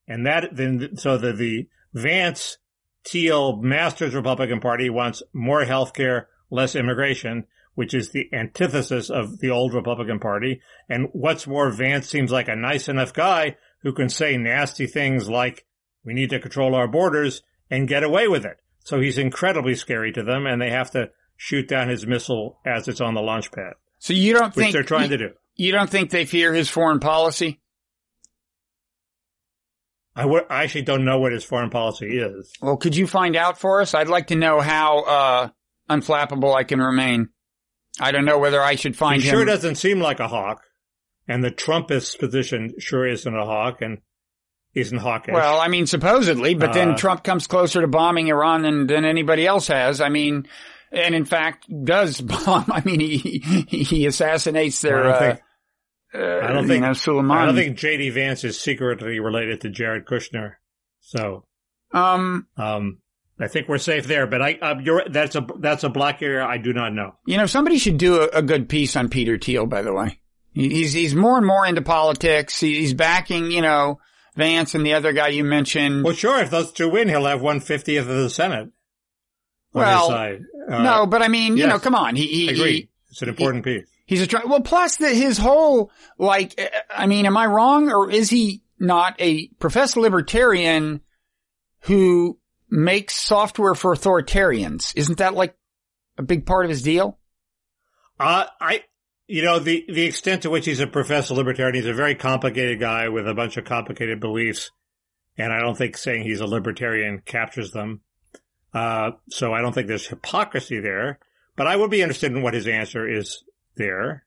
And 0.07 0.25
that 0.25 0.49
then, 0.51 0.97
so 0.97 1.17
the, 1.17 1.33
the 1.33 1.67
Vance 1.93 2.57
Thiel 3.05 3.57
Masters 3.57 4.15
Republican 4.15 4.59
Party 4.59 4.89
wants 4.89 5.23
more 5.33 5.63
health 5.63 5.93
care, 5.93 6.27
less 6.49 6.75
immigration, 6.75 7.45
which 7.75 7.93
is 7.93 8.11
the 8.11 8.27
antithesis 8.33 9.09
of 9.09 9.39
the 9.39 9.49
old 9.49 9.73
Republican 9.73 10.19
Party. 10.19 10.61
And 10.89 11.09
what's 11.11 11.45
more, 11.45 11.69
Vance 11.69 12.09
seems 12.09 12.31
like 12.31 12.47
a 12.47 12.55
nice 12.55 12.87
enough 12.89 13.13
guy 13.13 13.57
who 13.83 13.93
can 13.93 14.09
say 14.09 14.37
nasty 14.37 14.87
things 14.87 15.29
like, 15.29 15.65
we 16.03 16.13
need 16.13 16.29
to 16.31 16.39
control 16.39 16.73
our 16.73 16.87
borders 16.87 17.43
and 17.69 17.87
get 17.87 18.03
away 18.03 18.27
with 18.27 18.45
it. 18.45 18.57
So 18.83 18.99
he's 18.99 19.17
incredibly 19.17 19.75
scary 19.75 20.11
to 20.13 20.23
them 20.23 20.45
and 20.45 20.61
they 20.61 20.69
have 20.69 20.91
to 20.91 21.09
shoot 21.35 21.67
down 21.67 21.89
his 21.89 22.07
missile 22.07 22.59
as 22.65 22.87
it's 22.87 23.01
on 23.01 23.13
the 23.13 23.21
launch 23.21 23.51
pad, 23.51 23.73
so 23.99 24.13
you 24.13 24.33
don't 24.33 24.53
think, 24.55 24.73
they're 24.73 24.81
trying 24.83 25.09
to 25.09 25.17
do. 25.17 25.29
you 25.55 25.71
don't 25.71 25.89
think 25.89 26.09
they 26.09 26.25
fear 26.25 26.53
his 26.53 26.69
foreign 26.69 26.99
policy? 26.99 27.59
I 30.15 30.21
w- 30.23 30.45
I 30.49 30.63
actually 30.63 30.81
don't 30.81 31.05
know 31.05 31.19
what 31.19 31.31
his 31.31 31.43
foreign 31.43 31.69
policy 31.69 32.17
is. 32.17 32.51
Well, 32.59 32.77
could 32.77 32.95
you 32.95 33.05
find 33.05 33.35
out 33.35 33.59
for 33.59 33.81
us? 33.81 33.93
I'd 33.93 34.07
like 34.07 34.27
to 34.27 34.35
know 34.35 34.61
how, 34.61 34.99
uh, 35.03 35.49
unflappable 35.89 36.55
I 36.55 36.63
can 36.63 36.79
remain. 36.79 37.29
I 37.99 38.11
don't 38.11 38.25
know 38.25 38.39
whether 38.39 38.61
I 38.61 38.75
should 38.75 38.95
find 38.97 39.21
he 39.21 39.29
him. 39.29 39.35
sure 39.35 39.45
doesn't 39.45 39.75
seem 39.75 39.99
like 39.99 40.19
a 40.19 40.27
hawk. 40.27 40.61
And 41.27 41.43
the 41.43 41.51
Trumpist 41.51 42.17
position 42.19 42.73
sure 42.79 43.05
isn't 43.05 43.35
a 43.35 43.45
hawk 43.45 43.81
and 43.81 43.99
isn't 44.77 44.97
hawkish. 44.97 45.33
Well, 45.33 45.59
I 45.59 45.67
mean, 45.67 45.87
supposedly, 45.87 46.53
but 46.55 46.73
then 46.73 46.91
Uh, 46.91 46.97
Trump 46.97 47.23
comes 47.23 47.47
closer 47.47 47.81
to 47.81 47.87
bombing 47.87 48.27
Iran 48.27 48.61
than, 48.61 48.87
than 48.87 49.05
anybody 49.05 49.45
else 49.45 49.67
has. 49.67 49.99
I 50.01 50.09
mean, 50.09 50.47
and 50.91 51.13
in 51.15 51.25
fact 51.25 51.65
does 51.83 52.21
bomb. 52.45 52.65
I 52.71 52.81
mean, 52.85 52.99
he, 52.99 53.19
he, 53.67 54.05
assassinates 54.05 54.81
their, 54.81 54.99
I 54.99 55.03
don't 55.03 55.13
uh, 55.13 55.19
think- 55.19 55.39
uh, 56.13 56.39
I 56.47 56.53
don't 56.53 56.67
think- 56.67 56.83
know, 56.83 56.91
Soleimani. 56.91 57.31
I 57.37 57.45
don't 57.45 57.55
think 57.55 57.77
JD 57.77 58.13
Vance 58.13 58.43
is 58.43 58.59
secretly 58.59 59.19
related 59.19 59.61
to 59.61 59.69
Jared 59.69 60.05
Kushner. 60.05 60.53
So, 61.01 61.43
um, 61.93 62.47
um, 62.57 62.99
I 63.39 63.47
think 63.47 63.67
we're 63.67 63.77
safe 63.77 64.07
there, 64.07 64.25
but 64.27 64.41
I, 64.41 64.53
uh, 64.61 64.75
you're, 64.81 65.03
that's 65.09 65.35
a, 65.35 65.45
that's 65.59 65.83
a 65.83 65.89
black 65.89 66.21
area 66.21 66.43
I 66.45 66.57
do 66.57 66.73
not 66.73 66.93
know. 66.93 67.11
you 67.25 67.37
know, 67.37 67.45
somebody 67.45 67.77
should 67.77 67.97
do 67.97 68.21
a, 68.21 68.27
a 68.37 68.41
good 68.41 68.67
piece 68.69 68.95
on 68.95 69.09
Peter 69.09 69.37
Thiel, 69.37 69.65
by 69.67 69.81
the 69.83 69.93
way. 69.93 70.19
He's, 70.53 70.91
he's 70.93 71.13
more 71.13 71.37
and 71.37 71.45
more 71.45 71.67
into 71.67 71.83
politics. 71.83 72.59
He's 72.59 72.95
backing, 72.95 73.51
you 73.51 73.61
know, 73.61 73.99
Vance 74.37 74.75
and 74.75 74.85
the 74.85 74.93
other 74.93 75.11
guy 75.11 75.29
you 75.29 75.43
mentioned. 75.43 76.03
Well, 76.03 76.13
sure, 76.13 76.39
if 76.39 76.49
those 76.49 76.71
two 76.71 76.89
win, 76.89 77.09
he'll 77.09 77.25
have 77.25 77.41
one 77.41 77.59
fiftieth 77.59 78.07
of 78.07 78.15
the 78.15 78.29
Senate. 78.29 78.69
on 78.69 78.71
Well, 79.73 79.99
his 79.99 80.07
side. 80.07 80.41
Uh, 80.69 80.83
no, 80.83 81.05
but 81.07 81.21
I 81.21 81.27
mean, 81.27 81.57
you 81.57 81.67
know, 81.67 81.79
come 81.79 81.95
on. 81.95 82.15
He, 82.15 82.27
he, 82.27 82.49
I 82.49 82.53
he, 82.53 82.59
agree. 82.59 82.89
It's 83.09 83.21
an 83.21 83.29
important 83.29 83.65
piece. 83.65 83.87
He's 84.05 84.21
a 84.21 84.27
try. 84.27 84.43
Well, 84.45 84.61
plus 84.61 84.97
that 84.97 85.13
his 85.15 85.37
whole 85.37 85.91
like, 86.17 86.59
uh, 86.59 86.67
I 86.89 87.07
mean, 87.07 87.25
am 87.25 87.35
I 87.35 87.45
wrong 87.47 87.91
or 87.91 88.09
is 88.09 88.29
he 88.29 88.63
not 88.79 89.15
a 89.19 89.47
professed 89.59 89.97
libertarian 89.97 91.01
who 91.81 92.37
makes 92.69 93.15
software 93.15 93.75
for 93.75 93.95
authoritarians? 93.95 94.93
Isn't 94.95 95.17
that 95.17 95.33
like 95.33 95.55
a 96.17 96.23
big 96.23 96.45
part 96.45 96.65
of 96.65 96.69
his 96.69 96.83
deal? 96.83 97.17
Uh, 98.19 98.45
I, 98.61 98.83
you 99.27 99.43
know, 99.43 99.59
the, 99.59 99.85
the 99.87 100.05
extent 100.05 100.43
to 100.43 100.49
which 100.49 100.65
he's 100.65 100.79
a 100.79 100.87
professed 100.87 101.31
libertarian, 101.31 101.75
he's 101.75 101.85
a 101.85 101.93
very 101.93 102.15
complicated 102.15 102.79
guy 102.79 103.09
with 103.09 103.27
a 103.27 103.33
bunch 103.33 103.57
of 103.57 103.65
complicated 103.65 104.19
beliefs. 104.19 104.71
And 105.37 105.53
I 105.53 105.59
don't 105.59 105.77
think 105.77 105.97
saying 105.97 106.23
he's 106.23 106.39
a 106.39 106.47
libertarian 106.47 107.21
captures 107.25 107.71
them. 107.71 108.01
Uh, 108.73 109.11
so 109.29 109.53
I 109.53 109.61
don't 109.61 109.73
think 109.73 109.87
there's 109.87 110.07
hypocrisy 110.07 110.79
there, 110.79 111.19
but 111.55 111.67
I 111.67 111.75
would 111.75 111.91
be 111.91 112.01
interested 112.01 112.31
in 112.31 112.41
what 112.41 112.53
his 112.53 112.67
answer 112.67 113.07
is 113.07 113.43
there. 113.75 114.25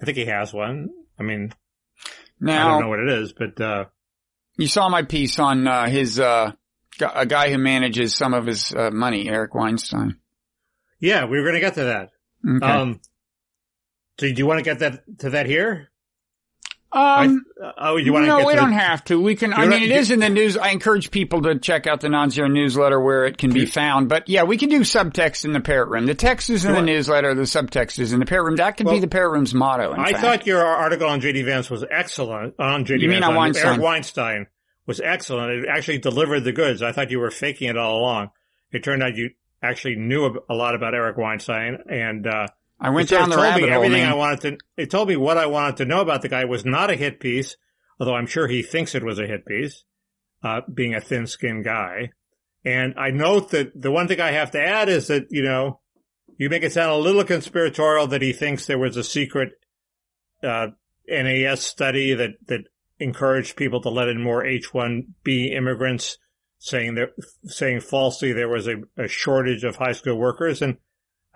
I 0.00 0.04
think 0.04 0.16
he 0.16 0.26
has 0.26 0.52
one. 0.52 0.90
I 1.18 1.22
mean, 1.22 1.52
I 2.46 2.68
don't 2.68 2.82
know 2.82 2.88
what 2.88 3.00
it 3.00 3.08
is, 3.08 3.32
but, 3.32 3.60
uh, 3.60 3.84
you 4.58 4.68
saw 4.68 4.88
my 4.88 5.02
piece 5.02 5.38
on 5.38 5.66
uh, 5.66 5.86
his 5.86 6.18
uh, 6.18 6.52
a 7.00 7.26
guy 7.26 7.50
who 7.50 7.58
manages 7.58 8.14
some 8.14 8.32
of 8.32 8.46
his 8.46 8.72
uh, 8.74 8.90
money, 8.90 9.28
Eric 9.28 9.54
Weinstein. 9.54 10.16
yeah, 10.98 11.26
we 11.26 11.38
were 11.38 11.44
going 11.44 11.54
to 11.56 11.60
get 11.60 11.74
to 11.74 11.84
that. 11.84 12.10
Okay. 12.48 12.66
Um, 12.66 13.00
so 14.18 14.26
do 14.26 14.34
you 14.34 14.46
want 14.46 14.58
to 14.58 14.64
get 14.64 14.78
that 14.80 15.18
to 15.20 15.30
that 15.30 15.46
here? 15.46 15.90
Um, 16.92 17.44
I, 17.62 17.72
oh, 17.90 17.96
you 17.96 18.12
want 18.12 18.22
to 18.24 18.28
no, 18.28 18.38
get 18.38 18.46
we 18.46 18.52
to 18.54 18.60
don't 18.60 18.72
have 18.72 19.04
to. 19.06 19.20
We 19.20 19.34
can. 19.34 19.52
I 19.52 19.62
mean, 19.62 19.70
not- 19.70 19.82
it 19.82 19.90
is 19.90 20.10
in 20.10 20.20
the 20.20 20.30
news. 20.30 20.56
I 20.56 20.70
encourage 20.70 21.10
people 21.10 21.42
to 21.42 21.58
check 21.58 21.86
out 21.86 22.00
the 22.00 22.08
non-zero 22.08 22.48
newsletter 22.48 22.98
where 22.98 23.26
it 23.26 23.36
can 23.36 23.52
be 23.52 23.66
found. 23.66 24.08
But 24.08 24.28
yeah, 24.28 24.44
we 24.44 24.56
can 24.56 24.68
do 24.70 24.80
subtext 24.80 25.44
in 25.44 25.52
the 25.52 25.60
parrot 25.60 25.88
room. 25.90 26.06
The 26.06 26.14
text 26.14 26.48
is 26.48 26.64
in 26.64 26.72
the 26.72 26.80
newsletter. 26.82 27.34
The 27.34 27.42
subtext 27.42 27.98
is 27.98 28.12
in 28.12 28.20
the 28.20 28.24
parrot 28.24 28.44
room. 28.44 28.56
That 28.56 28.76
could 28.78 28.86
be 28.86 29.00
the 29.00 29.08
parrot 29.08 29.32
room's 29.32 29.52
motto. 29.52 29.92
I 29.92 30.12
fact. 30.12 30.20
thought 30.22 30.46
your 30.46 30.64
article 30.64 31.08
on 31.08 31.20
JD 31.20 31.44
Vance 31.44 31.68
was 31.68 31.84
excellent. 31.90 32.54
On 32.58 32.84
JD 32.84 33.00
You 33.00 33.08
mean 33.08 33.20
Vance, 33.20 33.30
on 33.30 33.34
Weinstein? 33.34 33.66
Eric 33.66 33.80
Weinstein 33.80 34.46
was 34.86 35.00
excellent. 35.00 35.50
It 35.50 35.68
actually 35.68 35.98
delivered 35.98 36.40
the 36.44 36.52
goods. 36.52 36.82
I 36.82 36.92
thought 36.92 37.10
you 37.10 37.18
were 37.18 37.32
faking 37.32 37.68
it 37.68 37.76
all 37.76 37.98
along. 37.98 38.30
It 38.72 38.84
turned 38.84 39.02
out 39.02 39.16
you 39.16 39.30
actually 39.62 39.96
knew 39.96 40.24
a- 40.26 40.52
a 40.52 40.54
lot 40.54 40.74
about 40.74 40.94
Eric 40.94 41.16
Weinstein, 41.18 41.78
and 41.90 42.26
uh, 42.26 42.46
I 42.78 42.90
went 42.90 43.08
down 43.08 43.30
the 43.30 43.36
told 43.36 43.46
rabbit 43.46 43.62
me 43.62 43.68
hole. 43.68 43.84
everything 43.84 44.02
man. 44.02 44.12
I 44.12 44.14
wanted 44.14 44.40
to. 44.42 44.58
It 44.76 44.90
told 44.90 45.08
me 45.08 45.16
what 45.16 45.38
I 45.38 45.46
wanted 45.46 45.78
to 45.78 45.84
know 45.86 46.00
about 46.00 46.22
the 46.22 46.28
guy. 46.28 46.44
Was 46.44 46.64
not 46.64 46.90
a 46.90 46.96
hit 46.96 47.20
piece, 47.20 47.56
although 47.98 48.14
I'm 48.14 48.26
sure 48.26 48.46
he 48.46 48.62
thinks 48.62 48.94
it 48.94 49.04
was 49.04 49.18
a 49.18 49.26
hit 49.26 49.46
piece, 49.46 49.84
uh, 50.42 50.60
being 50.72 50.94
a 50.94 51.00
thin-skinned 51.00 51.64
guy. 51.64 52.10
And 52.64 52.94
I 52.98 53.10
note 53.10 53.50
that 53.52 53.80
the 53.80 53.90
one 53.90 54.08
thing 54.08 54.20
I 54.20 54.32
have 54.32 54.50
to 54.50 54.60
add 54.60 54.88
is 54.88 55.06
that 55.06 55.26
you 55.30 55.42
know 55.42 55.80
you 56.36 56.50
make 56.50 56.62
it 56.62 56.72
sound 56.72 56.92
a 56.92 56.96
little 56.96 57.24
conspiratorial 57.24 58.08
that 58.08 58.22
he 58.22 58.32
thinks 58.32 58.66
there 58.66 58.78
was 58.78 58.96
a 58.96 59.04
secret 59.04 59.52
uh, 60.42 60.68
NAS 61.08 61.62
study 61.62 62.12
that 62.14 62.32
that 62.46 62.64
encouraged 62.98 63.56
people 63.56 63.80
to 63.82 63.90
let 63.90 64.08
in 64.08 64.22
more 64.22 64.44
H-1B 64.44 65.54
immigrants, 65.54 66.18
saying 66.58 66.94
that 66.96 67.10
saying 67.44 67.80
falsely 67.80 68.32
there 68.32 68.48
was 68.48 68.66
a, 68.66 68.76
a 68.96 69.08
shortage 69.08 69.64
of 69.64 69.76
high 69.76 69.92
school 69.92 70.16
workers, 70.16 70.60
and 70.60 70.76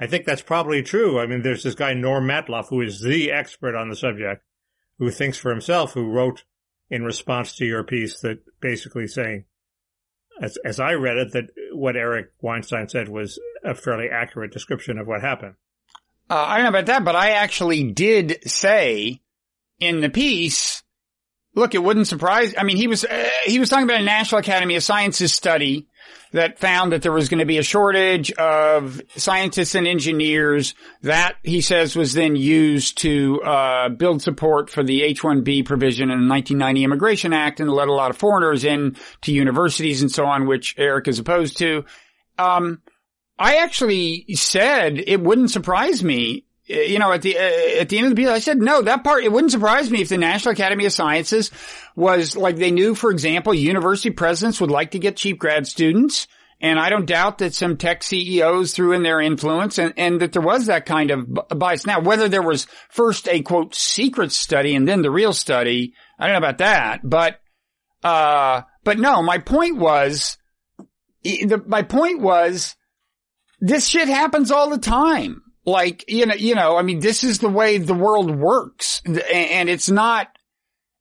I 0.01 0.07
think 0.07 0.24
that's 0.24 0.42
probably 0.42 0.82
true. 0.82 1.20
I 1.20 1.26
mean, 1.26 1.42
there's 1.42 1.62
this 1.62 1.74
guy 1.74 1.92
Norm 1.92 2.26
Matloff 2.26 2.68
who 2.70 2.80
is 2.80 3.03
the 3.03 3.30
expert 3.30 3.76
on 3.76 3.90
the 3.90 3.96
subject, 3.96 4.42
who 4.98 5.11
thinks 5.11 5.36
for 5.36 5.51
himself, 5.51 5.92
who 5.92 6.11
wrote 6.11 6.44
in 6.88 7.05
response 7.05 7.55
to 7.57 7.66
your 7.66 7.84
piece 7.84 8.20
that 8.20 8.38
basically 8.61 9.07
saying, 9.07 9.44
as 10.40 10.57
as 10.64 10.80
I 10.80 10.92
read 10.92 11.18
it, 11.18 11.32
that 11.32 11.51
what 11.72 11.96
Eric 11.96 12.32
Weinstein 12.40 12.88
said 12.88 13.11
was 13.11 13.38
a 13.62 13.74
fairly 13.74 14.09
accurate 14.09 14.53
description 14.53 14.98
of 14.98 15.07
what 15.07 15.20
happened. 15.20 15.55
Uh, 16.30 16.44
I 16.46 16.57
don't 16.57 16.64
know 16.64 16.70
about 16.70 16.86
that, 16.86 17.05
but 17.05 17.16
I 17.16 17.30
actually 17.32 17.92
did 17.92 18.38
say 18.48 19.20
in 19.80 20.01
the 20.01 20.09
piece, 20.09 20.82
look, 21.55 21.74
it 21.74 21.82
wouldn't 21.82 22.07
surprise, 22.07 22.55
I 22.57 22.62
mean, 22.62 22.76
he 22.76 22.86
was, 22.86 23.05
uh, 23.05 23.28
he 23.44 23.59
was 23.59 23.68
talking 23.68 23.84
about 23.84 24.01
a 24.01 24.05
National 24.05 24.40
Academy 24.40 24.76
of 24.76 24.82
Sciences 24.82 25.32
study 25.32 25.86
that 26.32 26.59
found 26.59 26.92
that 26.92 27.03
there 27.03 27.12
was 27.12 27.28
going 27.28 27.40
to 27.40 27.44
be 27.44 27.59
a 27.59 27.62
shortage 27.62 28.30
of 28.32 29.01
scientists 29.16 29.74
and 29.74 29.86
engineers 29.86 30.74
that 31.03 31.36
he 31.42 31.61
says 31.61 31.96
was 31.96 32.12
then 32.14 32.36
used 32.36 32.98
to, 32.98 33.42
uh, 33.42 33.88
build 33.88 34.22
support 34.22 34.70
for 34.70 34.84
the 34.84 35.03
H-1B 35.03 35.66
provision 35.66 36.11
in 36.11 36.20
the 36.20 36.28
1990 36.28 36.84
Immigration 36.84 37.32
Act 37.32 37.59
and 37.59 37.70
let 37.70 37.88
a 37.88 37.92
lot 37.92 38.11
of 38.11 38.16
foreigners 38.16 38.64
in 38.64 38.96
to 39.22 39.32
universities 39.32 40.03
and 40.03 40.11
so 40.11 40.24
on, 40.24 40.46
which 40.46 40.74
Eric 40.78 41.09
is 41.09 41.18
opposed 41.18 41.59
to. 41.59 41.84
um, 42.38 42.80
I 43.40 43.57
actually 43.57 44.26
said 44.34 44.98
it 44.98 45.20
wouldn't 45.22 45.51
surprise 45.51 46.05
me. 46.05 46.44
You 46.70 47.00
know, 47.00 47.10
at 47.10 47.22
the 47.22 47.36
uh, 47.36 47.80
at 47.80 47.88
the 47.88 47.98
end 47.98 48.06
of 48.06 48.10
the 48.10 48.16
piece, 48.16 48.28
I 48.28 48.38
said 48.38 48.58
no. 48.58 48.80
That 48.82 49.02
part 49.02 49.24
it 49.24 49.32
wouldn't 49.32 49.50
surprise 49.50 49.90
me 49.90 50.02
if 50.02 50.08
the 50.08 50.18
National 50.18 50.52
Academy 50.52 50.86
of 50.86 50.92
Sciences 50.92 51.50
was 51.96 52.36
like 52.36 52.56
they 52.56 52.70
knew, 52.70 52.94
for 52.94 53.10
example, 53.10 53.52
university 53.52 54.10
presidents 54.10 54.60
would 54.60 54.70
like 54.70 54.92
to 54.92 55.00
get 55.00 55.16
cheap 55.16 55.38
grad 55.38 55.66
students. 55.66 56.28
And 56.62 56.78
I 56.78 56.90
don't 56.90 57.06
doubt 57.06 57.38
that 57.38 57.54
some 57.54 57.76
tech 57.76 58.02
CEOs 58.02 58.72
threw 58.74 58.92
in 58.92 59.02
their 59.02 59.20
influence 59.20 59.78
and, 59.78 59.94
and 59.96 60.20
that 60.20 60.32
there 60.32 60.42
was 60.42 60.66
that 60.66 60.84
kind 60.84 61.10
of 61.10 61.26
bias. 61.48 61.86
Now, 61.86 62.00
whether 62.00 62.28
there 62.28 62.42
was 62.42 62.66
first 62.90 63.26
a 63.28 63.40
quote 63.40 63.74
secret 63.74 64.30
study 64.30 64.74
and 64.76 64.86
then 64.86 65.00
the 65.00 65.10
real 65.10 65.32
study, 65.32 65.94
I 66.18 66.26
don't 66.26 66.34
know 66.34 66.46
about 66.46 66.58
that, 66.58 67.00
but, 67.02 67.40
uh, 68.04 68.62
but 68.84 68.98
no, 68.98 69.22
my 69.22 69.38
point 69.38 69.78
was, 69.78 70.36
the, 71.24 71.62
my 71.66 71.82
point 71.82 72.20
was, 72.20 72.76
this 73.60 73.88
shit 73.88 74.08
happens 74.08 74.50
all 74.50 74.68
the 74.68 74.78
time. 74.78 75.42
Like, 75.64 76.04
you 76.08 76.26
know, 76.26 76.34
you 76.34 76.54
know, 76.54 76.76
I 76.76 76.82
mean, 76.82 77.00
this 77.00 77.22
is 77.22 77.38
the 77.38 77.48
way 77.48 77.78
the 77.78 77.94
world 77.94 78.34
works 78.34 79.02
and 79.04 79.68
it's 79.68 79.90
not, 79.90 80.28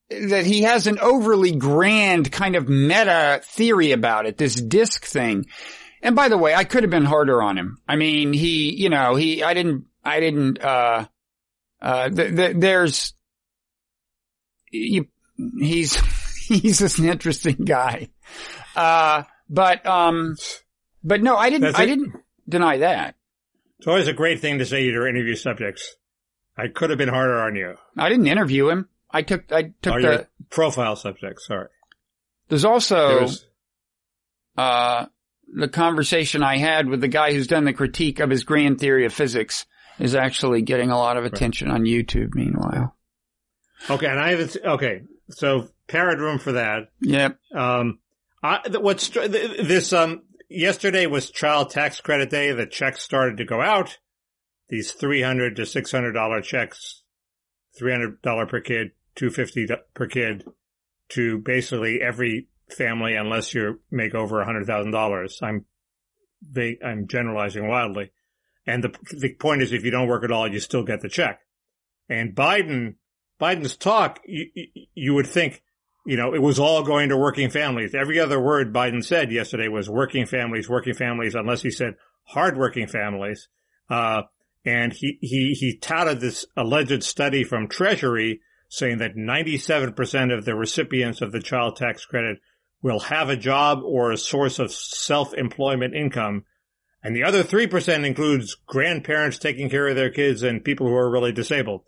that 0.09 0.45
he 0.45 0.63
has 0.63 0.87
an 0.87 0.97
overly 0.99 1.55
grand 1.55 2.31
kind 2.31 2.55
of 2.55 2.67
meta 2.67 3.41
theory 3.43 3.91
about 3.91 4.25
it, 4.25 4.37
this 4.37 4.55
disc 4.55 5.05
thing. 5.05 5.45
And 6.01 6.15
by 6.15 6.29
the 6.29 6.37
way, 6.37 6.55
I 6.55 6.63
could 6.63 6.83
have 6.83 6.89
been 6.89 7.05
harder 7.05 7.41
on 7.41 7.57
him. 7.57 7.77
I 7.87 7.95
mean, 7.95 8.33
he, 8.33 8.73
you 8.75 8.89
know, 8.89 9.15
he, 9.15 9.43
I 9.43 9.53
didn't, 9.53 9.85
I 10.03 10.19
didn't, 10.19 10.61
uh, 10.63 11.05
uh, 11.81 12.09
th- 12.09 12.35
th- 12.35 12.55
there's, 12.57 13.13
you, 14.71 15.07
he's, 15.59 15.95
he's 16.47 16.79
just 16.79 16.99
an 16.99 17.09
interesting 17.09 17.63
guy. 17.65 18.09
Uh, 18.75 19.23
but, 19.49 19.85
um, 19.85 20.35
but 21.03 21.21
no, 21.21 21.35
I 21.35 21.49
didn't, 21.49 21.75
I 21.75 21.85
didn't 21.85 22.13
deny 22.47 22.77
that. 22.79 23.15
It's 23.79 23.87
always 23.87 24.07
a 24.07 24.13
great 24.13 24.41
thing 24.41 24.59
to 24.59 24.65
say 24.65 24.83
to 24.83 24.91
your 24.91 25.07
interview 25.07 25.35
subjects. 25.35 25.95
I 26.57 26.67
could 26.67 26.89
have 26.89 26.99
been 26.99 27.09
harder 27.09 27.39
on 27.39 27.55
you. 27.55 27.75
I 27.97 28.09
didn't 28.09 28.27
interview 28.27 28.67
him. 28.69 28.89
I 29.09 29.21
took, 29.21 29.51
I 29.51 29.73
took 29.81 29.95
oh, 29.95 30.01
the 30.01 30.27
profile 30.49 30.95
subject. 30.97 31.41
Sorry. 31.41 31.69
There's 32.49 32.65
also, 32.65 33.07
There 33.07 33.21
was- 33.21 33.45
uh, 34.57 35.05
the 35.55 35.69
conversation 35.69 36.43
I 36.43 36.57
had 36.57 36.87
with 36.89 37.01
the 37.01 37.07
guy 37.07 37.31
who's 37.31 37.47
done 37.47 37.63
the 37.63 37.73
critique 37.73 38.19
of 38.19 38.29
his 38.29 38.43
grand 38.43 38.79
theory 38.79 39.05
of 39.05 39.13
physics 39.13 39.65
is 39.97 40.13
actually 40.15 40.61
getting 40.61 40.91
a 40.91 40.97
lot 40.97 41.17
of 41.17 41.25
attention 41.25 41.71
on 41.71 41.83
YouTube 41.83 42.35
meanwhile. 42.35 42.95
okay, 43.89 44.07
and 44.07 44.19
I 44.19 44.31
haven't. 44.31 44.57
okay. 44.63 45.01
So 45.29 45.69
parrot 45.87 46.19
room 46.19 46.39
for 46.39 46.53
that. 46.53 46.89
Yep. 47.01 47.39
Um, 47.55 47.99
I, 48.43 48.61
what's 48.79 49.09
this? 49.09 49.93
Um, 49.93 50.23
yesterday 50.49 51.05
was 51.05 51.29
child 51.29 51.69
tax 51.69 52.01
credit 52.01 52.29
day. 52.29 52.51
The 52.51 52.65
checks 52.65 53.01
started 53.01 53.37
to 53.37 53.45
go 53.45 53.61
out. 53.61 53.97
These 54.67 54.91
three 54.91 55.21
hundred 55.21 55.55
to 55.55 55.65
six 55.65 55.91
hundred 55.91 56.13
dollar 56.13 56.41
checks, 56.41 57.03
three 57.77 57.91
hundred 57.91 58.21
dollar 58.21 58.45
per 58.45 58.61
kid, 58.61 58.91
two 59.15 59.29
fifty 59.29 59.67
per 59.93 60.07
kid, 60.07 60.45
to 61.09 61.39
basically 61.39 62.01
every 62.01 62.49
family 62.69 63.15
unless 63.15 63.53
you 63.53 63.79
make 63.89 64.13
over 64.13 64.41
a 64.41 64.45
hundred 64.45 64.65
thousand 64.65 64.91
dollars. 64.91 65.39
I'm 65.41 65.65
I'm 66.83 67.07
generalizing 67.07 67.67
wildly, 67.67 68.11
and 68.65 68.83
the 68.83 68.93
the 69.11 69.33
point 69.33 69.61
is, 69.61 69.71
if 69.71 69.83
you 69.83 69.91
don't 69.91 70.07
work 70.07 70.23
at 70.23 70.31
all, 70.31 70.51
you 70.51 70.59
still 70.59 70.83
get 70.83 71.01
the 71.01 71.09
check. 71.09 71.41
And 72.07 72.35
Biden, 72.35 72.95
Biden's 73.39 73.75
talk, 73.75 74.19
you, 74.25 74.47
you 74.93 75.13
would 75.13 75.27
think 75.27 75.61
you 76.09 76.17
know, 76.17 76.33
it 76.33 76.41
was 76.41 76.57
all 76.57 76.81
going 76.81 77.09
to 77.09 77.17
working 77.17 77.51
families. 77.51 77.93
Every 77.93 78.19
other 78.19 78.39
word 78.39 78.73
Biden 78.73 79.05
said 79.05 79.31
yesterday 79.31 79.67
was 79.67 79.87
working 79.87 80.25
families, 80.25 80.67
working 80.67 80.95
families, 80.95 81.35
unless 81.35 81.61
he 81.61 81.69
said 81.69 81.97
hardworking 82.23 82.87
families. 82.87 83.47
Uh, 83.91 84.23
and 84.65 84.91
he, 84.91 85.19
he, 85.21 85.53
he 85.53 85.77
touted 85.77 86.19
this 86.19 86.47
alleged 86.57 87.03
study 87.03 87.43
from 87.43 87.67
Treasury 87.67 88.41
saying 88.69 88.97
that 88.97 89.15
97% 89.15 90.35
of 90.35 90.45
the 90.45 90.55
recipients 90.55 91.21
of 91.21 91.31
the 91.31 91.43
child 91.43 91.75
tax 91.75 92.05
credit 92.05 92.39
will 92.81 93.01
have 93.01 93.29
a 93.29 93.37
job 93.37 93.81
or 93.83 94.11
a 94.11 94.17
source 94.17 94.57
of 94.57 94.71
self-employment 94.71 95.93
income. 95.93 96.43
And 97.03 97.15
the 97.15 97.23
other 97.23 97.43
3% 97.43 98.03
includes 98.03 98.57
grandparents 98.65 99.37
taking 99.37 99.69
care 99.69 99.87
of 99.87 99.95
their 99.95 100.09
kids 100.09 100.41
and 100.41 100.63
people 100.65 100.87
who 100.87 100.95
are 100.95 101.11
really 101.11 101.33
disabled. 101.33 101.81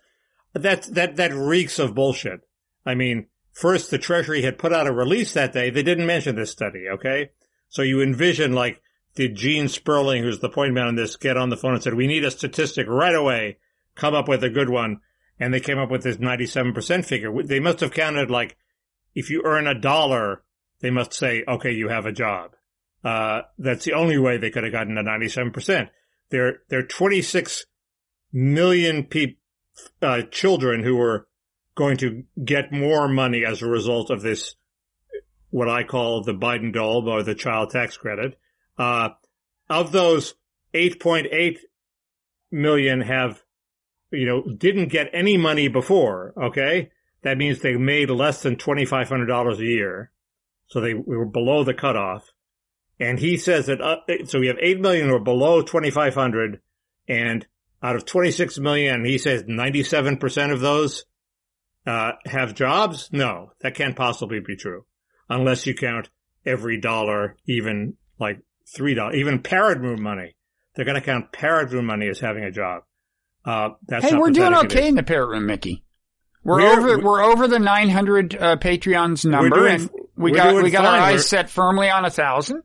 That, 0.54 0.84
that, 0.94 1.16
that 1.16 1.34
reeks 1.34 1.80
of 1.80 1.96
bullshit. 1.96 2.42
I 2.86 2.94
mean, 2.94 3.26
First, 3.54 3.92
the 3.92 3.98
Treasury 3.98 4.42
had 4.42 4.58
put 4.58 4.74
out 4.74 4.88
a 4.88 4.94
release 4.94 5.34
that 5.34 5.54
day. 5.54 5.70
They 5.70 5.84
didn't 5.84 6.06
mention 6.06 6.36
this 6.36 6.52
study, 6.52 6.86
okay? 6.90 7.32
So 7.70 7.82
you 7.82 8.02
envision 8.02 8.54
like, 8.54 8.82
did 9.16 9.36
Gene 9.36 9.68
Sperling, 9.68 10.24
who's 10.24 10.40
the 10.40 10.50
point 10.50 10.74
man 10.74 10.88
on 10.88 10.96
this, 10.96 11.18
get 11.18 11.38
on 11.38 11.50
the 11.50 11.58
phone 11.58 11.74
and 11.74 11.84
said, 11.84 11.94
we 11.94 12.08
need 12.08 12.24
a 12.24 12.32
statistic 12.32 12.88
right 12.88 13.16
away, 13.16 13.58
come 13.96 14.14
up 14.14 14.28
with 14.28 14.44
a 14.44 14.50
good 14.50 14.70
one. 14.70 15.02
And 15.40 15.54
they 15.54 15.60
came 15.60 15.80
up 15.80 15.90
with 15.90 16.04
this 16.04 16.18
97% 16.18 17.04
figure. 17.04 17.44
They 17.44 17.60
must 17.60 17.80
have 17.80 17.92
counted 17.92 18.30
like, 18.30 18.56
if 19.16 19.30
you 19.30 19.42
earn 19.44 19.68
a 19.68 19.80
dollar, 19.80 20.44
they 20.80 20.92
must 20.92 21.14
say, 21.14 21.44
okay, 21.48 21.72
you 21.72 21.90
have 21.90 22.06
a 22.06 22.12
job. 22.12 22.52
Uh, 23.04 23.42
that's 23.58 23.86
the 23.86 23.94
only 23.94 24.18
way 24.18 24.38
they 24.38 24.52
could 24.52 24.64
have 24.64 24.72
gotten 24.72 24.96
to 24.96 25.04
97%. 25.04 25.90
There, 26.30 26.60
there 26.70 26.80
are 26.80 26.84
26 26.84 27.66
million 28.32 29.04
people, 29.06 29.38
uh, 30.02 30.22
children 30.30 30.84
who 30.84 30.96
were 30.96 31.28
going 31.82 31.98
to 31.98 32.24
get 32.44 32.72
more 32.72 33.08
money 33.08 33.44
as 33.44 33.64
a 33.64 33.68
result 33.68 34.12
of 34.12 34.22
this, 34.22 34.56
what 35.50 35.68
I 35.68 35.84
call 35.84 36.24
the 36.24 36.34
Biden 36.34 36.72
dole 36.72 37.10
or 37.10 37.24
the 37.24 37.34
child 37.34 37.72
tax 37.72 37.98
credit. 37.98 38.38
Uh, 38.78 39.10
of 39.68 39.92
those 39.92 40.36
8.8 40.76 41.58
million 42.52 43.02
have, 43.02 43.42
you 44.12 44.28
know, 44.28 44.44
didn't 44.44 44.90
get 44.90 45.10
any 45.12 45.38
money 45.38 45.70
before. 45.70 46.34
Okay. 46.40 46.92
That 47.24 47.40
means 47.40 47.60
they 47.60 47.76
made 47.78 48.12
less 48.12 48.44
than 48.44 48.58
$2,500 48.58 49.58
a 49.58 49.64
year. 49.64 50.12
So 50.68 50.82
they 50.82 50.94
we 50.94 51.18
were 51.18 51.26
below 51.26 51.64
the 51.64 51.74
cutoff. 51.74 52.30
And 53.00 53.18
he 53.18 53.38
says 53.38 53.66
that, 53.66 53.82
uh, 53.82 53.98
so 54.26 54.40
we 54.40 54.48
have 54.48 54.58
8 54.62 54.80
million 54.80 55.10
who 55.10 55.16
are 55.16 55.20
below 55.20 55.64
2,500 55.64 56.62
and 57.08 57.48
out 57.82 57.96
of 57.96 58.06
26 58.06 58.60
million, 58.60 59.04
he 59.04 59.18
says 59.18 59.44
97% 59.44 60.54
of 60.54 60.60
those 60.60 61.06
uh, 61.86 62.12
have 62.26 62.54
jobs? 62.56 63.10
No, 63.12 63.52
that 63.62 63.76
can't 63.76 63.96
possibly 63.96 64.40
be 64.40 64.56
true. 64.56 64.86
Unless 65.30 65.66
you 65.66 65.74
count 65.76 66.10
every 66.46 66.80
dollar, 66.80 67.36
even 67.48 67.96
like 68.20 68.40
three 68.76 68.94
dollars, 68.94 69.16
even 69.18 69.40
parrot 69.42 69.80
room 69.80 70.02
money. 70.02 70.36
They're 70.76 70.86
going 70.86 71.00
to 71.00 71.06
count 71.06 71.32
parrot 71.32 71.72
room 71.72 71.86
money 71.86 72.08
as 72.08 72.20
having 72.20 72.44
a 72.44 72.52
job. 72.52 72.84
Uh, 73.44 73.70
that's 73.88 74.06
Hey, 74.10 74.16
we're 74.16 74.30
doing 74.32 74.54
okay 74.54 74.88
in 74.88 74.96
the 74.96 75.04
parrot 75.04 75.28
room, 75.30 75.46
Mickey. 75.46 75.84
We're, 76.44 76.58
We're- 76.58 76.78
over 76.94 77.00
we're 77.04 77.24
over 77.24 77.48
the 77.48 77.60
900 77.60 78.36
uh, 78.36 78.56
Patreons 78.58 79.26
number, 79.26 79.56
doing- 79.58 79.74
and 79.82 79.90
we 80.16 80.32
got 80.32 80.62
we 80.64 80.70
got 80.72 80.86
our 80.86 81.00
eyes 81.00 81.12
We're- 81.14 81.22
set 81.24 81.50
firmly 81.50 81.90
on 81.90 82.06
a 82.06 82.10
thousand. 82.10 82.64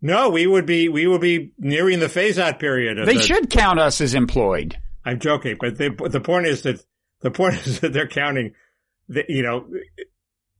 No, 0.00 0.30
we 0.30 0.46
would 0.46 0.66
be 0.66 0.88
we 0.88 1.06
would 1.06 1.20
be 1.20 1.52
nearing 1.58 1.98
the 1.98 2.08
phase 2.08 2.38
out 2.38 2.58
period. 2.60 2.98
Of 2.98 3.06
They 3.06 3.14
the- 3.16 3.22
should 3.22 3.50
count 3.50 3.80
us 3.80 4.00
as 4.00 4.14
employed. 4.14 4.78
I'm 5.04 5.18
joking, 5.18 5.56
but 5.58 5.76
they, 5.78 5.88
the 5.88 6.20
point 6.20 6.46
is 6.46 6.62
that 6.62 6.84
the 7.20 7.30
point 7.30 7.66
is 7.66 7.80
that 7.80 7.92
they're 7.92 8.08
counting, 8.08 8.54
the, 9.08 9.24
you 9.28 9.42
know, 9.42 9.66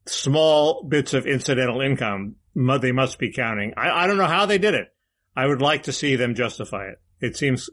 small 0.06 0.84
bits 0.84 1.14
of 1.14 1.26
incidental 1.26 1.80
income. 1.80 2.36
They 2.54 2.92
must 2.92 3.18
be 3.18 3.32
counting. 3.32 3.74
I, 3.76 4.04
I 4.04 4.06
don't 4.06 4.16
know 4.16 4.26
how 4.26 4.46
they 4.46 4.58
did 4.58 4.74
it. 4.74 4.88
I 5.36 5.46
would 5.46 5.62
like 5.62 5.84
to 5.84 5.92
see 5.92 6.16
them 6.16 6.34
justify 6.34 6.88
it. 6.88 7.00
It 7.20 7.36
seems, 7.36 7.70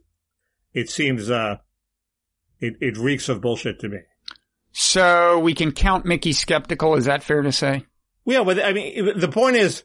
it 0.73 0.89
seems, 0.89 1.29
uh, 1.29 1.57
it, 2.59 2.75
it 2.81 2.97
reeks 2.97 3.29
of 3.29 3.41
bullshit 3.41 3.79
to 3.79 3.89
me. 3.89 3.99
So 4.71 5.39
we 5.39 5.55
can 5.55 5.71
count 5.71 6.05
Mickey 6.05 6.33
skeptical. 6.33 6.95
Is 6.95 7.05
that 7.05 7.23
fair 7.23 7.41
to 7.41 7.51
say? 7.51 7.85
Yeah, 8.25 8.43
but 8.43 8.63
I 8.63 8.73
mean, 8.73 9.17
the 9.17 9.27
point 9.27 9.55
is, 9.55 9.83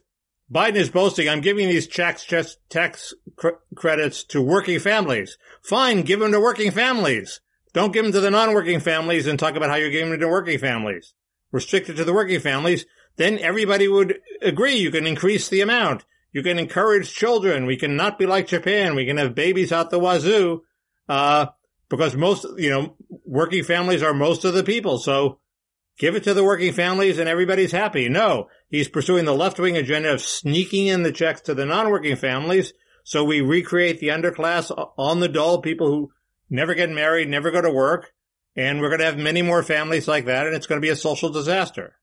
Biden 0.51 0.75
is 0.75 0.89
boasting, 0.89 1.29
I'm 1.29 1.41
giving 1.41 1.69
these 1.69 1.87
checks, 1.87 2.25
just 2.25 2.57
tax 2.69 3.13
cr- 3.37 3.49
credits 3.73 4.25
to 4.25 4.41
working 4.41 4.79
families. 4.79 5.37
Fine, 5.63 6.01
give 6.01 6.19
them 6.19 6.33
to 6.33 6.41
working 6.41 6.71
families. 6.71 7.39
Don't 7.73 7.93
give 7.93 8.03
them 8.03 8.11
to 8.13 8.19
the 8.19 8.31
non-working 8.31 8.79
families 8.79 9.27
and 9.27 9.39
talk 9.39 9.55
about 9.55 9.69
how 9.69 9.75
you're 9.75 9.89
giving 9.89 10.11
them 10.11 10.19
to 10.19 10.27
working 10.27 10.59
families. 10.59 11.13
Restrict 11.51 11.89
it 11.89 11.95
to 11.95 12.03
the 12.03 12.13
working 12.13 12.39
families. 12.39 12.85
Then 13.17 13.39
everybody 13.39 13.87
would 13.87 14.19
agree 14.41 14.75
you 14.75 14.91
can 14.91 15.07
increase 15.07 15.47
the 15.47 15.61
amount. 15.61 16.05
You 16.31 16.43
can 16.43 16.59
encourage 16.59 17.13
children. 17.13 17.65
We 17.65 17.77
can 17.77 17.95
not 17.95 18.17
be 18.17 18.25
like 18.25 18.47
Japan. 18.47 18.95
We 18.95 19.05
can 19.05 19.17
have 19.17 19.35
babies 19.35 19.71
out 19.71 19.89
the 19.89 19.99
wazoo. 19.99 20.61
Uh, 21.07 21.47
because 21.89 22.15
most, 22.15 22.45
you 22.57 22.69
know, 22.69 22.95
working 23.25 23.63
families 23.63 24.01
are 24.01 24.13
most 24.13 24.45
of 24.45 24.53
the 24.53 24.63
people. 24.63 24.97
So 24.97 25.39
give 25.99 26.15
it 26.15 26.23
to 26.23 26.33
the 26.33 26.43
working 26.43 26.71
families 26.71 27.19
and 27.19 27.27
everybody's 27.27 27.73
happy. 27.73 28.07
No, 28.07 28.47
he's 28.69 28.87
pursuing 28.87 29.25
the 29.25 29.35
left 29.35 29.59
wing 29.59 29.75
agenda 29.75 30.13
of 30.13 30.21
sneaking 30.21 30.87
in 30.87 31.03
the 31.03 31.11
checks 31.11 31.41
to 31.41 31.53
the 31.53 31.65
non-working 31.65 32.15
families. 32.15 32.73
So 33.03 33.25
we 33.25 33.41
recreate 33.41 33.99
the 33.99 34.07
underclass 34.07 34.71
on 34.97 35.19
the 35.19 35.27
dole, 35.27 35.61
people 35.61 35.87
who 35.87 36.11
never 36.51 36.75
get 36.75 36.89
married, 36.91 37.27
never 37.29 37.49
go 37.49 37.61
to 37.61 37.71
work. 37.71 38.11
And 38.55 38.81
we're 38.81 38.89
going 38.89 38.99
to 38.99 39.05
have 39.05 39.17
many 39.17 39.41
more 39.41 39.63
families 39.63 40.07
like 40.07 40.25
that. 40.25 40.45
And 40.45 40.55
it's 40.55 40.67
going 40.67 40.79
to 40.79 40.85
be 40.85 40.91
a 40.91 40.95
social 40.95 41.29
disaster. 41.29 41.95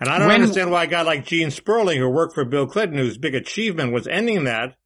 And 0.00 0.08
I 0.08 0.18
don't 0.18 0.28
When- 0.28 0.40
understand 0.42 0.70
why 0.70 0.84
a 0.84 0.88
guy 0.88 1.02
like 1.02 1.24
Gene 1.26 1.50
Sperling, 1.50 1.98
who 1.98 2.08
worked 2.08 2.34
for 2.34 2.44
Bill 2.44 2.66
Clinton, 2.66 2.98
whose 2.98 3.18
big 3.18 3.34
achievement 3.34 3.92
was 3.92 4.06
ending 4.08 4.44
that, 4.44 4.76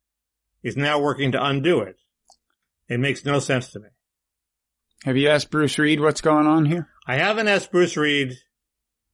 is 0.63 0.77
now 0.77 1.01
working 1.01 1.33
to 1.33 1.43
undo 1.45 1.81
it. 1.81 1.97
It 2.89 3.01
makes 3.01 3.25
no 3.25 3.39
sense 3.39 3.71
to 3.71 3.81
me. 3.81 3.89
Have 5.05 5.17
you 5.17 5.29
asked 5.29 5.51
Bruce 5.51 5.79
Reed 5.79 6.01
what's 6.01 6.21
going 6.21 6.47
on 6.47 6.67
here? 6.67 6.89
I 7.07 7.17
haven't 7.17 7.49
asked 7.49 7.73
Bruce 7.73 7.97
Reed. 7.97 8.35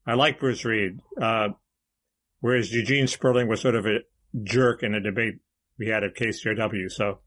I 0.06 0.14
like 0.14 0.40
Bruce 0.40 0.64
Reed. 0.64 0.98
Uh, 1.20 1.50
whereas 2.40 2.72
Eugene 2.72 3.06
Sperling 3.06 3.48
was 3.48 3.60
sort 3.60 3.74
of 3.76 3.86
a 3.86 3.98
jerk 4.42 4.82
in 4.82 4.94
a 4.94 5.00
debate 5.00 5.36
we 5.78 5.88
had 5.88 6.02
at 6.02 6.14
KCRW. 6.16 6.90
So 6.90 7.20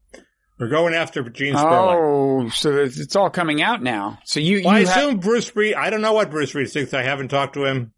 we're 0.60 0.68
going 0.68 0.94
after 0.94 1.22
Gene 1.30 1.56
Sperling. 1.56 1.98
Oh, 1.98 2.48
so 2.50 2.76
it's 2.76 3.16
all 3.16 3.30
coming 3.30 3.62
out 3.62 3.82
now. 3.82 4.18
So 4.24 4.38
you, 4.40 4.62
Well, 4.64 4.74
I 4.74 4.84
ha- 4.84 4.90
assume 4.90 5.18
Bruce 5.18 5.56
Reed. 5.56 5.74
I 5.74 5.88
don't 5.90 6.02
know 6.02 6.12
what 6.12 6.30
Bruce 6.30 6.54
Reed 6.54 6.70
thinks. 6.70 6.92
I 6.94 7.02
haven't 7.02 7.28
talked 7.28 7.54
to 7.54 7.64
him. 7.64 7.92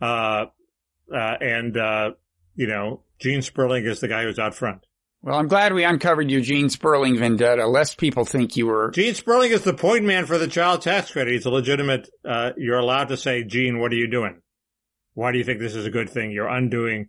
Uh, 0.00 0.46
uh, 1.14 1.34
and 1.40 1.76
uh, 1.76 2.12
you 2.56 2.66
know, 2.66 3.02
Gene 3.20 3.42
Sperling 3.42 3.84
is 3.84 4.00
the 4.00 4.08
guy 4.08 4.22
who's 4.24 4.38
out 4.38 4.54
front. 4.54 4.86
well, 5.22 5.36
I'm 5.38 5.48
glad 5.48 5.74
we 5.74 5.84
uncovered 5.84 6.30
Eugene 6.30 6.70
Sperling 6.70 7.18
vendetta, 7.18 7.66
lest 7.66 7.98
people 7.98 8.24
think 8.24 8.56
you 8.56 8.66
were. 8.66 8.90
Gene 8.92 9.14
Sperling 9.14 9.50
is 9.50 9.62
the 9.62 9.74
point 9.74 10.04
man 10.04 10.24
for 10.24 10.38
the 10.38 10.48
child 10.48 10.80
tax 10.82 11.10
credit. 11.10 11.34
He's 11.34 11.44
a 11.44 11.50
legitimate. 11.50 12.08
Uh, 12.24 12.52
you're 12.56 12.78
allowed 12.78 13.08
to 13.08 13.16
say, 13.18 13.44
Gene, 13.44 13.78
what 13.78 13.92
are 13.92 13.96
you 13.96 14.08
doing? 14.08 14.40
Why 15.12 15.32
do 15.32 15.38
you 15.38 15.44
think 15.44 15.60
this 15.60 15.74
is 15.74 15.84
a 15.84 15.90
good 15.90 16.08
thing? 16.08 16.30
You're 16.30 16.48
undoing 16.48 17.08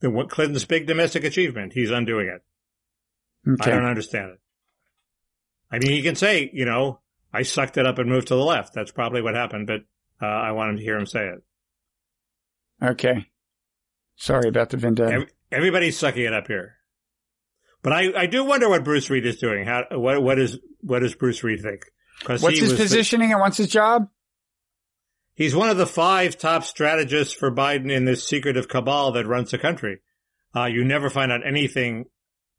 the 0.00 0.10
what 0.10 0.30
Clinton's 0.30 0.64
big 0.64 0.86
domestic 0.88 1.22
achievement. 1.22 1.72
He's 1.74 1.90
undoing 1.92 2.26
it. 2.26 2.42
I 3.46 3.70
don't 3.70 3.84
understand 3.84 4.30
it. 4.32 4.40
I 5.70 5.78
mean, 5.78 5.90
he 5.92 6.02
can 6.02 6.14
say, 6.14 6.50
you 6.52 6.64
know, 6.64 7.00
I 7.32 7.42
sucked 7.42 7.76
it 7.76 7.86
up 7.86 7.98
and 7.98 8.08
moved 8.08 8.28
to 8.28 8.34
the 8.34 8.44
left. 8.44 8.74
That's 8.74 8.92
probably 8.92 9.22
what 9.22 9.34
happened, 9.34 9.66
but 9.66 9.80
uh, 10.20 10.26
I 10.26 10.52
wanted 10.52 10.76
to 10.78 10.82
hear 10.82 10.96
him 10.96 11.06
say 11.06 11.28
it. 11.28 11.42
Okay. 12.84 13.26
Sorry 14.16 14.48
about 14.48 14.70
the 14.70 14.76
vendetta. 14.76 15.12
Ev- 15.12 15.32
Everybody's 15.50 15.98
sucking 15.98 16.24
it 16.24 16.32
up 16.32 16.46
here. 16.46 16.76
But 17.82 17.92
I, 17.92 18.12
I 18.22 18.26
do 18.26 18.44
wonder 18.44 18.68
what 18.68 18.84
Bruce 18.84 19.10
Reed 19.10 19.26
is 19.26 19.38
doing. 19.38 19.66
How 19.66 19.84
what 19.90 20.22
what 20.22 20.38
is 20.38 20.58
what 20.80 21.00
does 21.00 21.14
Bruce 21.14 21.42
Reed 21.42 21.60
think? 21.62 21.82
What's 22.26 22.60
his 22.60 22.72
positioning 22.74 23.32
and 23.32 23.40
what's 23.40 23.56
his 23.56 23.68
job? 23.68 24.08
he's 25.34 25.56
one 25.56 25.70
of 25.70 25.76
the 25.76 25.86
five 25.86 26.38
top 26.38 26.62
strategists 26.64 27.34
for 27.34 27.50
Biden 27.50 27.90
in 27.90 28.04
this 28.04 28.26
secretive 28.26 28.68
cabal 28.68 29.12
that 29.12 29.26
runs 29.26 29.50
the 29.50 29.58
country. 29.58 30.00
Uh, 30.54 30.66
you 30.66 30.84
never 30.84 31.10
find 31.10 31.32
out 31.32 31.46
anything 31.46 32.04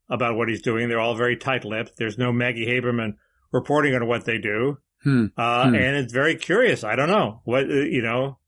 about 0.10 0.36
what 0.36 0.50
he's 0.50 0.62
doing. 0.62 0.90
They're 0.90 1.00
all 1.00 1.16
very 1.16 1.38
tight-lipped. 1.38 1.94
There's 1.98 2.18
no 2.18 2.32
Maggie 2.32 2.66
Haberman 2.68 3.14
reporting 3.52 3.96
on 3.96 4.08
what 4.08 4.26
they 4.26 4.38
do. 4.38 4.78
Hmm. 5.04 5.26
Uh, 5.38 5.70
Hmm. 5.70 5.76
and 5.76 5.96
it's 5.98 6.14
very 6.14 6.36
curious. 6.36 6.84
I 6.84 6.96
don't 6.96 7.10
know 7.10 7.42
what, 7.46 7.64
uh, 7.66 7.74
you 7.74 8.02
know, 8.02 8.40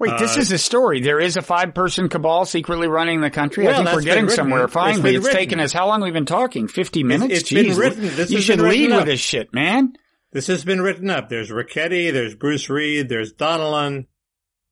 Wait, 0.00 0.18
this 0.18 0.36
Uh, 0.36 0.40
is 0.40 0.50
a 0.50 0.58
story. 0.58 1.00
There 1.02 1.20
is 1.20 1.36
a 1.36 1.42
five-person 1.42 2.08
cabal 2.08 2.44
secretly 2.46 2.88
running 2.88 3.20
the 3.20 3.30
country. 3.30 3.64
I 3.64 3.70
Well, 3.70 3.84
think 3.84 3.94
we're 3.94 4.02
getting 4.02 4.28
somewhere. 4.28 4.64
It's 4.64 4.72
Finally, 4.72 5.14
it's, 5.14 5.24
written. 5.26 5.38
taken 5.40 5.60
us 5.60 5.72
how 5.72 5.86
long? 5.86 6.00
We've 6.02 6.12
been 6.12 6.26
talking? 6.26 6.66
Fifty 6.66 7.04
minutes. 7.04 7.32
it's 7.42 7.50
been 7.52 7.76
written. 7.76 8.02
This 8.02 8.28
you 8.28 8.40
should 8.40 8.60
lead 8.60 8.80
written 8.90 8.96
with 8.96 9.06
this 9.06 9.20
shit, 9.20 9.54
man. 9.54 9.92
this 10.32 10.48
has 10.48 10.64
been 10.64 10.80
written 10.80 11.08
up. 11.10 11.28
There's 11.28 11.50
Ricchetti, 11.52 12.12
there's 12.12 12.34
Bruce 12.34 12.68
Reed, 12.68 13.08
there's 13.08 13.32
Donilon, 13.34 14.06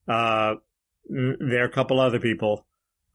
uh, 0.08 0.54
there 1.08 1.62
are 1.62 1.66
a 1.66 1.70
couple 1.72 2.00
other 2.00 2.18
people. 2.18 2.65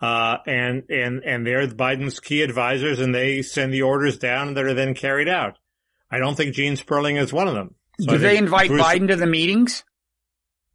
Uh, 0.01 0.37
and, 0.47 0.83
and, 0.89 1.23
and 1.23 1.45
they're 1.45 1.67
Biden's 1.67 2.19
key 2.19 2.41
advisors 2.41 2.99
and 2.99 3.13
they 3.13 3.43
send 3.43 3.71
the 3.71 3.83
orders 3.83 4.17
down 4.17 4.55
that 4.55 4.65
are 4.65 4.73
then 4.73 4.95
carried 4.95 5.29
out. 5.29 5.57
I 6.09 6.17
don't 6.17 6.35
think 6.35 6.55
Gene 6.55 6.75
Sperling 6.75 7.17
is 7.17 7.31
one 7.31 7.47
of 7.47 7.53
them. 7.53 7.75
So 7.99 8.13
Do 8.13 8.17
they 8.17 8.37
invite 8.37 8.69
Bruce- 8.69 8.81
Biden 8.81 9.07
to 9.09 9.15
the 9.15 9.27
meetings? 9.27 9.83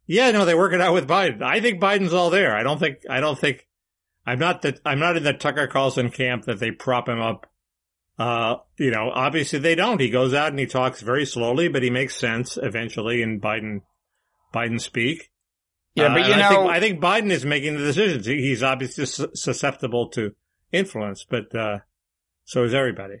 Yeah, 0.05 0.31
no, 0.31 0.45
they 0.45 0.55
work 0.55 0.71
it 0.71 0.79
out 0.79 0.93
with 0.93 1.07
Biden. 1.07 1.43
I 1.43 1.59
think 1.59 1.81
Biden's 1.81 2.13
all 2.13 2.29
there. 2.29 2.55
I 2.55 2.63
don't 2.63 2.79
think, 2.79 2.99
I 3.09 3.19
don't 3.19 3.37
think, 3.37 3.67
I'm 4.25 4.39
not 4.39 4.61
that, 4.61 4.79
I'm 4.85 4.99
not 4.99 5.17
in 5.17 5.23
the 5.23 5.33
Tucker 5.33 5.67
Carlson 5.67 6.09
camp 6.09 6.45
that 6.45 6.59
they 6.59 6.71
prop 6.71 7.09
him 7.09 7.19
up. 7.19 7.47
Uh, 8.17 8.55
you 8.79 8.89
know, 8.91 9.11
obviously 9.13 9.59
they 9.59 9.75
don't. 9.75 9.99
He 9.99 10.09
goes 10.09 10.33
out 10.33 10.49
and 10.49 10.59
he 10.59 10.65
talks 10.65 11.01
very 11.01 11.25
slowly, 11.25 11.67
but 11.67 11.83
he 11.83 11.89
makes 11.89 12.15
sense 12.15 12.57
eventually 12.61 13.21
in 13.21 13.41
Biden, 13.41 13.81
Biden 14.53 14.79
speak. 14.79 15.29
Yeah, 15.97 16.05
Uh, 16.05 16.13
but 16.13 16.25
you 16.27 16.33
and 16.33 16.41
know, 16.41 16.47
I 16.47 16.49
think, 16.49 16.69
I 16.69 16.79
think 16.79 16.99
Biden 17.01 17.31
is 17.31 17.45
making 17.45 17.73
the 17.77 17.83
decisions. 17.83 18.25
He's 18.25 18.63
obviously 18.63 19.05
susceptible 19.33 20.09
to 20.09 20.33
influence, 20.71 21.25
but, 21.29 21.53
uh, 21.55 21.79
so 22.45 22.63
is 22.63 22.73
everybody. 22.73 23.15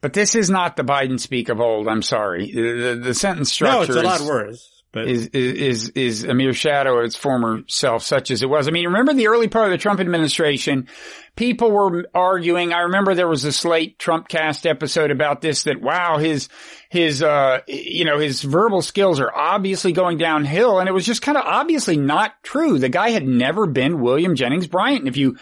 but 0.00 0.12
this 0.12 0.34
is 0.34 0.50
not 0.50 0.76
the 0.76 0.84
Biden 0.84 1.18
speak 1.18 1.48
of 1.48 1.60
old. 1.60 1.88
I'm 1.88 2.02
sorry. 2.02 2.52
The, 2.52 2.62
the, 2.72 3.00
the 3.06 3.14
sentence 3.14 3.52
structure 3.52 3.76
No, 3.76 3.82
it's 3.82 3.96
a 3.96 3.98
is, 3.98 4.04
lot 4.04 4.20
worse, 4.20 4.71
but 4.92 5.08
is, 5.08 5.28
is, 5.28 5.88
is, 5.90 6.24
a 6.24 6.34
mere 6.34 6.52
shadow 6.52 6.98
of 6.98 7.06
its 7.06 7.16
former 7.16 7.62
self, 7.66 8.02
such 8.02 8.30
as 8.30 8.42
it 8.42 8.48
was. 8.48 8.68
I 8.68 8.72
mean, 8.72 8.86
remember 8.86 9.14
the 9.14 9.28
early 9.28 9.48
part 9.48 9.66
of 9.66 9.70
the 9.70 9.78
Trump 9.78 10.00
administration? 10.00 10.86
People 11.34 11.70
were 11.70 12.04
arguing. 12.14 12.74
I 12.74 12.80
remember 12.80 13.14
there 13.14 13.26
was 13.26 13.44
a 13.44 13.52
Slate 13.52 13.98
Trumpcast 13.98 14.68
episode 14.68 15.10
about 15.10 15.40
this 15.40 15.62
that, 15.62 15.80
wow, 15.80 16.18
his, 16.18 16.50
his, 16.90 17.22
uh, 17.22 17.60
you 17.66 18.04
know, 18.04 18.18
his 18.18 18.42
verbal 18.42 18.82
skills 18.82 19.18
are 19.18 19.34
obviously 19.34 19.92
going 19.92 20.18
downhill. 20.18 20.78
And 20.78 20.90
it 20.90 20.92
was 20.92 21.06
just 21.06 21.22
kind 21.22 21.38
of 21.38 21.44
obviously 21.46 21.96
not 21.96 22.34
true. 22.42 22.78
The 22.78 22.90
guy 22.90 23.10
had 23.10 23.26
never 23.26 23.66
been 23.66 24.02
William 24.02 24.34
Jennings 24.34 24.66
Bryan. 24.66 24.98
And 24.98 25.08
if 25.08 25.16
you 25.16 25.38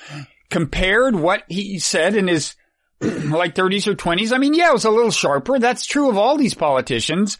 compared 0.48 1.16
what 1.16 1.42
he 1.48 1.80
said 1.80 2.14
in 2.14 2.28
his 2.28 2.54
like 3.00 3.56
30s 3.56 3.88
or 3.88 3.96
20s, 3.96 4.32
I 4.32 4.38
mean, 4.38 4.54
yeah, 4.54 4.70
it 4.70 4.74
was 4.74 4.84
a 4.84 4.90
little 4.90 5.10
sharper. 5.10 5.58
That's 5.58 5.86
true 5.86 6.08
of 6.08 6.16
all 6.16 6.36
these 6.36 6.54
politicians 6.54 7.36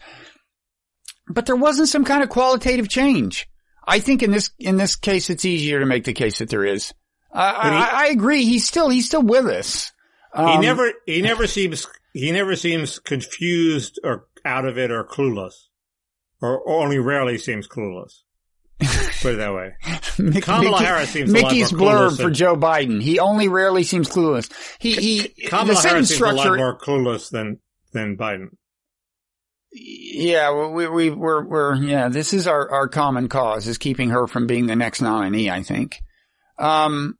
but 1.33 1.45
there 1.45 1.55
wasn't 1.55 1.89
some 1.89 2.05
kind 2.05 2.23
of 2.23 2.29
qualitative 2.29 2.89
change. 2.89 3.47
I 3.85 3.99
think 3.99 4.21
in 4.23 4.31
this 4.31 4.51
in 4.59 4.77
this 4.77 4.95
case, 4.95 5.29
it's 5.29 5.45
easier 5.45 5.79
to 5.79 5.85
make 5.85 6.03
the 6.03 6.13
case 6.13 6.39
that 6.39 6.49
there 6.49 6.65
is. 6.65 6.93
I, 7.33 7.69
he- 7.69 7.95
I, 7.95 8.05
agree. 8.07 8.43
He's 8.45 8.67
still 8.67 8.89
he's 8.89 9.05
still 9.07 9.23
with 9.23 9.45
us. 9.45 9.91
he 10.35 10.41
Um, 10.41 10.61
never, 10.61 10.91
he 11.05 11.21
never 11.21 11.47
seems, 11.47 11.87
he 12.13 12.31
never 12.31 12.55
seems 12.55 12.99
confused 12.99 13.99
or 14.03 14.27
out 14.45 14.65
of 14.65 14.77
it 14.77 14.91
or 14.91 15.03
clueless. 15.05 15.53
Or, 16.41 16.67
only 16.69 16.99
rarely 16.99 17.37
seems 17.37 17.67
clueless. 17.67 18.21
Put 19.21 19.35
it 19.35 19.37
that 19.37 19.53
way. 19.53 19.75
Mick- 20.17 20.41
Kamala 20.43 20.71
Mickey- 20.71 20.83
Harris 20.85 21.09
seems 21.11 21.29
a 21.31 21.33
lot 21.35 21.43
Mickey's 21.43 21.71
more 21.73 21.87
blurb 21.91 22.07
clueless 22.09 22.17
for 22.17 22.23
than- 22.23 22.33
Joe 22.33 22.55
Biden. 22.57 23.01
He 23.01 23.19
only 23.19 23.47
rarely 23.47 23.83
seems 23.83 24.09
clueless. 24.09 24.51
He 24.79 24.93
he 24.93 25.47
Kamala 25.47 25.75
the 25.81 25.87
Harris 25.87 26.09
seems 26.09 26.21
a 26.21 26.33
lot 26.33 26.57
more 26.57 26.77
clueless 26.77 27.29
than, 27.29 27.59
than 27.93 28.17
Biden. 28.17 28.47
Yeah, 29.73 30.67
we 30.67 30.87
we 30.87 31.09
we're 31.09 31.45
we're 31.45 31.75
yeah. 31.75 32.09
This 32.09 32.33
is 32.33 32.47
our 32.47 32.69
our 32.69 32.87
common 32.89 33.29
cause 33.29 33.67
is 33.67 33.77
keeping 33.77 34.09
her 34.09 34.27
from 34.27 34.45
being 34.45 34.67
the 34.67 34.75
next 34.75 35.01
nominee. 35.01 35.49
I 35.49 35.63
think. 35.63 35.97
Um, 36.57 37.17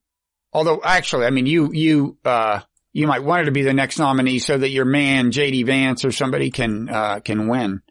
although 0.51 0.81
actually, 0.83 1.25
I 1.25 1.29
mean, 1.29 1.45
you 1.45 1.71
you 1.71 2.17
uh 2.25 2.59
you 2.91 3.07
might 3.07 3.23
want 3.23 3.39
her 3.39 3.45
to 3.45 3.51
be 3.51 3.63
the 3.63 3.73
next 3.73 3.99
nominee 3.99 4.39
so 4.39 4.57
that 4.57 4.69
your 4.69 4.83
man 4.83 5.31
JD 5.31 5.65
Vance 5.65 6.03
or 6.03 6.11
somebody 6.11 6.51
can 6.51 6.89
uh 6.89 7.21
can 7.21 7.47
win. 7.47 7.81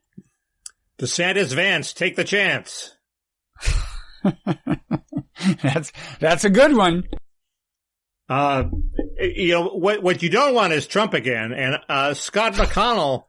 DeSantis 0.99 1.55
Vance, 1.55 1.95
take 1.95 2.17
the 2.17 2.25
chance. 2.25 2.95
that's 5.63 5.93
that's 6.21 6.45
a 6.45 6.51
good 6.51 6.77
one. 6.77 7.05
Uh, 8.29 8.65
you 9.19 9.55
know, 9.55 9.71
what, 9.71 10.05
what 10.05 10.23
you 10.23 10.31
don't 10.31 10.55
want 10.55 10.73
is 10.73 10.87
Trump 10.87 11.15
again. 11.15 11.53
And, 11.53 11.79
uh, 11.89 12.15
Scott 12.15 12.53
McConnell 12.53 13.25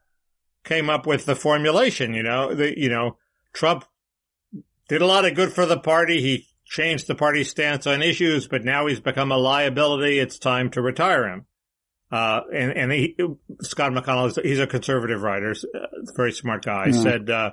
came 0.64 0.90
up 0.90 1.06
with 1.06 1.26
the 1.26 1.36
formulation, 1.36 2.14
you 2.14 2.24
know, 2.24 2.54
the, 2.54 2.80
you 2.80 2.90
know, 2.90 3.18
Trump 3.54 3.86
did 4.88 5.02
a 5.02 5.06
lot 5.06 5.26
of 5.26 5.36
good 5.36 5.52
for 5.54 5.66
the 5.66 5.80
party. 5.80 6.22
He 6.22 6.48
changed 6.66 7.08
the 7.08 7.16
party's 7.16 7.50
stance 7.50 7.88
on 7.88 8.02
issues, 8.02 8.48
but 8.48 8.64
now 8.64 8.86
he's 8.88 9.00
become 9.00 9.32
a 9.32 9.38
liability. 9.38 10.20
It's 10.20 10.38
time 10.40 10.70
to 10.72 10.82
retire 10.82 11.28
him. 11.28 11.46
Uh, 12.12 12.42
and, 12.54 12.72
and 12.72 12.92
he, 12.92 13.16
Scott 13.62 13.94
McConnell 13.94 14.42
he's 14.44 14.60
a 14.60 14.68
conservative 14.68 15.22
writer, 15.22 15.52
uh, 15.52 15.80
very 16.16 16.32
smart 16.34 16.64
guy, 16.66 16.88
Yeah. 16.88 17.02
said, 17.02 17.30
uh, 17.30 17.52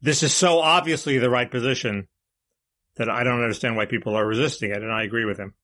this 0.00 0.22
is 0.22 0.32
so 0.32 0.60
obviously 0.60 1.18
the 1.18 1.28
right 1.30 1.50
position 1.50 2.06
that 2.96 3.10
I 3.10 3.24
don't 3.24 3.42
understand 3.42 3.76
why 3.76 3.86
people 3.86 4.14
are 4.16 4.26
resisting 4.26 4.70
it. 4.70 4.78
And 4.82 4.92
I 4.92 5.02
agree 5.02 5.24
with 5.24 5.38
him. 5.38 5.54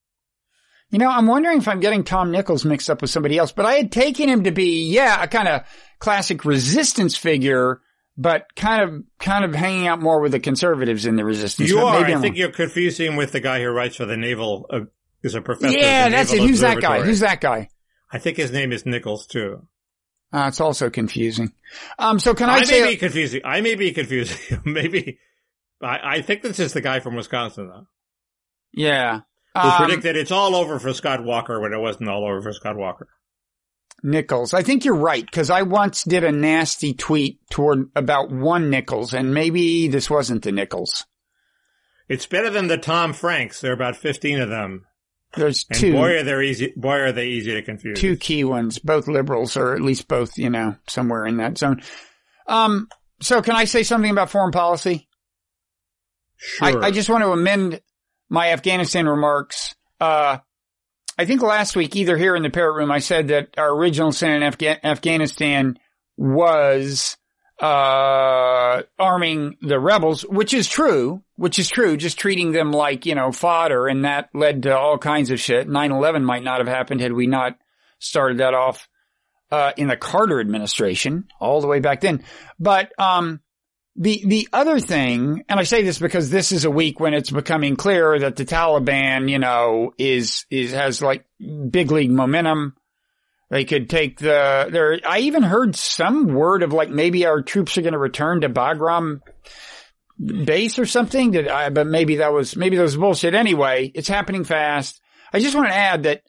You 0.90 0.98
know, 0.98 1.08
I'm 1.10 1.26
wondering 1.26 1.58
if 1.58 1.68
I'm 1.68 1.80
getting 1.80 2.04
Tom 2.04 2.30
Nichols 2.30 2.64
mixed 2.64 2.88
up 2.88 3.00
with 3.02 3.10
somebody 3.10 3.38
else, 3.38 3.52
but 3.52 3.66
I 3.66 3.74
had 3.74 3.90
taken 3.90 4.28
him 4.28 4.44
to 4.44 4.52
be, 4.52 4.88
yeah, 4.88 5.22
a 5.22 5.26
kind 5.26 5.48
of 5.48 5.62
classic 5.98 6.44
resistance 6.44 7.16
figure, 7.16 7.80
but 8.16 8.54
kind 8.54 8.82
of, 8.82 9.02
kind 9.18 9.44
of 9.44 9.54
hanging 9.54 9.88
out 9.88 10.00
more 10.00 10.20
with 10.20 10.32
the 10.32 10.40
conservatives 10.40 11.04
in 11.04 11.16
the 11.16 11.24
resistance. 11.24 11.68
You 11.70 11.76
But 11.76 11.84
are. 11.84 11.94
I 12.04 12.12
I'm 12.12 12.20
think 12.20 12.34
wrong. 12.34 12.36
you're 12.36 12.52
confusing 12.52 13.08
him 13.08 13.16
with 13.16 13.32
the 13.32 13.40
guy 13.40 13.60
who 13.60 13.68
writes 13.70 13.96
for 13.96 14.06
the 14.06 14.16
Naval, 14.16 14.66
uh, 14.70 14.80
is 15.22 15.34
a 15.34 15.40
professor. 15.42 15.76
Yeah, 15.76 16.08
that's 16.08 16.32
it. 16.32 16.40
Who's 16.40 16.60
that 16.60 16.80
guy? 16.80 17.02
Who's 17.02 17.20
that 17.20 17.40
guy? 17.40 17.68
I 18.12 18.18
think 18.18 18.36
his 18.36 18.52
name 18.52 18.70
is 18.72 18.86
Nichols 18.86 19.26
too. 19.26 19.66
Uh, 20.32 20.46
it's 20.48 20.60
also 20.60 20.90
confusing. 20.90 21.52
Um, 21.98 22.18
so 22.20 22.34
can 22.34 22.48
I, 22.48 22.54
I, 22.56 22.62
say, 22.62 22.82
may 22.82 22.90
be 22.92 22.96
confusing. 22.96 23.40
I 23.44 23.60
may 23.60 23.74
be 23.74 23.92
confusing. 23.92 24.60
Maybe. 24.64 25.18
I, 25.82 25.98
I 26.16 26.22
think 26.22 26.42
this 26.42 26.58
is 26.60 26.72
the 26.72 26.80
guy 26.80 27.00
from 27.00 27.16
Wisconsin 27.16 27.68
though, 27.68 27.86
yeah, 28.72 29.20
who 29.62 29.68
um, 29.68 29.76
predicted 29.76 30.16
it's 30.16 30.30
all 30.32 30.54
over 30.54 30.78
for 30.78 30.92
Scott 30.92 31.24
Walker 31.24 31.60
when 31.60 31.72
it 31.72 31.78
wasn't 31.78 32.08
all 32.08 32.24
over 32.24 32.42
for 32.42 32.52
Scott 32.52 32.76
Walker. 32.76 33.08
Nichols. 34.02 34.54
I 34.54 34.62
think 34.62 34.84
you're 34.84 34.94
right 34.94 35.24
because 35.24 35.50
I 35.50 35.62
once 35.62 36.04
did 36.04 36.22
a 36.22 36.32
nasty 36.32 36.92
tweet 36.94 37.40
toward 37.50 37.90
about 37.96 38.30
one 38.30 38.70
Nichols, 38.70 39.14
and 39.14 39.32
maybe 39.34 39.88
this 39.88 40.10
wasn't 40.10 40.42
the 40.42 40.52
Nichols. 40.52 41.06
It's 42.08 42.26
better 42.26 42.50
than 42.50 42.68
the 42.68 42.78
Tom 42.78 43.12
Franks. 43.12 43.60
There 43.60 43.72
are 43.72 43.74
about 43.74 43.96
15 43.96 44.40
of 44.40 44.48
them. 44.48 44.84
There's 45.34 45.66
And 45.70 45.78
two, 45.78 45.92
boy, 45.92 46.18
are 46.18 46.22
they 46.22 46.46
easy, 46.46 46.72
boy, 46.76 47.00
are 47.00 47.12
they 47.12 47.26
easy 47.26 47.52
to 47.52 47.62
confuse. 47.62 47.98
two 47.98 48.16
key 48.16 48.44
ones, 48.44 48.78
both 48.78 49.08
liberals 49.08 49.56
or 49.56 49.74
at 49.74 49.82
least 49.82 50.08
both, 50.08 50.38
you 50.38 50.50
know, 50.50 50.76
somewhere 50.86 51.26
in 51.26 51.38
that 51.38 51.58
zone. 51.58 51.82
Um, 52.46 52.88
so 53.20 53.42
can 53.42 53.54
I 53.56 53.64
say 53.64 53.82
something 53.82 54.10
about 54.10 54.30
foreign 54.30 54.52
policy? 54.52 55.08
Sure. 56.36 56.84
I, 56.84 56.86
I 56.86 56.90
just 56.90 57.10
want 57.10 57.24
to 57.24 57.32
amend 57.32 57.80
my 58.28 58.50
Afghanistan 58.50 59.06
remarks. 59.06 59.74
Uh, 60.00 60.38
I 61.18 61.24
think 61.24 61.42
last 61.42 61.76
week, 61.76 61.96
either 61.96 62.16
here 62.16 62.36
in 62.36 62.42
the 62.42 62.50
parrot 62.50 62.74
room, 62.76 62.90
I 62.90 62.98
said 62.98 63.28
that 63.28 63.54
our 63.56 63.74
original 63.74 64.12
sin 64.12 64.30
in 64.30 64.42
Afga- 64.42 64.84
Afghanistan 64.84 65.78
was, 66.16 67.16
uh, 67.60 68.82
arming 68.98 69.56
the 69.62 69.80
rebels, 69.80 70.22
which 70.22 70.52
is 70.52 70.68
true, 70.68 71.22
which 71.36 71.58
is 71.58 71.70
true, 71.70 71.96
just 71.96 72.18
treating 72.18 72.52
them 72.52 72.70
like, 72.70 73.06
you 73.06 73.14
know, 73.14 73.32
fodder. 73.32 73.86
And 73.86 74.04
that 74.04 74.28
led 74.34 74.64
to 74.64 74.76
all 74.76 74.98
kinds 74.98 75.30
of 75.30 75.40
shit. 75.40 75.66
9-11 75.68 76.22
might 76.22 76.44
not 76.44 76.58
have 76.58 76.68
happened 76.68 77.00
had 77.00 77.12
we 77.14 77.26
not 77.26 77.56
started 77.98 78.38
that 78.38 78.52
off, 78.52 78.86
uh, 79.50 79.72
in 79.78 79.88
the 79.88 79.96
Carter 79.96 80.38
administration 80.38 81.28
all 81.40 81.62
the 81.62 81.66
way 81.66 81.80
back 81.80 82.02
then. 82.02 82.24
But, 82.58 82.92
um, 82.98 83.40
the, 83.98 84.22
the 84.26 84.48
other 84.52 84.78
thing, 84.78 85.44
and 85.48 85.58
I 85.58 85.62
say 85.62 85.82
this 85.82 85.98
because 85.98 86.28
this 86.30 86.52
is 86.52 86.64
a 86.64 86.70
week 86.70 87.00
when 87.00 87.14
it's 87.14 87.30
becoming 87.30 87.76
clear 87.76 88.18
that 88.18 88.36
the 88.36 88.44
Taliban, 88.44 89.30
you 89.30 89.38
know, 89.38 89.92
is, 89.96 90.44
is, 90.50 90.72
has 90.72 91.00
like 91.00 91.24
big 91.38 91.90
league 91.90 92.10
momentum. 92.10 92.76
They 93.48 93.64
could 93.64 93.88
take 93.88 94.18
the, 94.18 94.68
there, 94.70 95.00
I 95.06 95.20
even 95.20 95.42
heard 95.42 95.76
some 95.76 96.34
word 96.34 96.62
of 96.62 96.72
like 96.72 96.90
maybe 96.90 97.26
our 97.26 97.42
troops 97.42 97.78
are 97.78 97.82
going 97.82 97.92
to 97.92 97.98
return 97.98 98.42
to 98.42 98.48
Bagram 98.48 99.20
base 100.18 100.78
or 100.78 100.86
something 100.86 101.32
that 101.32 101.48
I, 101.48 101.70
but 101.70 101.86
maybe 101.86 102.16
that 102.16 102.32
was, 102.32 102.56
maybe 102.56 102.76
that 102.76 102.82
was 102.82 102.96
bullshit 102.96 103.34
anyway. 103.34 103.90
It's 103.94 104.08
happening 104.08 104.44
fast. 104.44 105.00
I 105.32 105.40
just 105.40 105.54
want 105.54 105.68
to 105.68 105.74
add 105.74 106.02
that 106.02 106.22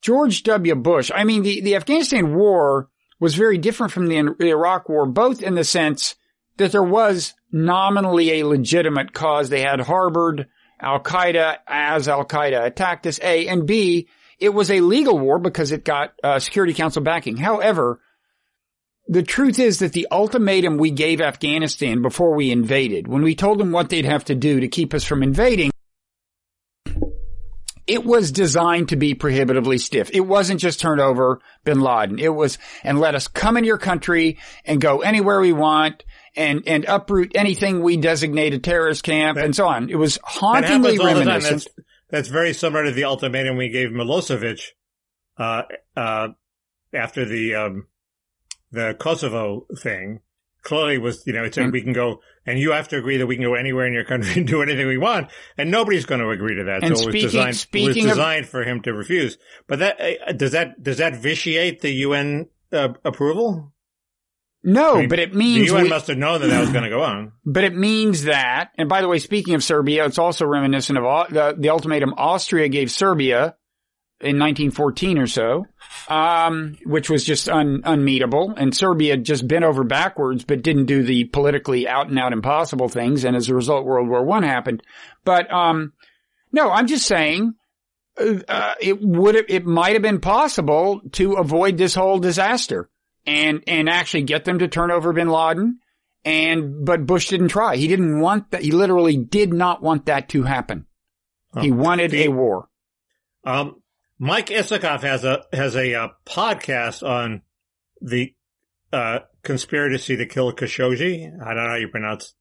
George 0.00 0.42
W. 0.44 0.74
Bush, 0.74 1.10
I 1.14 1.24
mean, 1.24 1.42
the, 1.42 1.60
the 1.60 1.76
Afghanistan 1.76 2.34
war 2.34 2.88
was 3.20 3.36
very 3.36 3.58
different 3.58 3.92
from 3.92 4.06
the, 4.06 4.34
the 4.38 4.48
Iraq 4.48 4.88
war, 4.88 5.06
both 5.06 5.42
in 5.42 5.54
the 5.54 5.64
sense 5.64 6.16
that 6.56 6.72
there 6.72 6.82
was 6.82 7.34
nominally 7.50 8.40
a 8.40 8.46
legitimate 8.46 9.12
cause. 9.12 9.48
They 9.48 9.62
had 9.62 9.80
harbored 9.80 10.48
Al 10.80 11.00
Qaeda 11.00 11.58
as 11.66 12.08
Al 12.08 12.24
Qaeda 12.24 12.64
attacked 12.64 13.06
us, 13.06 13.20
A, 13.22 13.46
and 13.46 13.66
B, 13.66 14.08
it 14.42 14.52
was 14.52 14.72
a 14.72 14.80
legal 14.80 15.18
war 15.18 15.38
because 15.38 15.70
it 15.70 15.84
got 15.84 16.14
uh, 16.24 16.40
Security 16.40 16.74
Council 16.74 17.00
backing. 17.00 17.36
However, 17.36 18.00
the 19.06 19.22
truth 19.22 19.60
is 19.60 19.78
that 19.78 19.92
the 19.92 20.08
ultimatum 20.10 20.78
we 20.78 20.90
gave 20.90 21.20
Afghanistan 21.20 22.02
before 22.02 22.34
we 22.34 22.50
invaded, 22.50 23.06
when 23.06 23.22
we 23.22 23.36
told 23.36 23.60
them 23.60 23.70
what 23.70 23.88
they'd 23.88 24.04
have 24.04 24.24
to 24.24 24.34
do 24.34 24.58
to 24.58 24.66
keep 24.66 24.94
us 24.94 25.04
from 25.04 25.22
invading, 25.22 25.70
it 27.86 28.04
was 28.04 28.32
designed 28.32 28.88
to 28.88 28.96
be 28.96 29.14
prohibitively 29.14 29.78
stiff. 29.78 30.10
It 30.12 30.20
wasn't 30.20 30.60
just 30.60 30.80
turn 30.80 30.98
over 30.98 31.40
bin 31.64 31.80
Laden. 31.80 32.18
It 32.18 32.34
was, 32.34 32.58
and 32.82 32.98
let 32.98 33.14
us 33.14 33.28
come 33.28 33.56
in 33.56 33.64
your 33.64 33.78
country 33.78 34.38
and 34.64 34.80
go 34.80 35.02
anywhere 35.02 35.40
we 35.40 35.52
want 35.52 36.02
and, 36.36 36.62
and 36.66 36.84
uproot 36.86 37.32
anything 37.34 37.82
we 37.82 37.96
designate 37.96 38.54
a 38.54 38.58
terrorist 38.58 39.02
camp 39.02 39.38
and 39.38 39.54
so 39.54 39.66
on. 39.66 39.90
It 39.90 39.96
was 39.96 40.14
That 40.14 40.22
hauntingly 40.24 40.96
happens 40.96 41.00
all 41.00 41.06
the 41.06 41.12
time. 41.24 41.26
reminiscent. 41.28 41.50
That's, 41.76 41.86
that's 42.10 42.28
very 42.28 42.52
similar 42.52 42.84
to 42.84 42.90
the 42.92 43.04
ultimatum 43.04 43.56
we 43.56 43.68
gave 43.68 43.90
Milosevic, 43.90 44.60
uh, 45.38 45.62
uh, 45.96 46.28
after 46.94 47.24
the, 47.24 47.54
um, 47.54 47.86
the 48.70 48.94
Kosovo 48.98 49.66
thing. 49.80 50.20
Clearly 50.62 50.98
was, 50.98 51.26
you 51.26 51.32
know, 51.32 51.42
it 51.42 51.54
said 51.54 51.66
Mm. 51.66 51.72
we 51.72 51.82
can 51.82 51.92
go, 51.92 52.20
and 52.46 52.56
you 52.56 52.70
have 52.70 52.86
to 52.88 52.96
agree 52.96 53.16
that 53.16 53.26
we 53.26 53.34
can 53.34 53.44
go 53.44 53.54
anywhere 53.54 53.84
in 53.86 53.92
your 53.92 54.04
country 54.04 54.32
and 54.36 54.46
do 54.46 54.62
anything 54.62 54.86
we 54.86 54.96
want, 54.96 55.28
and 55.58 55.72
nobody's 55.72 56.06
going 56.06 56.20
to 56.20 56.30
agree 56.30 56.54
to 56.54 56.64
that. 56.64 56.84
And 56.84 56.96
so 56.96 57.02
it 57.02 57.06
was 57.06 57.14
speaking- 57.14 57.22
designed, 57.30 57.56
speaking 57.56 57.88
it 57.88 57.90
of- 57.90 58.04
was 58.04 58.12
designed 58.18 58.46
for 58.46 58.62
him 58.62 58.80
to 58.82 58.92
refuse. 58.94 59.38
But 59.66 59.80
that, 59.80 60.00
uh, 60.00 60.32
does 60.32 60.52
that, 60.52 60.80
does 60.80 60.98
that 60.98 61.16
vitiate 61.16 61.80
the 61.80 61.90
UN, 61.90 62.46
uh, 62.72 62.90
approval? 63.04 63.71
No, 64.64 64.94
I 64.96 65.00
mean, 65.00 65.08
but 65.08 65.18
it 65.18 65.34
means 65.34 65.68
The 65.68 65.74
UN 65.74 65.82
we- 65.84 65.88
must 65.88 66.06
have 66.06 66.18
known 66.18 66.40
that 66.40 66.46
that 66.48 66.60
was 66.60 66.70
going 66.70 66.84
to 66.84 66.90
go 66.90 67.02
on. 67.02 67.32
But 67.44 67.64
it 67.64 67.74
means 67.74 68.24
that, 68.24 68.70
and 68.78 68.88
by 68.88 69.00
the 69.00 69.08
way, 69.08 69.18
speaking 69.18 69.54
of 69.54 69.64
Serbia, 69.64 70.04
it's 70.06 70.18
also 70.18 70.46
reminiscent 70.46 70.98
of 70.98 71.04
the, 71.30 71.56
the 71.58 71.70
ultimatum 71.70 72.14
Austria 72.16 72.68
gave 72.68 72.90
Serbia 72.90 73.56
in 74.20 74.38
1914 74.38 75.18
or 75.18 75.26
so, 75.26 75.66
um, 76.08 76.76
which 76.84 77.10
was 77.10 77.24
just 77.24 77.48
un, 77.48 77.82
unmeetable. 77.84 78.54
And 78.56 78.74
Serbia 78.74 79.16
just 79.16 79.48
bent 79.48 79.64
over 79.64 79.82
backwards, 79.82 80.44
but 80.44 80.62
didn't 80.62 80.86
do 80.86 81.02
the 81.02 81.24
politically 81.24 81.88
out 81.88 82.08
and 82.08 82.18
out 82.18 82.32
impossible 82.32 82.88
things. 82.88 83.24
And 83.24 83.34
as 83.34 83.48
a 83.48 83.54
result, 83.56 83.84
World 83.84 84.08
War 84.08 84.24
One 84.24 84.44
happened. 84.44 84.84
But, 85.24 85.52
um, 85.52 85.92
no, 86.52 86.70
I'm 86.70 86.86
just 86.86 87.06
saying, 87.06 87.54
uh, 88.16 88.74
it 88.80 89.02
would 89.02 89.34
it 89.48 89.64
might 89.66 89.94
have 89.94 90.02
been 90.02 90.20
possible 90.20 91.00
to 91.12 91.32
avoid 91.34 91.78
this 91.78 91.94
whole 91.94 92.18
disaster 92.18 92.88
and, 93.26 93.62
and 93.66 93.88
actually 93.88 94.22
get 94.22 94.44
them 94.44 94.58
to 94.60 94.68
turn 94.68 94.90
over 94.90 95.12
bin 95.12 95.28
Laden. 95.28 95.78
And, 96.24 96.84
but 96.84 97.04
Bush 97.06 97.28
didn't 97.28 97.48
try. 97.48 97.76
He 97.76 97.88
didn't 97.88 98.20
want 98.20 98.52
that. 98.52 98.62
He 98.62 98.70
literally 98.70 99.16
did 99.16 99.52
not 99.52 99.82
want 99.82 100.06
that 100.06 100.28
to 100.30 100.44
happen. 100.44 100.86
He 101.60 101.70
Oh. 101.72 101.74
wanted 101.74 102.12
The- 102.12 102.24
a 102.26 102.30
war. 102.30 102.68
Um, 103.44 103.82
Mike 104.18 104.46
Isikoff 104.46 105.00
has 105.02 105.24
a 105.24 105.44
has 105.52 105.74
a 105.74 105.94
uh, 105.94 106.08
podcast 106.24 107.02
on 107.06 107.42
the 108.00 108.32
uh, 108.92 109.20
conspiracy 109.42 110.16
to 110.16 110.26
kill 110.26 110.52
Khashoggi. 110.52 111.24
I 111.42 111.54
don't 111.54 111.64
know 111.64 111.68
how 111.70 111.74
you 111.76 111.88
pronounce. 111.88 112.34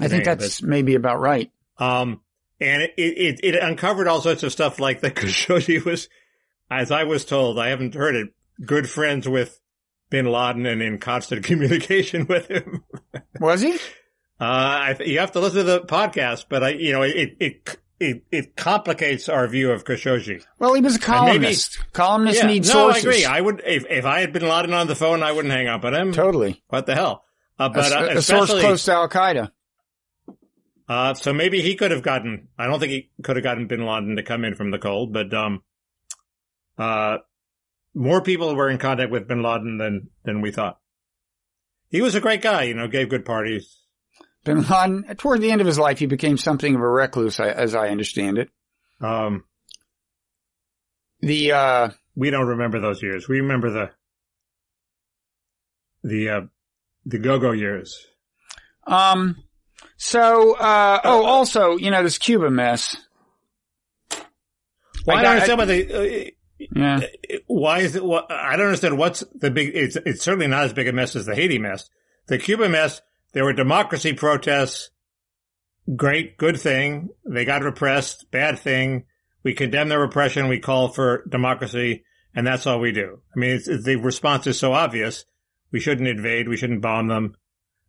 I 0.00 0.08
think 0.08 0.24
that's 0.24 0.62
maybe 0.62 0.94
about 0.94 1.20
right. 1.20 1.50
Um, 1.78 2.22
and 2.58 2.82
it, 2.82 2.92
it 2.96 3.40
it 3.42 3.54
uncovered 3.62 4.08
all 4.08 4.22
sorts 4.22 4.42
of 4.44 4.52
stuff 4.52 4.78
like 4.80 5.02
that 5.02 5.14
Khashoggi 5.16 5.84
was, 5.84 6.08
as 6.70 6.90
I 6.90 7.04
was 7.04 7.26
told, 7.26 7.58
I 7.58 7.68
haven't 7.68 7.94
heard 7.94 8.14
it, 8.14 8.28
good 8.64 8.88
friends 8.88 9.28
with 9.28 9.60
Bin 10.10 10.26
Laden 10.26 10.66
and 10.66 10.82
in 10.82 10.98
constant 10.98 11.44
communication 11.46 12.26
with 12.28 12.48
him. 12.50 12.84
Was 13.40 13.60
he? 13.62 13.72
Uh, 13.72 13.78
I 14.40 14.94
th- 14.98 15.08
you 15.08 15.18
have 15.20 15.32
to 15.32 15.40
listen 15.40 15.58
to 15.58 15.64
the 15.64 15.80
podcast, 15.82 16.46
but 16.48 16.62
I, 16.64 16.68
you 16.70 16.92
know, 16.92 17.02
it 17.02 17.36
it 17.38 17.76
it, 18.00 18.24
it 18.32 18.56
complicates 18.56 19.28
our 19.28 19.46
view 19.46 19.70
of 19.70 19.84
Khashoggi. 19.84 20.42
Well, 20.58 20.72
he 20.74 20.80
was 20.80 20.96
a 20.96 20.98
maybe- 20.98 21.04
columnist. 21.06 21.78
Columnists 21.92 22.44
need 22.44 22.64
no, 22.66 22.72
sources. 22.72 23.04
No, 23.04 23.10
I 23.10 23.14
agree. 23.14 23.24
I 23.26 23.40
would 23.40 23.62
if 23.66 23.84
if 23.90 24.04
I 24.04 24.20
had 24.20 24.32
Bin 24.32 24.48
Laden 24.48 24.72
on 24.72 24.86
the 24.86 24.96
phone, 24.96 25.22
I 25.22 25.32
wouldn't 25.32 25.52
hang 25.52 25.68
up 25.68 25.84
on 25.84 25.94
him. 25.94 26.12
totally. 26.12 26.62
What 26.68 26.86
the 26.86 26.94
hell? 26.94 27.24
Uh, 27.58 27.64
A, 27.64 27.70
but 27.70 27.92
uh, 27.92 28.04
a 28.18 28.22
source 28.22 28.44
especially, 28.44 28.60
close 28.62 28.84
to 28.86 28.92
Al 28.94 29.08
Qaeda. 29.10 29.50
uh, 30.88 31.12
so 31.14 31.34
maybe 31.34 31.60
he 31.60 31.74
could 31.76 31.90
have 31.90 32.02
gotten. 32.02 32.48
I 32.58 32.66
don't 32.66 32.80
think 32.80 32.92
he 32.92 33.10
could 33.22 33.36
have 33.36 33.42
gotten 33.44 33.66
Bin 33.66 33.84
Laden 33.84 34.16
to 34.16 34.22
come 34.22 34.44
in 34.46 34.54
from 34.54 34.70
the 34.70 34.78
cold, 34.78 35.12
but 35.12 35.32
um, 35.34 35.62
uh, 36.78 37.18
more 38.00 38.22
people 38.22 38.56
were 38.56 38.70
in 38.70 38.78
contact 38.78 39.10
with 39.12 39.28
Bin 39.28 39.42
Laden 39.42 39.76
than 39.78 40.08
than 40.24 40.40
we 40.40 40.50
thought. 40.50 40.78
He 41.90 42.00
was 42.00 42.14
a 42.14 42.20
great 42.20 42.40
guy, 42.40 42.62
you 42.64 42.74
know, 42.74 42.88
gave 42.88 43.08
good 43.10 43.24
parties. 43.24 43.76
Bin 44.44 44.62
Laden, 44.62 45.16
toward 45.16 45.40
the 45.42 45.50
end 45.50 45.60
of 45.60 45.66
his 45.66 45.78
life, 45.78 45.98
he 45.98 46.06
became 46.06 46.38
something 46.38 46.74
of 46.74 46.80
a 46.80 46.88
recluse, 46.88 47.38
as 47.38 47.74
I 47.74 47.88
understand 47.88 48.38
it. 48.38 48.48
Um, 49.00 49.44
The, 51.20 51.52
uh, 51.52 51.90
we 52.16 52.30
don't 52.30 52.46
remember 52.46 52.80
those 52.80 53.02
years. 53.02 53.28
We 53.28 53.40
remember 53.40 53.70
the 53.70 53.90
the 56.02 56.28
uh, 56.30 56.40
the 57.04 57.18
go-go 57.18 57.52
years. 57.52 58.06
um, 58.86 59.36
so, 59.98 60.56
uh, 60.56 61.00
oh, 61.04 61.24
also, 61.24 61.76
you 61.76 61.90
know, 61.90 62.02
this 62.02 62.16
Cuba 62.16 62.50
mess. 62.50 62.96
Well, 65.06 65.16
I, 65.16 65.20
I 65.20 65.22
don't 65.22 65.32
understand 65.32 65.58
why 65.58 65.64
they. 65.66 66.32
Yeah. 66.72 67.00
Why 67.46 67.80
is 67.80 67.96
it? 67.96 68.04
What, 68.04 68.30
I 68.30 68.56
don't 68.56 68.66
understand 68.66 68.98
what's 68.98 69.24
the 69.34 69.50
big. 69.50 69.74
It's 69.74 69.96
it's 69.96 70.22
certainly 70.22 70.46
not 70.46 70.64
as 70.64 70.72
big 70.72 70.88
a 70.88 70.92
mess 70.92 71.16
as 71.16 71.26
the 71.26 71.34
Haiti 71.34 71.58
mess. 71.58 71.88
The 72.26 72.38
Cuba 72.38 72.68
mess. 72.68 73.00
There 73.32 73.44
were 73.44 73.52
democracy 73.52 74.12
protests. 74.12 74.90
Great, 75.96 76.36
good 76.36 76.60
thing. 76.60 77.10
They 77.24 77.44
got 77.44 77.62
repressed. 77.62 78.30
Bad 78.30 78.58
thing. 78.58 79.04
We 79.42 79.54
condemn 79.54 79.88
the 79.88 79.98
repression. 79.98 80.48
We 80.48 80.60
call 80.60 80.88
for 80.88 81.24
democracy, 81.28 82.04
and 82.34 82.46
that's 82.46 82.66
all 82.66 82.80
we 82.80 82.92
do. 82.92 83.20
I 83.34 83.38
mean, 83.38 83.60
the 83.64 83.96
response 83.96 84.46
is 84.46 84.58
so 84.58 84.72
obvious. 84.72 85.24
We 85.72 85.80
shouldn't 85.80 86.08
invade. 86.08 86.48
We 86.48 86.56
shouldn't 86.56 86.82
bomb 86.82 87.08
them. 87.08 87.34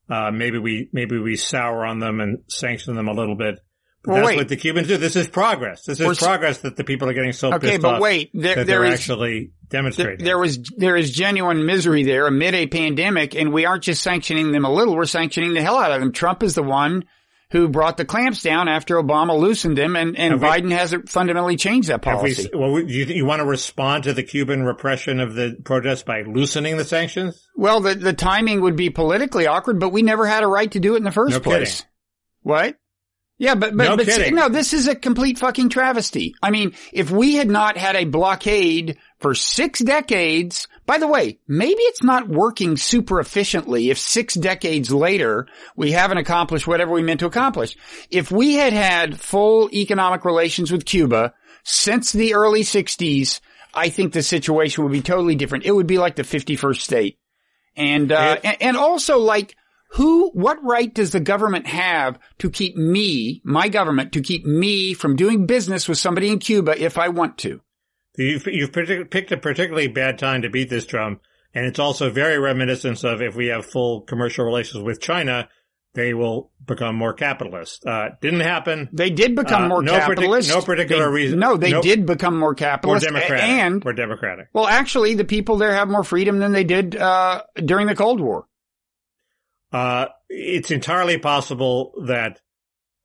Uh, 0.10 0.32
maybe 0.32 0.58
we 0.58 0.90
maybe 0.92 1.18
we 1.18 1.36
sour 1.36 1.86
on 1.86 2.00
them 2.00 2.20
and 2.20 2.40
sanction 2.48 2.96
them 2.96 3.08
a 3.08 3.14
little 3.14 3.36
bit. 3.36 3.60
But 4.04 4.16
that's 4.16 4.26
wait. 4.28 4.38
what 4.38 4.50
the 4.50 4.56
Cubans 4.56 4.88
do. 4.88 4.98
This 4.98 5.16
is 5.16 5.28
progress. 5.28 5.84
This 5.86 6.00
is 6.00 6.06
We're 6.08 6.16
progress 6.16 6.60
that 6.60 6.76
the 6.76 6.84
people 6.84 7.08
are 7.10 7.14
getting 7.14 7.34
so 7.34 7.54
Okay, 7.54 7.72
pissed 7.72 7.82
but 7.84 7.96
off 7.96 8.02
wait, 8.02 8.32
there, 8.34 8.56
that 8.56 8.66
there 8.68 8.80
they're 8.80 8.86
is, 8.86 8.94
actually 9.00 9.52
there, 9.70 9.82
demonstrating. 9.82 10.26
there 10.26 10.40
was, 10.40 10.58
there 10.76 10.96
is 10.96 11.12
genuine 11.12 11.66
misery 11.68 12.04
there 12.04 12.26
amid 12.26 12.56
a 12.56 12.66
pandemic, 12.68 13.36
and 13.36 13.54
we 13.54 13.66
aren't 13.66 13.84
just 13.84 14.02
sanctioning 14.02 14.52
them 14.52 14.66
a 14.66 14.72
little, 14.74 14.96
we're 14.96 15.06
sanctioning 15.06 15.54
the 15.54 15.62
hell 15.62 15.78
out 15.78 15.92
of 15.92 16.00
them. 16.00 16.12
Trump 16.14 16.42
is 16.42 16.56
the 16.56 16.64
one 16.64 17.04
who 17.52 17.68
brought 17.68 17.98
the 17.98 18.06
clamps 18.06 18.42
down 18.42 18.68
after 18.70 18.96
Obama 18.96 19.38
loosened 19.38 19.78
them, 19.78 19.96
and, 19.96 20.18
and 20.18 20.32
Have 20.32 20.42
we- 20.42 20.48
Biden 20.48 20.72
hasn't 20.72 21.10
fundamentally 21.10 21.58
changed 21.58 21.90
that 21.90 22.04
Have 22.06 22.24
we, 22.24 22.34
policy. 22.34 22.50
well, 22.56 22.80
you, 22.80 23.06
you 23.06 23.26
want 23.26 23.42
to 23.42 23.46
respond 23.46 24.06
to 24.06 24.14
the 24.14 24.24
Cuban 24.24 24.64
repression 24.64 25.20
of 25.20 25.36
the 25.36 25.58
protests 25.64 26.02
by 26.04 26.22
loosening 26.24 26.78
the 26.78 26.86
sanctions? 26.86 27.46
Well, 27.56 27.82
the, 27.82 27.94
the 27.94 28.14
timing 28.14 28.62
would 28.62 28.78
be 28.78 28.90
politically 28.90 29.46
awkward, 29.48 29.80
but 29.80 29.90
we 29.90 30.02
never 30.02 30.26
had 30.26 30.44
a 30.44 30.48
right 30.48 30.72
to 30.72 30.80
do 30.80 30.94
it 30.96 30.98
in 30.98 31.04
the 31.04 31.12
first 31.12 31.34
No 31.36 31.40
place. 31.42 31.82
kidding. 31.82 31.88
What? 32.44 32.78
Yeah, 33.42 33.56
but 33.56 33.76
but, 33.76 33.86
No 33.86 33.98
but 33.98 34.06
kidding. 34.06 34.36
no, 34.36 34.50
this 34.50 34.72
is 34.72 34.88
a 34.88 34.94
complete 34.94 35.40
fucking 35.40 35.70
travesty. 35.70 36.36
I 36.44 36.52
mean, 36.52 36.74
if 36.94 37.10
we 37.10 37.34
had 37.38 37.50
not 37.50 37.76
had 37.76 37.96
a 37.96 38.06
blockade 38.06 39.00
for 39.18 39.34
six 39.34 39.80
decades, 39.80 40.68
by 40.86 41.00
the 41.00 41.08
way, 41.08 41.40
maybe 41.48 41.82
it's 41.82 42.04
not 42.04 42.30
working 42.30 42.78
super 42.78 43.20
efficiently 43.20 43.90
if 43.90 43.98
six 43.98 44.36
decades 44.36 44.92
later 44.92 45.48
we 45.76 45.92
haven't 45.92 46.20
accomplished 46.20 46.68
whatever 46.68 46.92
we 46.92 47.02
meant 47.02 47.22
to 47.22 47.26
accomplish. 47.26 47.76
If 48.12 48.32
we 48.32 48.54
had 48.54 48.74
had 48.74 49.20
full 49.20 49.72
economic 49.74 50.24
relations 50.24 50.72
with 50.72 50.86
Cuba 50.86 51.34
since 51.64 52.12
the 52.12 52.36
early 52.36 52.62
60s, 52.62 53.40
I 53.74 53.90
think 53.90 54.14
the 54.14 54.22
situation 54.22 54.84
would 54.84 54.94
be 54.94 55.02
totally 55.02 55.34
different. 55.34 55.66
It 55.66 55.72
would 55.72 55.88
be 55.88 55.98
like 55.98 56.16
the 56.16 56.22
51st 56.22 56.80
state. 56.80 57.18
And, 57.76 58.12
uh, 58.12 58.38
and, 58.44 58.58
and 58.62 58.78
also 58.78 59.18
like, 59.18 59.56
who, 59.96 60.30
what 60.32 60.64
right 60.64 60.94
does 60.94 61.12
the 61.12 61.20
government 61.20 61.68
have 61.68 62.18
to 62.40 62.50
keep 62.50 62.76
me, 62.76 63.42
my 63.44 63.68
government, 63.68 64.14
to 64.14 64.22
keep 64.22 64.46
me 64.46 64.94
from 64.94 65.16
doing 65.16 65.46
business 65.46 65.88
with 65.88 65.98
somebody 65.98 66.30
in 66.30 66.40
Cuba 66.40 66.82
if 66.82 66.98
I 66.98 67.10
want 67.10 67.38
to? 67.40 67.62
You've, 68.18 68.46
you've 68.48 68.72
partic- 68.72 69.10
picked 69.10 69.32
a 69.32 69.38
particularly 69.38 69.88
bad 69.88 70.18
time 70.18 70.42
to 70.44 70.50
beat 70.50 70.70
this 70.70 70.86
drum, 70.86 71.20
and 71.54 71.66
it's 71.66 71.80
also 71.80 72.10
very 72.10 72.38
reminiscent 72.40 73.04
of 73.04 73.22
if 73.22 73.36
we 73.36 73.48
have 73.48 73.66
full 73.66 74.02
commercial 74.02 74.46
relations 74.46 74.84
with 74.84 75.02
China, 75.02 75.50
they 75.94 76.14
will 76.14 76.52
become 76.66 76.96
more 76.96 77.12
capitalist. 77.14 77.86
Uh, 77.86 78.10
didn't 78.22 78.40
happen. 78.42 78.88
They 78.94 79.10
did 79.10 79.36
become 79.36 79.64
Uh, 79.64 79.68
more 79.68 79.84
no 79.84 79.94
partic- 79.94 80.00
capitalist. 80.00 80.50
no 80.50 80.62
particular 80.62 81.08
They- 81.10 81.12
reason- 81.16 81.40
No, 81.40 81.58
they 81.58 81.72
no- 81.72 81.82
did 81.82 82.06
become 82.06 82.38
more 82.40 82.56
capitalist. 82.56 83.04
More 83.06 83.20
democratic. 83.20 83.44
And, 83.50 83.84
more 83.84 83.92
democratic. 83.94 84.48
well, 84.54 84.68
actually, 84.68 85.16
the 85.16 85.26
people 85.26 85.58
there 85.58 85.74
have 85.74 85.90
more 85.90 86.04
freedom 86.06 86.40
than 86.40 86.54
they 86.54 86.64
did, 86.64 86.96
uh, 86.96 87.44
during 87.66 87.88
the 87.88 87.96
Cold 87.96 88.22
War. 88.22 88.46
Uh, 89.72 90.08
it's 90.30 90.72
entirely 90.72 91.18
possible 91.18 91.94
that 92.06 92.40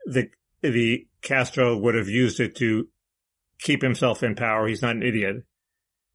the 0.05 0.29
the 0.63 1.07
Castro 1.23 1.77
would 1.77 1.95
have 1.95 2.09
used 2.09 2.41
it 2.41 2.57
to 2.57 2.89
keep 3.61 3.83
himself 3.83 4.23
in 4.23 4.35
power. 4.35 4.67
He's 4.67 4.83
not 4.83 4.97
an 4.97 5.03
idiot, 5.03 5.37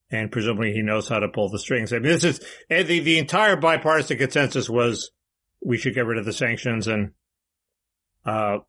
and 0.09 0.31
presumably 0.31 0.73
he 0.73 0.81
knows 0.81 1.07
how 1.07 1.19
to 1.19 1.29
pull 1.29 1.49
the 1.49 1.59
strings. 1.59 1.93
I 1.93 1.97
mean, 1.99 2.11
this 2.11 2.23
is 2.23 2.41
and 2.69 2.87
the 2.87 2.99
the 2.99 3.17
entire 3.17 3.55
bipartisan 3.55 4.17
consensus 4.17 4.69
was 4.69 5.11
we 5.63 5.77
should 5.77 5.95
get 5.95 6.05
rid 6.05 6.17
of 6.17 6.25
the 6.25 6.33
sanctions, 6.33 6.87
and 6.87 7.11
uh, 8.25 8.59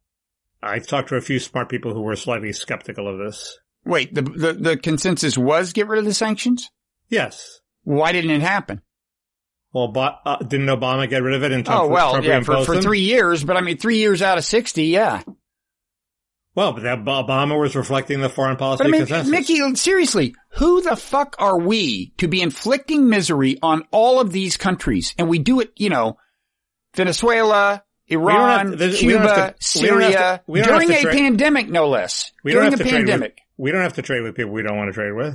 I've 0.62 0.86
talked 0.86 1.08
to 1.08 1.16
a 1.16 1.20
few 1.20 1.38
smart 1.38 1.68
people 1.68 1.92
who 1.92 2.02
were 2.02 2.16
slightly 2.16 2.52
skeptical 2.52 3.08
of 3.08 3.18
this. 3.18 3.58
Wait, 3.84 4.14
the, 4.14 4.22
the, 4.22 4.52
the 4.52 4.76
consensus 4.76 5.36
was 5.36 5.72
get 5.72 5.88
rid 5.88 5.98
of 5.98 6.04
the 6.04 6.14
sanctions? 6.14 6.70
Yes. 7.08 7.60
Why 7.82 8.12
didn't 8.12 8.30
it 8.30 8.42
happen? 8.42 8.80
Well, 9.72 9.88
Bo- 9.88 10.16
uh, 10.26 10.36
didn't 10.38 10.66
Obama 10.66 11.08
get 11.08 11.22
rid 11.22 11.34
of 11.34 11.42
it? 11.44 11.52
And 11.52 11.64
Trump, 11.64 11.84
oh, 11.84 11.88
well, 11.88 12.10
Trump 12.12 12.26
yeah, 12.26 12.40
for, 12.40 12.64
for 12.64 12.80
three 12.82 13.00
years, 13.00 13.42
but 13.42 13.56
I 13.56 13.62
mean, 13.62 13.78
three 13.78 13.98
years 13.98 14.20
out 14.20 14.36
of 14.38 14.44
60, 14.44 14.84
yeah. 14.84 15.22
Well, 16.54 16.74
but 16.74 16.82
that 16.82 16.98
Obama 17.04 17.58
was 17.58 17.74
reflecting 17.74 18.20
the 18.20 18.28
foreign 18.28 18.56
policy 18.58 18.82
But 18.84 18.88
I 18.88 18.90
mean, 18.90 19.00
consensus. 19.06 19.30
Mickey, 19.30 19.74
seriously, 19.76 20.34
who 20.56 20.82
the 20.82 20.96
fuck 20.96 21.36
are 21.38 21.58
we 21.58 22.12
to 22.18 22.28
be 22.28 22.42
inflicting 22.42 23.08
misery 23.08 23.58
on 23.62 23.84
all 23.90 24.20
of 24.20 24.32
these 24.32 24.58
countries? 24.58 25.14
And 25.16 25.30
we 25.30 25.38
do 25.38 25.60
it, 25.60 25.72
you 25.76 25.88
know, 25.88 26.18
Venezuela, 26.94 27.82
Iran, 28.08 28.76
Cuba, 28.76 28.92
to- 28.92 29.54
to- 29.58 29.64
Syria, 29.64 30.42
have 30.46 30.64
during 30.66 30.90
a 30.92 31.00
tra- 31.00 31.12
pandemic, 31.12 31.70
no 31.70 31.88
less. 31.88 32.32
We 32.44 32.52
don't 32.52 32.60
during 32.60 32.72
have 32.72 32.80
a 32.80 32.84
to 32.84 32.90
trade 32.90 33.00
with- 33.00 33.08
pandemic. 33.08 33.38
We 33.56 33.70
don't 33.70 33.82
have 33.82 33.94
to 33.94 34.02
trade 34.02 34.22
with 34.22 34.34
people 34.34 34.52
we 34.52 34.62
don't 34.62 34.76
want 34.76 34.88
to 34.88 34.92
trade 34.92 35.12
with. 35.12 35.34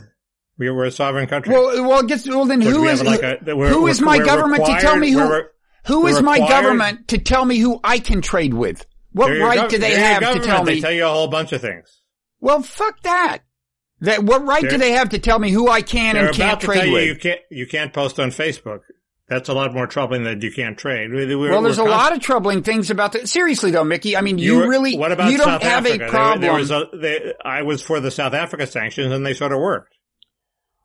We, 0.57 0.69
we're 0.71 0.85
a 0.85 0.91
sovereign 0.91 1.27
country. 1.27 1.53
Well, 1.53 1.87
well, 1.87 1.99
it 1.99 2.07
gets, 2.07 2.27
well 2.27 2.45
then 2.45 2.61
who 2.61 2.85
is, 2.87 3.03
like 3.03 3.21
a- 3.21 3.37
who 3.45 3.87
is 3.87 4.01
my 4.01 4.17
government 4.17 4.65
to 4.65 4.77
tell 4.79 4.95
me 4.97 5.11
who, 5.11 5.19
we're 5.19 6.09
is 6.09 6.21
my 6.21 6.39
government 6.39 7.09
to 7.09 7.17
tell 7.19 7.45
me 7.45 7.59
who 7.59 7.79
I 7.83 7.99
can 7.99 8.21
trade 8.21 8.53
with? 8.53 8.85
What 9.13 9.29
right 9.29 9.59
gov- 9.59 9.69
do 9.69 9.77
they 9.77 9.91
have 9.99 10.33
to 10.33 10.39
tell 10.39 10.63
me? 10.63 10.75
They 10.75 10.81
tell 10.81 10.91
you 10.91 11.05
a 11.05 11.09
whole 11.09 11.27
bunch 11.27 11.51
of 11.51 11.61
things. 11.61 12.01
Well, 12.39 12.61
fuck 12.61 13.01
that. 13.03 13.39
That 14.01 14.23
what 14.23 14.45
right 14.45 14.61
do 14.61 14.69
They're- 14.69 14.77
they 14.77 14.91
have 14.91 15.09
to 15.09 15.19
tell 15.19 15.39
me 15.39 15.49
who 15.51 15.69
I 15.69 15.81
can 15.81 16.15
and 16.17 16.27
can't 16.27 16.37
about 16.37 16.59
to 16.61 16.65
tell 16.67 16.75
trade 16.75 16.87
you 16.87 16.93
with? 16.93 17.05
you 17.05 17.15
can't 17.15 17.39
you 17.49 17.67
can't 17.67 17.93
post 17.93 18.19
on 18.19 18.29
Facebook. 18.29 18.81
That's 19.27 19.49
a 19.49 19.53
lot 19.53 19.73
more 19.73 19.87
troubling 19.87 20.23
than 20.23 20.39
you 20.41 20.51
can't 20.51 20.77
trade. 20.77 21.11
We- 21.11 21.35
we're- 21.35 21.51
well, 21.51 21.61
there's 21.63 21.79
a 21.79 21.83
lot 21.83 22.13
of 22.13 22.19
troubling 22.21 22.61
things 22.63 22.91
about 22.91 23.13
that. 23.13 23.27
Seriously 23.27 23.71
though, 23.71 23.83
Mickey, 23.83 24.15
I 24.15 24.21
mean, 24.21 24.37
you, 24.37 24.57
were- 24.57 24.67
really, 24.69 24.97
What 24.97 25.11
about 25.11 25.31
you 25.31 25.37
don't 25.37 25.47
South 25.47 25.63
have 25.63 25.85
Africa? 25.85 25.95
a 25.95 25.97
There- 25.97 26.09
problem. 26.09 26.41
There, 26.41 26.53
was 26.53 26.71
a, 26.71 26.85
they, 26.93 27.33
I 27.43 27.63
was 27.63 27.81
for 27.81 27.99
the 27.99 28.11
South 28.11 28.33
Africa 28.33 28.67
sanctions, 28.67 29.11
and 29.11 29.25
they 29.25 29.33
sort 29.33 29.51
of 29.51 29.59
worked. 29.59 29.96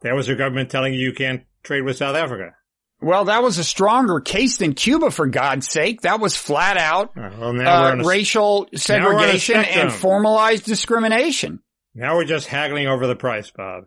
There 0.03 0.15
was 0.15 0.27
your 0.29 0.37
government 0.37 0.71
telling 0.71 0.95
you 0.95 1.01
you 1.01 1.13
can't 1.13 1.43
trade 1.63 1.83
with 1.83 1.97
South 1.97 2.17
Africa. 2.17 2.55
well, 3.01 3.25
that 3.27 3.43
was 3.43 3.59
a 3.59 3.65
stronger 3.65 4.21
case 4.21 4.59
than 4.59 4.75
Cuba, 4.75 5.11
for 5.11 5.27
God's 5.27 5.69
sake. 5.69 6.03
That 6.03 6.21
was 6.21 6.37
flat 6.37 6.77
out 6.77 7.11
Uh, 7.17 7.31
Well, 7.39 7.61
uh, 7.61 7.97
a, 7.99 8.05
racial 8.05 8.61
we're 8.61 8.65
on 8.65 8.69
a 8.75 8.79
segregation 8.79 9.57
and 9.57 9.93
formalized 9.93 10.65
discrimination. 10.65 11.61
now 11.95 12.17
we're 12.17 12.25
just 12.25 12.47
haggling 12.47 12.87
over 12.89 13.07
the 13.07 13.17
price, 13.17 13.51
Bob. 13.51 13.85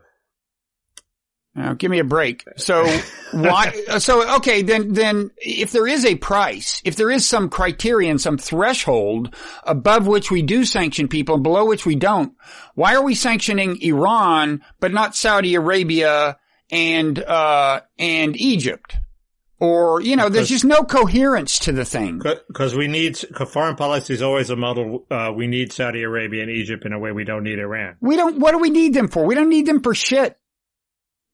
Now, 1.55 1.73
give 1.73 1.89
me 1.89 1.99
a 1.99 2.03
break. 2.03 2.43
So 2.57 2.85
why, 3.31 3.71
so 3.99 4.35
okay, 4.37 4.61
then, 4.61 4.91
then 4.91 5.31
if 5.37 5.71
there 5.71 5.87
is 5.87 6.03
a 6.03 6.15
price, 6.15 6.81
if 6.83 6.97
there 6.97 7.09
is 7.09 7.27
some 7.27 7.49
criterion, 7.49 8.19
some 8.19 8.37
threshold 8.37 9.33
above 9.63 10.05
which 10.05 10.29
we 10.29 10.41
do 10.41 10.65
sanction 10.65 11.07
people 11.07 11.35
and 11.35 11.43
below 11.43 11.65
which 11.65 11.85
we 11.85 11.95
don't, 11.95 12.33
why 12.75 12.95
are 12.95 13.03
we 13.03 13.15
sanctioning 13.15 13.81
Iran, 13.81 14.63
but 14.81 14.91
not 14.91 15.15
Saudi 15.15 15.55
Arabia 15.55 16.37
and, 16.69 17.17
uh, 17.19 17.81
and 17.97 18.35
Egypt? 18.35 18.97
Or, 19.57 20.01
you 20.01 20.17
know, 20.17 20.27
there's 20.27 20.49
just 20.49 20.65
no 20.65 20.83
coherence 20.83 21.59
to 21.59 21.71
the 21.71 21.85
thing. 21.85 22.19
Because 22.19 22.75
we 22.75 22.89
need 22.89 23.17
foreign 23.47 23.77
policy 23.77 24.13
is 24.13 24.21
always 24.21 24.49
a 24.49 24.57
model. 24.57 25.05
Uh, 25.09 25.31
we 25.33 25.47
need 25.47 25.71
Saudi 25.71 26.03
Arabia 26.03 26.41
and 26.41 26.51
Egypt 26.51 26.85
in 26.85 26.91
a 26.91 26.99
way 26.99 27.13
we 27.13 27.23
don't 27.23 27.43
need 27.43 27.59
Iran. 27.59 27.95
We 28.01 28.17
don't, 28.17 28.37
what 28.37 28.51
do 28.51 28.57
we 28.57 28.69
need 28.69 28.93
them 28.93 29.07
for? 29.07 29.25
We 29.25 29.33
don't 29.33 29.49
need 29.49 29.65
them 29.65 29.81
for 29.81 29.95
shit. 29.95 30.37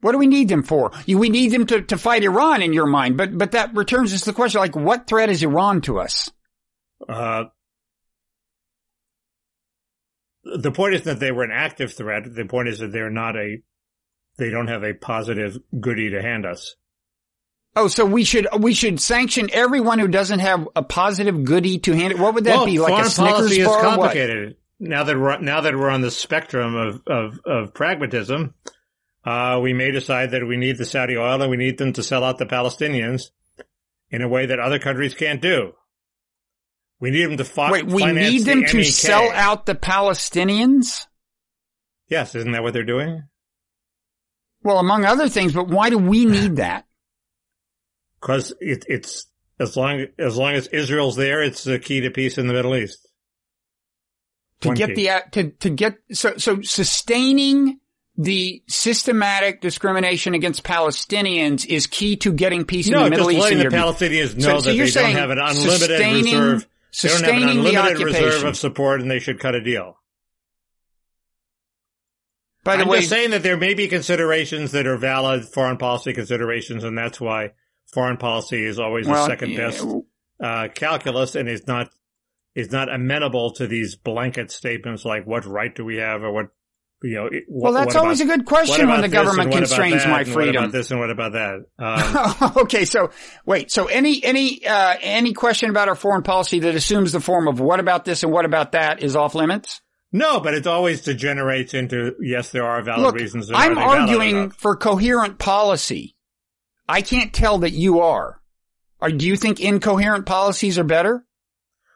What 0.02 0.12
do 0.14 0.18
we 0.18 0.28
need 0.28 0.50
them 0.50 0.64
for? 0.64 0.92
We 1.08 1.30
need 1.30 1.52
them 1.52 1.66
to, 1.68 1.82
to 1.82 1.98
fight 1.98 2.24
Iran 2.24 2.62
in 2.62 2.74
your 2.74 2.88
mind, 2.88 3.18
but, 3.18 3.38
but 3.38 3.52
that 3.52 3.74
returns 3.76 4.14
us 4.14 4.22
to 4.22 4.32
the 4.32 4.34
question, 4.34 4.60
like, 4.60 4.76
what 4.76 5.08
threat 5.08 5.30
is 5.30 5.44
Iran 5.44 5.82
to 5.82 6.00
us? 6.00 6.32
Uh, 7.08 7.46
the 10.44 10.72
point 10.72 10.96
isn't 10.96 11.06
that 11.06 11.20
they 11.20 11.32
were 11.32 11.44
an 11.44 11.52
active 11.52 11.94
threat. 11.94 12.24
The 12.26 12.46
point 12.46 12.68
is 12.68 12.80
that 12.80 12.92
they're 12.92 13.10
not 13.10 13.36
a. 13.36 13.58
They 14.38 14.50
don't 14.50 14.68
have 14.68 14.84
a 14.84 14.94
positive 14.94 15.58
goodie 15.80 16.12
to 16.12 16.22
hand 16.22 16.46
us. 16.46 16.76
Oh, 17.76 17.88
so 17.88 18.06
we 18.06 18.24
should, 18.24 18.48
we 18.60 18.74
should 18.74 19.00
sanction 19.00 19.50
everyone 19.54 20.00
who 20.00 20.08
doesn't 20.08 20.40
have 20.40 20.68
a 20.76 20.84
positive 20.84 21.44
goodie 21.44 21.80
to 21.80 21.94
hand. 21.94 22.20
What 22.20 22.34
would 22.34 22.46
that 22.46 22.56
well, 22.56 22.66
be? 22.66 22.80
Like 22.80 23.06
a 23.06 23.10
Snickers 23.10 23.34
policy 23.34 23.62
is 23.62 23.68
bar? 23.68 23.78
what? 23.78 23.84
complicated. 23.84 24.56
Now 24.80 25.04
that 25.04 25.18
we're 25.18 25.38
now 25.40 25.62
that 25.62 25.76
we're 25.76 25.90
on 25.90 26.02
the 26.02 26.12
spectrum 26.12 26.76
of 26.76 27.02
of, 27.08 27.40
of 27.46 27.74
pragmatism, 27.74 28.56
uh, 29.26 29.60
we 29.62 29.74
may 29.74 29.92
decide 29.92 30.32
that 30.32 30.46
we 30.48 30.58
need 30.58 30.78
the 30.78 30.86
Saudi 30.86 31.18
oil 31.18 31.42
and 31.42 31.52
we 31.52 31.58
need 31.58 31.78
them 31.78 31.94
to 31.94 32.04
sell 32.04 32.24
out 32.24 32.38
the 32.38 32.46
Palestinians 32.46 33.30
in 34.10 34.22
a 34.22 34.28
way 34.28 34.46
that 34.48 34.60
other 34.60 34.80
countries 34.80 35.14
can't 35.14 35.42
do. 35.42 35.74
We 37.00 37.12
need 37.12 37.26
them 37.26 37.38
to 37.38 37.46
fi- 37.46 37.72
Wait, 37.72 37.86
we 37.88 38.06
need 38.06 38.46
them 38.46 38.62
the 38.62 38.68
to 38.68 38.78
MEK. 38.78 38.86
sell 38.88 39.32
out 39.32 39.66
the 39.66 39.76
Palestinians? 39.76 41.06
Yes, 42.10 42.36
isn't 42.36 42.52
that 42.52 42.62
what 42.64 42.74
they're 42.74 42.84
doing? 42.84 43.24
Well, 44.64 44.78
among 44.78 45.06
other 45.06 45.28
things, 45.30 45.54
but 45.54 45.68
why 45.68 45.90
do 45.90 45.98
we 45.98 46.26
need 46.26 46.56
that? 46.58 46.86
Because 48.20 48.54
it, 48.60 48.86
it's 48.88 49.26
as 49.60 49.76
long 49.76 50.06
as 50.20 50.38
long 50.38 50.54
as 50.54 50.68
Israel's 50.68 51.16
there, 51.16 51.42
it's 51.42 51.64
the 51.64 51.80
key 51.80 52.02
to 52.02 52.12
peace 52.12 52.38
in 52.38 52.46
the 52.48 52.54
Middle 52.54 52.76
East. 52.76 53.08
to 54.62 54.68
One 54.70 54.78
get 54.78 54.90
key. 54.96 55.08
the 55.08 55.24
to 55.32 55.50
to 55.52 55.70
get 55.72 55.98
so 56.12 56.38
so 56.38 56.62
sustaining 56.62 57.80
the 58.18 58.62
systematic 58.68 59.62
discrimination 59.62 60.34
against 60.34 60.64
Palestinians 60.64 61.66
is 61.66 61.88
key 61.88 62.18
to 62.18 62.34
getting 62.34 62.66
peace 62.66 62.88
in 62.88 62.94
the 62.94 63.10
Middle 63.10 63.28
just 63.28 63.32
East. 63.32 63.42
letting 63.42 63.58
the. 63.60 63.66
Palestinians 63.66 64.36
know 64.36 64.42
So- 64.42 64.60
so 64.60 64.70
that 64.70 64.76
you're 64.76 64.86
they 64.86 64.92
saying 64.92 65.16
don't 65.16 65.22
have 65.22 65.30
an 65.32 65.40
unlimited 65.40 66.00
reserve. 66.00 66.68
They 67.02 67.10
don't 67.10 67.24
have 67.24 67.42
an 67.42 67.50
unlimited 67.50 68.00
reserve 68.06 68.44
of 68.44 68.58
support, 68.58 69.02
and 69.02 69.10
they 69.10 69.20
should 69.20 69.40
cut 69.40 69.56
a 69.56 69.62
deal. 69.62 69.98
By 72.64 72.76
the 72.76 72.84
I'm 72.84 72.90
way, 72.90 72.98
just 73.00 73.10
saying 73.10 73.32
that 73.32 73.42
there 73.44 73.58
may 73.58 73.74
be 73.74 73.88
considerations 73.88 74.72
that 74.74 74.86
are 74.86 74.98
valid 74.98 75.46
foreign 75.46 75.78
policy 75.78 76.14
considerations, 76.14 76.84
and 76.84 76.96
that's 76.96 77.20
why 77.20 77.52
foreign 77.92 78.18
policy 78.18 78.64
is 78.64 78.78
always 78.80 79.08
well, 79.08 79.26
the 79.26 79.32
second 79.32 79.56
best 79.56 79.84
uh, 80.40 80.68
calculus, 80.74 81.36
and 81.36 81.50
is 81.50 81.66
not 81.66 81.90
is 82.54 82.72
not 82.72 82.94
amenable 82.94 83.52
to 83.54 83.66
these 83.66 83.96
blanket 83.96 84.52
statements 84.52 85.06
like 85.06 85.26
"what 85.26 85.46
right 85.46 85.74
do 85.74 85.84
we 85.84 85.98
have" 85.98 86.22
or 86.22 86.32
"what 86.32 86.50
you 87.04 87.16
know." 87.16 87.26
it- 87.26 87.44
Well, 87.48 87.74
that's 87.74 87.96
what 87.96 88.04
always 88.04 88.22
about- 88.22 88.34
a 88.34 88.38
good 88.38 88.46
question 88.46 88.88
when 88.90 89.02
the 89.02 89.10
government 89.10 89.52
constrains 89.52 90.06
my 90.06 90.24
freedom. 90.24 90.56
about 90.64 90.72
this 90.72 90.92
and 90.92 91.00
what 91.00 91.10
about 91.10 91.34
that? 91.34 91.66
Um, 91.80 92.52
okay, 92.64 92.86
so 92.86 93.10
wait, 93.46 93.72
so 93.72 93.86
any 93.88 94.24
any 94.24 94.66
uh, 94.66 94.96
any 95.02 95.34
question 95.34 95.70
about 95.70 95.88
our 95.90 95.96
foreign 95.96 96.24
policy 96.24 96.60
that 96.60 96.76
assumes 96.76 97.12
the 97.12 97.20
form 97.20 97.48
of 97.48 97.60
what 97.60 97.80
about 97.80 98.06
this 98.06 98.24
and 98.24 98.32
what 98.32 98.46
about 98.46 98.72
that 98.74 99.02
is 99.04 99.16
off 99.16 99.36
limits? 99.36 99.82
no, 100.14 100.42
but 100.42 100.54
it 100.54 100.68
always 100.68 101.02
degenerates 101.02 101.74
into 101.74 102.16
yes, 102.22 102.50
there 102.52 102.66
are 102.66 102.82
valid 102.84 103.02
Look, 103.02 103.16
reasons. 103.16 103.50
I'm 103.54 103.78
are 103.78 104.00
arguing 104.00 104.50
for 104.52 104.76
coherent 104.76 105.40
policy. 105.40 106.16
I 106.90 107.02
can't 107.02 107.32
tell 107.34 107.60
that 107.60 107.72
you 107.72 108.02
are. 108.02 108.42
Or 109.00 109.10
do 109.10 109.26
you 109.26 109.38
think 109.38 109.60
incoherent 109.62 110.26
policies 110.26 110.78
are 110.78 110.84
better? 110.84 111.26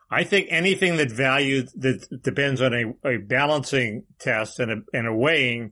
I 0.09 0.23
think 0.23 0.47
anything 0.51 0.97
that 0.97 1.11
values 1.11 1.71
that 1.77 2.21
depends 2.21 2.61
on 2.61 2.73
a, 3.03 3.07
a 3.15 3.17
balancing 3.17 4.03
test 4.19 4.59
and 4.59 4.71
a, 4.71 4.75
and 4.93 5.07
a 5.07 5.13
weighing 5.13 5.71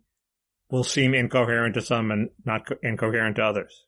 will 0.71 0.83
seem 0.83 1.13
incoherent 1.13 1.75
to 1.75 1.81
some 1.81 2.09
and 2.11 2.29
not 2.45 2.65
co- 2.65 2.75
incoherent 2.81 3.35
to 3.35 3.43
others. 3.43 3.85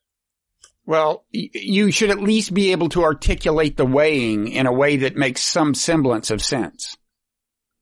Well, 0.86 1.26
y- 1.34 1.50
you 1.54 1.90
should 1.92 2.12
at 2.12 2.22
least 2.22 2.54
be 2.54 2.72
able 2.74 2.90
to 2.90 3.04
articulate 3.04 3.76
the 3.76 3.86
weighing 3.88 4.50
in 4.50 4.68
a 4.68 4.72
way 4.74 4.98
that 4.98 5.16
makes 5.16 5.42
some 5.42 5.74
semblance 5.74 6.30
of 6.30 6.44
sense. 6.44 6.96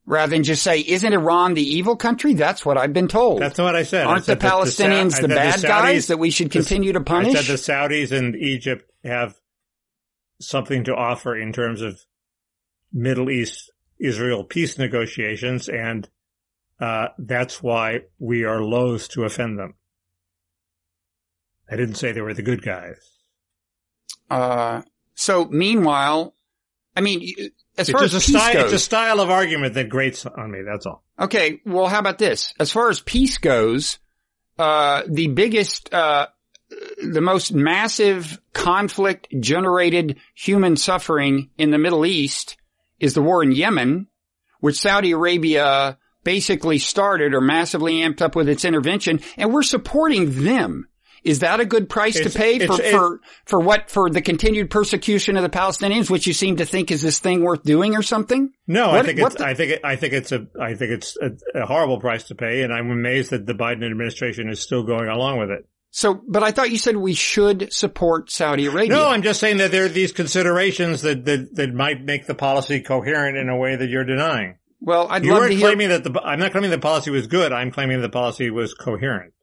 Rather 0.05 0.31
than 0.31 0.43
just 0.43 0.63
say, 0.63 0.79
isn't 0.79 1.13
Iran 1.13 1.53
the 1.53 1.63
evil 1.63 1.95
country? 1.97 2.33
That's 2.33 2.65
what 2.65 2.77
I've 2.77 2.91
been 2.93 3.07
told. 3.07 3.41
That's 3.41 3.57
what 3.59 3.75
I 3.75 3.83
said. 3.83 4.05
Aren't 4.07 4.21
the 4.25 4.33
said 4.33 4.39
that 4.41 4.51
Palestinians 4.51 5.11
Sa- 5.13 5.21
the 5.21 5.27
bad 5.29 5.59
Saudis- 5.59 5.67
guys 5.67 6.07
that 6.07 6.17
we 6.19 6.29
should 6.29 6.47
the- 6.49 6.59
continue 6.59 6.93
to 6.93 7.01
punish? 7.01 7.35
I 7.35 7.41
said 7.41 7.45
the 7.57 7.61
Saudis 7.61 8.11
and 8.17 8.35
Egypt 8.35 8.89
have 9.03 9.35
something 10.41 10.85
to 10.85 10.95
offer 10.95 11.37
in 11.37 11.51
terms 11.53 11.81
of 11.81 11.99
Middle 12.93 13.29
East 13.29 13.71
Israel 13.99 14.43
peace 14.43 14.77
negotiations, 14.77 15.67
and 15.69 16.07
uh, 16.79 17.07
that's 17.17 17.61
why 17.63 18.01
we 18.19 18.43
are 18.43 18.61
loath 18.61 19.09
to 19.09 19.23
offend 19.23 19.57
them. 19.59 19.73
I 21.71 21.75
didn't 21.75 21.95
say 21.95 22.11
they 22.11 22.21
were 22.21 22.33
the 22.33 22.41
good 22.41 22.61
guys. 22.61 22.97
Uh, 24.29 24.81
so 25.15 25.45
meanwhile, 25.45 26.35
I 26.95 27.01
mean, 27.01 27.21
as 27.77 27.89
It's 27.89 27.91
far 27.91 28.03
as 28.03 28.11
just 28.11 28.27
peace 28.27 28.35
style. 28.35 28.53
goes, 28.53 28.63
It's 28.65 28.73
a 28.73 28.79
style 28.85 29.19
of 29.19 29.29
argument 29.29 29.73
that 29.75 29.89
grates 29.89 30.25
on 30.25 30.51
me. 30.51 30.59
That's 30.65 30.85
all. 30.85 31.03
okay, 31.19 31.61
well, 31.65 31.87
how 31.87 31.99
about 31.99 32.17
this? 32.19 32.53
As 32.59 32.71
far 32.71 32.89
as 32.89 32.99
peace 32.99 33.37
goes, 33.37 33.99
uh, 34.59 35.03
the 35.07 35.27
biggest, 35.27 35.93
uh, 35.93 36.27
the 37.03 37.21
most 37.21 37.53
massive 37.53 38.39
conflict 38.53 39.27
generated 39.39 40.17
human 40.35 40.75
suffering 40.75 41.49
in 41.57 41.71
the 41.71 41.77
Middle 41.77 42.05
East 42.05 42.57
is 42.99 43.13
the 43.13 43.21
war 43.21 43.43
in 43.43 43.51
Yemen, 43.51 44.07
which 44.59 44.79
Saudi 44.79 45.11
Arabia 45.11 45.97
basically 46.23 46.77
started 46.77 47.33
or 47.33 47.41
massively 47.41 47.95
amped 47.95 48.21
up 48.21 48.35
with 48.35 48.47
its 48.47 48.63
intervention, 48.65 49.19
and 49.37 49.53
we're 49.53 49.63
supporting 49.63 50.43
them. 50.43 50.87
Is 51.23 51.39
that 51.39 51.61
a 51.61 51.65
good 51.65 51.89
price 51.89 52.17
It's- 52.17 52.33
to 52.33 52.37
pay 52.37 52.59
for, 52.59 52.81
it- 52.81 52.91
for, 52.91 53.19
for 53.45 53.59
what, 53.61 53.89
for 53.89 54.09
the 54.09 54.21
continued 54.21 54.69
persecution 54.69 55.37
of 55.37 55.43
the 55.43 55.49
Palestinians, 55.49 56.09
which 56.09 56.27
you 56.27 56.33
seem 56.33 56.57
to 56.57 56.65
think 56.65 56.91
is 56.91 57.01
this 57.01 57.19
thing 57.19 57.43
worth 57.43 57.63
doing 57.63 57.95
or 57.95 58.01
something? 58.01 58.51
No, 58.67 58.91
I 58.91 59.03
think 59.03 59.19
it's. 59.19 59.35
the- 59.35 59.45
I 59.45 59.53
think. 59.53 59.71
It, 59.71 59.81
I 59.85 59.95
think 59.95 60.13
it's 60.13 60.33
a. 60.33 60.47
I 60.59 60.75
think 60.75 60.91
it's 60.91 61.17
a, 61.21 61.61
a 61.61 61.65
horrible 61.65 62.01
price 62.01 62.23
to 62.25 62.35
pay, 62.35 62.63
and 62.63 62.73
I'm 62.73 62.91
amazed 62.91 63.31
that 63.31 63.45
the 63.45 63.53
Biden 63.53 63.85
administration 63.89 64.49
is 64.49 64.59
still 64.59 64.83
going 64.83 65.07
along 65.07 65.39
with 65.39 65.49
it. 65.51 65.65
So, 65.95 66.19
but 66.27 66.41
I 66.41 66.49
thought 66.51 66.71
you 66.71 66.79
said 66.79 66.97
we 66.97 67.13
should 67.13 67.71
support 67.71 68.31
Saudi 68.31 68.65
Arabia. 68.65 68.89
No, 68.95 69.09
I'm 69.09 69.21
just 69.21 69.39
saying 69.39 69.57
that 69.57 69.69
there 69.71 69.85
are 69.85 69.89
these 69.89 70.11
considerations 70.11 71.03
that, 71.03 71.23
that, 71.25 71.53
that 71.55 71.71
might 71.71 72.01
make 72.03 72.25
the 72.25 72.33
policy 72.33 72.81
coherent 72.81 73.37
in 73.37 73.47
a 73.47 73.55
way 73.55 73.75
that 73.75 73.87
you're 73.89 74.03
denying. 74.03 74.57
well, 74.81 75.07
I'd 75.07 75.23
You 75.23 75.29
love 75.31 75.41
to 75.41 75.43
weren't 75.49 75.53
hear. 75.53 75.67
claiming 75.67 75.89
that 75.89 76.03
the, 76.03 76.19
I'm 76.19 76.39
not 76.39 76.51
claiming 76.51 76.71
the 76.71 76.79
policy 76.79 77.11
was 77.11 77.27
good. 77.27 77.53
I'm 77.53 77.69
claiming 77.69 78.01
the 78.01 78.09
policy 78.09 78.49
was 78.49 78.73
coherent. 78.73 79.33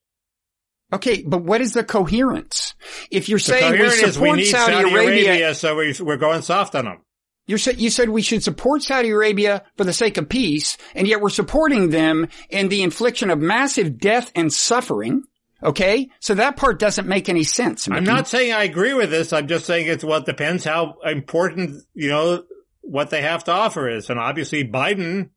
okay, 0.93 1.23
but 1.25 1.45
what 1.45 1.61
is 1.61 1.73
the 1.73 1.85
coherence? 1.85 2.75
If 3.13 3.29
you're 3.29 3.39
The 3.39 3.45
saying 3.45 3.73
we 3.75 3.83
we 3.83 3.91
support 3.91 4.37
need 4.39 4.47
Saudi, 4.47 4.73
Saudi, 4.73 4.91
Arabia, 4.93 5.29
Arabia, 5.29 5.55
so 5.55 5.77
we, 5.77 5.95
we're 6.01 6.17
going 6.17 6.43
soft 6.43 6.75
on 6.75 6.85
them. 6.87 7.05
you 7.47 7.59
said 7.59 7.81
you 7.81 7.91
said 7.91 8.09
we 8.09 8.23
should 8.23 8.43
support 8.43 8.83
Saudi 8.83 9.11
Arabia 9.11 9.63
for 9.77 9.85
the 9.85 9.93
sake 9.93 10.17
of 10.17 10.29
peace, 10.29 10.77
and 10.97 11.07
yet 11.07 11.21
we're 11.21 11.29
supporting 11.31 11.91
them 11.91 12.27
in 12.49 12.69
the 12.69 12.83
infliction 12.83 13.31
of 13.31 13.39
massive 13.39 13.99
death 14.01 14.33
and 14.35 14.53
suffering. 14.53 15.23
Okay, 15.63 16.09
so 16.21 16.35
that 16.35 16.57
part 16.57 16.79
doesn't 16.79 17.07
make 17.07 17.29
any 17.29 17.45
sense. 17.45 17.87
I'm 17.89 18.05
not 18.05 18.29
saying 18.29 18.53
I 18.53 18.65
agree 18.65 18.95
with 18.95 19.11
this. 19.11 19.33
I'm 19.33 19.47
just 19.47 19.67
saying 19.67 19.87
it's 19.89 20.05
what 20.05 20.25
depends 20.25 20.65
how 20.65 20.97
important, 21.05 21.85
you 21.93 22.09
know, 22.09 22.45
what 22.81 23.11
they 23.11 23.21
have 23.21 23.45
to 23.45 23.53
offer 23.53 23.89
is. 23.89 24.09
And 24.09 24.19
obviously 24.19 24.65
Biden 24.65 25.31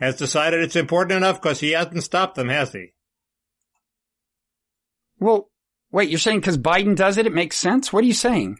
has 0.00 0.16
decided 0.16 0.60
it's 0.60 0.74
important 0.76 1.16
enough 1.16 1.40
because 1.40 1.60
he 1.60 1.72
hasn't 1.72 2.02
stopped 2.02 2.34
them, 2.34 2.48
has 2.48 2.72
he? 2.72 2.92
Well, 5.18 5.48
wait, 5.92 6.10
you're 6.10 6.18
saying 6.18 6.40
because 6.40 6.58
Biden 6.58 6.96
does 6.96 7.16
it, 7.16 7.26
it 7.26 7.32
makes 7.32 7.56
sense? 7.56 7.92
What 7.92 8.02
are 8.02 8.08
you 8.08 8.12
saying? 8.14 8.58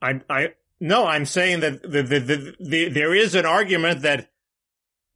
I, 0.00 0.20
I, 0.30 0.48
no, 0.80 1.06
I'm 1.06 1.26
saying 1.26 1.60
that 1.60 1.82
the, 1.82 2.02
the, 2.02 2.18
the, 2.20 2.54
the, 2.58 2.88
there 2.88 3.14
is 3.14 3.34
an 3.34 3.44
argument 3.44 4.02
that 4.02 4.30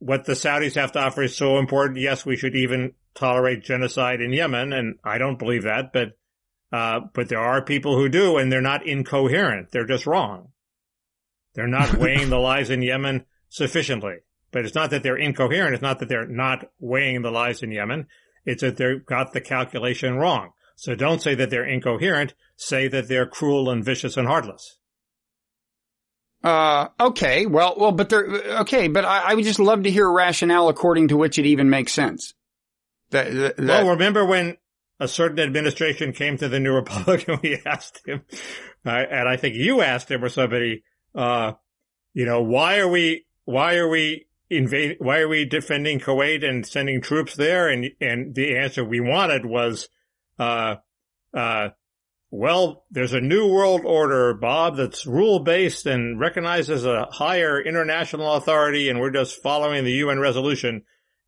what 0.03 0.25
the 0.25 0.33
Saudis 0.33 0.75
have 0.75 0.91
to 0.93 0.99
offer 0.99 1.23
is 1.23 1.35
so 1.35 1.57
important. 1.57 1.99
Yes, 1.99 2.25
we 2.25 2.35
should 2.35 2.55
even 2.55 2.93
tolerate 3.15 3.63
genocide 3.63 4.19
in 4.19 4.33
Yemen. 4.33 4.73
And 4.73 4.95
I 5.03 5.17
don't 5.17 5.39
believe 5.39 5.63
that, 5.63 5.93
but, 5.93 6.17
uh, 6.73 7.01
but 7.13 7.29
there 7.29 7.39
are 7.39 7.63
people 7.63 7.95
who 7.95 8.09
do 8.09 8.37
and 8.37 8.51
they're 8.51 8.59
not 8.61 8.85
incoherent. 8.85 9.71
They're 9.71 9.85
just 9.85 10.05
wrong. 10.05 10.49
They're 11.55 11.67
not 11.67 11.93
weighing 11.97 12.29
the 12.29 12.37
lives 12.37 12.69
in 12.69 12.81
Yemen 12.81 13.25
sufficiently. 13.47 14.15
But 14.51 14.65
it's 14.65 14.75
not 14.75 14.89
that 14.89 15.03
they're 15.03 15.17
incoherent. 15.17 15.73
It's 15.73 15.81
not 15.81 15.99
that 15.99 16.09
they're 16.09 16.27
not 16.27 16.65
weighing 16.79 17.21
the 17.21 17.31
lives 17.31 17.63
in 17.63 17.71
Yemen. 17.71 18.07
It's 18.45 18.61
that 18.61 18.75
they've 18.75 19.05
got 19.05 19.31
the 19.31 19.41
calculation 19.41 20.15
wrong. 20.17 20.51
So 20.75 20.95
don't 20.95 21.21
say 21.21 21.33
that 21.35 21.49
they're 21.49 21.67
incoherent. 21.67 22.33
Say 22.57 22.89
that 22.89 23.07
they're 23.07 23.25
cruel 23.25 23.69
and 23.69 23.85
vicious 23.85 24.17
and 24.17 24.27
heartless. 24.27 24.79
Uh, 26.43 26.89
okay, 26.99 27.45
well, 27.45 27.75
well, 27.77 27.93
but 27.93 28.09
there, 28.09 28.25
okay, 28.61 28.89
but 28.89 29.05
I, 29.05 29.31
I 29.31 29.33
would 29.33 29.45
just 29.45 29.59
love 29.59 29.83
to 29.83 29.91
hear 29.91 30.07
a 30.07 30.11
rationale 30.11 30.67
according 30.67 31.07
to 31.09 31.17
which 31.17 31.39
it 31.39 31.45
even 31.45 31.69
makes 31.69 31.93
sense. 31.93 32.33
That, 33.11 33.31
that, 33.33 33.59
Well, 33.59 33.89
remember 33.91 34.25
when 34.25 34.57
a 34.99 35.07
certain 35.07 35.39
administration 35.39 36.11
came 36.11 36.37
to 36.37 36.49
the 36.49 36.59
New 36.59 36.73
Republic 36.73 37.25
and 37.27 37.39
we 37.41 37.61
asked 37.65 38.05
him, 38.05 38.23
uh, 38.85 38.89
and 38.89 39.29
I 39.29 39.37
think 39.37 39.55
you 39.55 39.81
asked 39.81 40.11
him 40.11 40.23
or 40.23 40.29
somebody, 40.29 40.83
uh, 41.15 41.53
you 42.13 42.25
know, 42.25 42.41
why 42.41 42.79
are 42.79 42.89
we, 42.89 43.25
why 43.45 43.75
are 43.75 43.87
we 43.87 44.25
invading, 44.49 44.97
why 44.99 45.19
are 45.19 45.29
we 45.29 45.45
defending 45.45 45.99
Kuwait 45.99 46.43
and 46.43 46.65
sending 46.65 46.99
troops 47.01 47.35
there? 47.35 47.69
And, 47.69 47.91
and 48.01 48.35
the 48.35 48.57
answer 48.57 48.83
we 48.83 48.99
wanted 48.99 49.45
was, 49.45 49.87
uh, 50.37 50.75
uh, 51.33 51.69
well, 52.35 52.83
there's 52.89 53.13
a 53.13 53.21
new 53.21 53.47
world 53.47 53.81
order, 53.85 54.33
Bob, 54.33 54.75
that's 54.75 55.05
rule 55.05 55.41
based 55.41 55.85
and 55.85 56.19
recognizes 56.19 56.83
a 56.83 57.05
higher 57.11 57.61
international 57.61 58.33
authority 58.33 58.89
and 58.89 58.99
we're 58.99 59.11
just 59.11 59.43
following 59.43 59.83
the 59.83 59.91
UN 59.91 60.17
resolution. 60.17 60.81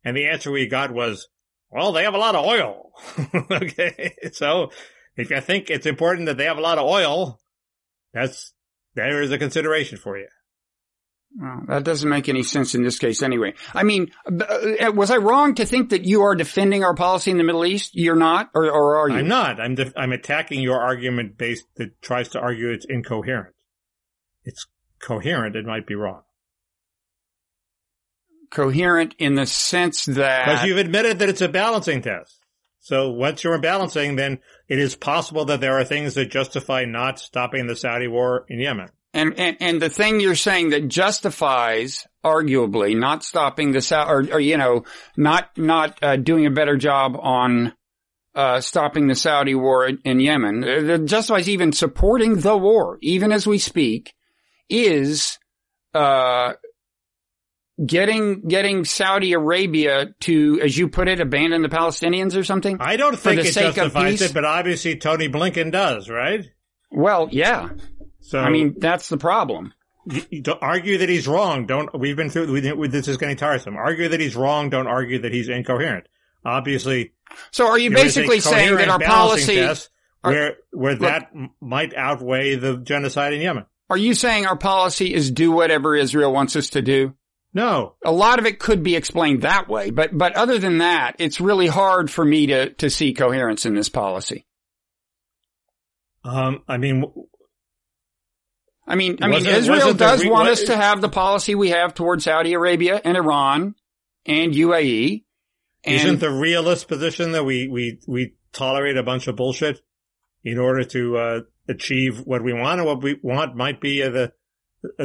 And 0.04 0.16
the 0.16 0.26
answer 0.26 0.50
we 0.50 0.66
got 0.66 0.90
was, 0.90 1.28
well, 1.70 1.92
they 1.92 2.02
have 2.02 2.14
a 2.14 2.18
lot 2.18 2.34
of 2.34 2.44
oil. 2.44 2.90
okay. 3.52 4.16
So 4.32 4.72
if 5.16 5.30
you 5.30 5.40
think 5.40 5.70
it's 5.70 5.86
important 5.86 6.26
that 6.26 6.38
they 6.38 6.46
have 6.46 6.58
a 6.58 6.60
lot 6.60 6.78
of 6.78 6.86
oil, 6.88 7.38
that's, 8.12 8.52
there 8.96 9.22
is 9.22 9.30
a 9.30 9.38
consideration 9.38 9.98
for 9.98 10.18
you. 10.18 10.26
Well, 11.38 11.64
that 11.68 11.84
doesn't 11.84 12.08
make 12.08 12.28
any 12.28 12.42
sense 12.42 12.74
in 12.74 12.82
this 12.82 12.98
case 12.98 13.22
anyway. 13.22 13.54
I 13.74 13.82
mean, 13.82 14.10
uh, 14.26 14.92
was 14.94 15.10
I 15.10 15.18
wrong 15.18 15.54
to 15.56 15.66
think 15.66 15.90
that 15.90 16.04
you 16.04 16.22
are 16.22 16.34
defending 16.34 16.82
our 16.82 16.94
policy 16.94 17.30
in 17.30 17.36
the 17.36 17.44
Middle 17.44 17.66
East? 17.66 17.94
You're 17.94 18.16
not, 18.16 18.50
or, 18.54 18.70
or 18.70 18.96
are 18.96 19.10
you? 19.10 19.16
I'm 19.16 19.28
not. 19.28 19.60
I'm, 19.60 19.74
def- 19.74 19.92
I'm 19.96 20.12
attacking 20.12 20.60
your 20.60 20.80
argument 20.80 21.36
based 21.36 21.66
that 21.76 22.00
tries 22.00 22.30
to 22.30 22.40
argue 22.40 22.70
it's 22.70 22.86
incoherent. 22.88 23.54
It's 24.44 24.66
coherent. 24.98 25.56
It 25.56 25.66
might 25.66 25.86
be 25.86 25.94
wrong. 25.94 26.22
Coherent 28.50 29.14
in 29.18 29.34
the 29.34 29.44
sense 29.46 30.06
that 30.06 30.46
Because 30.46 30.64
you've 30.64 30.78
admitted 30.78 31.18
that 31.18 31.28
it's 31.28 31.42
a 31.42 31.48
balancing 31.48 32.00
test. 32.00 32.38
So 32.80 33.10
once 33.10 33.42
you're 33.42 33.58
balancing, 33.58 34.16
then 34.16 34.38
it 34.68 34.78
is 34.78 34.94
possible 34.94 35.44
that 35.46 35.60
there 35.60 35.78
are 35.78 35.84
things 35.84 36.14
that 36.14 36.30
justify 36.30 36.84
not 36.84 37.18
stopping 37.18 37.66
the 37.66 37.76
Saudi 37.76 38.06
war 38.06 38.46
in 38.48 38.60
Yemen. 38.60 38.90
And, 39.16 39.38
and, 39.38 39.56
and 39.60 39.80
the 39.80 39.88
thing 39.88 40.20
you're 40.20 40.34
saying 40.34 40.70
that 40.70 40.88
justifies, 40.88 42.06
arguably, 42.22 42.94
not 42.94 43.24
stopping 43.24 43.72
the 43.72 43.80
South, 43.80 44.10
or, 44.10 44.34
or, 44.34 44.40
you 44.40 44.58
know, 44.58 44.84
not, 45.16 45.56
not, 45.56 45.98
uh, 46.02 46.16
doing 46.16 46.44
a 46.44 46.50
better 46.50 46.76
job 46.76 47.16
on, 47.18 47.72
uh, 48.34 48.60
stopping 48.60 49.06
the 49.06 49.14
Saudi 49.14 49.54
war 49.54 49.88
in, 49.88 50.20
Yemen, 50.20 50.62
uh, 50.62 50.82
that 50.82 51.06
justifies 51.06 51.48
even 51.48 51.72
supporting 51.72 52.40
the 52.40 52.58
war, 52.58 52.98
even 53.00 53.32
as 53.32 53.46
we 53.46 53.56
speak, 53.56 54.12
is, 54.68 55.38
uh, 55.94 56.52
getting, 57.82 58.46
getting 58.46 58.84
Saudi 58.84 59.32
Arabia 59.32 60.14
to, 60.20 60.60
as 60.62 60.76
you 60.76 60.88
put 60.88 61.08
it, 61.08 61.20
abandon 61.20 61.62
the 61.62 61.70
Palestinians 61.70 62.36
or 62.36 62.44
something? 62.44 62.76
I 62.80 62.98
don't 62.98 63.18
think 63.18 63.40
it 63.40 63.54
justifies 63.54 64.20
it, 64.20 64.34
but 64.34 64.44
obviously 64.44 64.96
Tony 64.96 65.30
Blinken 65.30 65.72
does, 65.72 66.10
right? 66.10 66.44
Well, 66.90 67.28
yeah. 67.32 67.70
So 68.26 68.40
I 68.40 68.50
mean, 68.50 68.74
that's 68.78 69.08
the 69.08 69.16
problem. 69.18 69.72
you, 70.06 70.22
you 70.30 70.42
don't 70.42 70.62
argue 70.62 70.98
that 70.98 71.08
he's 71.08 71.26
wrong. 71.28 71.66
Don't. 71.66 71.96
We've 71.98 72.16
been 72.16 72.30
through. 72.30 72.52
We, 72.52 72.72
we, 72.72 72.88
this 72.88 73.08
is 73.08 73.16
getting 73.16 73.36
tiresome. 73.36 73.76
Argue 73.76 74.08
that 74.08 74.20
he's 74.20 74.34
wrong. 74.36 74.68
Don't 74.70 74.86
argue 74.88 75.20
that 75.22 75.32
he's 75.32 75.48
incoherent. 75.48 76.06
Obviously, 76.44 77.12
So 77.50 77.66
are 77.66 77.78
you 77.78 77.90
basically 77.90 78.40
saying 78.40 78.76
that 78.76 78.88
our 78.88 78.98
policy, 79.00 79.56
test 79.56 79.90
are- 80.22 80.32
where 80.32 80.56
where 80.72 80.92
Look- 80.92 81.00
that 81.02 81.30
might 81.60 81.94
outweigh 81.94 82.54
the 82.56 82.76
genocide 82.76 83.32
in 83.32 83.40
Yemen. 83.40 83.66
are 83.90 83.96
you 83.96 84.14
saying 84.14 84.46
our 84.46 84.56
policy 84.56 85.12
is 85.14 85.30
do 85.30 85.50
whatever 85.50 85.96
Israel 85.96 86.32
wants 86.32 86.54
us 86.56 86.70
to 86.70 86.82
do? 86.82 87.14
No, 87.54 87.94
a 88.04 88.12
lot 88.12 88.38
of 88.38 88.44
it 88.46 88.58
could 88.58 88.82
be 88.82 88.96
explained 88.96 89.42
that 89.42 89.66
way, 89.68 89.90
but 89.90 90.16
but 90.16 90.36
other 90.36 90.58
than 90.58 90.78
that, 90.78 91.16
it's 91.18 91.40
really 91.40 91.66
hard 91.68 92.10
for 92.10 92.24
me 92.24 92.46
to 92.48 92.70
to 92.74 92.90
see 92.90 93.12
coherence 93.14 93.64
in 93.66 93.74
this 93.74 93.88
policy. 93.88 94.46
um, 96.24 96.62
I 96.68 96.76
mean, 96.76 97.04
I 98.86 98.94
mean, 98.94 99.18
I 99.20 99.26
mean, 99.26 99.34
Wasn't- 99.34 99.56
Israel 99.56 99.78
wasn't 99.78 99.98
does 99.98 100.22
re- 100.22 100.30
want 100.30 100.48
us 100.48 100.62
to 100.64 100.76
have 100.76 101.00
the 101.00 101.08
policy 101.08 101.54
we 101.54 101.70
have 101.70 101.94
towards 101.94 102.24
Saudi 102.24 102.52
Arabia 102.52 103.00
and 103.04 103.16
Iran 103.16 103.74
and 104.24 104.52
UAE. 104.52 105.24
And 105.84 105.94
Isn't 105.94 106.20
the 106.20 106.30
realist 106.30 106.88
position 106.88 107.32
that 107.32 107.44
we, 107.44 107.68
we, 107.68 108.00
we 108.06 108.34
tolerate 108.52 108.96
a 108.96 109.02
bunch 109.02 109.26
of 109.26 109.36
bullshit 109.36 109.80
in 110.44 110.58
order 110.58 110.84
to, 110.84 111.16
uh, 111.16 111.40
achieve 111.68 112.20
what 112.24 112.44
we 112.44 112.52
want 112.52 112.78
and 112.80 112.86
what 112.86 113.02
we 113.02 113.18
want 113.22 113.56
might 113.56 113.80
be 113.80 114.02
uh, 114.02 114.10
the, 114.10 114.32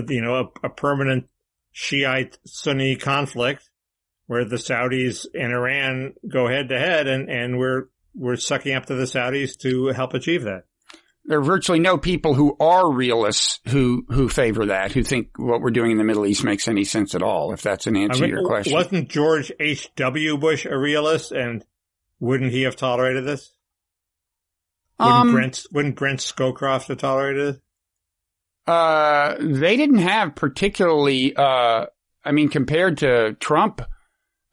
you 0.09 0.21
know, 0.21 0.35
a, 0.63 0.67
a 0.67 0.69
permanent 0.69 1.25
Shiite 1.71 2.37
Sunni 2.45 2.95
conflict 2.97 3.69
where 4.27 4.45
the 4.45 4.57
Saudis 4.57 5.25
and 5.33 5.51
Iran 5.51 6.13
go 6.31 6.47
head 6.47 6.69
to 6.69 6.77
head 6.77 7.07
and, 7.07 7.29
and 7.29 7.57
we're, 7.57 7.85
we're 8.13 8.35
sucking 8.35 8.75
up 8.75 8.85
to 8.87 8.95
the 8.95 9.05
Saudis 9.05 9.57
to 9.59 9.87
help 9.87 10.13
achieve 10.13 10.43
that. 10.43 10.65
There 11.25 11.39
are 11.39 11.43
virtually 11.43 11.79
no 11.79 11.97
people 11.97 12.33
who 12.33 12.55
are 12.59 12.91
realists 12.91 13.59
who, 13.67 14.05
who 14.09 14.27
favor 14.27 14.67
that, 14.67 14.91
who 14.91 15.03
think 15.03 15.29
what 15.37 15.61
we're 15.61 15.71
doing 15.71 15.91
in 15.91 15.97
the 15.97 16.03
Middle 16.03 16.25
East 16.25 16.43
makes 16.43 16.67
any 16.67 16.83
sense 16.83 17.15
at 17.15 17.21
all, 17.21 17.53
if 17.53 17.61
that's 17.61 17.87
an 17.87 17.95
answer 17.95 18.23
I 18.23 18.27
mean, 18.27 18.35
to 18.35 18.41
your 18.41 18.47
question. 18.47 18.73
Wasn't 18.73 19.09
George 19.09 19.51
H.W. 19.59 20.37
Bush 20.37 20.65
a 20.65 20.77
realist 20.77 21.31
and 21.31 21.65
wouldn't 22.19 22.51
he 22.51 22.63
have 22.63 22.75
tolerated 22.75 23.25
this? 23.25 23.51
Wouldn't 24.99 25.15
Um, 25.15 25.31
Brent, 25.31 25.65
wouldn't 25.71 25.95
Brent 25.95 26.19
Scowcroft 26.19 26.87
have 26.87 26.97
tolerated 26.97 27.55
it? 27.55 27.61
Uh, 28.67 29.35
they 29.39 29.75
didn't 29.75 29.97
have 29.97 30.35
particularly, 30.35 31.35
uh, 31.35 31.87
I 32.23 32.31
mean, 32.31 32.49
compared 32.49 32.99
to 32.99 33.33
Trump, 33.39 33.81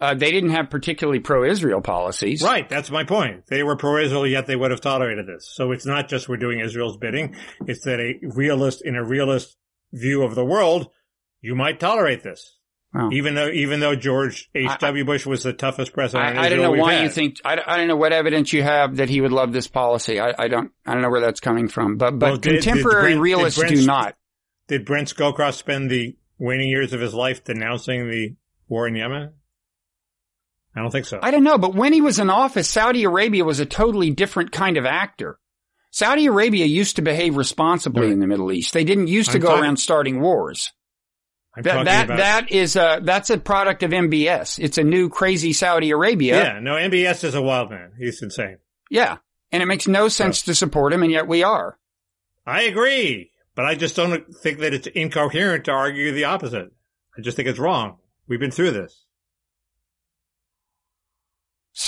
uh, 0.01 0.15
they 0.15 0.31
didn't 0.31 0.51
have 0.51 0.71
particularly 0.71 1.19
pro-Israel 1.21 1.81
policies. 1.81 2.43
Right, 2.43 2.69
that's 2.69 2.91
my 2.91 3.05
point. 3.05 3.47
They 3.49 3.63
were 3.63 3.77
pro-Israel, 3.77 4.27
yet 4.27 4.47
they 4.47 4.57
would 4.57 4.71
have 4.71 4.81
tolerated 4.81 5.27
this. 5.27 5.51
So 5.53 5.73
it's 5.73 5.87
not 5.87 6.09
just 6.09 6.29
we're 6.29 6.37
doing 6.37 6.61
Israel's 6.61 6.97
bidding. 6.97 7.37
It's 7.67 7.85
that 7.85 7.99
a 8.01 8.15
realist, 8.23 8.83
in 8.85 8.95
a 8.97 9.05
realist 9.05 9.57
view 9.93 10.23
of 10.23 10.35
the 10.35 10.45
world, 10.45 10.89
you 11.41 11.55
might 11.55 11.81
tolerate 11.81 12.23
this. 12.23 12.55
Wow. 12.95 13.11
Even 13.13 13.35
though, 13.35 13.51
even 13.51 13.81
though 13.81 13.95
George 13.95 14.49
H.W. 14.55 15.05
Bush 15.05 15.27
was 15.27 15.43
the 15.43 15.53
toughest 15.53 15.93
president 15.93 16.31
in 16.31 16.39
I, 16.39 16.47
I 16.47 16.49
don't 16.49 16.63
know 16.63 16.73
why 16.73 16.95
had. 16.95 17.03
you 17.03 17.11
think, 17.11 17.37
I, 17.45 17.57
don't- 17.57 17.69
I 17.69 17.77
don't 17.77 17.87
know 17.89 17.97
what 17.97 18.15
evidence 18.15 18.51
you 18.53 18.63
have 18.63 18.97
that 18.97 19.11
he 19.11 19.21
would 19.21 19.31
love 19.33 19.53
this 19.53 19.69
policy. 19.69 20.19
I, 20.19 20.33
I 20.39 20.49
don't, 20.49 20.71
I 20.87 20.95
don't 20.95 21.03
know 21.03 21.11
where 21.11 21.21
that's 21.21 21.41
coming 21.41 21.69
from, 21.69 21.97
but, 21.99 22.19
but 22.19 22.27
Well, 22.27 22.37
did- 22.39 22.51
did 22.51 22.63
contemporary 22.65 23.03
Brent- 23.13 23.21
realists 23.21 23.59
Brent- 23.59 23.75
do 23.77 23.85
not. 23.85 24.17
Did 24.69 24.87
Brent 24.87 25.09
Scowcroft 25.09 25.55
spend 25.55 25.91
the 25.91 26.17
waning 26.39 26.69
years 26.71 26.93
of 26.95 27.01
his 27.01 27.13
life 27.13 27.45
denouncing 27.45 28.09
the 28.11 28.37
war 28.69 28.89
in 28.89 28.95
Yemen? 28.95 29.33
I 30.79 30.83
don't 30.83 30.91
think 30.91 31.07
so. 31.07 31.19
I 31.23 31.31
don't 31.33 31.43
know, 31.45 31.59
but 31.59 31.75
when 31.75 31.93
he 31.93 32.01
was 32.01 32.19
in 32.19 32.31
office, 32.31 32.69
Saudi 32.71 33.05
Arabia 33.05 33.45
was 33.45 33.59
a 33.61 33.67
totally 33.67 34.11
different 34.11 34.53
kind 34.53 34.77
of 34.77 34.87
actor. 34.87 35.39
Saudi 35.91 36.27
Arabia 36.27 36.67
used 36.67 36.97
to 36.97 37.03
behave 37.03 37.37
responsibly 37.37 38.11
in 38.11 38.21
the 38.21 38.27
Middle 38.27 38.53
East. 38.53 38.73
They 38.75 38.85
didn't 38.85 39.09
used 39.09 39.31
to 39.31 39.39
I'm 39.39 39.43
go 39.43 39.49
talking- 39.49 39.65
around 39.65 39.77
starting 39.79 40.21
wars. 40.21 40.73
I'm 41.57 41.63
That 41.65 41.85
that 41.87 42.05
about, 42.05 42.17
that 42.19 42.53
is 42.53 42.77
a 42.77 43.01
that's 43.03 43.31
a 43.31 43.39
product 43.39 43.83
of 43.83 43.91
MBS. 43.91 44.59
It's 44.63 44.79
a 44.79 44.85
new 44.85 45.09
crazy 45.09 45.53
Saudi 45.53 45.91
Arabia. 45.91 46.41
yeah, 46.41 46.61
no, 46.61 46.75
MBS 46.75 47.25
is 47.25 47.35
a 47.35 47.43
wild 47.43 47.71
man. 47.71 47.93
He's 47.99 48.23
insane. 48.23 48.59
Yeah. 48.91 49.17
And 49.51 49.63
it 49.63 49.67
makes 49.67 49.89
no 49.89 50.09
sense 50.09 50.43
to 50.43 50.55
support 50.55 50.93
him, 50.93 51.03
and 51.03 51.11
yet 51.11 51.27
we 51.27 51.43
are. 51.43 51.79
I 52.47 52.63
agree, 52.63 53.33
but 53.57 53.65
I 53.65 53.75
just 53.75 53.97
don't 53.97 54.33
think 54.37 54.59
that 54.61 54.75
it's 54.75 54.87
incoherent 54.89 55.65
to 55.65 55.73
argue 55.73 56.13
the 56.13 56.25
opposite. 56.25 56.71
I 57.17 57.23
just 57.23 57.37
think 57.37 57.49
it's 57.49 57.59
wrong. 57.59 57.97
We've 58.29 58.39
been 58.39 58.51
through 58.53 58.71
this. 58.73 59.05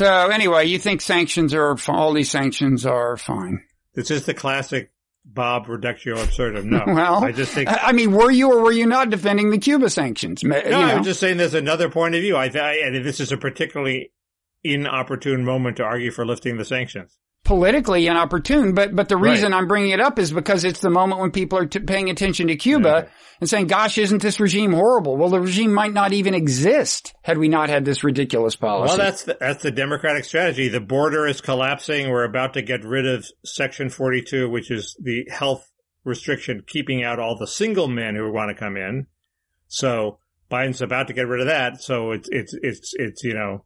So 0.00 0.30
anyway, 0.30 0.64
you 0.64 0.78
think 0.78 1.02
sanctions 1.02 1.52
are 1.52 1.76
all 1.88 2.14
these 2.14 2.30
sanctions 2.30 2.86
are 2.86 3.18
fine? 3.18 3.66
This 3.92 4.10
is 4.10 4.24
the 4.24 4.32
classic 4.32 4.92
Bob 5.26 5.68
reductio 5.68 6.18
absurdum. 6.18 6.70
No, 6.70 6.84
Well, 6.86 7.22
I 7.22 7.32
just 7.32 7.52
think. 7.52 7.68
I 7.70 7.92
mean, 7.92 8.12
were 8.12 8.30
you 8.30 8.50
or 8.50 8.62
were 8.62 8.72
you 8.72 8.86
not 8.86 9.10
defending 9.10 9.50
the 9.50 9.58
Cuba 9.58 9.90
sanctions? 9.90 10.42
Ma- 10.42 10.56
you 10.56 10.70
no, 10.70 10.86
know. 10.86 10.94
I'm 10.94 11.04
just 11.04 11.20
saying 11.20 11.36
there's 11.36 11.52
another 11.52 11.90
point 11.90 12.14
of 12.14 12.22
view. 12.22 12.34
I, 12.34 12.46
I 12.46 12.76
and 12.82 13.04
this 13.04 13.20
is 13.20 13.30
a 13.30 13.36
particularly 13.36 14.10
inopportune 14.64 15.44
moment 15.44 15.76
to 15.76 15.82
argue 15.82 16.12
for 16.12 16.24
lifting 16.24 16.56
the 16.56 16.64
sanctions. 16.64 17.18
Politically 17.44 18.06
inopportune, 18.06 18.74
but 18.74 18.94
but 18.94 19.08
the 19.08 19.16
reason 19.16 19.52
Right. 19.52 19.58
I'm 19.58 19.66
bringing 19.68 19.90
it 19.90 20.00
up 20.00 20.18
is 20.18 20.32
because 20.32 20.64
it's 20.64 20.80
the 20.80 20.90
moment 20.90 21.20
when 21.20 21.30
people 21.30 21.58
are 21.58 21.66
t- 21.66 21.80
paying 21.80 22.10
attention 22.10 22.48
to 22.48 22.56
Cuba 22.56 22.96
Okay. 22.96 23.08
and 23.40 23.48
saying, 23.50 23.66
"Gosh, 23.66 23.98
isn't 23.98 24.22
this 24.22 24.38
regime 24.38 24.72
horrible?" 24.72 25.16
Well, 25.16 25.30
the 25.30 25.40
regime 25.40 25.72
might 25.72 25.92
not 25.92 26.12
even 26.12 26.34
exist 26.34 27.14
had 27.22 27.38
we 27.38 27.48
not 27.48 27.68
had 27.70 27.84
this 27.84 28.04
ridiculous 28.04 28.56
policy. 28.56 28.90
Well, 28.90 28.98
that's 28.98 29.24
the, 29.24 29.36
that's 29.40 29.62
the 29.62 29.70
Democratic 29.70 30.24
strategy. 30.24 30.68
The 30.68 30.80
border 30.80 31.26
is 31.26 31.40
collapsing. 31.40 32.10
We're 32.10 32.24
about 32.24 32.54
to 32.54 32.62
get 32.62 32.84
rid 32.84 33.06
of 33.06 33.26
Section 33.44 33.88
42, 33.90 34.48
which 34.50 34.70
is 34.70 34.96
the 35.02 35.26
health 35.30 35.66
restriction 36.04 36.62
keeping 36.66 37.02
out 37.02 37.18
all 37.18 37.36
the 37.36 37.46
single 37.46 37.88
men 37.88 38.14
who 38.14 38.30
want 38.32 38.48
to 38.50 38.54
come 38.54 38.76
in. 38.76 39.06
So 39.68 40.18
Biden's 40.50 40.80
about 40.82 41.08
to 41.08 41.12
get 41.14 41.26
rid 41.28 41.40
of 41.40 41.46
that. 41.46 41.82
So 41.82 42.12
it's, 42.12 42.28
it's, 42.32 42.54
it's, 42.62 42.94
it's, 42.96 43.22
you 43.24 43.34
know, 43.34 43.64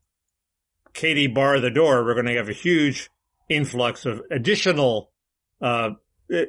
Katie 0.93 1.29
bar 1.29 1.61
the 1.61 1.71
door. 1.71 2.05
We're 2.05 2.15
going 2.15 2.27
to 2.27 2.37
have 2.37 2.49
a 2.49 2.53
huge 2.53 3.09
influx 3.49 4.07
of 4.07 4.21
additional, 4.31 5.13
uh, 5.61 5.91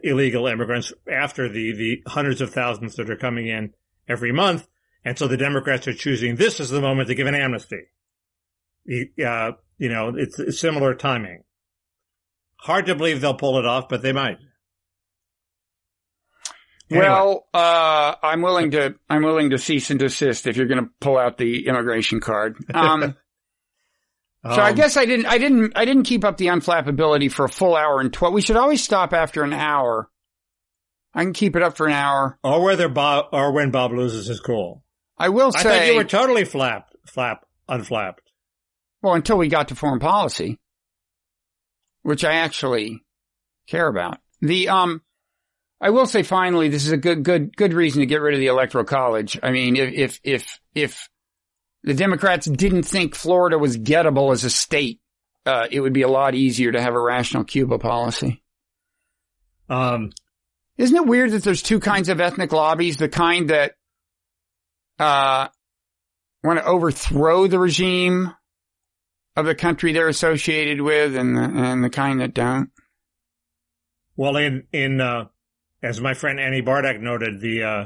illegal 0.04 0.48
immigrants 0.48 0.94
after 1.12 1.50
the, 1.50 1.74
the 1.74 2.02
hundreds 2.08 2.42
of 2.42 2.52
thousands 2.52 2.96
that 2.96 3.10
are 3.10 3.18
coming 3.18 3.48
in 3.48 3.74
every 4.08 4.32
month. 4.32 4.68
And 5.04 5.18
so 5.20 5.28
the 5.28 5.38
Democrats 5.38 5.88
are 5.88 5.94
choosing 5.94 6.36
this 6.36 6.60
as 6.60 6.70
the 6.70 6.82
moment 6.82 7.10
to 7.10 7.16
give 7.16 7.28
an 7.28 7.36
amnesty. 7.36 7.84
You- 8.86 9.10
Uh, 9.26 9.52
you 9.78 9.90
know, 9.90 10.14
it's, 10.16 10.40
it's 10.40 10.60
similar 10.60 10.96
timing. 10.96 11.44
Hard 12.58 12.86
to 12.86 12.96
believe 12.96 13.20
they'll 13.22 13.34
pull 13.34 13.60
it 13.60 13.66
off, 13.66 13.90
but 13.90 14.02
they 14.02 14.14
might. 14.14 14.38
Anyway. 16.90 17.06
Well, 17.08 17.48
uh, 17.54 18.16
I'm 18.22 18.42
willing 18.42 18.72
to 18.72 18.96
I'm 19.10 19.24
willing 19.24 19.50
to 19.50 19.58
cease 19.58 19.90
and 19.90 20.00
desist 20.00 20.46
if 20.48 20.56
you're 20.56 20.68
going 20.68 20.84
to 20.86 20.90
pull 21.02 21.18
out 21.18 21.38
the 21.38 21.66
immigration 21.68 22.20
card. 22.20 22.58
Um, 22.74 23.16
so 24.46 24.62
I 24.62 24.70
Um, 24.70 24.76
guess 24.76 24.96
I 24.98 25.06
didn't 25.06 25.26
I 25.26 25.38
didn't 25.38 25.74
I 25.76 25.86
didn't 25.86 26.04
keep 26.04 26.24
up 26.24 26.38
the 26.38 26.48
unflappability 26.48 27.32
for 27.32 27.46
a 27.46 27.50
full 27.50 27.76
hour 27.76 28.00
and 28.00 28.14
twelve. 28.14 28.34
We 28.34 28.42
should 28.42 28.56
always 28.58 28.84
stop 28.84 29.14
after 29.14 29.44
an 29.44 29.54
hour. 29.54 30.10
I 31.14 31.24
can 31.24 31.34
keep 31.34 31.56
it 31.56 31.64
up 31.64 31.78
for 31.78 31.88
an 31.88 31.94
hour. 31.94 32.38
or 32.44 32.62
whether 32.64 32.90
Bob, 32.90 33.28
or 33.32 33.52
when 33.54 33.72
Bob 33.72 33.92
loses 33.94 34.28
his 34.28 34.40
cool. 34.42 34.84
I 35.18 35.30
will 35.30 35.52
I 35.56 35.64
say, 35.64 35.70
thought 35.80 35.88
you 35.88 35.96
were 35.96 36.04
totally 36.04 36.44
flapped, 36.44 36.94
flap, 37.08 37.46
unflapped. 37.70 38.22
well, 39.02 39.14
until 39.14 39.38
we 39.38 39.48
got 39.48 39.70
to 39.70 39.76
foreign 39.76 40.00
policy, 40.00 40.60
which 42.04 42.24
I 42.26 42.34
actually 42.36 43.02
care 43.68 43.88
about. 43.88 44.20
The 44.42 44.68
um, 44.70 45.02
I 45.80 45.90
will 45.92 46.06
say 46.06 46.22
finally, 46.24 46.68
this 46.70 46.86
is 46.86 46.92
a 46.92 46.98
good 46.98 47.24
good 47.24 47.56
good 47.56 47.74
reason 47.74 48.02
to 48.02 48.06
get 48.06 48.22
rid 48.22 48.34
of 48.34 48.40
the 48.42 48.48
electoral 48.48 48.84
college. 48.84 49.40
I 49.42 49.52
mean, 49.52 49.76
if 49.78 49.94
if 49.94 50.20
if 50.24 50.60
if 50.76 51.10
the 51.86 51.94
Democrats 51.94 52.48
didn't 52.48 52.84
think 52.84 53.14
Florida 53.14 53.60
was 53.60 53.78
gettable 53.78 54.34
as 54.34 54.44
a 54.44 54.50
state, 54.50 55.00
uh, 55.46 55.68
it 55.70 55.80
would 55.80 55.94
be 55.94 56.02
a 56.02 56.08
lot 56.08 56.34
easier 56.34 56.72
to 56.72 56.82
have 56.82 56.96
a 56.96 57.00
rational 57.00 57.44
Cuba 57.44 57.78
policy. 57.78 58.44
Um, 59.70 60.12
Isn't 60.78 60.98
it 60.98 61.06
weird 61.06 61.32
that 61.32 61.44
there's 61.44 61.62
two 61.62 61.80
kinds 61.80 62.10
of 62.10 62.20
ethnic 62.20 62.52
lobbies? 62.52 62.98
The 62.98 63.08
kind 63.08 63.52
that 63.52 63.74
uh, 64.98 65.48
want 66.44 66.60
to 66.60 66.66
overthrow 66.66 67.46
the 67.46 67.60
regime 67.60 68.34
of 69.36 69.46
the 69.46 69.56
country 69.56 69.94
they're 69.94 70.08
associated 70.08 70.82
with, 70.82 71.16
and 71.16 71.38
the, 71.38 71.42
and 71.42 71.84
the 71.84 71.90
kind 71.92 72.22
that 72.22 72.34
don't. 72.34 72.72
well, 74.16 74.38
in, 74.38 74.64
in, 74.72 75.02
uh, 75.02 75.26
as 75.84 76.02
my 76.02 76.16
friend 76.16 76.40
Annie 76.40 76.64
Bardach 76.64 77.00
noted, 77.00 77.42
the, 77.42 77.64
uh, 77.64 77.86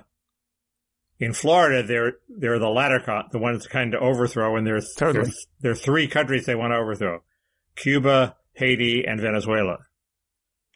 in 1.20 1.34
Florida, 1.34 1.86
they're, 1.86 2.14
they're 2.30 2.60
the 2.60 2.70
latter, 2.70 3.02
the 3.32 3.40
ones 3.40 3.68
kind 3.68 3.94
of 3.94 4.02
overthrow, 4.02 4.56
and 4.56 4.66
there's, 4.66 4.94
Totally. 4.98 5.26
there, 5.26 5.34
there 5.62 5.72
are 5.74 5.76
three 5.76 6.08
countries 6.08 6.46
they 6.46 6.56
want 6.56 6.72
to 6.72 6.78
overthrow. 6.78 7.20
Cuba, 7.76 8.36
Haiti, 8.54 9.06
and 9.06 9.20
Venezuela. 9.20 9.78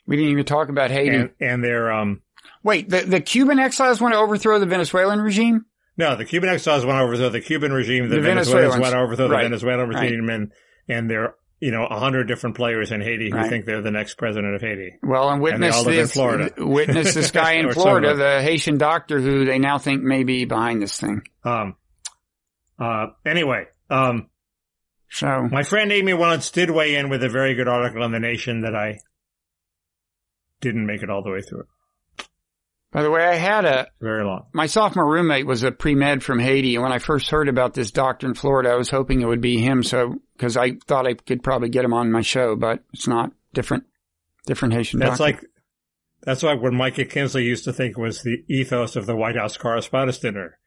We 0.05 0.17
didn't 0.17 0.31
even 0.31 0.45
talk 0.45 0.69
about 0.69 0.91
Haiti. 0.91 1.15
And, 1.15 1.29
and 1.39 1.63
they're, 1.63 1.91
um, 1.91 2.21
Wait, 2.61 2.89
the, 2.89 3.01
the 3.01 3.21
Cuban 3.21 3.59
exiles 3.59 4.01
want 4.01 4.13
to 4.13 4.19
overthrow 4.19 4.59
the 4.59 4.65
Venezuelan 4.65 5.21
regime? 5.21 5.65
No, 5.97 6.15
the 6.15 6.25
Cuban 6.25 6.49
exiles 6.49 6.85
want 6.85 6.97
to 6.97 7.03
overthrow 7.03 7.29
the 7.29 7.39
Cuban 7.41 7.71
regime. 7.71 8.09
The, 8.09 8.15
The 8.15 8.21
Venezuelans 8.21 8.73
Venezuelans. 8.75 8.81
want 8.81 8.93
to 8.93 8.99
overthrow 8.99 9.29
Right. 9.29 9.43
the 9.43 9.49
Venezuelan 9.49 9.89
Right. 9.89 10.01
regime, 10.03 10.29
and 10.29 10.51
and 10.89 11.09
there 11.09 11.23
are 11.23 11.35
you 11.63 11.71
know 11.71 11.85
a 11.85 11.97
hundred 11.97 12.25
different 12.27 12.57
players 12.57 12.91
in 12.91 12.99
Haiti 12.99 13.29
who 13.31 13.37
Right. 13.37 13.49
think 13.49 13.65
they're 13.65 13.81
the 13.81 13.89
next 13.89 14.15
president 14.17 14.53
of 14.53 14.61
Haiti. 14.61 14.97
Well, 15.01 15.29
and 15.29 15.41
witness 15.41 15.85
in 15.85 15.91
this, 15.91 16.15
witness 16.57 17.13
this 17.13 17.31
guy 17.41 17.53
in 17.53 17.71
Florida, 17.71 18.15
the 18.15 18.41
Haitian 18.41 18.77
doctor 18.77 19.19
who 19.19 19.45
they 19.45 19.59
now 19.59 19.77
think 19.77 20.01
may 20.03 20.23
be 20.23 20.43
behind 20.43 20.81
this 20.81 20.99
thing. 20.99 21.21
Um. 21.45 21.75
Uh. 22.77 23.07
Anyway, 23.25 23.65
um, 23.89 24.27
So, 25.09 25.47
my 25.49 25.63
friend 25.63 25.91
Amy 25.91 26.13
once 26.13 26.51
did 26.51 26.69
weigh 26.69 26.95
in 26.95 27.07
with 27.09 27.23
a 27.23 27.29
very 27.29 27.55
good 27.55 27.69
article 27.69 28.03
on 28.03 28.11
the 28.11 28.19
Nation 28.19 28.61
that 28.61 28.75
I 28.75 28.99
didn't 30.59 30.85
make 30.85 31.01
it 31.01 31.09
all 31.09 31.23
the 31.23 31.31
way 31.31 31.41
through. 31.41 31.65
By 32.93 33.01
the 33.01 33.09
way, 33.09 33.25
I 33.25 33.33
had 33.35 33.65
a, 33.65 33.87
Very 33.99 34.23
long. 34.23 34.45
my 34.53 34.67
sophomore 34.67 35.11
roommate 35.11 35.47
was 35.47 35.63
a 35.63 35.71
pre-med 35.71 36.21
from 36.23 36.37
Haiti, 36.39 36.75
and 36.75 36.83
when 36.83 36.93
I 36.93 36.99
first 36.99 37.31
heard 37.31 37.49
about 37.49 37.73
this 37.73 37.89
doctor 37.91 38.27
in 38.27 38.35
Florida, 38.35 38.69
I 38.69 38.75
was 38.75 38.91
hoping 38.91 39.21
it 39.21 39.25
would 39.27 39.41
be 39.41 39.57
him, 39.59 39.81
so, 39.81 40.15
cause 40.37 40.55
I 40.55 40.73
thought 40.87 41.07
I 41.07 41.15
could 41.15 41.41
probably 41.43 41.69
get 41.69 41.83
him 41.85 41.93
on 41.93 42.11
my 42.11 42.21
show, 42.21 42.55
but 42.55 42.83
it's 42.93 43.07
not 43.07 43.31
different, 43.53 43.85
different 44.45 44.75
Haitian 44.75 44.99
That's 44.99 45.17
doctor. 45.17 45.23
like 45.23 45.43
That's 46.21 46.43
like 46.43 46.61
what 46.61 46.71
Michael 46.73 47.05
Kinsley 47.05 47.45
used 47.45 47.63
to 47.63 47.73
think 47.73 47.97
was 47.97 48.21
the 48.21 48.43
ethos 48.47 48.95
of 48.95 49.07
the 49.07 49.15
White 49.15 49.35
House 49.37 49.57
Correspondents' 49.57 50.19
Dinner. 50.19 50.59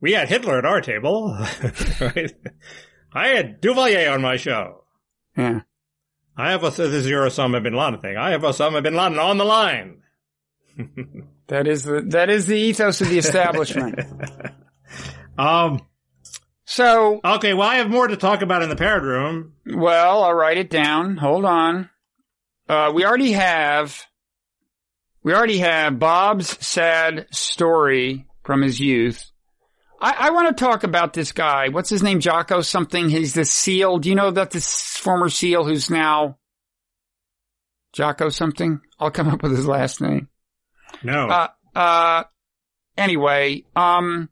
We 0.00 0.12
had 0.12 0.28
Hitler 0.30 0.58
at 0.58 0.64
our 0.64 0.80
table, 0.80 1.36
right? 2.00 2.32
I 3.12 3.28
had 3.28 3.60
Duvalier 3.60 4.10
on 4.12 4.22
my 4.22 4.36
show. 4.36 4.84
Yeah. 5.36 5.60
I 6.36 6.52
have 6.52 6.64
a, 6.64 6.70
this 6.70 6.78
is 6.78 7.08
your 7.08 7.26
Osama 7.26 7.62
bin 7.62 7.74
Laden 7.74 8.00
thing. 8.00 8.16
I 8.16 8.30
have 8.30 8.42
Osama 8.42 8.82
bin 8.82 8.94
Laden 8.94 9.18
on 9.18 9.36
the 9.38 9.44
line. 9.44 10.02
That 11.48 11.66
is 11.66 11.84
the, 11.84 12.02
that 12.08 12.30
is 12.30 12.46
the 12.46 12.56
ethos 12.56 13.00
of 13.00 13.08
the 13.08 13.18
establishment. 13.24 14.00
Um, 15.36 15.80
so, 16.64 17.20
okay, 17.24 17.54
well, 17.54 17.68
I 17.68 17.76
have 17.76 17.88
more 17.88 18.08
to 18.08 18.16
talk 18.16 18.42
about 18.42 18.62
in 18.62 18.68
the 18.68 18.76
parrot 18.76 19.02
room. 19.02 19.54
well, 19.66 20.22
I'll 20.24 20.34
write 20.34 20.58
it 20.58 20.68
down. 20.68 21.16
Hold 21.16 21.44
on. 21.44 21.88
Uh, 22.68 22.92
we 22.94 23.06
already 23.06 23.32
have, 23.32 24.04
we 25.22 25.32
already 25.32 25.58
have 25.58 25.98
Bob's 25.98 26.64
sad 26.64 27.26
story 27.30 28.26
from 28.44 28.60
his 28.60 28.78
youth. 28.78 29.30
I, 30.00 30.14
I 30.18 30.30
want 30.30 30.54
to 30.54 30.64
talk 30.64 30.84
about 30.84 31.12
this 31.14 31.32
guy. 31.32 31.70
What's 31.70 31.90
his 31.90 32.02
name? 32.02 32.20
Jocko 32.20 32.60
something. 32.60 33.08
He's 33.08 33.34
the 33.34 33.44
SEAL. 33.44 33.98
Do 33.98 34.10
you 34.10 34.14
know 34.14 34.30
that 34.30 34.50
this 34.50 34.96
former 34.98 35.30
SEAL 35.30 35.64
who's 35.64 35.88
now 35.88 36.38
Jocko 37.94 38.28
something? 38.28 38.80
I'll 38.98 39.10
come 39.10 39.28
up 39.28 39.42
with 39.42 39.52
his 39.52 39.66
last 39.66 40.00
name. 40.00 40.28
No. 41.02 41.28
Uh, 41.28 41.48
uh, 41.74 42.24
anyway, 42.96 43.64
um, 43.76 44.28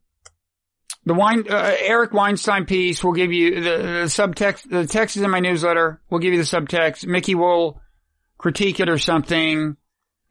the 1.04 1.14
wine, 1.14 1.44
uh, 1.48 1.74
Eric 1.80 2.12
Weinstein 2.12 2.64
piece 2.66 3.02
will 3.04 3.12
give 3.12 3.32
you 3.32 3.56
the, 3.56 3.60
the 3.60 4.04
subtext, 4.06 4.68
the 4.68 4.86
text 4.86 5.16
is 5.16 5.22
in 5.22 5.30
my 5.30 5.40
newsletter. 5.40 6.00
We'll 6.10 6.20
give 6.20 6.32
you 6.32 6.42
the 6.42 6.44
subtext. 6.44 7.06
Mickey 7.06 7.34
will 7.34 7.80
critique 8.38 8.80
it 8.80 8.88
or 8.88 8.98
something 8.98 9.76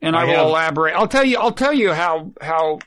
and 0.02 0.16
I, 0.16 0.22
I 0.22 0.24
will 0.24 0.34
have- 0.34 0.46
elaborate. 0.46 0.94
I'll 0.94 1.08
tell 1.08 1.24
you, 1.24 1.38
I'll 1.38 1.52
tell 1.52 1.72
you 1.72 1.92
how, 1.92 2.32
how, 2.40 2.78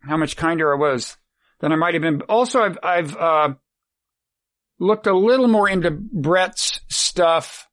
how 0.00 0.16
much 0.16 0.36
kinder 0.36 0.72
I 0.72 0.78
was 0.78 1.16
than 1.60 1.72
I 1.72 1.76
might 1.76 1.94
have 1.94 2.02
been. 2.02 2.22
Also, 2.22 2.60
I've, 2.60 2.78
I've, 2.82 3.16
uh, 3.16 3.54
looked 4.78 5.06
a 5.06 5.12
little 5.16 5.48
more 5.48 5.68
into 5.68 5.90
Bret's 5.90 6.80
stuff, 6.88 7.68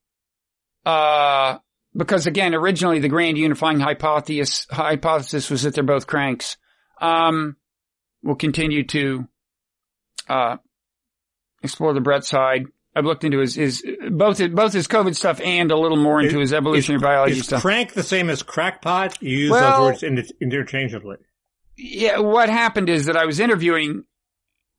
uh, 0.84 1.58
because 1.96 2.26
again, 2.26 2.54
originally 2.54 2.98
the 2.98 3.08
grand 3.08 3.38
unifying 3.38 3.80
hypothesis, 3.80 4.66
hypothesis 4.70 5.50
was 5.50 5.62
that 5.62 5.74
they're 5.74 5.84
both 5.84 6.06
cranks. 6.06 6.56
Um, 7.00 7.56
we'll 8.22 8.36
continue 8.36 8.84
to, 8.88 9.26
uh, 10.28 10.56
explore 11.62 11.92
the 11.94 12.00
Bret 12.00 12.24
side. 12.24 12.64
I've 12.94 13.04
looked 13.04 13.24
into 13.24 13.38
his, 13.40 13.54
his, 13.54 13.84
both, 14.10 14.38
both 14.54 14.72
his 14.72 14.88
COVID 14.88 15.14
stuff 15.14 15.40
and 15.42 15.70
a 15.70 15.76
little 15.76 15.98
more 15.98 16.20
into 16.22 16.38
his 16.38 16.52
evolutionary 16.54 17.00
biology 17.00 17.38
is 17.38 17.44
stuff. 17.46 17.60
crank 17.62 17.92
the 17.92 18.02
same 18.02 18.30
as 18.30 18.42
crackpot? 18.42 19.20
You 19.22 19.36
use 19.36 19.50
Well- 19.50 19.90
those 19.90 20.02
words 20.02 20.32
interchangeably. 20.40 21.16
yeah, 21.76 22.18
what 22.20 22.48
happened 22.48 22.88
is 22.88 23.04
that 23.06 23.16
I 23.16 23.26
was 23.26 23.38
interviewing 23.40 24.04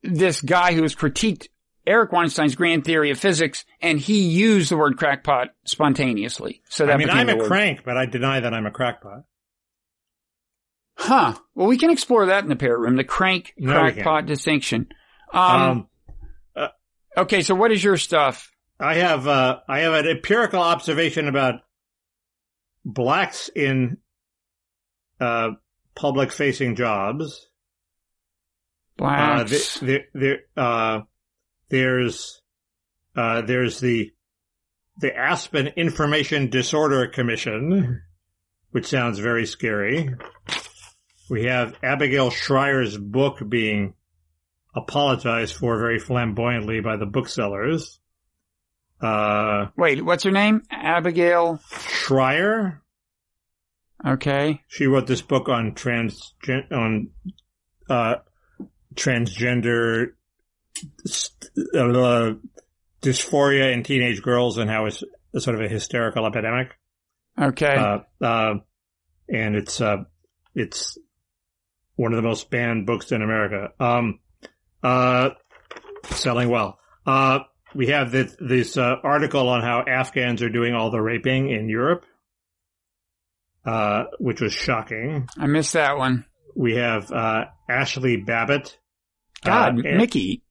this 0.01 0.41
guy 0.41 0.73
who 0.73 0.81
was 0.81 0.95
critiqued 0.95 1.47
Eric 1.87 2.11
Weinstein's 2.11 2.55
grand 2.55 2.83
theory 2.83 3.11
of 3.11 3.17
physics, 3.19 3.65
and 3.81 3.99
he 3.99 4.19
used 4.19 4.69
the 4.69 4.77
word 4.77 4.97
crackpot 4.97 5.49
spontaneously. 5.65 6.61
So 6.69 6.85
that 6.85 6.93
I 6.93 6.97
mean, 6.97 7.09
I'm 7.09 7.29
a 7.29 7.37
word. 7.37 7.47
crank, 7.47 7.81
but 7.85 7.97
I 7.97 8.05
deny 8.05 8.41
that 8.41 8.53
I'm 8.53 8.65
a 8.65 8.71
crackpot. 8.71 9.23
Huh. 10.97 11.35
Well, 11.55 11.67
we 11.67 11.77
can 11.77 11.89
explore 11.89 12.25
that 12.27 12.43
in 12.43 12.49
the 12.49 12.55
parrot 12.55 12.79
room, 12.79 12.95
the 12.95 13.03
crank 13.03 13.53
no, 13.57 13.71
crackpot 13.71 14.25
distinction. 14.25 14.89
Um, 15.33 15.87
Um, 16.55 16.69
okay, 17.17 17.41
so 17.41 17.55
what 17.55 17.71
is 17.71 17.83
your 17.83 17.97
stuff? 17.97 18.51
I 18.79 18.95
have 18.95 19.27
uh, 19.27 19.59
I 19.67 19.79
have 19.79 19.93
an 19.93 20.07
empirical 20.07 20.61
observation 20.61 21.27
about 21.27 21.61
blacks 22.85 23.49
in 23.55 23.97
uh, 25.19 25.51
public 25.95 26.31
facing 26.31 26.75
jobs. 26.75 27.47
Uh, 28.99 29.03
Blacks. 29.03 29.79
the, 29.79 30.03
the, 30.13 30.39
the, 30.55 30.61
uh, 30.61 31.01
there's 31.69 32.41
uh, 33.15 33.41
there's 33.41 33.79
the 33.79 34.11
the 34.99 35.15
Aspen 35.15 35.67
Information 35.75 36.49
Disorder 36.49 37.07
Commission, 37.07 38.01
which 38.71 38.87
sounds 38.87 39.19
very 39.19 39.45
scary. 39.45 40.09
We 41.29 41.45
have 41.45 41.75
Abigail 41.83 42.29
Shrier's 42.31 42.97
book 42.97 43.37
being 43.47 43.93
apologized 44.75 45.55
for 45.55 45.77
very 45.77 45.99
flamboyantly 45.99 46.79
by 46.79 46.97
the 46.97 47.05
booksellers. 47.05 47.99
Uh, 49.01 49.67
Wait, 49.77 50.03
what's 50.03 50.23
her 50.23 50.31
name? 50.31 50.63
Abigail. 50.71 51.59
Shrier, 51.89 52.81
Okay. 54.05 54.61
she 54.67 54.87
wrote 54.87 55.05
this 55.07 55.21
book 55.21 55.49
on 55.49 55.73
trans 55.75 56.33
on 56.71 57.09
uh, 57.89 58.15
transgender 58.95 60.07
uh, 61.57 62.33
dysphoria 63.01 63.73
in 63.73 63.83
teenage 63.83 64.21
girls 64.21 64.57
and 64.57 64.69
how 64.69 64.85
it's 64.85 65.03
sort 65.37 65.55
of 65.55 65.61
a 65.61 65.69
hysterical 65.69 66.25
epidemic. 66.25 66.75
Okay. 67.39 67.75
Uh, 67.75 67.99
uh, 68.23 68.53
and 69.29 69.55
it's 69.55 69.81
uh, 69.81 70.03
it's 70.55 70.97
one 71.95 72.13
of 72.13 72.17
the 72.17 72.27
most 72.27 72.49
banned 72.49 72.85
books 72.85 73.11
in 73.11 73.21
America. 73.21 73.71
Um, 73.79 74.19
uh, 74.83 75.31
selling 76.05 76.49
well. 76.49 76.79
Uh, 77.05 77.39
we 77.75 77.87
have 77.87 78.11
this, 78.11 78.35
this 78.39 78.77
uh, 78.77 78.95
article 79.03 79.49
on 79.49 79.61
how 79.61 79.83
Afghans 79.87 80.41
are 80.41 80.49
doing 80.49 80.73
all 80.73 80.91
the 80.91 81.01
raping 81.01 81.49
in 81.49 81.69
Europe, 81.69 82.05
uh, 83.65 84.05
which 84.19 84.41
was 84.41 84.53
shocking. 84.53 85.27
I 85.37 85.47
missed 85.47 85.73
that 85.73 85.97
one. 85.97 86.25
We 86.55 86.75
have 86.75 87.11
uh, 87.11 87.45
Ashli 87.69 88.25
Babbitt. 88.25 88.77
God, 89.43 89.75
Mickey. 89.75 90.41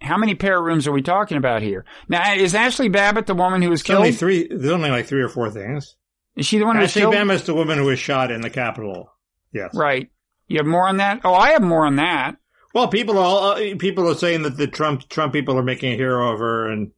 How 0.00 0.16
many 0.16 0.34
parrot 0.34 0.62
rooms 0.62 0.86
are 0.86 0.92
we 0.92 1.02
talking 1.02 1.36
about 1.36 1.62
here? 1.62 1.84
Now, 2.08 2.34
is 2.34 2.54
Ashli 2.54 2.90
Babbitt 2.90 3.26
the 3.26 3.34
woman 3.34 3.62
who 3.62 3.70
was 3.70 3.82
There's 3.82 3.96
only 3.96 4.10
killed? 4.10 4.18
three. 4.20 4.46
There's 4.48 4.70
only 4.72 4.90
like 4.90 5.06
three 5.06 5.22
or 5.22 5.28
four 5.28 5.50
things. 5.50 5.96
Is 6.36 6.46
she 6.46 6.58
the 6.58 6.66
one 6.66 6.76
who 6.76 6.82
was 6.82 6.92
Ashli 6.92 7.00
killed? 7.00 7.14
Babbitt's 7.14 7.44
the 7.46 7.54
woman 7.54 7.78
who 7.78 7.84
was 7.86 7.98
shot 7.98 8.30
in 8.30 8.40
the 8.40 8.50
Capitol. 8.50 9.12
Yes. 9.52 9.74
Right. 9.74 10.08
You 10.46 10.58
have 10.58 10.66
more 10.66 10.86
on 10.88 10.98
that? 10.98 11.20
Oh, 11.24 11.34
I 11.34 11.50
have 11.50 11.62
more 11.62 11.84
on 11.84 11.96
that. 11.96 12.36
Well, 12.74 12.88
people 12.88 13.18
are 13.18 13.56
uh, 13.56 13.74
people 13.78 14.08
are 14.08 14.14
saying 14.14 14.42
that 14.42 14.56
the 14.56 14.66
Trump 14.66 15.08
Trump 15.08 15.32
people 15.32 15.58
are 15.58 15.62
making 15.64 15.92
a 15.92 15.96
hero 15.96 16.32
of 16.32 16.38
her, 16.38 16.70
and 16.70 16.92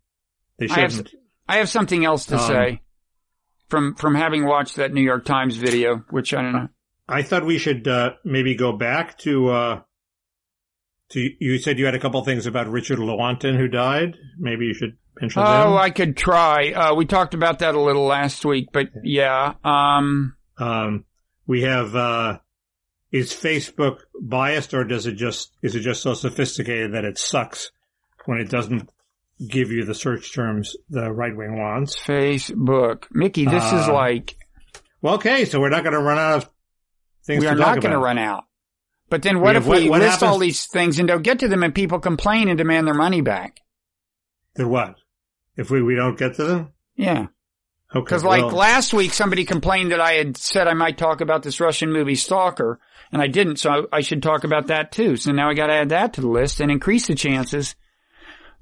they 0.58 0.68
I 0.68 0.80
have 0.80 0.92
shouldn't. 0.92 1.14
I 1.48 1.56
have 1.56 1.68
something 1.68 2.04
else 2.04 2.26
to 2.26 2.34
Um, 2.36 2.40
say 2.46 2.82
from 3.68 3.94
from 3.94 4.14
having 4.14 4.44
watched 4.46 4.76
that 4.76 4.92
New 4.92 5.00
York 5.02 5.24
Times 5.24 5.56
video, 5.56 6.04
which 6.10 6.34
I 6.34 6.42
don't 6.42 6.52
know. 6.52 6.68
I 7.08 7.22
thought 7.22 7.44
we 7.46 7.58
should 7.58 7.88
uh, 7.88 8.12
maybe 8.24 8.54
go 8.54 8.72
back 8.72 9.16
to. 9.20 9.48
Uh, 9.48 9.80
you 11.14 11.58
said 11.58 11.78
you 11.78 11.86
had 11.86 11.94
a 11.94 11.98
couple 11.98 12.22
things 12.24 12.46
about 12.46 12.68
Richard 12.68 12.98
Lewontin 12.98 13.56
who 13.56 13.68
died. 13.68 14.16
Maybe 14.38 14.66
you 14.66 14.74
should 14.74 14.96
mention 15.20 15.42
Oh, 15.42 15.70
them. 15.70 15.72
I 15.78 15.90
could 15.90 16.16
try. 16.16 16.70
Uh, 16.72 16.94
we 16.94 17.04
talked 17.04 17.34
about 17.34 17.58
that 17.60 17.74
a 17.74 17.80
little 17.80 18.04
last 18.04 18.44
week, 18.44 18.68
but 18.72 18.88
yeah. 19.02 19.54
Um, 19.64 20.34
Um, 20.58 21.04
we 21.46 21.62
have. 21.62 21.94
Uh, 21.96 22.38
is 23.12 23.32
Facebook 23.32 24.02
biased, 24.20 24.72
or 24.72 24.84
does 24.84 25.06
it 25.06 25.14
just 25.14 25.50
is 25.62 25.74
it 25.74 25.80
just 25.80 26.00
so 26.02 26.14
sophisticated 26.14 26.92
that 26.94 27.04
it 27.04 27.18
sucks 27.18 27.72
when 28.26 28.38
it 28.38 28.48
doesn't 28.48 28.88
give 29.48 29.72
you 29.72 29.84
the 29.84 29.94
search 29.94 30.32
terms 30.32 30.76
the 30.90 31.10
right 31.10 31.36
wing 31.36 31.58
wants? 31.58 31.96
Facebook, 31.98 33.06
Mickey, 33.10 33.46
this 33.46 33.64
is 33.72 33.88
Uh, 33.88 33.92
like 33.92 34.36
Well, 35.02 35.14
okay, 35.14 35.44
so 35.44 35.60
we're 35.60 35.70
not 35.70 35.82
going 35.82 35.94
to 35.94 36.00
run 36.00 36.18
out 36.18 36.36
of 36.44 36.50
things 37.24 37.40
we 37.40 37.48
are 37.48 37.56
not 37.56 37.80
going 37.80 37.90
to 37.92 37.98
run 37.98 38.18
out. 38.18 38.44
But 39.10 39.22
then 39.22 39.40
what 39.40 39.54
We 39.54 39.58
if 39.58 39.66
what- 39.66 39.78
we 39.82 39.90
what 39.90 40.00
list 40.00 40.22
all 40.22 40.38
these 40.38 40.64
things 40.66 40.98
and 40.98 41.06
don't 41.08 41.22
get 41.22 41.40
to 41.40 41.48
them, 41.48 41.62
and 41.62 41.74
people 41.74 41.98
complain 41.98 42.48
and 42.48 42.56
demand 42.56 42.86
their 42.86 42.94
money 42.94 43.20
back? 43.20 43.60
Then 44.54 44.70
what? 44.70 44.94
If 45.56 45.70
we, 45.70 45.82
we 45.82 45.94
don't 45.96 46.18
get 46.18 46.36
to 46.36 46.44
them? 46.44 46.68
Yeah. 46.96 47.26
Okay. 47.94 48.04
Because 48.04 48.22
like 48.24 48.44
well, 48.46 48.54
last 48.54 48.94
week, 48.94 49.12
somebody 49.12 49.44
complained 49.44 49.90
that 49.92 50.00
I 50.00 50.12
had 50.12 50.36
said 50.36 50.68
I 50.68 50.74
might 50.74 50.96
talk 50.96 51.20
about 51.20 51.42
this 51.42 51.58
Russian 51.60 51.92
movie 51.92 52.14
Stalker, 52.14 52.78
and 53.12 53.20
I 53.20 53.26
didn't, 53.26 53.56
so 53.56 53.88
I, 53.92 53.96
I 53.96 54.00
should 54.00 54.22
talk 54.22 54.44
about 54.44 54.68
that 54.68 54.92
too. 54.92 55.16
So 55.16 55.32
now 55.32 55.50
I 55.50 55.54
got 55.54 55.66
to 55.66 55.74
add 55.74 55.88
that 55.88 56.12
to 56.14 56.20
the 56.20 56.28
list 56.28 56.60
and 56.60 56.70
increase 56.70 57.08
the 57.08 57.16
chances 57.16 57.74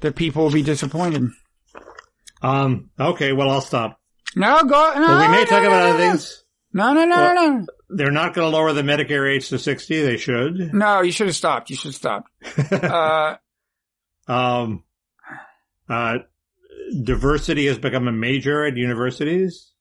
that 0.00 0.16
people 0.16 0.44
will 0.44 0.50
be 0.50 0.62
disappointed. 0.62 1.28
um, 2.42 2.88
okay, 2.98 3.32
well, 3.32 3.50
I'll 3.50 3.60
stop. 3.60 4.00
No, 4.34 4.62
go. 4.62 4.92
No, 4.94 5.00
Well, 5.00 5.20
we 5.20 5.28
may 5.28 5.40
no, 5.42 5.44
talk 5.44 5.62
no, 5.62 5.68
about 5.68 5.82
no, 5.84 5.88
other 5.90 5.98
no. 5.98 6.10
things. 6.10 6.44
No, 6.72 6.92
no, 6.92 7.04
no, 7.06 7.16
Well- 7.16 7.34
no, 7.34 7.48
no. 7.58 7.66
They're 7.90 8.10
not 8.10 8.34
going 8.34 8.50
to 8.50 8.54
lower 8.54 8.74
the 8.74 8.82
Medicare 8.82 9.34
age 9.34 9.48
to 9.48 9.58
60. 9.58 10.02
They 10.02 10.18
should. 10.18 10.74
No, 10.74 11.00
you 11.00 11.10
should 11.10 11.28
have 11.28 11.36
stopped. 11.36 11.70
You 11.70 11.76
should 11.76 11.88
have 11.88 11.94
stopped. 11.94 12.30
Uh, 14.28 14.30
um, 14.30 14.84
uh, 15.88 16.18
diversity 17.02 17.66
has 17.66 17.78
become 17.78 18.06
a 18.06 18.12
major 18.12 18.66
at 18.66 18.76
universities. 18.76 19.72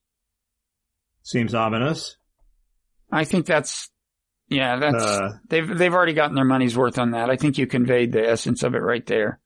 Seems 1.21 1.53
ominous. 1.53 2.15
I 3.11 3.25
think 3.25 3.45
that's, 3.45 3.89
yeah, 4.47 4.77
that's, 4.79 5.03
Uh, 5.03 5.29
they've, 5.49 5.77
they've 5.77 5.93
already 5.93 6.13
gotten 6.13 6.35
their 6.35 6.45
money's 6.45 6.77
worth 6.77 6.97
on 6.97 7.11
that. 7.11 7.29
I 7.29 7.35
think 7.35 7.57
you 7.57 7.67
conveyed 7.67 8.13
the 8.13 8.25
essence 8.25 8.63
of 8.63 8.73
it 8.73 8.79
right 8.81 9.05
there. 9.05 9.41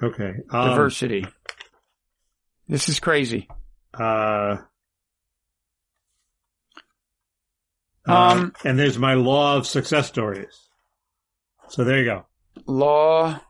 okay. 0.00 0.34
Um, 0.50 0.68
Diversity. 0.70 1.26
This 2.68 2.88
is 2.88 3.00
crazy. 3.00 3.48
Uh, 3.92 4.58
Um, 8.06 8.52
Uh, 8.64 8.68
and 8.68 8.78
there's 8.78 8.98
my 8.98 9.14
law 9.14 9.56
of 9.56 9.66
success 9.66 10.06
stories. 10.08 10.68
So 11.68 11.84
there 11.84 11.98
you 11.98 12.04
go. 12.04 12.26
law 12.66 13.40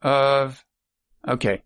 of 0.00 0.64
okay 1.28 1.62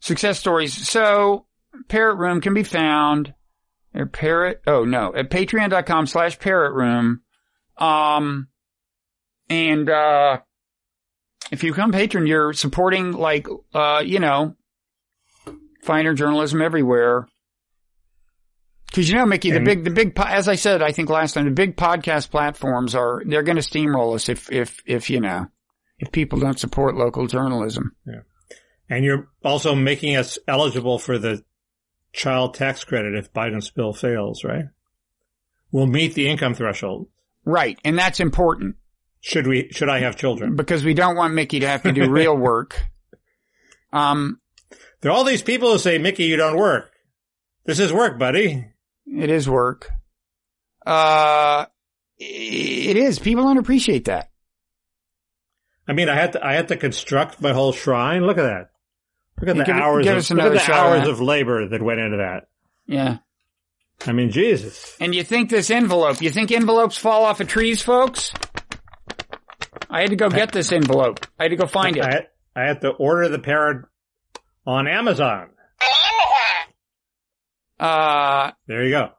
success 0.00 0.38
stories 0.38 0.88
so 0.88 1.46
parrot 1.88 2.14
room 2.16 2.40
can 2.40 2.54
be 2.54 2.62
found 2.62 3.34
at 3.94 4.12
parrot 4.12 4.62
oh 4.68 4.84
no 4.84 5.12
at 5.14 5.30
patreon.com 5.30 6.06
slash 6.06 6.38
parrot 6.38 6.72
room 6.74 7.22
um 7.78 8.46
and 9.48 9.90
uh 9.90 10.38
if 11.50 11.64
you 11.64 11.72
become 11.72 11.90
patron 11.90 12.26
you're 12.26 12.52
supporting 12.52 13.10
like 13.12 13.48
uh 13.74 14.00
you 14.04 14.20
know 14.20 14.54
finer 15.82 16.14
journalism 16.14 16.62
everywhere 16.62 17.26
because 18.92 19.08
you 19.08 19.16
know, 19.16 19.26
Mickey, 19.26 19.50
the 19.50 19.56
And- 19.56 19.64
big, 19.64 19.84
the 19.84 19.90
big, 19.90 20.12
as 20.18 20.46
I 20.48 20.54
said, 20.54 20.82
I 20.82 20.92
think 20.92 21.08
last 21.10 21.32
time, 21.32 21.46
the 21.46 21.50
big 21.50 21.76
podcast 21.76 22.30
platforms 22.30 22.94
are 22.94 23.22
they're 23.26 23.42
going 23.42 23.56
to 23.56 23.62
steamroll 23.62 24.14
us 24.14 24.28
if, 24.28 24.52
if, 24.52 24.80
if 24.86 25.08
you 25.10 25.20
know, 25.20 25.48
if 25.98 26.12
people 26.12 26.38
don't 26.38 26.58
support 26.58 26.94
local 26.96 27.26
journalism. 27.26 27.96
Yeah. 28.06 28.20
And 28.90 29.04
you're 29.04 29.28
also 29.42 29.74
making 29.74 30.16
us 30.16 30.38
eligible 30.46 30.98
for 30.98 31.18
the 31.18 31.42
child 32.12 32.54
tax 32.54 32.84
credit 32.84 33.14
if 33.14 33.32
Biden's 33.32 33.70
bill 33.70 33.94
fails, 33.94 34.44
right? 34.44 34.66
We'll 35.70 35.86
meet 35.86 36.12
the 36.14 36.28
income 36.28 36.52
threshold. 36.54 37.08
Right, 37.46 37.78
and 37.84 37.98
that's 37.98 38.20
important 38.20 38.76
Should 39.20 39.46
we, 39.46 39.70
should 39.72 39.88
I 39.88 40.00
have 40.00 40.16
children? 40.16 40.54
because 40.56 40.84
we 40.84 40.92
don't 40.94 41.16
want 41.16 41.32
Mickey 41.34 41.60
to 41.60 41.68
have 41.68 41.82
to 41.84 41.92
do 41.92 42.10
real 42.10 42.36
work. 42.36 42.84
Um, 43.92 44.40
There 45.00 45.10
are 45.10 45.14
all 45.14 45.24
these 45.24 45.42
people 45.42 45.72
who 45.72 45.78
say, 45.78 45.98
Mickey, 45.98 46.24
you 46.24 46.36
don't 46.36 46.56
work. 46.58 46.90
This 47.64 47.78
is 47.80 47.92
work, 47.92 48.18
buddy. 48.18 48.66
It 49.06 49.30
is 49.30 49.48
work. 49.48 49.90
Uh, 50.84 51.66
it 52.18 52.96
is. 52.96 53.18
People 53.18 53.44
don't 53.44 53.58
appreciate 53.58 54.06
that. 54.06 54.30
I 55.86 55.92
mean, 55.92 56.08
I 56.08 56.14
had 56.14 56.32
to, 56.32 56.44
I 56.46 56.54
had 56.54 56.68
to 56.68 56.76
construct 56.76 57.40
my 57.40 57.52
whole 57.52 57.72
shrine. 57.72 58.24
Look 58.24 58.38
at 58.38 58.42
that. 58.44 58.70
Look 59.40 59.48
at 59.50 59.56
Yeah, 59.56 59.62
the 59.62 59.66
give 59.66 59.76
hours 59.76 60.04
give 60.04 60.16
of, 60.16 60.30
look 60.30 60.46
at 60.46 60.52
the 60.52 60.58
shot 60.60 60.86
hours 60.98 61.08
of 61.08 61.20
labor 61.20 61.68
that 61.68 61.82
went 61.82 62.00
into 62.00 62.18
that. 62.18 62.48
Yeah. 62.86 63.18
I 64.06 64.12
mean, 64.12 64.30
Jesus. 64.30 64.96
And 65.00 65.14
you 65.14 65.22
think 65.24 65.50
this 65.50 65.70
envelope, 65.70 66.20
you 66.22 66.30
think 66.30 66.50
envelopes 66.50 66.96
fall 66.98 67.24
off 67.24 67.40
of 67.40 67.48
trees, 67.48 67.82
folks? 67.82 68.32
I 69.90 70.00
had 70.00 70.10
to 70.10 70.16
go 70.16 70.28
get 70.30 70.52
this 70.52 70.72
envelope. 70.72 71.26
I 71.38 71.44
had 71.44 71.48
to 71.50 71.56
go 71.56 71.66
find 71.66 71.96
I 72.00 72.06
it. 72.08 72.12
had, 72.12 72.26
I 72.56 72.62
had 72.66 72.80
to 72.82 72.90
order 72.90 73.28
the 73.28 73.38
parrot 73.38 73.86
on 74.66 74.86
Amazon. 74.88 75.50
Uh, 77.82 78.52
There 78.66 78.84
you 78.84 78.90
go. 78.90 79.10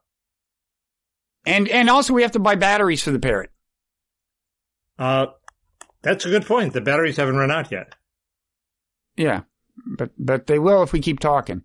and, 1.46 1.68
and 1.68 1.90
also 1.90 2.14
we 2.14 2.22
have 2.22 2.32
to 2.32 2.40
buy 2.40 2.56
batteries 2.56 3.04
for 3.04 3.12
the 3.12 3.20
parrot. 3.20 3.50
Uh, 4.98 5.28
that's 6.02 6.26
a 6.26 6.30
good 6.30 6.46
point. 6.46 6.74
The 6.74 6.82
batteries 6.82 7.18
haven't 7.18 7.36
run 7.38 7.52
out 7.52 7.72
yet. 7.72 7.96
Yeah. 9.18 9.42
But, 9.98 10.12
but 10.18 10.48
they 10.48 10.60
will 10.60 10.84
if 10.84 10.94
we 10.94 11.00
keep 11.02 11.20
talking. 11.20 11.64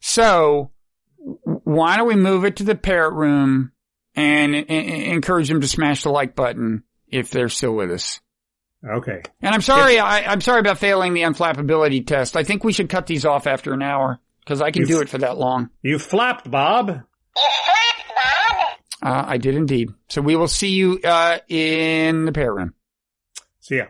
So 0.00 0.72
why 1.44 1.96
don't 1.96 2.08
we 2.08 2.16
move 2.16 2.44
it 2.44 2.56
to 2.56 2.64
the 2.64 2.74
parrot 2.74 3.14
room 3.14 3.72
and, 4.14 4.54
and, 4.54 4.68
and 4.70 5.02
encourage 5.12 5.48
them 5.48 5.60
to 5.60 5.68
smash 5.68 6.02
the 6.02 6.10
like 6.10 6.34
button 6.34 6.82
if 7.08 7.30
they're 7.30 7.48
still 7.48 7.72
with 7.74 7.90
us? 7.90 8.20
Okay. 8.86 9.22
And 9.40 9.54
I'm 9.54 9.62
sorry, 9.62 9.98
I, 9.98 10.30
I'm 10.30 10.42
sorry 10.42 10.60
about 10.60 10.78
failing 10.78 11.14
the 11.14 11.22
unflappability 11.22 12.06
test. 12.06 12.36
I 12.36 12.44
think 12.44 12.64
we 12.64 12.72
should 12.74 12.90
cut 12.90 13.06
these 13.06 13.24
off 13.24 13.46
after 13.46 13.72
an 13.72 13.80
hour 13.82 14.20
because 14.44 14.60
I 14.60 14.70
can 14.70 14.82
You 14.82 14.88
do 14.88 14.96
f- 14.96 15.02
it 15.02 15.08
for 15.08 15.18
that 15.18 15.38
long. 15.38 15.70
You 15.82 15.98
flapped, 15.98 16.50
Bob. 16.50 16.88
You 16.88 16.94
flapped, 17.64 18.12
Bob. 19.02 19.10
Uh, 19.10 19.24
I 19.26 19.38
did 19.38 19.54
indeed. 19.54 19.90
So 20.08 20.20
we 20.22 20.36
will 20.36 20.48
see 20.48 20.68
you 20.70 21.00
uh, 21.04 21.38
in 21.48 22.24
the 22.26 22.32
parrot 22.32 22.54
room. 22.54 22.74
See 23.60 23.76
ya. 23.78 23.84